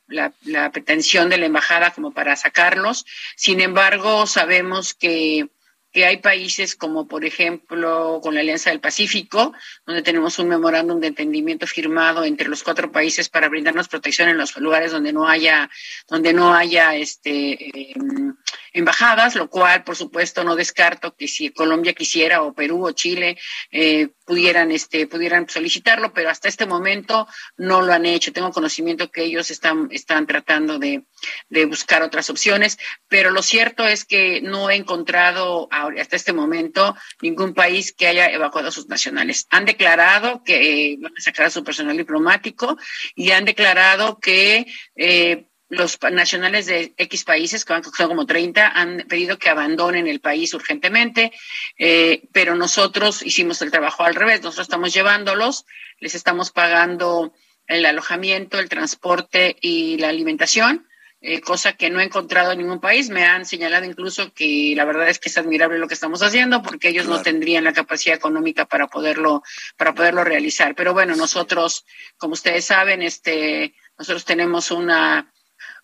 la, 0.06 0.32
la, 0.44 0.70
pretensión 0.70 1.28
de 1.28 1.38
la 1.38 1.46
embajada 1.46 1.90
como 1.92 2.12
para 2.12 2.36
sacarlos. 2.36 3.04
Sin 3.36 3.60
embargo, 3.60 4.26
sabemos 4.26 4.94
que 4.94 5.48
que 5.92 6.04
hay 6.04 6.18
países 6.18 6.76
como, 6.76 7.08
por 7.08 7.24
ejemplo, 7.24 8.20
con 8.22 8.34
la 8.34 8.40
Alianza 8.40 8.70
del 8.70 8.80
Pacífico, 8.80 9.54
donde 9.86 10.02
tenemos 10.02 10.38
un 10.38 10.48
memorándum 10.48 11.00
de 11.00 11.08
entendimiento 11.08 11.66
firmado 11.66 12.24
entre 12.24 12.48
los 12.48 12.62
cuatro 12.62 12.92
países 12.92 13.28
para 13.28 13.48
brindarnos 13.48 13.88
protección 13.88 14.28
en 14.28 14.36
los 14.36 14.56
lugares 14.58 14.92
donde 14.92 15.12
no 15.12 15.26
haya, 15.26 15.70
donde 16.06 16.32
no 16.32 16.54
haya 16.54 16.94
este, 16.94 17.92
em, 17.92 18.36
embajadas, 18.72 19.34
lo 19.34 19.48
cual, 19.48 19.82
por 19.82 19.96
supuesto, 19.96 20.44
no 20.44 20.56
descarto 20.56 21.16
que 21.16 21.26
si 21.26 21.50
Colombia 21.50 21.94
quisiera 21.94 22.42
o 22.42 22.52
Perú 22.52 22.86
o 22.86 22.92
Chile 22.92 23.38
eh, 23.70 24.10
pudieran, 24.28 24.70
este, 24.70 25.06
pudieran 25.06 25.48
solicitarlo, 25.48 26.12
pero 26.12 26.28
hasta 26.28 26.48
este 26.48 26.66
momento 26.66 27.26
no 27.56 27.80
lo 27.80 27.94
han 27.94 28.04
hecho. 28.04 28.30
Tengo 28.30 28.52
conocimiento 28.52 29.10
que 29.10 29.24
ellos 29.24 29.50
están, 29.50 29.88
están 29.90 30.26
tratando 30.26 30.78
de, 30.78 31.04
de 31.48 31.64
buscar 31.64 32.02
otras 32.02 32.28
opciones, 32.28 32.76
pero 33.08 33.30
lo 33.30 33.42
cierto 33.42 33.86
es 33.86 34.04
que 34.04 34.42
no 34.42 34.68
he 34.68 34.76
encontrado 34.76 35.66
hasta 35.70 36.14
este 36.14 36.34
momento 36.34 36.94
ningún 37.22 37.54
país 37.54 37.94
que 37.94 38.06
haya 38.06 38.26
evacuado 38.26 38.68
a 38.68 38.72
sus 38.72 38.86
nacionales. 38.86 39.46
Han 39.48 39.64
declarado 39.64 40.44
que 40.44 40.92
eh, 40.92 40.98
van 41.00 41.14
a 41.16 41.20
sacar 41.22 41.46
a 41.46 41.50
su 41.50 41.64
personal 41.64 41.96
diplomático 41.96 42.76
y 43.14 43.30
han 43.30 43.46
declarado 43.46 44.18
que 44.20 44.66
eh, 44.94 45.47
los 45.68 45.98
nacionales 46.10 46.66
de 46.66 46.94
X 46.96 47.24
países, 47.24 47.64
que 47.64 47.74
son 47.96 48.08
como 48.08 48.26
30, 48.26 48.68
han 48.68 49.04
pedido 49.08 49.38
que 49.38 49.50
abandonen 49.50 50.06
el 50.06 50.20
país 50.20 50.54
urgentemente, 50.54 51.32
eh, 51.76 52.22
pero 52.32 52.56
nosotros 52.56 53.22
hicimos 53.22 53.60
el 53.60 53.70
trabajo 53.70 54.04
al 54.04 54.14
revés, 54.14 54.42
nosotros 54.42 54.66
estamos 54.66 54.94
llevándolos, 54.94 55.66
les 56.00 56.14
estamos 56.14 56.50
pagando 56.50 57.34
el 57.66 57.84
alojamiento, 57.84 58.58
el 58.58 58.70
transporte 58.70 59.56
y 59.60 59.98
la 59.98 60.08
alimentación, 60.08 60.86
eh, 61.20 61.40
cosa 61.40 61.72
que 61.72 61.90
no 61.90 62.00
he 62.00 62.04
encontrado 62.04 62.52
en 62.52 62.58
ningún 62.58 62.80
país. 62.80 63.10
Me 63.10 63.26
han 63.26 63.44
señalado 63.44 63.84
incluso 63.84 64.32
que 64.32 64.72
la 64.74 64.84
verdad 64.84 65.08
es 65.08 65.18
que 65.18 65.28
es 65.28 65.36
admirable 65.36 65.78
lo 65.78 65.88
que 65.88 65.94
estamos 65.94 66.22
haciendo 66.22 66.62
porque 66.62 66.88
ellos 66.88 67.06
no 67.06 67.20
tendrían 67.20 67.64
la 67.64 67.72
capacidad 67.72 68.16
económica 68.16 68.66
para 68.66 68.86
poderlo, 68.86 69.42
para 69.76 69.94
poderlo 69.94 70.24
realizar. 70.24 70.74
Pero 70.74 70.94
bueno, 70.94 71.16
nosotros, 71.16 71.84
como 72.16 72.34
ustedes 72.34 72.64
saben, 72.64 73.02
este, 73.02 73.74
nosotros 73.98 74.24
tenemos 74.24 74.70
una 74.70 75.30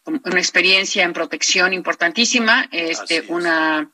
una 0.06 0.38
experiencia 0.38 1.04
en 1.04 1.12
protección 1.12 1.72
importantísima, 1.72 2.68
este, 2.70 3.24
una 3.28 3.90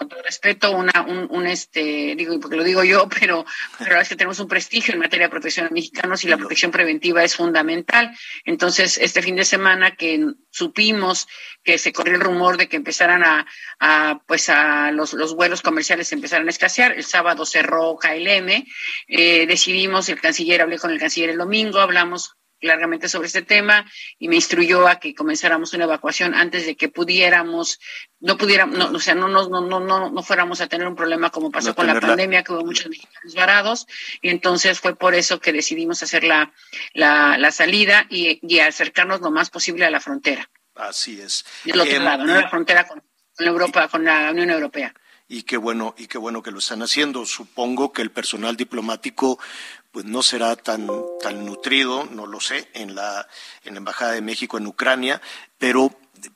con 0.00 0.08
todo 0.08 0.22
respeto, 0.22 0.72
una, 0.72 1.02
un, 1.02 1.46
este, 1.46 2.14
digo, 2.16 2.40
porque 2.40 2.56
lo 2.56 2.64
digo 2.64 2.82
yo, 2.82 3.06
pero, 3.20 3.44
pero 3.78 4.00
es 4.00 4.08
que 4.08 4.16
tenemos 4.16 4.40
un 4.40 4.48
prestigio 4.48 4.94
en 4.94 5.00
materia 5.00 5.26
de 5.26 5.30
protección 5.30 5.66
a 5.66 5.70
mexicanos 5.70 6.24
y 6.24 6.28
la 6.28 6.38
protección 6.38 6.70
preventiva 6.70 7.22
es 7.22 7.36
fundamental. 7.36 8.10
Entonces, 8.46 8.96
este 8.96 9.20
fin 9.20 9.36
de 9.36 9.44
semana 9.44 9.96
que 9.96 10.24
supimos 10.48 11.28
que 11.62 11.76
se 11.76 11.92
corrió 11.92 12.14
el 12.14 12.22
rumor 12.22 12.56
de 12.56 12.66
que 12.66 12.76
empezaran 12.76 13.22
a, 13.22 13.46
a 13.78 14.22
pues 14.26 14.48
a 14.48 14.90
los, 14.90 15.12
los 15.12 15.34
vuelos 15.34 15.60
comerciales 15.60 16.10
empezaran 16.12 16.46
a 16.46 16.50
escasear, 16.50 16.92
el 16.92 17.04
sábado 17.04 17.44
cerró 17.44 17.98
KLM, 17.98 18.64
eh, 19.08 19.46
decidimos, 19.46 20.08
el 20.08 20.18
canciller, 20.18 20.62
hablé 20.62 20.78
con 20.78 20.92
el 20.92 20.98
canciller 20.98 21.28
el 21.28 21.36
domingo, 21.36 21.78
hablamos 21.78 22.36
largamente 22.60 23.08
sobre 23.08 23.26
este 23.26 23.42
tema 23.42 23.84
y 24.18 24.28
me 24.28 24.36
instruyó 24.36 24.86
a 24.86 25.00
que 25.00 25.14
comenzáramos 25.14 25.72
una 25.72 25.84
evacuación 25.84 26.34
antes 26.34 26.66
de 26.66 26.76
que 26.76 26.88
pudiéramos, 26.88 27.80
no 28.20 28.36
pudiéramos, 28.36 28.76
no, 28.76 28.90
o 28.90 29.00
sea, 29.00 29.14
no, 29.14 29.28
no, 29.28 29.48
no, 29.48 29.80
no, 29.80 30.10
no 30.10 30.22
fuéramos 30.22 30.60
a 30.60 30.66
tener 30.66 30.86
un 30.86 30.96
problema 30.96 31.30
como 31.30 31.50
pasó 31.50 31.74
con 31.74 31.86
la 31.86 32.00
pandemia, 32.00 32.42
que 32.42 32.52
hubo 32.52 32.64
muchos 32.64 32.88
mexicanos 32.88 33.34
varados, 33.34 33.86
y 34.22 34.28
entonces 34.28 34.80
fue 34.80 34.94
por 34.96 35.14
eso 35.14 35.40
que 35.40 35.52
decidimos 35.52 36.02
hacer 36.02 36.24
la, 36.24 36.52
la, 36.94 37.38
la 37.38 37.50
salida 37.50 38.06
y, 38.10 38.38
y, 38.42 38.60
acercarnos 38.60 39.20
lo 39.20 39.30
más 39.30 39.50
posible 39.50 39.84
a 39.84 39.90
la 39.90 40.00
frontera. 40.00 40.48
Así 40.74 41.20
es. 41.20 41.44
Y 41.64 41.70
el 41.70 41.80
otro 41.80 41.96
em, 41.96 42.04
lado, 42.04 42.24
no 42.24 42.34
la 42.34 42.48
frontera 42.48 42.86
con, 42.86 43.02
con 43.36 43.46
Europa, 43.46 43.88
con 43.88 44.04
la 44.04 44.30
Unión 44.30 44.50
Europea 44.50 44.94
y 45.30 45.44
qué 45.44 45.56
bueno 45.56 45.94
y 45.96 46.08
qué 46.08 46.18
bueno 46.18 46.42
que 46.42 46.50
lo 46.50 46.58
están 46.58 46.82
haciendo. 46.82 47.24
Supongo 47.24 47.92
que 47.92 48.02
el 48.02 48.10
personal 48.10 48.56
diplomático 48.56 49.38
pues 49.92 50.04
no 50.04 50.22
será 50.22 50.56
tan, 50.56 50.88
tan 51.20 51.44
nutrido, 51.44 52.06
no 52.06 52.26
lo 52.26 52.40
sé, 52.40 52.68
en 52.74 52.94
la, 52.94 53.26
en 53.64 53.74
la 53.74 53.78
Embajada 53.78 54.12
de 54.12 54.22
México 54.22 54.58
en 54.58 54.66
Ucrania, 54.66 55.20
pero 55.58 55.90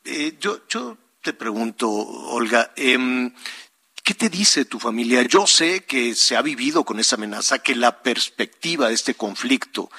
eh, 0.04 0.36
yo, 0.40 0.66
yo 0.68 0.96
te 1.22 1.32
pregunto, 1.32 1.88
Olga, 1.90 2.72
eh, 2.76 2.98
¿Qué 4.04 4.12
te 4.12 4.28
dice 4.28 4.66
tu 4.66 4.78
familia? 4.78 5.22
Yo 5.22 5.46
sé 5.46 5.84
que 5.84 6.14
se 6.14 6.36
ha 6.36 6.42
vivido 6.42 6.84
con 6.84 7.00
esa 7.00 7.16
amenaza, 7.16 7.60
que 7.60 7.74
la 7.74 8.02
perspectiva 8.02 8.88
de 8.88 8.94
este 8.94 9.14
conflicto 9.14 9.90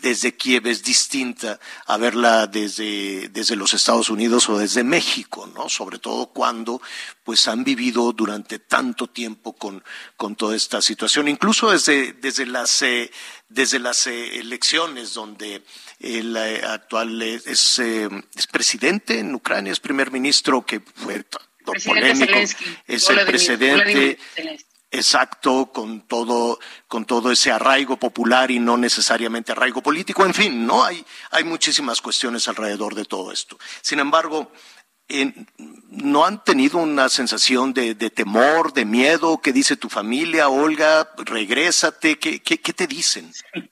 desde 0.00 0.34
Kiev 0.34 0.66
es 0.66 0.82
distinta 0.82 1.60
a 1.84 1.98
verla 1.98 2.46
desde, 2.46 3.28
desde 3.28 3.56
los 3.56 3.74
Estados 3.74 4.08
Unidos 4.08 4.48
o 4.48 4.56
desde 4.56 4.82
México, 4.82 5.46
¿no? 5.54 5.68
Sobre 5.68 5.98
todo 5.98 6.28
cuando 6.28 6.80
pues 7.22 7.48
han 7.48 7.62
vivido 7.62 8.14
durante 8.14 8.60
tanto 8.60 9.08
tiempo 9.08 9.52
con, 9.52 9.84
con 10.16 10.36
toda 10.36 10.56
esta 10.56 10.80
situación, 10.80 11.28
incluso 11.28 11.70
desde, 11.70 12.14
desde 12.14 12.46
las 12.46 12.80
eh, 12.80 13.10
desde 13.50 13.78
las 13.78 14.06
eh, 14.06 14.38
elecciones 14.38 15.12
donde 15.12 15.62
el 15.98 16.34
eh, 16.34 16.62
actual 16.64 17.20
es, 17.20 17.78
es 17.78 18.46
presidente 18.50 19.18
en 19.18 19.34
Ucrania, 19.34 19.70
es 19.70 19.80
primer 19.80 20.10
ministro 20.10 20.64
que 20.64 20.80
fue 20.80 21.26
polémico, 21.64 22.32
es 22.86 23.10
el 23.10 23.24
precedente 23.26 24.18
exacto 24.90 25.70
con 25.72 26.00
todo 26.02 26.58
con 26.88 27.04
todo 27.04 27.30
ese 27.30 27.52
arraigo 27.52 27.96
popular 27.96 28.50
y 28.50 28.58
no 28.58 28.76
necesariamente 28.76 29.52
arraigo 29.52 29.82
político. 29.82 30.24
En 30.24 30.34
fin 30.34 30.66
no 30.66 30.84
hay 30.84 31.04
hay 31.30 31.44
muchísimas 31.44 32.00
cuestiones 32.00 32.48
alrededor 32.48 32.94
de 32.94 33.04
todo 33.04 33.32
esto. 33.32 33.58
Sin 33.82 34.00
embargo 34.00 34.50
no 35.88 36.24
han 36.24 36.44
tenido 36.44 36.78
una 36.78 37.08
sensación 37.08 37.74
de, 37.74 37.94
temor 38.10 38.72
de 38.72 38.84
miedo 38.84 39.40
qué 39.42 39.52
dice 39.52 39.76
tu 39.76 39.88
familia 39.88 40.48
Olga 40.48 41.10
regrésate. 41.16 42.18
Qué, 42.18 42.40
qué, 42.40 42.60
qué 42.60 42.72
te 42.72 42.86
dicen 42.86 43.32
Sí, 43.32 43.70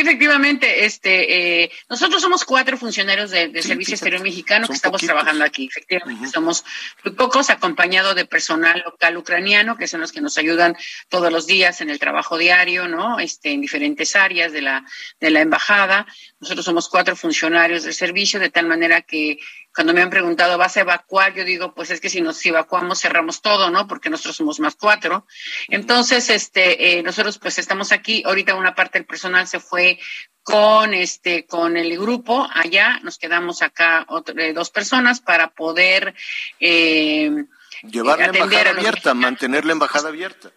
efectivamente. 0.00 0.84
Este, 0.84 1.62
eh, 1.64 1.70
nosotros 1.88 2.20
somos 2.20 2.44
cuatro 2.44 2.76
funcionarios 2.76 3.30
de 3.30 3.62
Servicio 3.62 3.94
Exterior 3.94 4.22
Mexicano 4.22 4.66
que 4.66 4.74
estamos 4.74 5.00
trabajando 5.02 5.44
aquí. 5.44 5.66
Efectivamente, 5.66 6.28
somos 6.28 6.64
muy 7.04 7.14
pocos, 7.14 7.50
acompañados 7.50 8.14
de 8.14 8.24
personal 8.24 8.82
local 8.84 9.16
ucraniano, 9.16 9.76
que 9.76 9.86
son 9.86 10.00
los 10.00 10.12
que 10.12 10.20
nos 10.20 10.38
ayudan 10.38 10.76
todos 11.08 11.32
los 11.32 11.46
días 11.46 11.80
en 11.80 11.90
el 11.90 11.98
trabajo 11.98 12.38
diario, 12.38 12.88
¿no? 12.88 13.18
Este, 13.18 13.52
en 13.52 13.60
diferentes 13.60 14.16
áreas 14.16 14.52
de 14.52 14.62
la, 14.62 14.84
de 15.20 15.30
la 15.30 15.40
embajada. 15.40 16.06
Nosotros 16.40 16.64
somos 16.64 16.88
cuatro 16.88 17.16
funcionarios 17.16 17.84
del 17.84 17.94
servicio, 17.94 18.40
de 18.40 18.50
tal 18.50 18.66
manera 18.66 19.02
que 19.02 19.38
cuando 19.74 19.92
me 19.92 20.02
han 20.02 20.10
preguntado, 20.10 20.56
¿vas 20.56 20.76
a 20.76 20.80
evacuar? 20.80 21.34
Yo 21.34 21.44
digo, 21.44 21.74
pues 21.74 21.90
es 21.90 22.00
que 22.00 22.08
si 22.08 22.20
nos 22.20 22.44
evacuamos 22.46 23.00
cerramos 23.00 23.42
todo, 23.42 23.70
¿no? 23.70 23.88
Porque 23.88 24.08
nosotros 24.08 24.36
somos 24.36 24.60
más 24.60 24.76
cuatro. 24.76 25.26
Entonces, 25.68 26.30
este, 26.30 26.98
eh, 26.98 27.02
nosotros 27.02 27.38
pues 27.38 27.58
estamos 27.58 27.90
aquí. 27.90 28.22
Ahorita 28.24 28.54
una 28.54 28.74
parte 28.74 28.98
del 28.98 29.06
personal 29.06 29.48
se 29.48 29.58
fue 29.58 29.98
con 30.44 30.94
este, 30.94 31.46
con 31.46 31.76
el 31.76 31.98
grupo 31.98 32.46
allá. 32.54 33.00
Nos 33.02 33.18
quedamos 33.18 33.62
acá 33.62 34.06
eh, 34.36 34.52
dos 34.52 34.70
personas 34.70 35.20
para 35.20 35.48
poder 35.48 36.14
eh, 36.60 37.44
llevar 37.82 38.20
la 38.20 38.26
embajada 38.26 38.70
abierta, 38.70 39.14
mantener 39.14 39.64
la 39.64 39.72
embajada 39.72 40.08
abierta. 40.08 40.52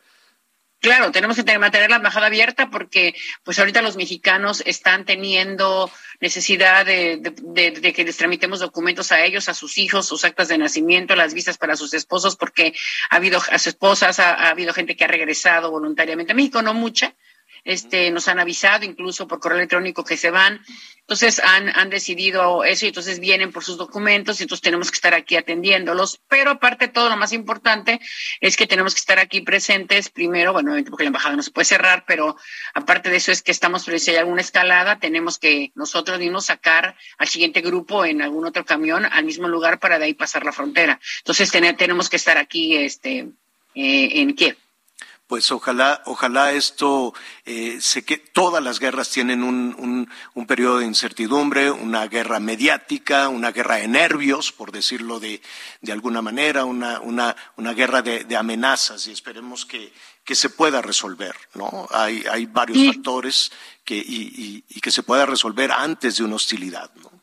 Claro, 0.79 1.11
tenemos 1.11 1.35
que 1.35 1.59
mantener 1.59 1.89
la 1.89 1.95
embajada 1.95 2.27
abierta 2.27 2.69
porque 2.69 3.15
pues 3.43 3.57
ahorita 3.57 3.81
los 3.81 3.97
mexicanos 3.97 4.61
están 4.65 5.05
teniendo 5.05 5.91
necesidad 6.19 6.85
de, 6.85 7.21
que 7.95 8.03
les 8.03 8.17
tramitemos 8.17 8.59
documentos 8.59 9.11
a 9.11 9.23
ellos, 9.25 9.49
a 9.49 9.55
sus 9.55 9.79
hijos, 9.79 10.07
sus 10.07 10.23
actas 10.23 10.49
de 10.49 10.57
nacimiento, 10.59 11.15
las 11.15 11.33
visas 11.33 11.57
para 11.57 11.75
sus 11.75 11.95
esposos, 11.95 12.35
porque 12.35 12.75
ha 13.09 13.15
habido 13.15 13.39
a 13.39 13.57
sus 13.57 13.67
esposas, 13.67 14.19
ha 14.19 14.49
habido 14.49 14.71
gente 14.71 14.95
que 14.95 15.03
ha 15.03 15.07
regresado 15.07 15.71
voluntariamente 15.71 16.33
a 16.33 16.35
México, 16.35 16.61
no 16.61 16.75
mucha, 16.75 17.15
este, 17.67 18.11
nos 18.11 18.29
han 18.29 18.39
avisado 18.39 18.85
incluso 18.85 19.27
por 19.27 19.39
correo 19.39 19.57
electrónico 19.57 20.05
que 20.05 20.15
se 20.15 20.31
van. 20.31 20.61
Entonces 21.01 21.39
han, 21.39 21.69
han 21.77 21.89
decidido 21.89 22.63
eso 22.63 22.85
y 22.85 22.89
entonces 22.89 23.19
vienen 23.19 23.51
por 23.51 23.63
sus 23.63 23.77
documentos 23.77 24.39
y 24.39 24.43
entonces 24.43 24.61
tenemos 24.61 24.89
que 24.89 24.95
estar 24.95 25.13
aquí 25.13 25.35
atendiéndolos. 25.35 26.21
Pero 26.29 26.51
aparte 26.51 26.87
de 26.87 26.93
todo, 26.93 27.09
lo 27.09 27.17
más 27.17 27.33
importante 27.33 27.99
es 28.39 28.55
que 28.55 28.67
tenemos 28.67 28.93
que 28.93 29.01
estar 29.01 29.19
aquí 29.19 29.41
presentes 29.41 30.09
primero, 30.09 30.53
bueno, 30.53 30.75
porque 30.89 31.03
la 31.03 31.09
embajada 31.09 31.35
no 31.35 31.43
se 31.43 31.51
puede 31.51 31.65
cerrar, 31.65 32.05
pero 32.07 32.37
aparte 32.73 33.09
de 33.09 33.17
eso 33.17 33.33
es 33.33 33.41
que 33.41 33.51
estamos, 33.51 33.83
si 33.83 34.11
hay 34.11 34.17
alguna 34.17 34.41
escalada, 34.41 34.99
tenemos 34.99 35.37
que 35.37 35.71
nosotros 35.75 36.19
mismos 36.19 36.45
sacar 36.45 36.95
al 37.17 37.27
siguiente 37.27 37.59
grupo 37.59 38.05
en 38.05 38.21
algún 38.21 38.45
otro 38.45 38.65
camión 38.65 39.05
al 39.05 39.25
mismo 39.25 39.49
lugar 39.49 39.79
para 39.79 39.99
de 39.99 40.05
ahí 40.05 40.13
pasar 40.13 40.45
la 40.45 40.53
frontera. 40.53 40.99
Entonces 41.19 41.51
tenemos 41.51 42.09
que 42.09 42.15
estar 42.15 42.37
aquí 42.37 42.77
este, 42.77 43.27
eh, 43.75 44.09
en 44.21 44.33
Kiev 44.35 44.57
pues 45.27 45.51
ojalá, 45.51 46.01
ojalá 46.05 46.53
esto, 46.53 47.13
eh, 47.45 47.79
sé 47.81 48.05
que 48.05 48.17
todas 48.17 48.63
las 48.63 48.79
guerras 48.79 49.09
tienen 49.09 49.43
un, 49.43 49.75
un, 49.77 50.09
un, 50.33 50.47
periodo 50.47 50.79
de 50.79 50.85
incertidumbre, 50.85 51.69
una 51.69 52.07
guerra 52.07 52.39
mediática, 52.39 53.27
una 53.27 53.51
guerra 53.51 53.75
de 53.75 53.89
nervios, 53.89 54.53
por 54.53 54.71
decirlo 54.71 55.19
de, 55.19 55.41
de 55.81 55.91
alguna 55.91 56.21
manera, 56.21 56.63
una, 56.63 57.01
una, 57.01 57.35
una 57.57 57.73
guerra 57.73 58.01
de, 58.01 58.23
de, 58.23 58.37
amenazas 58.37 59.05
y 59.07 59.11
esperemos 59.11 59.65
que, 59.65 59.91
que 60.23 60.33
se 60.33 60.49
pueda 60.49 60.81
resolver, 60.81 61.35
¿no? 61.55 61.87
Hay, 61.91 62.23
hay 62.31 62.45
varios 62.45 62.95
factores 62.95 63.51
que, 63.83 63.97
y, 63.97 64.33
y, 64.33 64.63
y 64.69 64.79
que 64.79 64.91
se 64.91 65.03
pueda 65.03 65.25
resolver 65.25 65.73
antes 65.73 66.17
de 66.17 66.23
una 66.23 66.35
hostilidad, 66.35 66.89
¿no? 66.95 67.16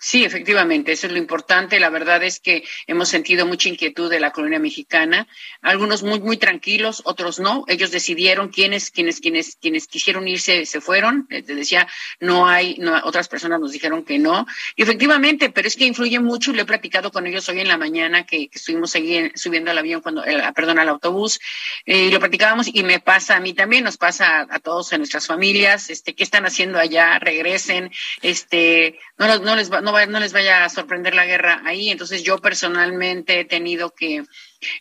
Sí, 0.00 0.24
efectivamente, 0.24 0.92
eso 0.92 1.08
es 1.08 1.12
lo 1.12 1.18
importante. 1.18 1.80
La 1.80 1.90
verdad 1.90 2.22
es 2.22 2.38
que 2.38 2.62
hemos 2.86 3.08
sentido 3.08 3.46
mucha 3.46 3.68
inquietud 3.68 4.08
de 4.08 4.20
la 4.20 4.30
colonia 4.30 4.60
mexicana, 4.60 5.26
algunos 5.60 6.04
muy 6.04 6.20
muy 6.20 6.36
tranquilos, 6.36 7.02
otros 7.04 7.40
no. 7.40 7.64
Ellos 7.66 7.90
decidieron 7.90 8.48
quiénes 8.48 8.92
quienes 8.92 9.20
quienes 9.20 9.56
quienes 9.56 9.88
quisieron 9.88 10.28
irse 10.28 10.66
se 10.66 10.80
fueron. 10.80 11.26
Te 11.26 11.42
decía, 11.42 11.88
no 12.20 12.46
hay 12.46 12.76
no, 12.78 13.00
otras 13.04 13.26
personas 13.26 13.58
nos 13.58 13.72
dijeron 13.72 14.04
que 14.04 14.20
no. 14.20 14.46
Y 14.76 14.82
efectivamente, 14.82 15.50
pero 15.50 15.66
es 15.66 15.74
que 15.74 15.86
influye 15.86 16.20
mucho 16.20 16.52
y 16.52 16.54
lo 16.54 16.62
he 16.62 16.66
platicado 16.66 17.10
con 17.10 17.26
ellos 17.26 17.48
hoy 17.48 17.58
en 17.58 17.68
la 17.68 17.76
mañana 17.76 18.24
que, 18.24 18.48
estuvimos 18.52 18.92
subiendo 19.34 19.72
al 19.72 19.78
avión 19.78 20.00
cuando 20.00 20.24
eh, 20.24 20.40
perdón, 20.54 20.78
al 20.78 20.88
autobús 20.88 21.40
eh, 21.86 22.04
y 22.04 22.10
lo 22.12 22.20
platicábamos 22.20 22.68
y 22.72 22.84
me 22.84 23.00
pasa 23.00 23.36
a 23.36 23.40
mí 23.40 23.52
también, 23.52 23.82
nos 23.82 23.96
pasa 23.96 24.46
a, 24.48 24.60
todos 24.60 24.92
en 24.92 24.98
nuestras 25.00 25.26
familias, 25.26 25.90
este 25.90 26.14
qué 26.14 26.22
están 26.22 26.46
haciendo 26.46 26.78
allá, 26.78 27.18
regresen, 27.18 27.90
este 28.22 29.00
no, 29.18 29.38
no 29.40 29.56
les 29.56 29.72
va 29.72 29.80
no, 29.80 29.87
les 30.20 30.32
vaya 30.32 30.64
a 30.64 30.68
sorprender 30.68 31.14
la 31.14 31.26
guerra 31.26 31.62
ahí. 31.64 31.90
Entonces 31.90 32.22
yo 32.22 32.38
personalmente 32.38 33.40
he 33.40 33.44
tenido 33.44 33.94
que 33.94 34.24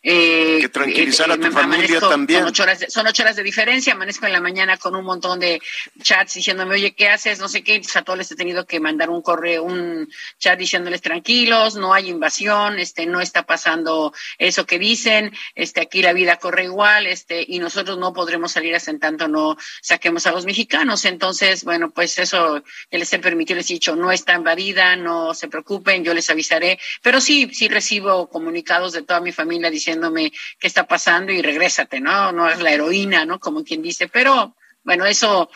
eh, 0.01 0.59
que 0.61 0.69
tranquilizar 0.69 1.29
a 1.29 1.35
eh, 1.35 1.37
tu 1.37 1.51
familia 1.51 1.99
también. 1.99 2.39
Son 2.39 2.49
ocho, 2.49 2.63
horas 2.63 2.79
de, 2.79 2.89
son 2.89 3.07
ocho 3.07 3.23
horas 3.23 3.35
de 3.35 3.43
diferencia, 3.43 3.93
amanezco 3.93 4.25
en 4.25 4.33
la 4.33 4.41
mañana 4.41 4.77
con 4.77 4.95
un 4.95 5.05
montón 5.05 5.39
de 5.39 5.61
chats 6.01 6.33
diciéndome, 6.35 6.75
oye, 6.75 6.95
¿qué 6.95 7.09
haces? 7.09 7.39
No 7.39 7.47
sé 7.47 7.63
qué, 7.63 7.81
a 7.95 8.01
todos 8.01 8.17
les 8.17 8.31
he 8.31 8.35
tenido 8.35 8.65
que 8.65 8.79
mandar 8.79 9.09
un 9.09 9.21
correo, 9.21 9.63
un 9.63 10.09
chat 10.39 10.57
diciéndoles 10.57 11.01
tranquilos, 11.01 11.75
no 11.75 11.93
hay 11.93 12.09
invasión, 12.09 12.79
este, 12.79 13.05
no 13.05 13.21
está 13.21 13.45
pasando 13.45 14.13
eso 14.37 14.65
que 14.65 14.79
dicen, 14.79 15.31
este, 15.55 15.81
aquí 15.81 16.01
la 16.01 16.13
vida 16.13 16.37
corre 16.37 16.63
igual, 16.63 17.07
este, 17.07 17.45
y 17.47 17.59
nosotros 17.59 17.97
no 17.97 18.13
podremos 18.13 18.51
salir 18.51 18.75
hasta 18.75 18.91
en 18.91 18.99
tanto 18.99 19.27
no 19.27 19.57
saquemos 19.81 20.25
a 20.27 20.31
los 20.31 20.45
mexicanos. 20.45 21.05
Entonces, 21.05 21.63
bueno, 21.63 21.91
pues 21.91 22.17
eso 22.17 22.63
que 22.89 22.97
les 22.97 23.11
he 23.13 23.19
permitido, 23.19 23.57
les 23.57 23.69
he 23.69 23.73
dicho, 23.73 23.95
no 23.95 24.11
está 24.11 24.33
invadida, 24.33 24.95
no 24.95 25.33
se 25.33 25.47
preocupen, 25.47 26.03
yo 26.03 26.13
les 26.13 26.29
avisaré, 26.29 26.79
pero 27.01 27.21
sí, 27.21 27.49
sí 27.53 27.67
recibo 27.67 28.29
comunicados 28.29 28.93
de 28.93 29.03
toda 29.03 29.21
mi 29.21 29.31
familia 29.31 29.66
diciéndome 29.69 30.31
qué 30.59 30.67
está 30.67 30.87
pasando 30.87 31.31
y 31.31 31.41
regrésate, 31.41 31.99
¿no? 31.99 32.31
No 32.31 32.49
es 32.49 32.59
la 32.61 32.71
heroína, 32.71 33.25
¿no? 33.25 33.39
Como 33.39 33.63
quien 33.63 33.81
dice, 33.81 34.07
pero 34.07 34.55
bueno, 34.83 35.05
eso 35.05 35.49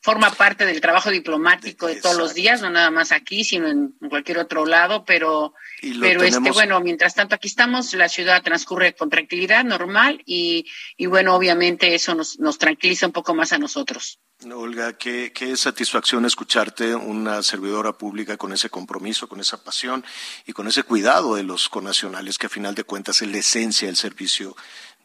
forma 0.00 0.30
parte 0.30 0.64
del 0.64 0.80
trabajo 0.80 1.10
diplomático 1.10 1.86
de 1.86 2.00
todos 2.00 2.16
los 2.16 2.34
días, 2.34 2.62
no 2.62 2.70
nada 2.70 2.90
más 2.90 3.12
aquí, 3.12 3.44
sino 3.44 3.68
en 3.68 3.94
cualquier 4.08 4.38
otro 4.38 4.64
lado, 4.64 5.04
pero, 5.04 5.54
pero 6.00 6.22
este, 6.22 6.50
bueno, 6.52 6.80
mientras 6.80 7.14
tanto 7.14 7.34
aquí 7.34 7.48
estamos, 7.48 7.92
la 7.94 8.08
ciudad 8.08 8.42
transcurre 8.42 8.94
con 8.94 9.10
tranquilidad, 9.10 9.64
normal, 9.64 10.22
y, 10.24 10.66
y 10.96 11.06
bueno, 11.06 11.34
obviamente 11.34 11.94
eso 11.94 12.14
nos, 12.14 12.38
nos 12.38 12.58
tranquiliza 12.58 13.06
un 13.06 13.12
poco 13.12 13.34
más 13.34 13.52
a 13.52 13.58
nosotros. 13.58 14.20
Olga, 14.46 14.92
qué, 14.92 15.32
qué 15.34 15.56
satisfacción 15.56 16.24
escucharte, 16.24 16.94
una 16.94 17.42
servidora 17.42 17.98
pública 17.98 18.36
con 18.36 18.52
ese 18.52 18.70
compromiso, 18.70 19.28
con 19.28 19.40
esa 19.40 19.64
pasión 19.64 20.04
y 20.46 20.52
con 20.52 20.68
ese 20.68 20.84
cuidado 20.84 21.34
de 21.34 21.42
los 21.42 21.68
conacionales, 21.68 22.38
que 22.38 22.46
a 22.46 22.48
final 22.48 22.76
de 22.76 22.84
cuentas 22.84 23.20
es 23.20 23.28
la 23.28 23.38
esencia 23.38 23.88
del 23.88 23.96
servicio 23.96 24.56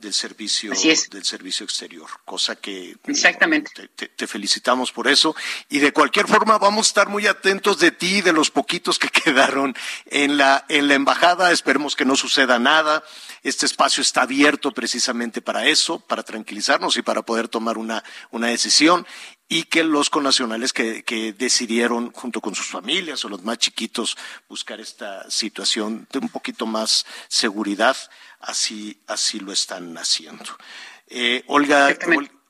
del 0.04 0.14
servicio 0.14 0.72
del 0.72 1.26
servicio 1.26 1.64
exterior, 1.64 2.08
cosa 2.26 2.56
que 2.56 2.96
exactamente. 3.08 3.88
te, 3.88 4.28
felicitamos 4.28 4.92
por 4.92 5.08
eso. 5.08 5.36
Y 5.70 5.80
de 5.80 5.94
cualquier 5.94 6.28
forma 6.28 6.58
vamos 6.58 6.88
a 6.88 6.90
estar 6.90 7.10
muy 7.10 7.26
atentos 7.26 7.80
de 7.80 7.92
ti 7.92 8.22
de 8.22 8.34
los 8.34 8.52
poquitos 8.52 9.00
que 9.00 9.08
quedaron 9.24 9.76
en 10.06 10.38
la 10.38 10.66
en 10.70 10.88
la 10.88 10.94
embajada, 10.94 11.52
esperemos 11.52 11.96
que 11.96 12.06
no 12.06 12.16
suceda 12.16 12.60
nada. 12.60 13.04
Este 13.42 13.66
espacio 13.66 14.02
está 14.02 14.22
abierto 14.24 14.72
precisamente 14.72 15.42
para 15.42 15.66
eso, 15.68 16.00
para 16.00 16.24
tranquilizarnos 16.24 16.98
y 16.98 17.02
para 17.02 17.24
poder 17.24 17.48
tomar 17.48 17.78
una, 17.78 18.04
una 18.32 18.48
decisión. 18.48 19.08
Y 19.50 19.64
que 19.64 19.84
los 19.84 20.10
connacionales 20.10 20.74
que, 20.74 21.04
que, 21.04 21.34
decidieron, 21.34 22.12
junto 22.12 22.42
con 22.42 22.56
sus 22.56 22.68
familias 22.68 23.24
o 23.24 23.30
los 23.30 23.44
más 23.44 23.58
chiquitos, 23.60 24.18
buscar 24.48 24.80
esta 24.80 25.30
situación 25.30 26.08
de 26.12 26.20
un 26.20 26.30
poquito 26.30 26.66
más 26.66 27.06
seguridad, 27.28 27.96
así, 28.44 29.02
así 29.08 29.40
lo 29.40 29.52
están 29.52 29.98
haciendo. 29.98 30.58
Eh, 31.08 31.44
Olga, 31.48 31.96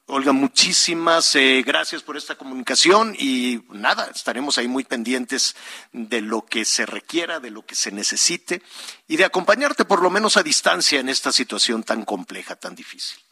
Olga, 0.08 0.34
muchísimas 0.34 1.34
eh, 1.36 1.64
gracias 1.66 2.04
por 2.04 2.18
esta 2.18 2.36
comunicación 2.36 3.16
y 3.18 3.64
nada, 3.70 4.12
estaremos 4.14 4.58
ahí 4.58 4.68
muy 4.68 4.84
pendientes 4.84 5.56
de 5.94 6.20
lo 6.20 6.46
que 6.46 6.66
se 6.66 6.86
requiera, 6.86 7.40
de 7.40 7.52
lo 7.52 7.66
que 7.66 7.76
se 7.76 7.92
necesite 7.92 8.62
y 9.08 9.16
de 9.16 9.24
acompañarte 9.24 9.86
por 9.86 10.02
lo 10.02 10.10
menos 10.10 10.36
a 10.36 10.44
distancia 10.44 11.00
en 11.00 11.08
esta 11.08 11.32
situación 11.32 11.84
tan 11.84 12.04
compleja, 12.04 12.56
tan 12.58 12.76
difícil. 12.76 13.23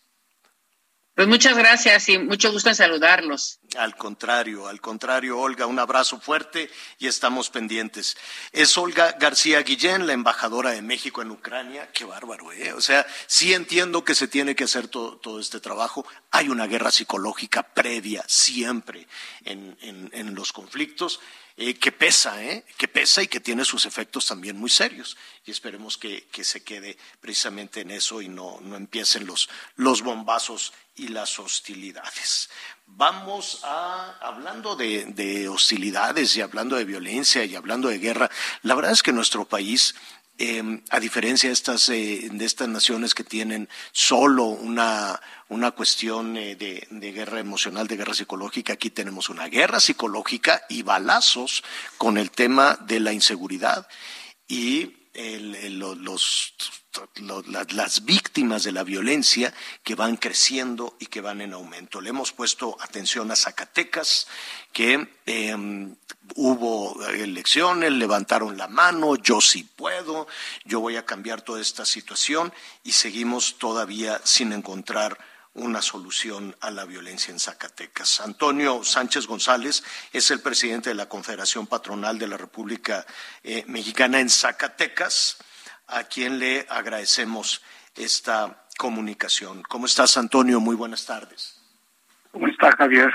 Pues 1.14 1.28
muchas 1.28 1.58
gracias 1.58 2.08
y 2.08 2.18
mucho 2.18 2.54
gusto 2.54 2.70
en 2.70 2.76
saludarlos. 2.76 3.60
Al 3.78 3.98
contrario, 3.98 4.68
al 4.68 4.80
contrario, 4.80 5.38
Olga, 5.40 5.66
un 5.66 5.78
abrazo 5.78 6.22
fuerte 6.22 6.70
y 7.00 7.08
estamos 7.08 7.50
pendientes. 7.50 8.16
Es 8.54 8.78
Olga 8.78 9.18
García 9.20 9.62
Guillén, 9.62 10.08
la 10.08 10.14
embajadora 10.14 10.72
de 10.72 10.82
México 10.82 11.22
en 11.22 11.32
Ucrania. 11.32 11.92
Qué 11.92 12.06
bárbaro, 12.06 12.54
¿eh? 12.54 12.72
O 12.72 12.80
sea, 12.80 13.06
sí 13.28 13.54
entiendo 13.54 14.06
que 14.06 14.16
se 14.16 14.30
tiene 14.30 14.56
que 14.56 14.64
hacer 14.64 14.88
todo, 14.88 15.40
este 15.40 15.60
trabajo. 15.60 16.06
Hay 16.32 16.48
una 16.48 16.66
guerra 16.66 16.92
psicológica 16.92 17.64
previa 17.64 18.24
siempre 18.28 19.06
en, 19.44 19.78
en 19.82 20.34
los 20.34 20.54
conflictos 20.54 21.20
eh, 21.64 21.76
que 21.76 21.92
pesa, 21.92 22.44
¿eh? 22.44 22.66
que 22.76 22.88
pesa 22.88 23.22
y 23.22 23.28
que 23.28 23.40
tiene 23.40 23.64
sus 23.66 23.86
efectos 23.86 24.26
también 24.26 24.58
muy 24.58 24.72
serios. 24.72 25.16
Y 25.46 25.52
esperemos 25.52 25.96
que, 25.96 26.28
se 26.42 26.64
quede 26.64 26.98
precisamente 27.20 27.82
en 27.82 27.92
eso 27.92 28.20
y 28.20 28.30
no, 28.30 28.60
no 28.62 28.76
empiecen 28.76 29.28
los, 29.28 29.48
los 29.76 30.02
bombazos 30.02 30.74
y 30.96 31.10
las 31.10 31.38
hostilidades. 31.38 32.50
Vamos 32.88 33.60
a, 33.64 34.18
hablando 34.22 34.76
de, 34.76 35.06
de 35.06 35.50
hostilidades 35.50 36.36
y 36.36 36.42
hablando 36.42 36.78
de 36.78 36.86
violencia 36.86 37.46
y 37.46 37.56
hablando 37.56 37.90
de 37.90 38.00
guerra, 38.00 38.32
la 38.64 38.74
verdad 38.74 38.94
es 38.94 39.04
que 39.04 39.14
nuestro 39.14 39.46
país 39.46 39.94
Em, 40.44 40.82
a 40.90 41.00
diferencia 41.00 41.50
de 41.50 41.54
estas, 41.54 41.88
eh, 41.90 42.28
de 42.32 42.46
estas 42.46 42.68
naciones 42.68 43.14
que 43.14 43.24
tienen 43.24 43.70
solo 43.92 44.46
una, 44.46 45.22
una 45.50 45.70
cuestión 45.70 46.36
eh, 46.36 46.56
de, 46.56 46.88
de, 46.90 47.12
guerra 47.12 47.40
emocional, 47.40 47.86
de 47.86 47.96
guerra 47.96 48.16
psicológica, 48.16 48.74
aquí 48.74 48.90
tenemos 48.90 49.30
una 49.30 49.48
guerra 49.50 49.80
psicológica 49.80 50.64
y 50.68 50.82
balazos 50.82 51.64
con 52.00 52.18
el 52.18 52.32
tema 52.32 52.76
de 52.88 53.00
la 53.00 53.14
inseguridad 53.14 53.88
y 54.48 55.01
el, 55.14 55.80
las 57.72 58.06
víctimas 58.06 58.64
de 58.64 58.72
la 58.72 58.84
violencia 58.84 59.54
que 59.84 59.96
van 59.96 60.18
creciendo 60.18 60.96
y 61.00 61.08
que 61.08 61.22
van 61.22 61.42
en 61.42 61.54
aumento. 61.54 62.02
Le 62.02 62.10
hemos 62.10 62.32
puesto 62.32 62.78
atención 62.80 63.32
a 63.32 63.36
Zacatecas, 63.36 64.28
que 64.74 65.08
em, 65.26 65.96
hubo 66.36 67.04
elecciones, 67.08 67.92
levantaron 67.92 68.58
la 68.58 68.68
mano, 68.68 69.16
yo 69.16 69.42
sí 69.42 69.64
puedo, 69.64 70.28
yo 70.66 70.80
voy 70.80 70.96
a 70.96 71.06
cambiar 71.06 71.42
toda 71.42 71.62
esta 71.62 71.86
situación 71.86 72.54
y 72.84 72.94
seguimos 72.94 73.58
todavía 73.58 74.22
sin 74.24 74.54
encontrar 74.54 75.18
una 75.54 75.82
solución 75.82 76.56
a 76.62 76.72
la 76.72 76.86
violencia 76.86 77.32
en 77.32 77.40
Zacatecas. 77.40 78.22
Antonio 78.22 78.84
Sánchez 78.84 79.28
González 79.28 79.84
es 80.14 80.32
el 80.32 80.40
presidente 80.40 80.90
de 80.90 80.96
la 80.96 81.10
Confederación 81.10 81.68
Patronal 81.68 82.18
de 82.18 82.28
la 82.28 82.38
República 82.38 83.06
eh, 83.44 83.64
Mexicana 83.68 84.20
en 84.20 84.30
Zacatecas, 84.30 85.38
a 85.88 86.04
quien 86.06 86.40
le 86.40 86.66
agradecemos 86.70 87.62
esta 87.96 88.66
comunicación. 88.78 89.62
¿Cómo 89.64 89.86
estás, 89.86 90.16
Antonio? 90.18 90.60
Muy 90.60 90.76
buenas 90.76 91.06
tardes. 91.06 91.62
¿Cómo 92.32 92.48
está, 92.48 92.72
Javier? 92.72 93.12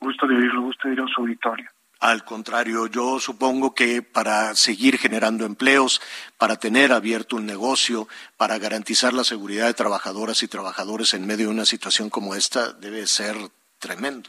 Gusto 0.00 0.26
de 0.26 0.34
oírlo, 0.34 0.62
gusto 0.62 0.88
de 0.88 0.94
ir 0.94 1.00
a 1.00 1.06
su 1.06 1.20
auditorio. 1.20 1.70
Al 2.00 2.24
contrario, 2.24 2.86
yo 2.88 3.18
supongo 3.20 3.74
que 3.74 4.02
para 4.02 4.54
seguir 4.54 4.98
generando 4.98 5.46
empleos, 5.46 6.02
para 6.36 6.56
tener 6.56 6.92
abierto 6.92 7.36
un 7.36 7.46
negocio, 7.46 8.06
para 8.36 8.58
garantizar 8.58 9.14
la 9.14 9.24
seguridad 9.24 9.66
de 9.66 9.74
trabajadoras 9.74 10.42
y 10.42 10.48
trabajadores 10.48 11.14
en 11.14 11.26
medio 11.26 11.46
de 11.46 11.54
una 11.54 11.64
situación 11.64 12.10
como 12.10 12.34
esta, 12.34 12.74
debe 12.74 13.06
ser 13.06 13.34
tremendo. 13.78 14.28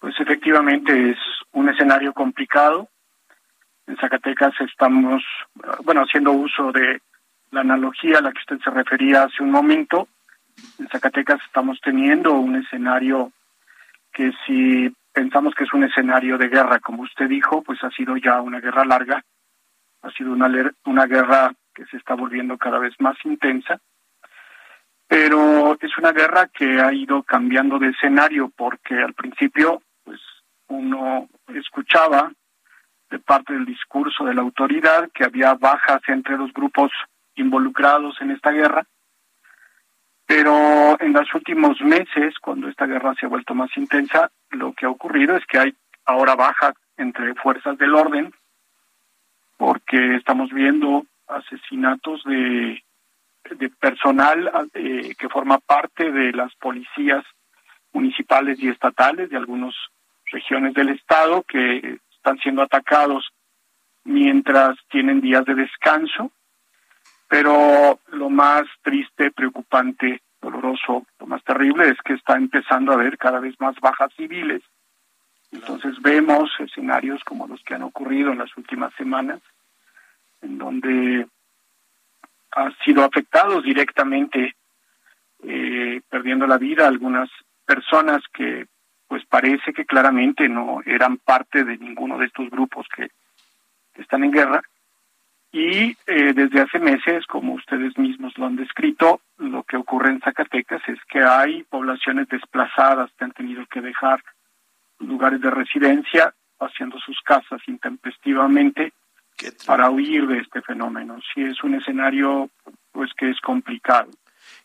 Pues 0.00 0.14
efectivamente 0.20 1.12
es 1.12 1.18
un 1.52 1.70
escenario 1.70 2.12
complicado. 2.12 2.88
En 3.86 3.96
Zacatecas 3.96 4.52
estamos, 4.60 5.22
bueno, 5.82 6.02
haciendo 6.02 6.32
uso 6.32 6.72
de 6.72 7.00
la 7.50 7.62
analogía 7.62 8.18
a 8.18 8.22
la 8.22 8.32
que 8.32 8.38
usted 8.38 8.58
se 8.62 8.70
refería 8.70 9.24
hace 9.24 9.42
un 9.42 9.50
momento. 9.50 10.08
En 10.78 10.88
Zacatecas 10.88 11.40
estamos 11.46 11.80
teniendo 11.82 12.34
un 12.34 12.56
escenario 12.56 13.32
que 14.12 14.32
si 14.46 14.94
pensamos 15.12 15.54
que 15.54 15.64
es 15.64 15.72
un 15.72 15.84
escenario 15.84 16.38
de 16.38 16.48
guerra, 16.48 16.80
como 16.80 17.02
usted 17.02 17.28
dijo, 17.28 17.62
pues 17.62 17.82
ha 17.82 17.90
sido 17.90 18.16
ya 18.16 18.40
una 18.40 18.60
guerra 18.60 18.84
larga, 18.84 19.24
ha 20.02 20.10
sido 20.12 20.32
una, 20.32 20.50
una 20.84 21.06
guerra 21.06 21.52
que 21.74 21.84
se 21.86 21.96
está 21.96 22.14
volviendo 22.14 22.56
cada 22.58 22.78
vez 22.78 22.94
más 22.98 23.16
intensa, 23.24 23.80
pero 25.06 25.76
es 25.80 25.98
una 25.98 26.12
guerra 26.12 26.48
que 26.48 26.80
ha 26.80 26.92
ido 26.92 27.22
cambiando 27.22 27.78
de 27.78 27.88
escenario 27.88 28.50
porque 28.56 28.94
al 28.94 29.14
principio 29.14 29.82
pues 30.04 30.20
uno 30.68 31.28
escuchaba 31.48 32.32
de 33.10 33.18
parte 33.18 33.52
del 33.52 33.66
discurso 33.66 34.24
de 34.24 34.34
la 34.34 34.42
autoridad 34.42 35.10
que 35.12 35.24
había 35.24 35.54
bajas 35.54 36.00
entre 36.06 36.36
los 36.36 36.52
grupos 36.52 36.92
involucrados 37.34 38.16
en 38.20 38.30
esta 38.30 38.52
guerra, 38.52 38.86
pero 40.30 40.96
en 41.00 41.12
los 41.12 41.34
últimos 41.34 41.80
meses, 41.80 42.38
cuando 42.40 42.68
esta 42.68 42.86
guerra 42.86 43.16
se 43.18 43.26
ha 43.26 43.28
vuelto 43.28 43.52
más 43.52 43.76
intensa, 43.76 44.30
lo 44.50 44.72
que 44.74 44.86
ha 44.86 44.88
ocurrido 44.88 45.36
es 45.36 45.44
que 45.46 45.58
hay 45.58 45.74
ahora 46.04 46.36
baja 46.36 46.72
entre 46.96 47.34
fuerzas 47.34 47.76
del 47.78 47.96
orden, 47.96 48.32
porque 49.56 50.14
estamos 50.14 50.52
viendo 50.52 51.04
asesinatos 51.26 52.22
de, 52.22 52.80
personal 53.80 54.70
eh, 54.74 55.16
que 55.18 55.28
forma 55.28 55.58
parte 55.58 56.12
de 56.12 56.30
las 56.30 56.54
policías 56.54 57.24
municipales 57.92 58.56
y 58.60 58.68
estatales 58.68 59.30
de 59.30 59.36
algunas 59.36 59.74
regiones 60.26 60.74
del 60.74 60.90
estado 60.90 61.42
que 61.42 61.98
están 62.14 62.38
siendo 62.38 62.62
atacados 62.62 63.32
mientras 64.04 64.78
tienen 64.90 65.20
días 65.20 65.44
de 65.44 65.56
descanso. 65.56 66.30
Pero 67.30 68.00
lo 68.08 68.28
más 68.28 68.64
triste, 68.82 69.30
preocupante 69.30 70.20
doloroso, 70.42 71.06
lo 71.20 71.26
más 71.28 71.44
terrible 71.44 71.88
es 71.88 71.96
que 72.04 72.14
está 72.14 72.34
empezando 72.36 72.90
a 72.90 72.96
haber 72.96 73.16
cada 73.18 73.38
vez 73.38 73.54
más 73.60 73.78
bajas 73.78 74.12
civiles. 74.16 74.62
Entonces 75.52 75.94
vemos 76.02 76.50
escenarios 76.58 77.22
como 77.22 77.46
los 77.46 77.62
que 77.62 77.74
han 77.74 77.84
ocurrido 77.84 78.32
en 78.32 78.38
las 78.38 78.50
últimas 78.56 78.92
semanas, 78.94 79.40
en 80.42 80.58
donde 80.58 81.28
han 82.50 82.76
sido 82.84 83.04
afectados 83.04 83.62
directamente, 83.62 84.56
eh, 85.44 86.00
perdiendo 86.10 86.48
la 86.48 86.58
vida 86.58 86.88
algunas 86.88 87.30
personas 87.64 88.22
que 88.34 88.66
pues 89.06 89.24
parece 89.26 89.72
que 89.72 89.86
claramente 89.86 90.48
no 90.48 90.82
eran 90.84 91.18
parte 91.18 91.62
de 91.62 91.78
ninguno 91.78 92.18
de 92.18 92.26
estos 92.26 92.50
grupos 92.50 92.88
que 92.88 93.08
están 93.94 94.24
en 94.24 94.32
guerra 94.32 94.64
y 95.52 95.96
eh, 96.06 96.32
desde 96.32 96.60
hace 96.60 96.78
meses, 96.78 97.26
como 97.26 97.54
ustedes 97.54 97.98
mismos 97.98 98.36
lo 98.38 98.46
han 98.46 98.56
descrito, 98.56 99.20
lo 99.38 99.64
que 99.64 99.76
ocurre 99.76 100.10
en 100.10 100.20
Zacatecas 100.20 100.82
es 100.88 100.98
que 101.10 101.22
hay 101.22 101.64
poblaciones 101.64 102.28
desplazadas 102.28 103.10
que 103.18 103.24
han 103.24 103.32
tenido 103.32 103.66
que 103.66 103.80
dejar 103.80 104.22
lugares 105.00 105.40
de 105.40 105.50
residencia, 105.50 106.34
haciendo 106.60 106.98
sus 106.98 107.18
casas 107.22 107.60
intempestivamente 107.66 108.92
para 109.66 109.90
huir 109.90 110.26
de 110.26 110.38
este 110.38 110.60
fenómeno. 110.60 111.18
Sí 111.34 111.42
es 111.42 111.62
un 111.64 111.74
escenario 111.74 112.50
pues 112.92 113.10
que 113.14 113.30
es 113.30 113.40
complicado. 113.40 114.10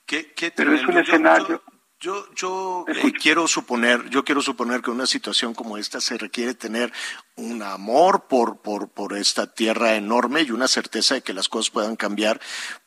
¿Qué, 0.05 0.27
Pero 0.55 0.73
es 0.73 0.85
un 0.85 0.97
escenario... 0.97 1.47
Yo, 1.47 1.74
yo 2.35 2.85
eh, 2.87 3.13
quiero 3.13 3.47
suponer, 3.47 4.09
yo 4.09 4.23
quiero 4.23 4.41
suponer 4.41 4.81
que 4.81 4.91
una 4.91 5.05
situación 5.05 5.53
como 5.53 5.77
esta 5.77 6.01
se 6.01 6.17
requiere 6.17 6.53
tener 6.53 6.91
un 7.35 7.63
amor 7.63 8.27
por, 8.27 8.57
por, 8.61 8.89
por 8.89 9.17
esta 9.17 9.53
tierra 9.53 9.95
enorme 9.95 10.41
y 10.41 10.51
una 10.51 10.67
certeza 10.67 11.15
de 11.15 11.21
que 11.21 11.33
las 11.33 11.49
cosas 11.49 11.69
puedan 11.71 11.95
cambiar, 11.95 12.39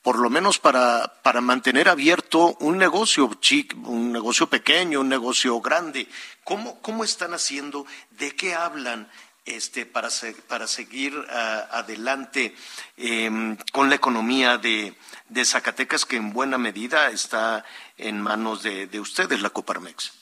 por 0.03 0.19
lo 0.19 0.31
menos 0.31 0.59
para, 0.59 1.21
para 1.23 1.41
mantener 1.41 1.89
abierto 1.89 2.57
un 2.61 2.79
negocio 2.79 3.31
chic, 3.41 3.75
un 3.89 4.13
negocio 4.13 4.49
pequeño, 4.49 5.01
un 5.01 5.09
negocio 5.09 5.61
grande. 5.61 6.07
¿Cómo, 6.45 6.81
cómo 6.81 7.05
están 7.05 7.35
haciendo? 7.35 7.87
¿De 8.11 8.35
qué 8.35 8.55
hablan? 8.55 9.09
Este, 9.57 9.87
para, 9.87 10.09
para 10.47 10.67
seguir 10.67 11.15
ah, 11.31 11.69
adelante 11.73 12.55
em, 12.99 13.57
con 13.73 13.89
la 13.89 13.95
economía 13.95 14.59
de, 14.59 14.93
de 15.31 15.45
Zacatecas, 15.45 16.05
que 16.05 16.17
en 16.17 16.35
buena 16.35 16.59
medida 16.59 17.09
está 17.09 17.65
en 17.97 18.21
manos 18.21 18.63
de, 18.63 18.87
de 18.87 19.01
ustedes, 19.01 19.41
la 19.41 19.49
Coparmex. 19.49 20.13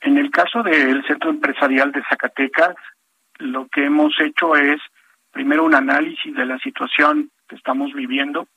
En 0.00 0.18
el 0.18 0.30
caso 0.32 0.64
del 0.64 1.04
Centro 1.06 1.30
Empresarial 1.30 1.92
de 1.92 2.02
Zacatecas, 2.08 2.74
lo 3.38 3.68
que 3.68 3.84
hemos 3.84 4.12
hecho 4.20 4.56
es 4.56 4.80
primero 5.30 5.64
un 5.64 5.74
análisis 5.74 6.34
de 6.34 6.46
la 6.46 6.58
situación 6.58 7.30
que 7.48 7.54
estamos 7.54 7.92
viviendo. 7.92 8.48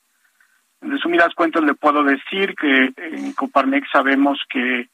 En 0.82 0.90
resumidas 0.90 1.36
cuentas 1.36 1.64
le 1.64 1.76
puedo 1.76 2.04
decir 2.04 2.56
que 2.56 2.92
en 2.98 3.34
Coparmex 3.34 3.88
sabemos 3.92 4.40
que 4.50 4.90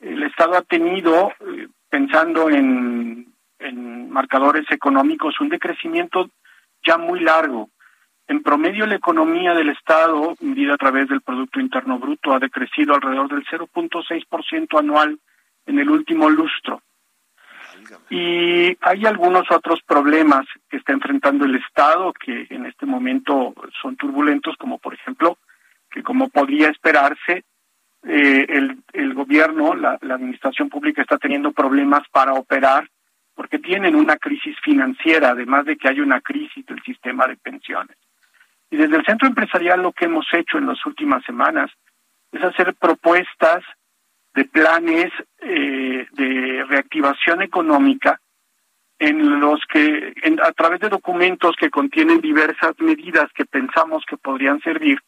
el 0.00 0.22
Estado 0.22 0.56
ha 0.56 0.62
tenido, 0.62 1.32
eh, 1.40 1.68
pensando 1.90 2.48
en, 2.48 3.34
en 3.58 4.10
marcadores 4.10 4.64
económicos, 4.70 5.40
un 5.40 5.50
decrecimiento 5.50 6.30
ya 6.82 6.96
muy 6.96 7.20
largo 7.20 7.68
en 8.30 8.44
promedio, 8.44 8.86
la 8.86 8.94
economía 8.94 9.54
del 9.54 9.70
Estado, 9.70 10.36
medida 10.40 10.74
a 10.74 10.78
través 10.78 11.08
del 11.08 11.20
Producto 11.20 11.58
Interno 11.58 11.98
Bruto, 11.98 12.32
ha 12.32 12.38
decrecido 12.38 12.94
alrededor 12.94 13.28
del 13.28 13.44
0.6% 13.44 14.78
anual 14.78 15.18
en 15.66 15.80
el 15.80 15.90
último 15.90 16.30
lustro. 16.30 16.80
Y 18.08 18.76
hay 18.82 19.04
algunos 19.04 19.50
otros 19.50 19.82
problemas 19.82 20.46
que 20.68 20.76
está 20.76 20.92
enfrentando 20.92 21.44
el 21.44 21.56
Estado 21.56 22.12
que 22.12 22.46
en 22.50 22.66
este 22.66 22.86
momento 22.86 23.52
son 23.82 23.96
turbulentos, 23.96 24.54
como 24.56 24.78
por 24.78 24.94
ejemplo, 24.94 25.36
que 25.90 26.04
como 26.04 26.28
podría 26.28 26.68
esperarse, 26.68 27.42
eh, 28.02 28.46
el, 28.92 29.14
gobierno, 29.14 29.74
la, 29.74 29.98
administración 30.00 30.68
pública 30.68 31.02
está 31.02 31.18
teniendo 31.18 31.52
problemas 31.52 32.02
para 32.10 32.32
operar 32.32 32.88
porque 33.34 33.58
tienen 33.58 33.94
una 33.94 34.16
crisis 34.16 34.56
financiera, 34.62 35.30
además 35.30 35.64
de 35.66 35.76
que 35.76 35.88
hay 35.88 36.00
una 36.00 36.20
crisis 36.20 36.64
del 36.66 36.82
sistema 36.82 37.26
de 37.26 37.36
pensiones. 37.36 37.96
Y 38.70 38.76
desde 38.76 38.96
el 38.96 39.04
centro 39.04 39.28
empresarial 39.28 39.82
lo 39.82 39.92
que 39.92 40.06
hemos 40.06 40.26
hecho 40.32 40.58
en 40.58 40.66
las 40.66 40.84
últimas 40.86 41.24
semanas 41.24 41.70
es 42.32 42.42
hacer 42.42 42.74
propuestas 42.74 43.64
de 44.34 44.44
planes 44.44 45.10
eh, 45.40 46.06
de 46.12 46.64
reactivación 46.68 47.42
económica 47.42 48.20
en 48.98 49.40
los 49.40 49.60
que 49.66 50.14
a 50.42 50.52
través 50.52 50.80
de 50.80 50.90
documentos 50.90 51.56
que 51.56 51.70
contienen 51.70 52.20
diversas 52.20 52.78
medidas 52.78 53.32
que 53.34 53.46
pensamos 53.46 54.04
que 54.06 54.18
podrían 54.18 54.60
servir 54.60 55.00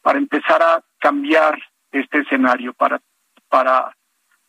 para 0.00 0.18
empezar 0.18 0.62
a 0.62 0.82
cambiar 1.00 1.58
este 1.94 2.20
escenario 2.20 2.72
para 2.74 3.00
para 3.48 3.94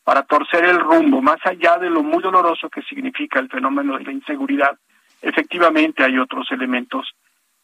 para 0.03 0.23
torcer 0.23 0.65
el 0.65 0.79
rumbo 0.79 1.21
más 1.21 1.39
allá 1.45 1.77
de 1.77 1.89
lo 1.89 2.03
muy 2.03 2.21
doloroso 2.21 2.69
que 2.69 2.81
significa 2.83 3.39
el 3.39 3.49
fenómeno 3.49 3.97
de 3.97 4.03
la 4.03 4.11
inseguridad 4.11 4.77
efectivamente 5.21 6.03
hay 6.03 6.17
otros 6.17 6.51
elementos 6.51 7.15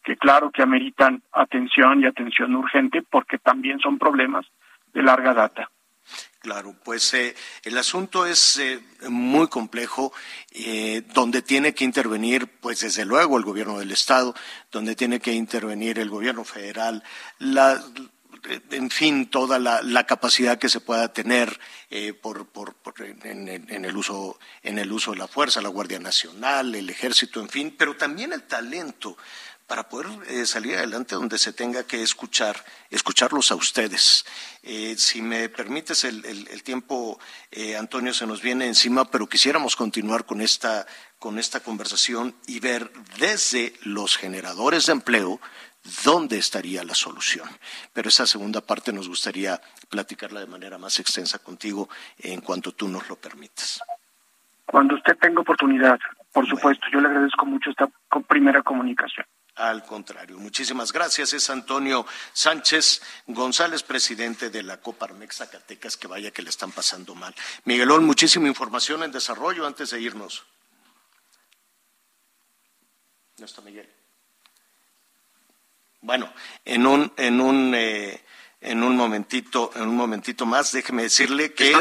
que 0.03 0.17
claro 0.17 0.51
que 0.51 0.63
ameritan 0.63 1.21
atención 1.31 2.01
y 2.01 2.05
atención 2.05 2.55
urgente 2.55 3.03
porque 3.03 3.37
también 3.37 3.79
son 3.79 3.99
problemas 3.99 4.45
de 4.93 5.03
larga 5.03 5.33
data. 5.33 5.69
Claro, 6.39 6.75
pues 6.83 7.13
eh, 7.13 7.35
el 7.63 7.77
asunto 7.77 8.25
es 8.25 8.57
eh, 8.57 8.79
muy 9.07 9.47
complejo, 9.47 10.11
eh, 10.51 11.03
donde 11.13 11.43
tiene 11.43 11.75
que 11.75 11.85
intervenir, 11.85 12.47
pues 12.47 12.79
desde 12.79 13.05
luego 13.05 13.37
el 13.37 13.43
gobierno 13.43 13.77
del 13.77 13.91
Estado, 13.91 14.33
donde 14.71 14.95
tiene 14.95 15.19
que 15.19 15.33
intervenir 15.33 15.99
el 15.99 16.09
gobierno 16.09 16.43
federal, 16.43 17.03
la, 17.37 17.79
en 18.71 18.89
fin, 18.89 19.29
toda 19.29 19.59
la, 19.59 20.05
capacidad 20.05 20.57
que 20.57 20.69
se 20.69 20.79
pueda 20.79 21.13
tener 21.13 21.59
por, 22.21 22.47
en, 23.23 23.85
el 23.85 23.97
uso, 23.97 24.39
en 24.63 24.79
el 24.79 24.91
uso 24.91 25.11
de 25.11 25.17
la 25.17 25.27
fuerza, 25.27 25.61
la 25.61 25.69
Guardia 25.69 25.99
Nacional, 25.99 26.73
el 26.75 26.89
Ejército, 26.89 27.39
en 27.39 27.49
fin, 27.49 27.75
pero 27.77 27.95
también 27.95 28.33
el 28.33 28.43
talento 28.43 29.17
para 29.71 29.87
poder 29.87 30.07
eh, 30.27 30.45
salir 30.45 30.75
adelante 30.75 31.15
donde 31.15 31.37
se 31.37 31.53
tenga 31.53 31.85
que 31.85 32.03
escuchar, 32.03 32.61
escucharlos 32.89 33.51
a 33.51 33.55
ustedes. 33.55 34.25
Eh, 34.63 34.95
si 34.97 35.21
me 35.21 35.47
permites, 35.47 36.03
el, 36.03 36.61
tiempo, 36.63 37.17
eh, 37.51 37.77
Antonio, 37.77 38.13
se 38.13 38.27
nos 38.27 38.41
viene 38.41 38.65
encima, 38.67 39.09
pero 39.09 39.29
quisiéramos 39.29 39.77
continuar 39.77 40.25
con 40.25 40.41
esta, 40.41 40.85
con 41.19 41.39
esta 41.39 41.61
conversación 41.61 42.35
y 42.47 42.59
ver 42.59 42.91
desde 43.17 43.73
los 43.83 44.17
generadores 44.17 44.87
de 44.87 44.91
empleo 44.91 45.39
dónde 46.03 46.37
estaría 46.37 46.83
la 46.83 46.95
solución. 46.95 47.49
Pero 47.93 48.09
esa 48.09 48.27
segunda 48.27 48.61
parte 48.61 48.93
nos 48.93 49.07
gustaría 49.07 49.59
platicarla 49.89 50.39
de 50.39 50.47
manera 50.47 50.77
más 50.77 50.99
extensa 50.99 51.39
contigo 51.39 51.89
en 52.19 52.41
cuanto 52.41 52.71
tú 52.71 52.87
nos 52.87 53.07
lo 53.09 53.15
permitas. 53.15 53.81
Cuando 54.65 54.95
usted 54.95 55.17
tenga 55.17 55.41
oportunidad, 55.41 55.99
por 56.31 56.47
supuesto, 56.47 56.85
yo 56.93 57.01
le 57.01 57.09
agradezco 57.09 57.45
mucho 57.45 57.71
esta 57.71 57.89
primera 58.27 58.61
comunicación. 58.63 59.25
Al 59.55 59.83
contrario, 59.83 60.39
muchísimas 60.39 60.93
gracias. 60.93 61.33
Es 61.33 61.49
Antonio 61.49 62.05
Sánchez 62.31 63.01
González, 63.27 63.83
presidente 63.83 64.49
de 64.49 64.63
la 64.63 64.77
Coparmex 64.79 65.37
Zacatecas, 65.37 65.97
que 65.97 66.07
vaya 66.07 66.31
que 66.31 66.41
le 66.41 66.49
están 66.49 66.71
pasando 66.71 67.15
mal. 67.15 67.35
Miguelón, 67.65 68.05
muchísima 68.05 68.47
información 68.47 69.03
en 69.03 69.11
desarrollo 69.11 69.67
antes 69.67 69.89
de 69.91 69.99
irnos. 69.99 70.45
No 73.37 73.45
está 73.45 73.61
Miguel. 73.61 73.89
Bueno, 76.01 76.33
en 76.65 76.87
un, 76.87 77.13
en 77.17 77.39
un, 77.39 77.73
eh, 77.75 78.21
en 78.59 78.83
un 78.83 78.95
momentito, 78.95 79.71
en 79.75 79.83
un 79.83 79.95
momentito 79.95 80.45
más, 80.45 80.71
déjeme 80.71 81.03
decirle 81.03 81.53
que 81.53 81.75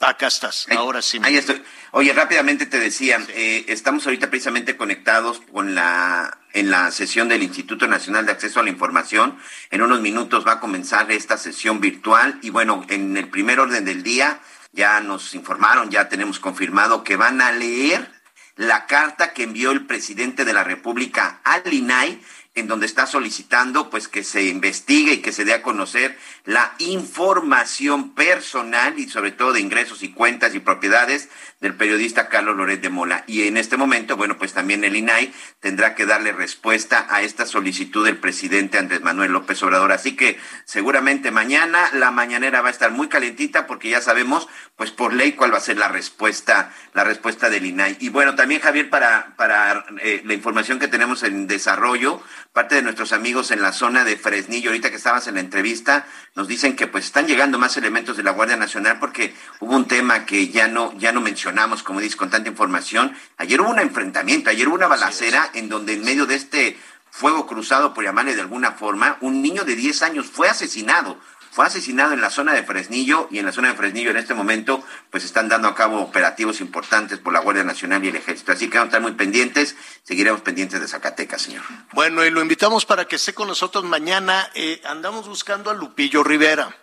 acá 0.00 0.28
estás. 0.28 0.66
Ahora 0.70 1.02
sí. 1.02 1.18
Ahí 1.22 1.36
estoy. 1.36 1.62
Oye, 1.90 2.12
rápidamente 2.12 2.66
te 2.66 2.78
decía, 2.78 3.18
eh, 3.28 3.64
estamos 3.68 4.06
ahorita 4.06 4.30
precisamente 4.30 4.76
conectados 4.76 5.40
con 5.52 5.74
la 5.74 6.38
en 6.52 6.70
la 6.70 6.90
sesión 6.90 7.28
del 7.28 7.42
Instituto 7.42 7.86
Nacional 7.86 8.24
de 8.24 8.32
Acceso 8.32 8.60
a 8.60 8.62
la 8.62 8.70
Información. 8.70 9.38
En 9.70 9.82
unos 9.82 10.00
minutos 10.00 10.46
va 10.46 10.52
a 10.52 10.60
comenzar 10.60 11.10
esta 11.12 11.36
sesión 11.36 11.80
virtual 11.80 12.38
y 12.40 12.48
bueno, 12.48 12.84
en 12.88 13.14
el 13.16 13.28
primer 13.28 13.60
orden 13.60 13.84
del 13.84 14.02
día 14.02 14.40
ya 14.72 15.00
nos 15.00 15.34
informaron, 15.34 15.90
ya 15.90 16.08
tenemos 16.08 16.38
confirmado 16.38 17.04
que 17.04 17.16
van 17.16 17.42
a 17.42 17.52
leer 17.52 18.10
la 18.56 18.86
carta 18.86 19.34
que 19.34 19.42
envió 19.42 19.70
el 19.70 19.84
presidente 19.84 20.46
de 20.46 20.54
la 20.54 20.64
República 20.64 21.40
al 21.44 21.70
INAI 21.70 22.22
en 22.56 22.66
donde 22.66 22.86
está 22.86 23.06
solicitando 23.06 23.90
pues 23.90 24.08
que 24.08 24.24
se 24.24 24.44
investigue 24.44 25.12
y 25.12 25.18
que 25.18 25.32
se 25.32 25.44
dé 25.44 25.54
a 25.54 25.62
conocer 25.62 26.18
la 26.44 26.74
información 26.78 28.14
personal 28.14 28.98
y 28.98 29.08
sobre 29.08 29.30
todo 29.30 29.52
de 29.52 29.60
ingresos 29.60 30.02
y 30.02 30.12
cuentas 30.12 30.54
y 30.54 30.60
propiedades 30.60 31.28
del 31.60 31.74
periodista 31.74 32.28
Carlos 32.28 32.56
Loret 32.56 32.80
de 32.80 32.90
Mola. 32.90 33.24
Y 33.26 33.46
en 33.46 33.56
este 33.56 33.76
momento, 33.76 34.16
bueno, 34.16 34.36
pues 34.38 34.52
también 34.52 34.84
el 34.84 34.96
INAI 34.96 35.32
tendrá 35.60 35.94
que 35.94 36.06
darle 36.06 36.32
respuesta 36.32 37.06
a 37.08 37.22
esta 37.22 37.46
solicitud 37.46 38.04
del 38.04 38.18
presidente 38.18 38.78
Andrés 38.78 39.02
Manuel 39.02 39.32
López 39.32 39.62
Obrador. 39.62 39.92
Así 39.92 40.16
que 40.16 40.38
seguramente 40.64 41.30
mañana 41.30 41.88
la 41.92 42.10
mañanera 42.10 42.60
va 42.60 42.68
a 42.68 42.72
estar 42.72 42.90
muy 42.90 43.08
calentita 43.08 43.66
porque 43.66 43.90
ya 43.90 44.00
sabemos, 44.00 44.48
pues 44.76 44.90
por 44.90 45.14
ley 45.14 45.32
cuál 45.32 45.52
va 45.52 45.58
a 45.58 45.60
ser 45.60 45.78
la 45.78 45.88
respuesta, 45.88 46.72
la 46.92 47.04
respuesta 47.04 47.48
del 47.48 47.66
INAI. 47.66 47.96
Y 48.00 48.08
bueno, 48.10 48.34
también 48.34 48.60
Javier, 48.60 48.90
para, 48.90 49.34
para 49.36 49.86
eh, 50.02 50.22
la 50.24 50.34
información 50.34 50.78
que 50.78 50.88
tenemos 50.88 51.22
en 51.22 51.46
desarrollo, 51.46 52.22
parte 52.56 52.76
de 52.76 52.80
nuestros 52.80 53.12
amigos 53.12 53.50
en 53.50 53.60
la 53.60 53.70
zona 53.70 54.02
de 54.02 54.16
Fresnillo, 54.16 54.70
ahorita 54.70 54.88
que 54.88 54.96
estabas 54.96 55.26
en 55.26 55.34
la 55.34 55.40
entrevista, 55.40 56.06
nos 56.34 56.48
dicen 56.48 56.74
que 56.74 56.86
pues 56.86 57.04
están 57.04 57.26
llegando 57.26 57.58
más 57.58 57.76
elementos 57.76 58.16
de 58.16 58.22
la 58.22 58.30
Guardia 58.30 58.56
Nacional 58.56 58.98
porque 58.98 59.34
hubo 59.60 59.76
un 59.76 59.86
tema 59.86 60.24
que 60.24 60.48
ya 60.48 60.66
no, 60.66 60.96
ya 60.96 61.12
no 61.12 61.20
mencionamos, 61.20 61.82
como 61.82 62.00
dices, 62.00 62.16
con 62.16 62.30
tanta 62.30 62.48
información. 62.48 63.14
Ayer 63.36 63.60
hubo 63.60 63.68
un 63.68 63.78
enfrentamiento, 63.78 64.48
ayer 64.48 64.68
hubo 64.68 64.74
una 64.74 64.86
balacera 64.86 65.50
en 65.52 65.68
donde 65.68 65.92
en 65.92 66.04
medio 66.04 66.24
de 66.24 66.36
este 66.36 66.78
fuego 67.10 67.46
cruzado, 67.46 67.92
por 67.92 68.04
llamarle 68.04 68.34
de 68.34 68.40
alguna 68.40 68.72
forma, 68.72 69.18
un 69.20 69.42
niño 69.42 69.64
de 69.64 69.76
10 69.76 70.02
años 70.04 70.26
fue 70.26 70.48
asesinado 70.48 71.20
fue 71.56 71.64
asesinado 71.64 72.12
en 72.12 72.20
la 72.20 72.28
zona 72.28 72.52
de 72.52 72.64
Fresnillo 72.64 73.28
y 73.30 73.38
en 73.38 73.46
la 73.46 73.50
zona 73.50 73.68
de 73.68 73.76
Fresnillo 73.78 74.10
en 74.10 74.18
este 74.18 74.34
momento 74.34 74.84
pues 75.08 75.24
están 75.24 75.48
dando 75.48 75.68
a 75.68 75.74
cabo 75.74 76.02
operativos 76.02 76.60
importantes 76.60 77.18
por 77.18 77.32
la 77.32 77.40
Guardia 77.40 77.64
Nacional 77.64 78.04
y 78.04 78.08
el 78.08 78.16
Ejército. 78.16 78.52
Así 78.52 78.68
que 78.68 78.76
vamos 78.76 78.92
a 78.92 78.98
estar 78.98 79.00
muy 79.00 79.12
pendientes, 79.12 79.74
seguiremos 80.02 80.42
pendientes 80.42 80.82
de 80.82 80.86
Zacatecas, 80.86 81.40
señor. 81.40 81.62
Bueno, 81.94 82.22
y 82.26 82.30
lo 82.30 82.42
invitamos 82.42 82.84
para 82.84 83.06
que 83.06 83.16
esté 83.16 83.32
con 83.32 83.48
nosotros 83.48 83.84
mañana. 83.84 84.50
Eh, 84.54 84.82
andamos 84.84 85.28
buscando 85.28 85.70
a 85.70 85.74
Lupillo 85.74 86.22
Rivera 86.22 86.76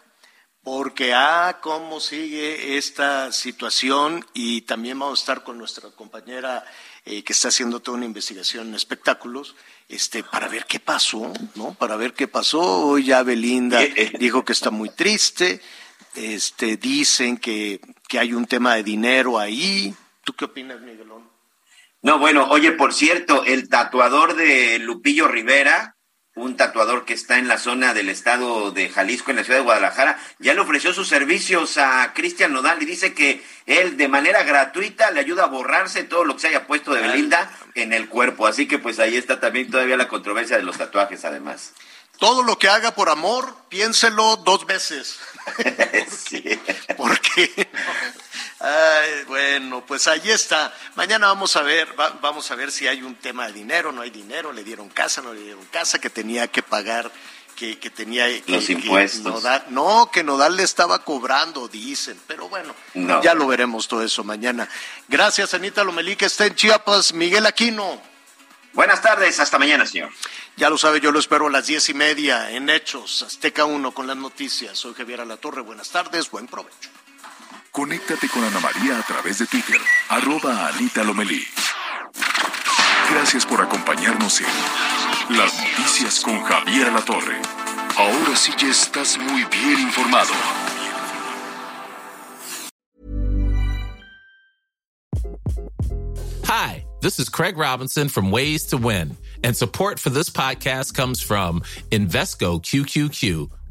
porque 0.63 1.13
ah, 1.13 1.59
cómo 1.61 1.99
sigue 1.99 2.75
esta 2.75 3.31
situación 3.31 4.25
y 4.33 4.61
también 4.61 4.97
vamos 4.97 5.19
a 5.19 5.21
estar 5.21 5.43
con 5.43 5.59
nuestra 5.59 5.91
compañera 5.91 6.65
eh, 7.05 7.23
que 7.23 7.33
está 7.33 7.49
haciendo 7.49 7.79
toda 7.79 7.97
una 7.97 8.07
investigación 8.07 8.69
en 8.69 8.73
espectáculos 8.73 9.55
este, 9.93 10.23
para 10.23 10.47
ver 10.47 10.65
qué 10.65 10.79
pasó, 10.79 11.31
¿no? 11.55 11.75
Para 11.75 11.95
ver 11.95 12.13
qué 12.13 12.27
pasó. 12.27 12.61
Hoy 12.61 13.05
ya 13.05 13.21
Belinda 13.23 13.83
eh, 13.83 14.11
dijo 14.19 14.43
que 14.43 14.53
está 14.53 14.71
muy 14.71 14.89
triste. 14.89 15.61
Este, 16.15 16.77
dicen 16.77 17.37
que, 17.37 17.79
que 18.07 18.19
hay 18.19 18.33
un 18.33 18.45
tema 18.45 18.75
de 18.75 18.83
dinero 18.83 19.37
ahí. 19.37 19.93
¿Tú 20.23 20.33
qué 20.33 20.45
opinas, 20.45 20.81
Miguelón? 20.81 21.29
No, 22.01 22.19
bueno, 22.19 22.47
oye, 22.49 22.71
por 22.71 22.93
cierto, 22.93 23.45
el 23.45 23.69
tatuador 23.69 24.35
de 24.35 24.79
Lupillo 24.79 25.27
Rivera, 25.27 25.95
un 26.35 26.57
tatuador 26.57 27.05
que 27.05 27.13
está 27.13 27.37
en 27.37 27.47
la 27.47 27.59
zona 27.59 27.93
del 27.93 28.09
estado 28.09 28.71
de 28.71 28.89
Jalisco, 28.89 29.29
en 29.29 29.37
la 29.37 29.43
ciudad 29.43 29.59
de 29.59 29.65
Guadalajara, 29.65 30.19
ya 30.39 30.53
le 30.53 30.61
ofreció 30.61 30.93
sus 30.93 31.07
servicios 31.07 31.77
a 31.77 32.11
Cristian 32.13 32.53
Nodal 32.53 32.81
y 32.81 32.85
dice 32.85 33.13
que 33.13 33.43
él 33.67 33.97
de 33.97 34.07
manera 34.07 34.43
gratuita 34.43 35.11
le 35.11 35.19
ayuda 35.19 35.43
a 35.43 35.47
borrarse 35.47 36.03
todo 36.03 36.25
lo 36.25 36.35
que 36.35 36.41
se 36.41 36.47
haya 36.47 36.65
puesto 36.65 36.93
de 36.93 37.01
Belinda 37.01 37.51
en 37.75 37.93
el 37.93 38.09
cuerpo. 38.09 38.47
Así 38.47 38.67
que 38.67 38.79
pues 38.79 38.99
ahí 38.99 39.15
está 39.15 39.39
también 39.39 39.69
todavía 39.69 39.95
la 39.95 40.07
controversia 40.07 40.57
de 40.57 40.63
los 40.63 40.77
tatuajes 40.77 41.23
además. 41.23 41.73
Todo 42.17 42.43
lo 42.43 42.57
que 42.57 42.69
haga 42.69 42.95
por 42.95 43.09
amor, 43.09 43.55
piénselo 43.69 44.37
dos 44.37 44.65
veces. 44.65 45.19
sí. 46.09 46.43
Porque 46.97 47.67
Ay, 48.63 49.25
bueno, 49.27 49.85
pues 49.85 50.07
ahí 50.07 50.31
está. 50.31 50.73
Mañana 50.95 51.27
vamos 51.27 51.57
a 51.57 51.63
ver, 51.63 51.93
vamos 52.21 52.49
a 52.49 52.55
ver 52.55 52.71
si 52.71 52.87
hay 52.87 53.01
un 53.03 53.15
tema 53.15 53.47
de 53.47 53.51
dinero, 53.51 53.91
no 53.91 54.01
hay 54.01 54.09
dinero, 54.09 54.53
le 54.53 54.63
dieron 54.63 54.87
casa, 54.87 55.21
no 55.21 55.33
le 55.33 55.41
dieron 55.41 55.65
casa, 55.65 55.99
que 55.99 56.09
tenía 56.09 56.47
que 56.47 56.63
pagar, 56.63 57.11
que, 57.57 57.77
que 57.77 57.89
tenía 57.89 58.25
los 58.47 58.69
impuestos. 58.69 59.43
no, 59.67 60.09
que 60.13 60.23
Nodal 60.23 60.55
le 60.55 60.63
estaba 60.63 61.03
cobrando, 61.03 61.67
dicen, 61.67 62.17
pero 62.25 62.47
bueno, 62.47 62.73
ya 63.21 63.33
lo 63.33 63.47
veremos 63.47 63.89
todo 63.89 64.01
eso 64.01 64.23
mañana. 64.23 64.69
Gracias, 65.09 65.53
Anita 65.53 65.83
Lomelí, 65.83 66.15
que 66.15 66.25
está 66.25 66.45
en 66.45 66.55
Chiapas, 66.55 67.13
Miguel 67.13 67.45
Aquino. 67.45 68.01
Buenas 68.71 69.01
tardes, 69.01 69.41
hasta 69.41 69.59
mañana, 69.59 69.85
señor. 69.85 70.09
Ya 70.55 70.69
lo 70.69 70.77
sabe, 70.77 71.01
yo 71.01 71.11
lo 71.11 71.19
espero 71.19 71.47
a 71.47 71.51
las 71.51 71.67
diez 71.67 71.89
y 71.89 71.93
media 71.93 72.49
en 72.51 72.69
Hechos, 72.69 73.23
Azteca 73.23 73.65
1 73.65 73.93
con 73.93 74.07
las 74.07 74.15
noticias. 74.15 74.77
Soy 74.77 74.93
Javier 74.93 75.19
Alatorre, 75.19 75.59
buenas 75.59 75.89
tardes, 75.89 76.31
buen 76.31 76.47
provecho. 76.47 76.89
Conéctate 77.73 78.29
con 78.29 78.43
Ana 78.43 78.59
María 78.59 78.99
a 78.99 79.01
través 79.01 79.39
de 79.39 79.47
Twitter, 79.47 79.81
arroba 80.07 80.67
Anita 80.67 81.03
Lomelí. 81.03 81.43
Gracias 83.09 83.47
por 83.47 83.61
acompañarnos 83.61 84.41
en 84.41 85.35
Las 85.35 85.57
Noticias 85.57 86.19
con 86.19 86.39
Javier 86.43 86.93
La 86.93 87.01
Torre. 87.01 87.41
Ahora 87.97 88.35
sí 88.35 88.51
ya 88.59 88.67
estás 88.67 89.17
muy 89.17 89.43
bien 89.45 89.79
informado. 89.79 90.31
Hi, 96.43 96.85
this 97.01 97.17
is 97.17 97.27
Craig 97.27 97.57
Robinson 97.57 98.07
from 98.07 98.29
Ways 98.29 98.67
to 98.67 98.77
Win, 98.77 99.17
and 99.43 99.57
support 99.57 99.99
for 99.99 100.11
this 100.11 100.29
podcast 100.29 100.93
comes 100.93 101.23
from 101.23 101.63
Invesco 101.89 102.61
QQQ 102.61 103.49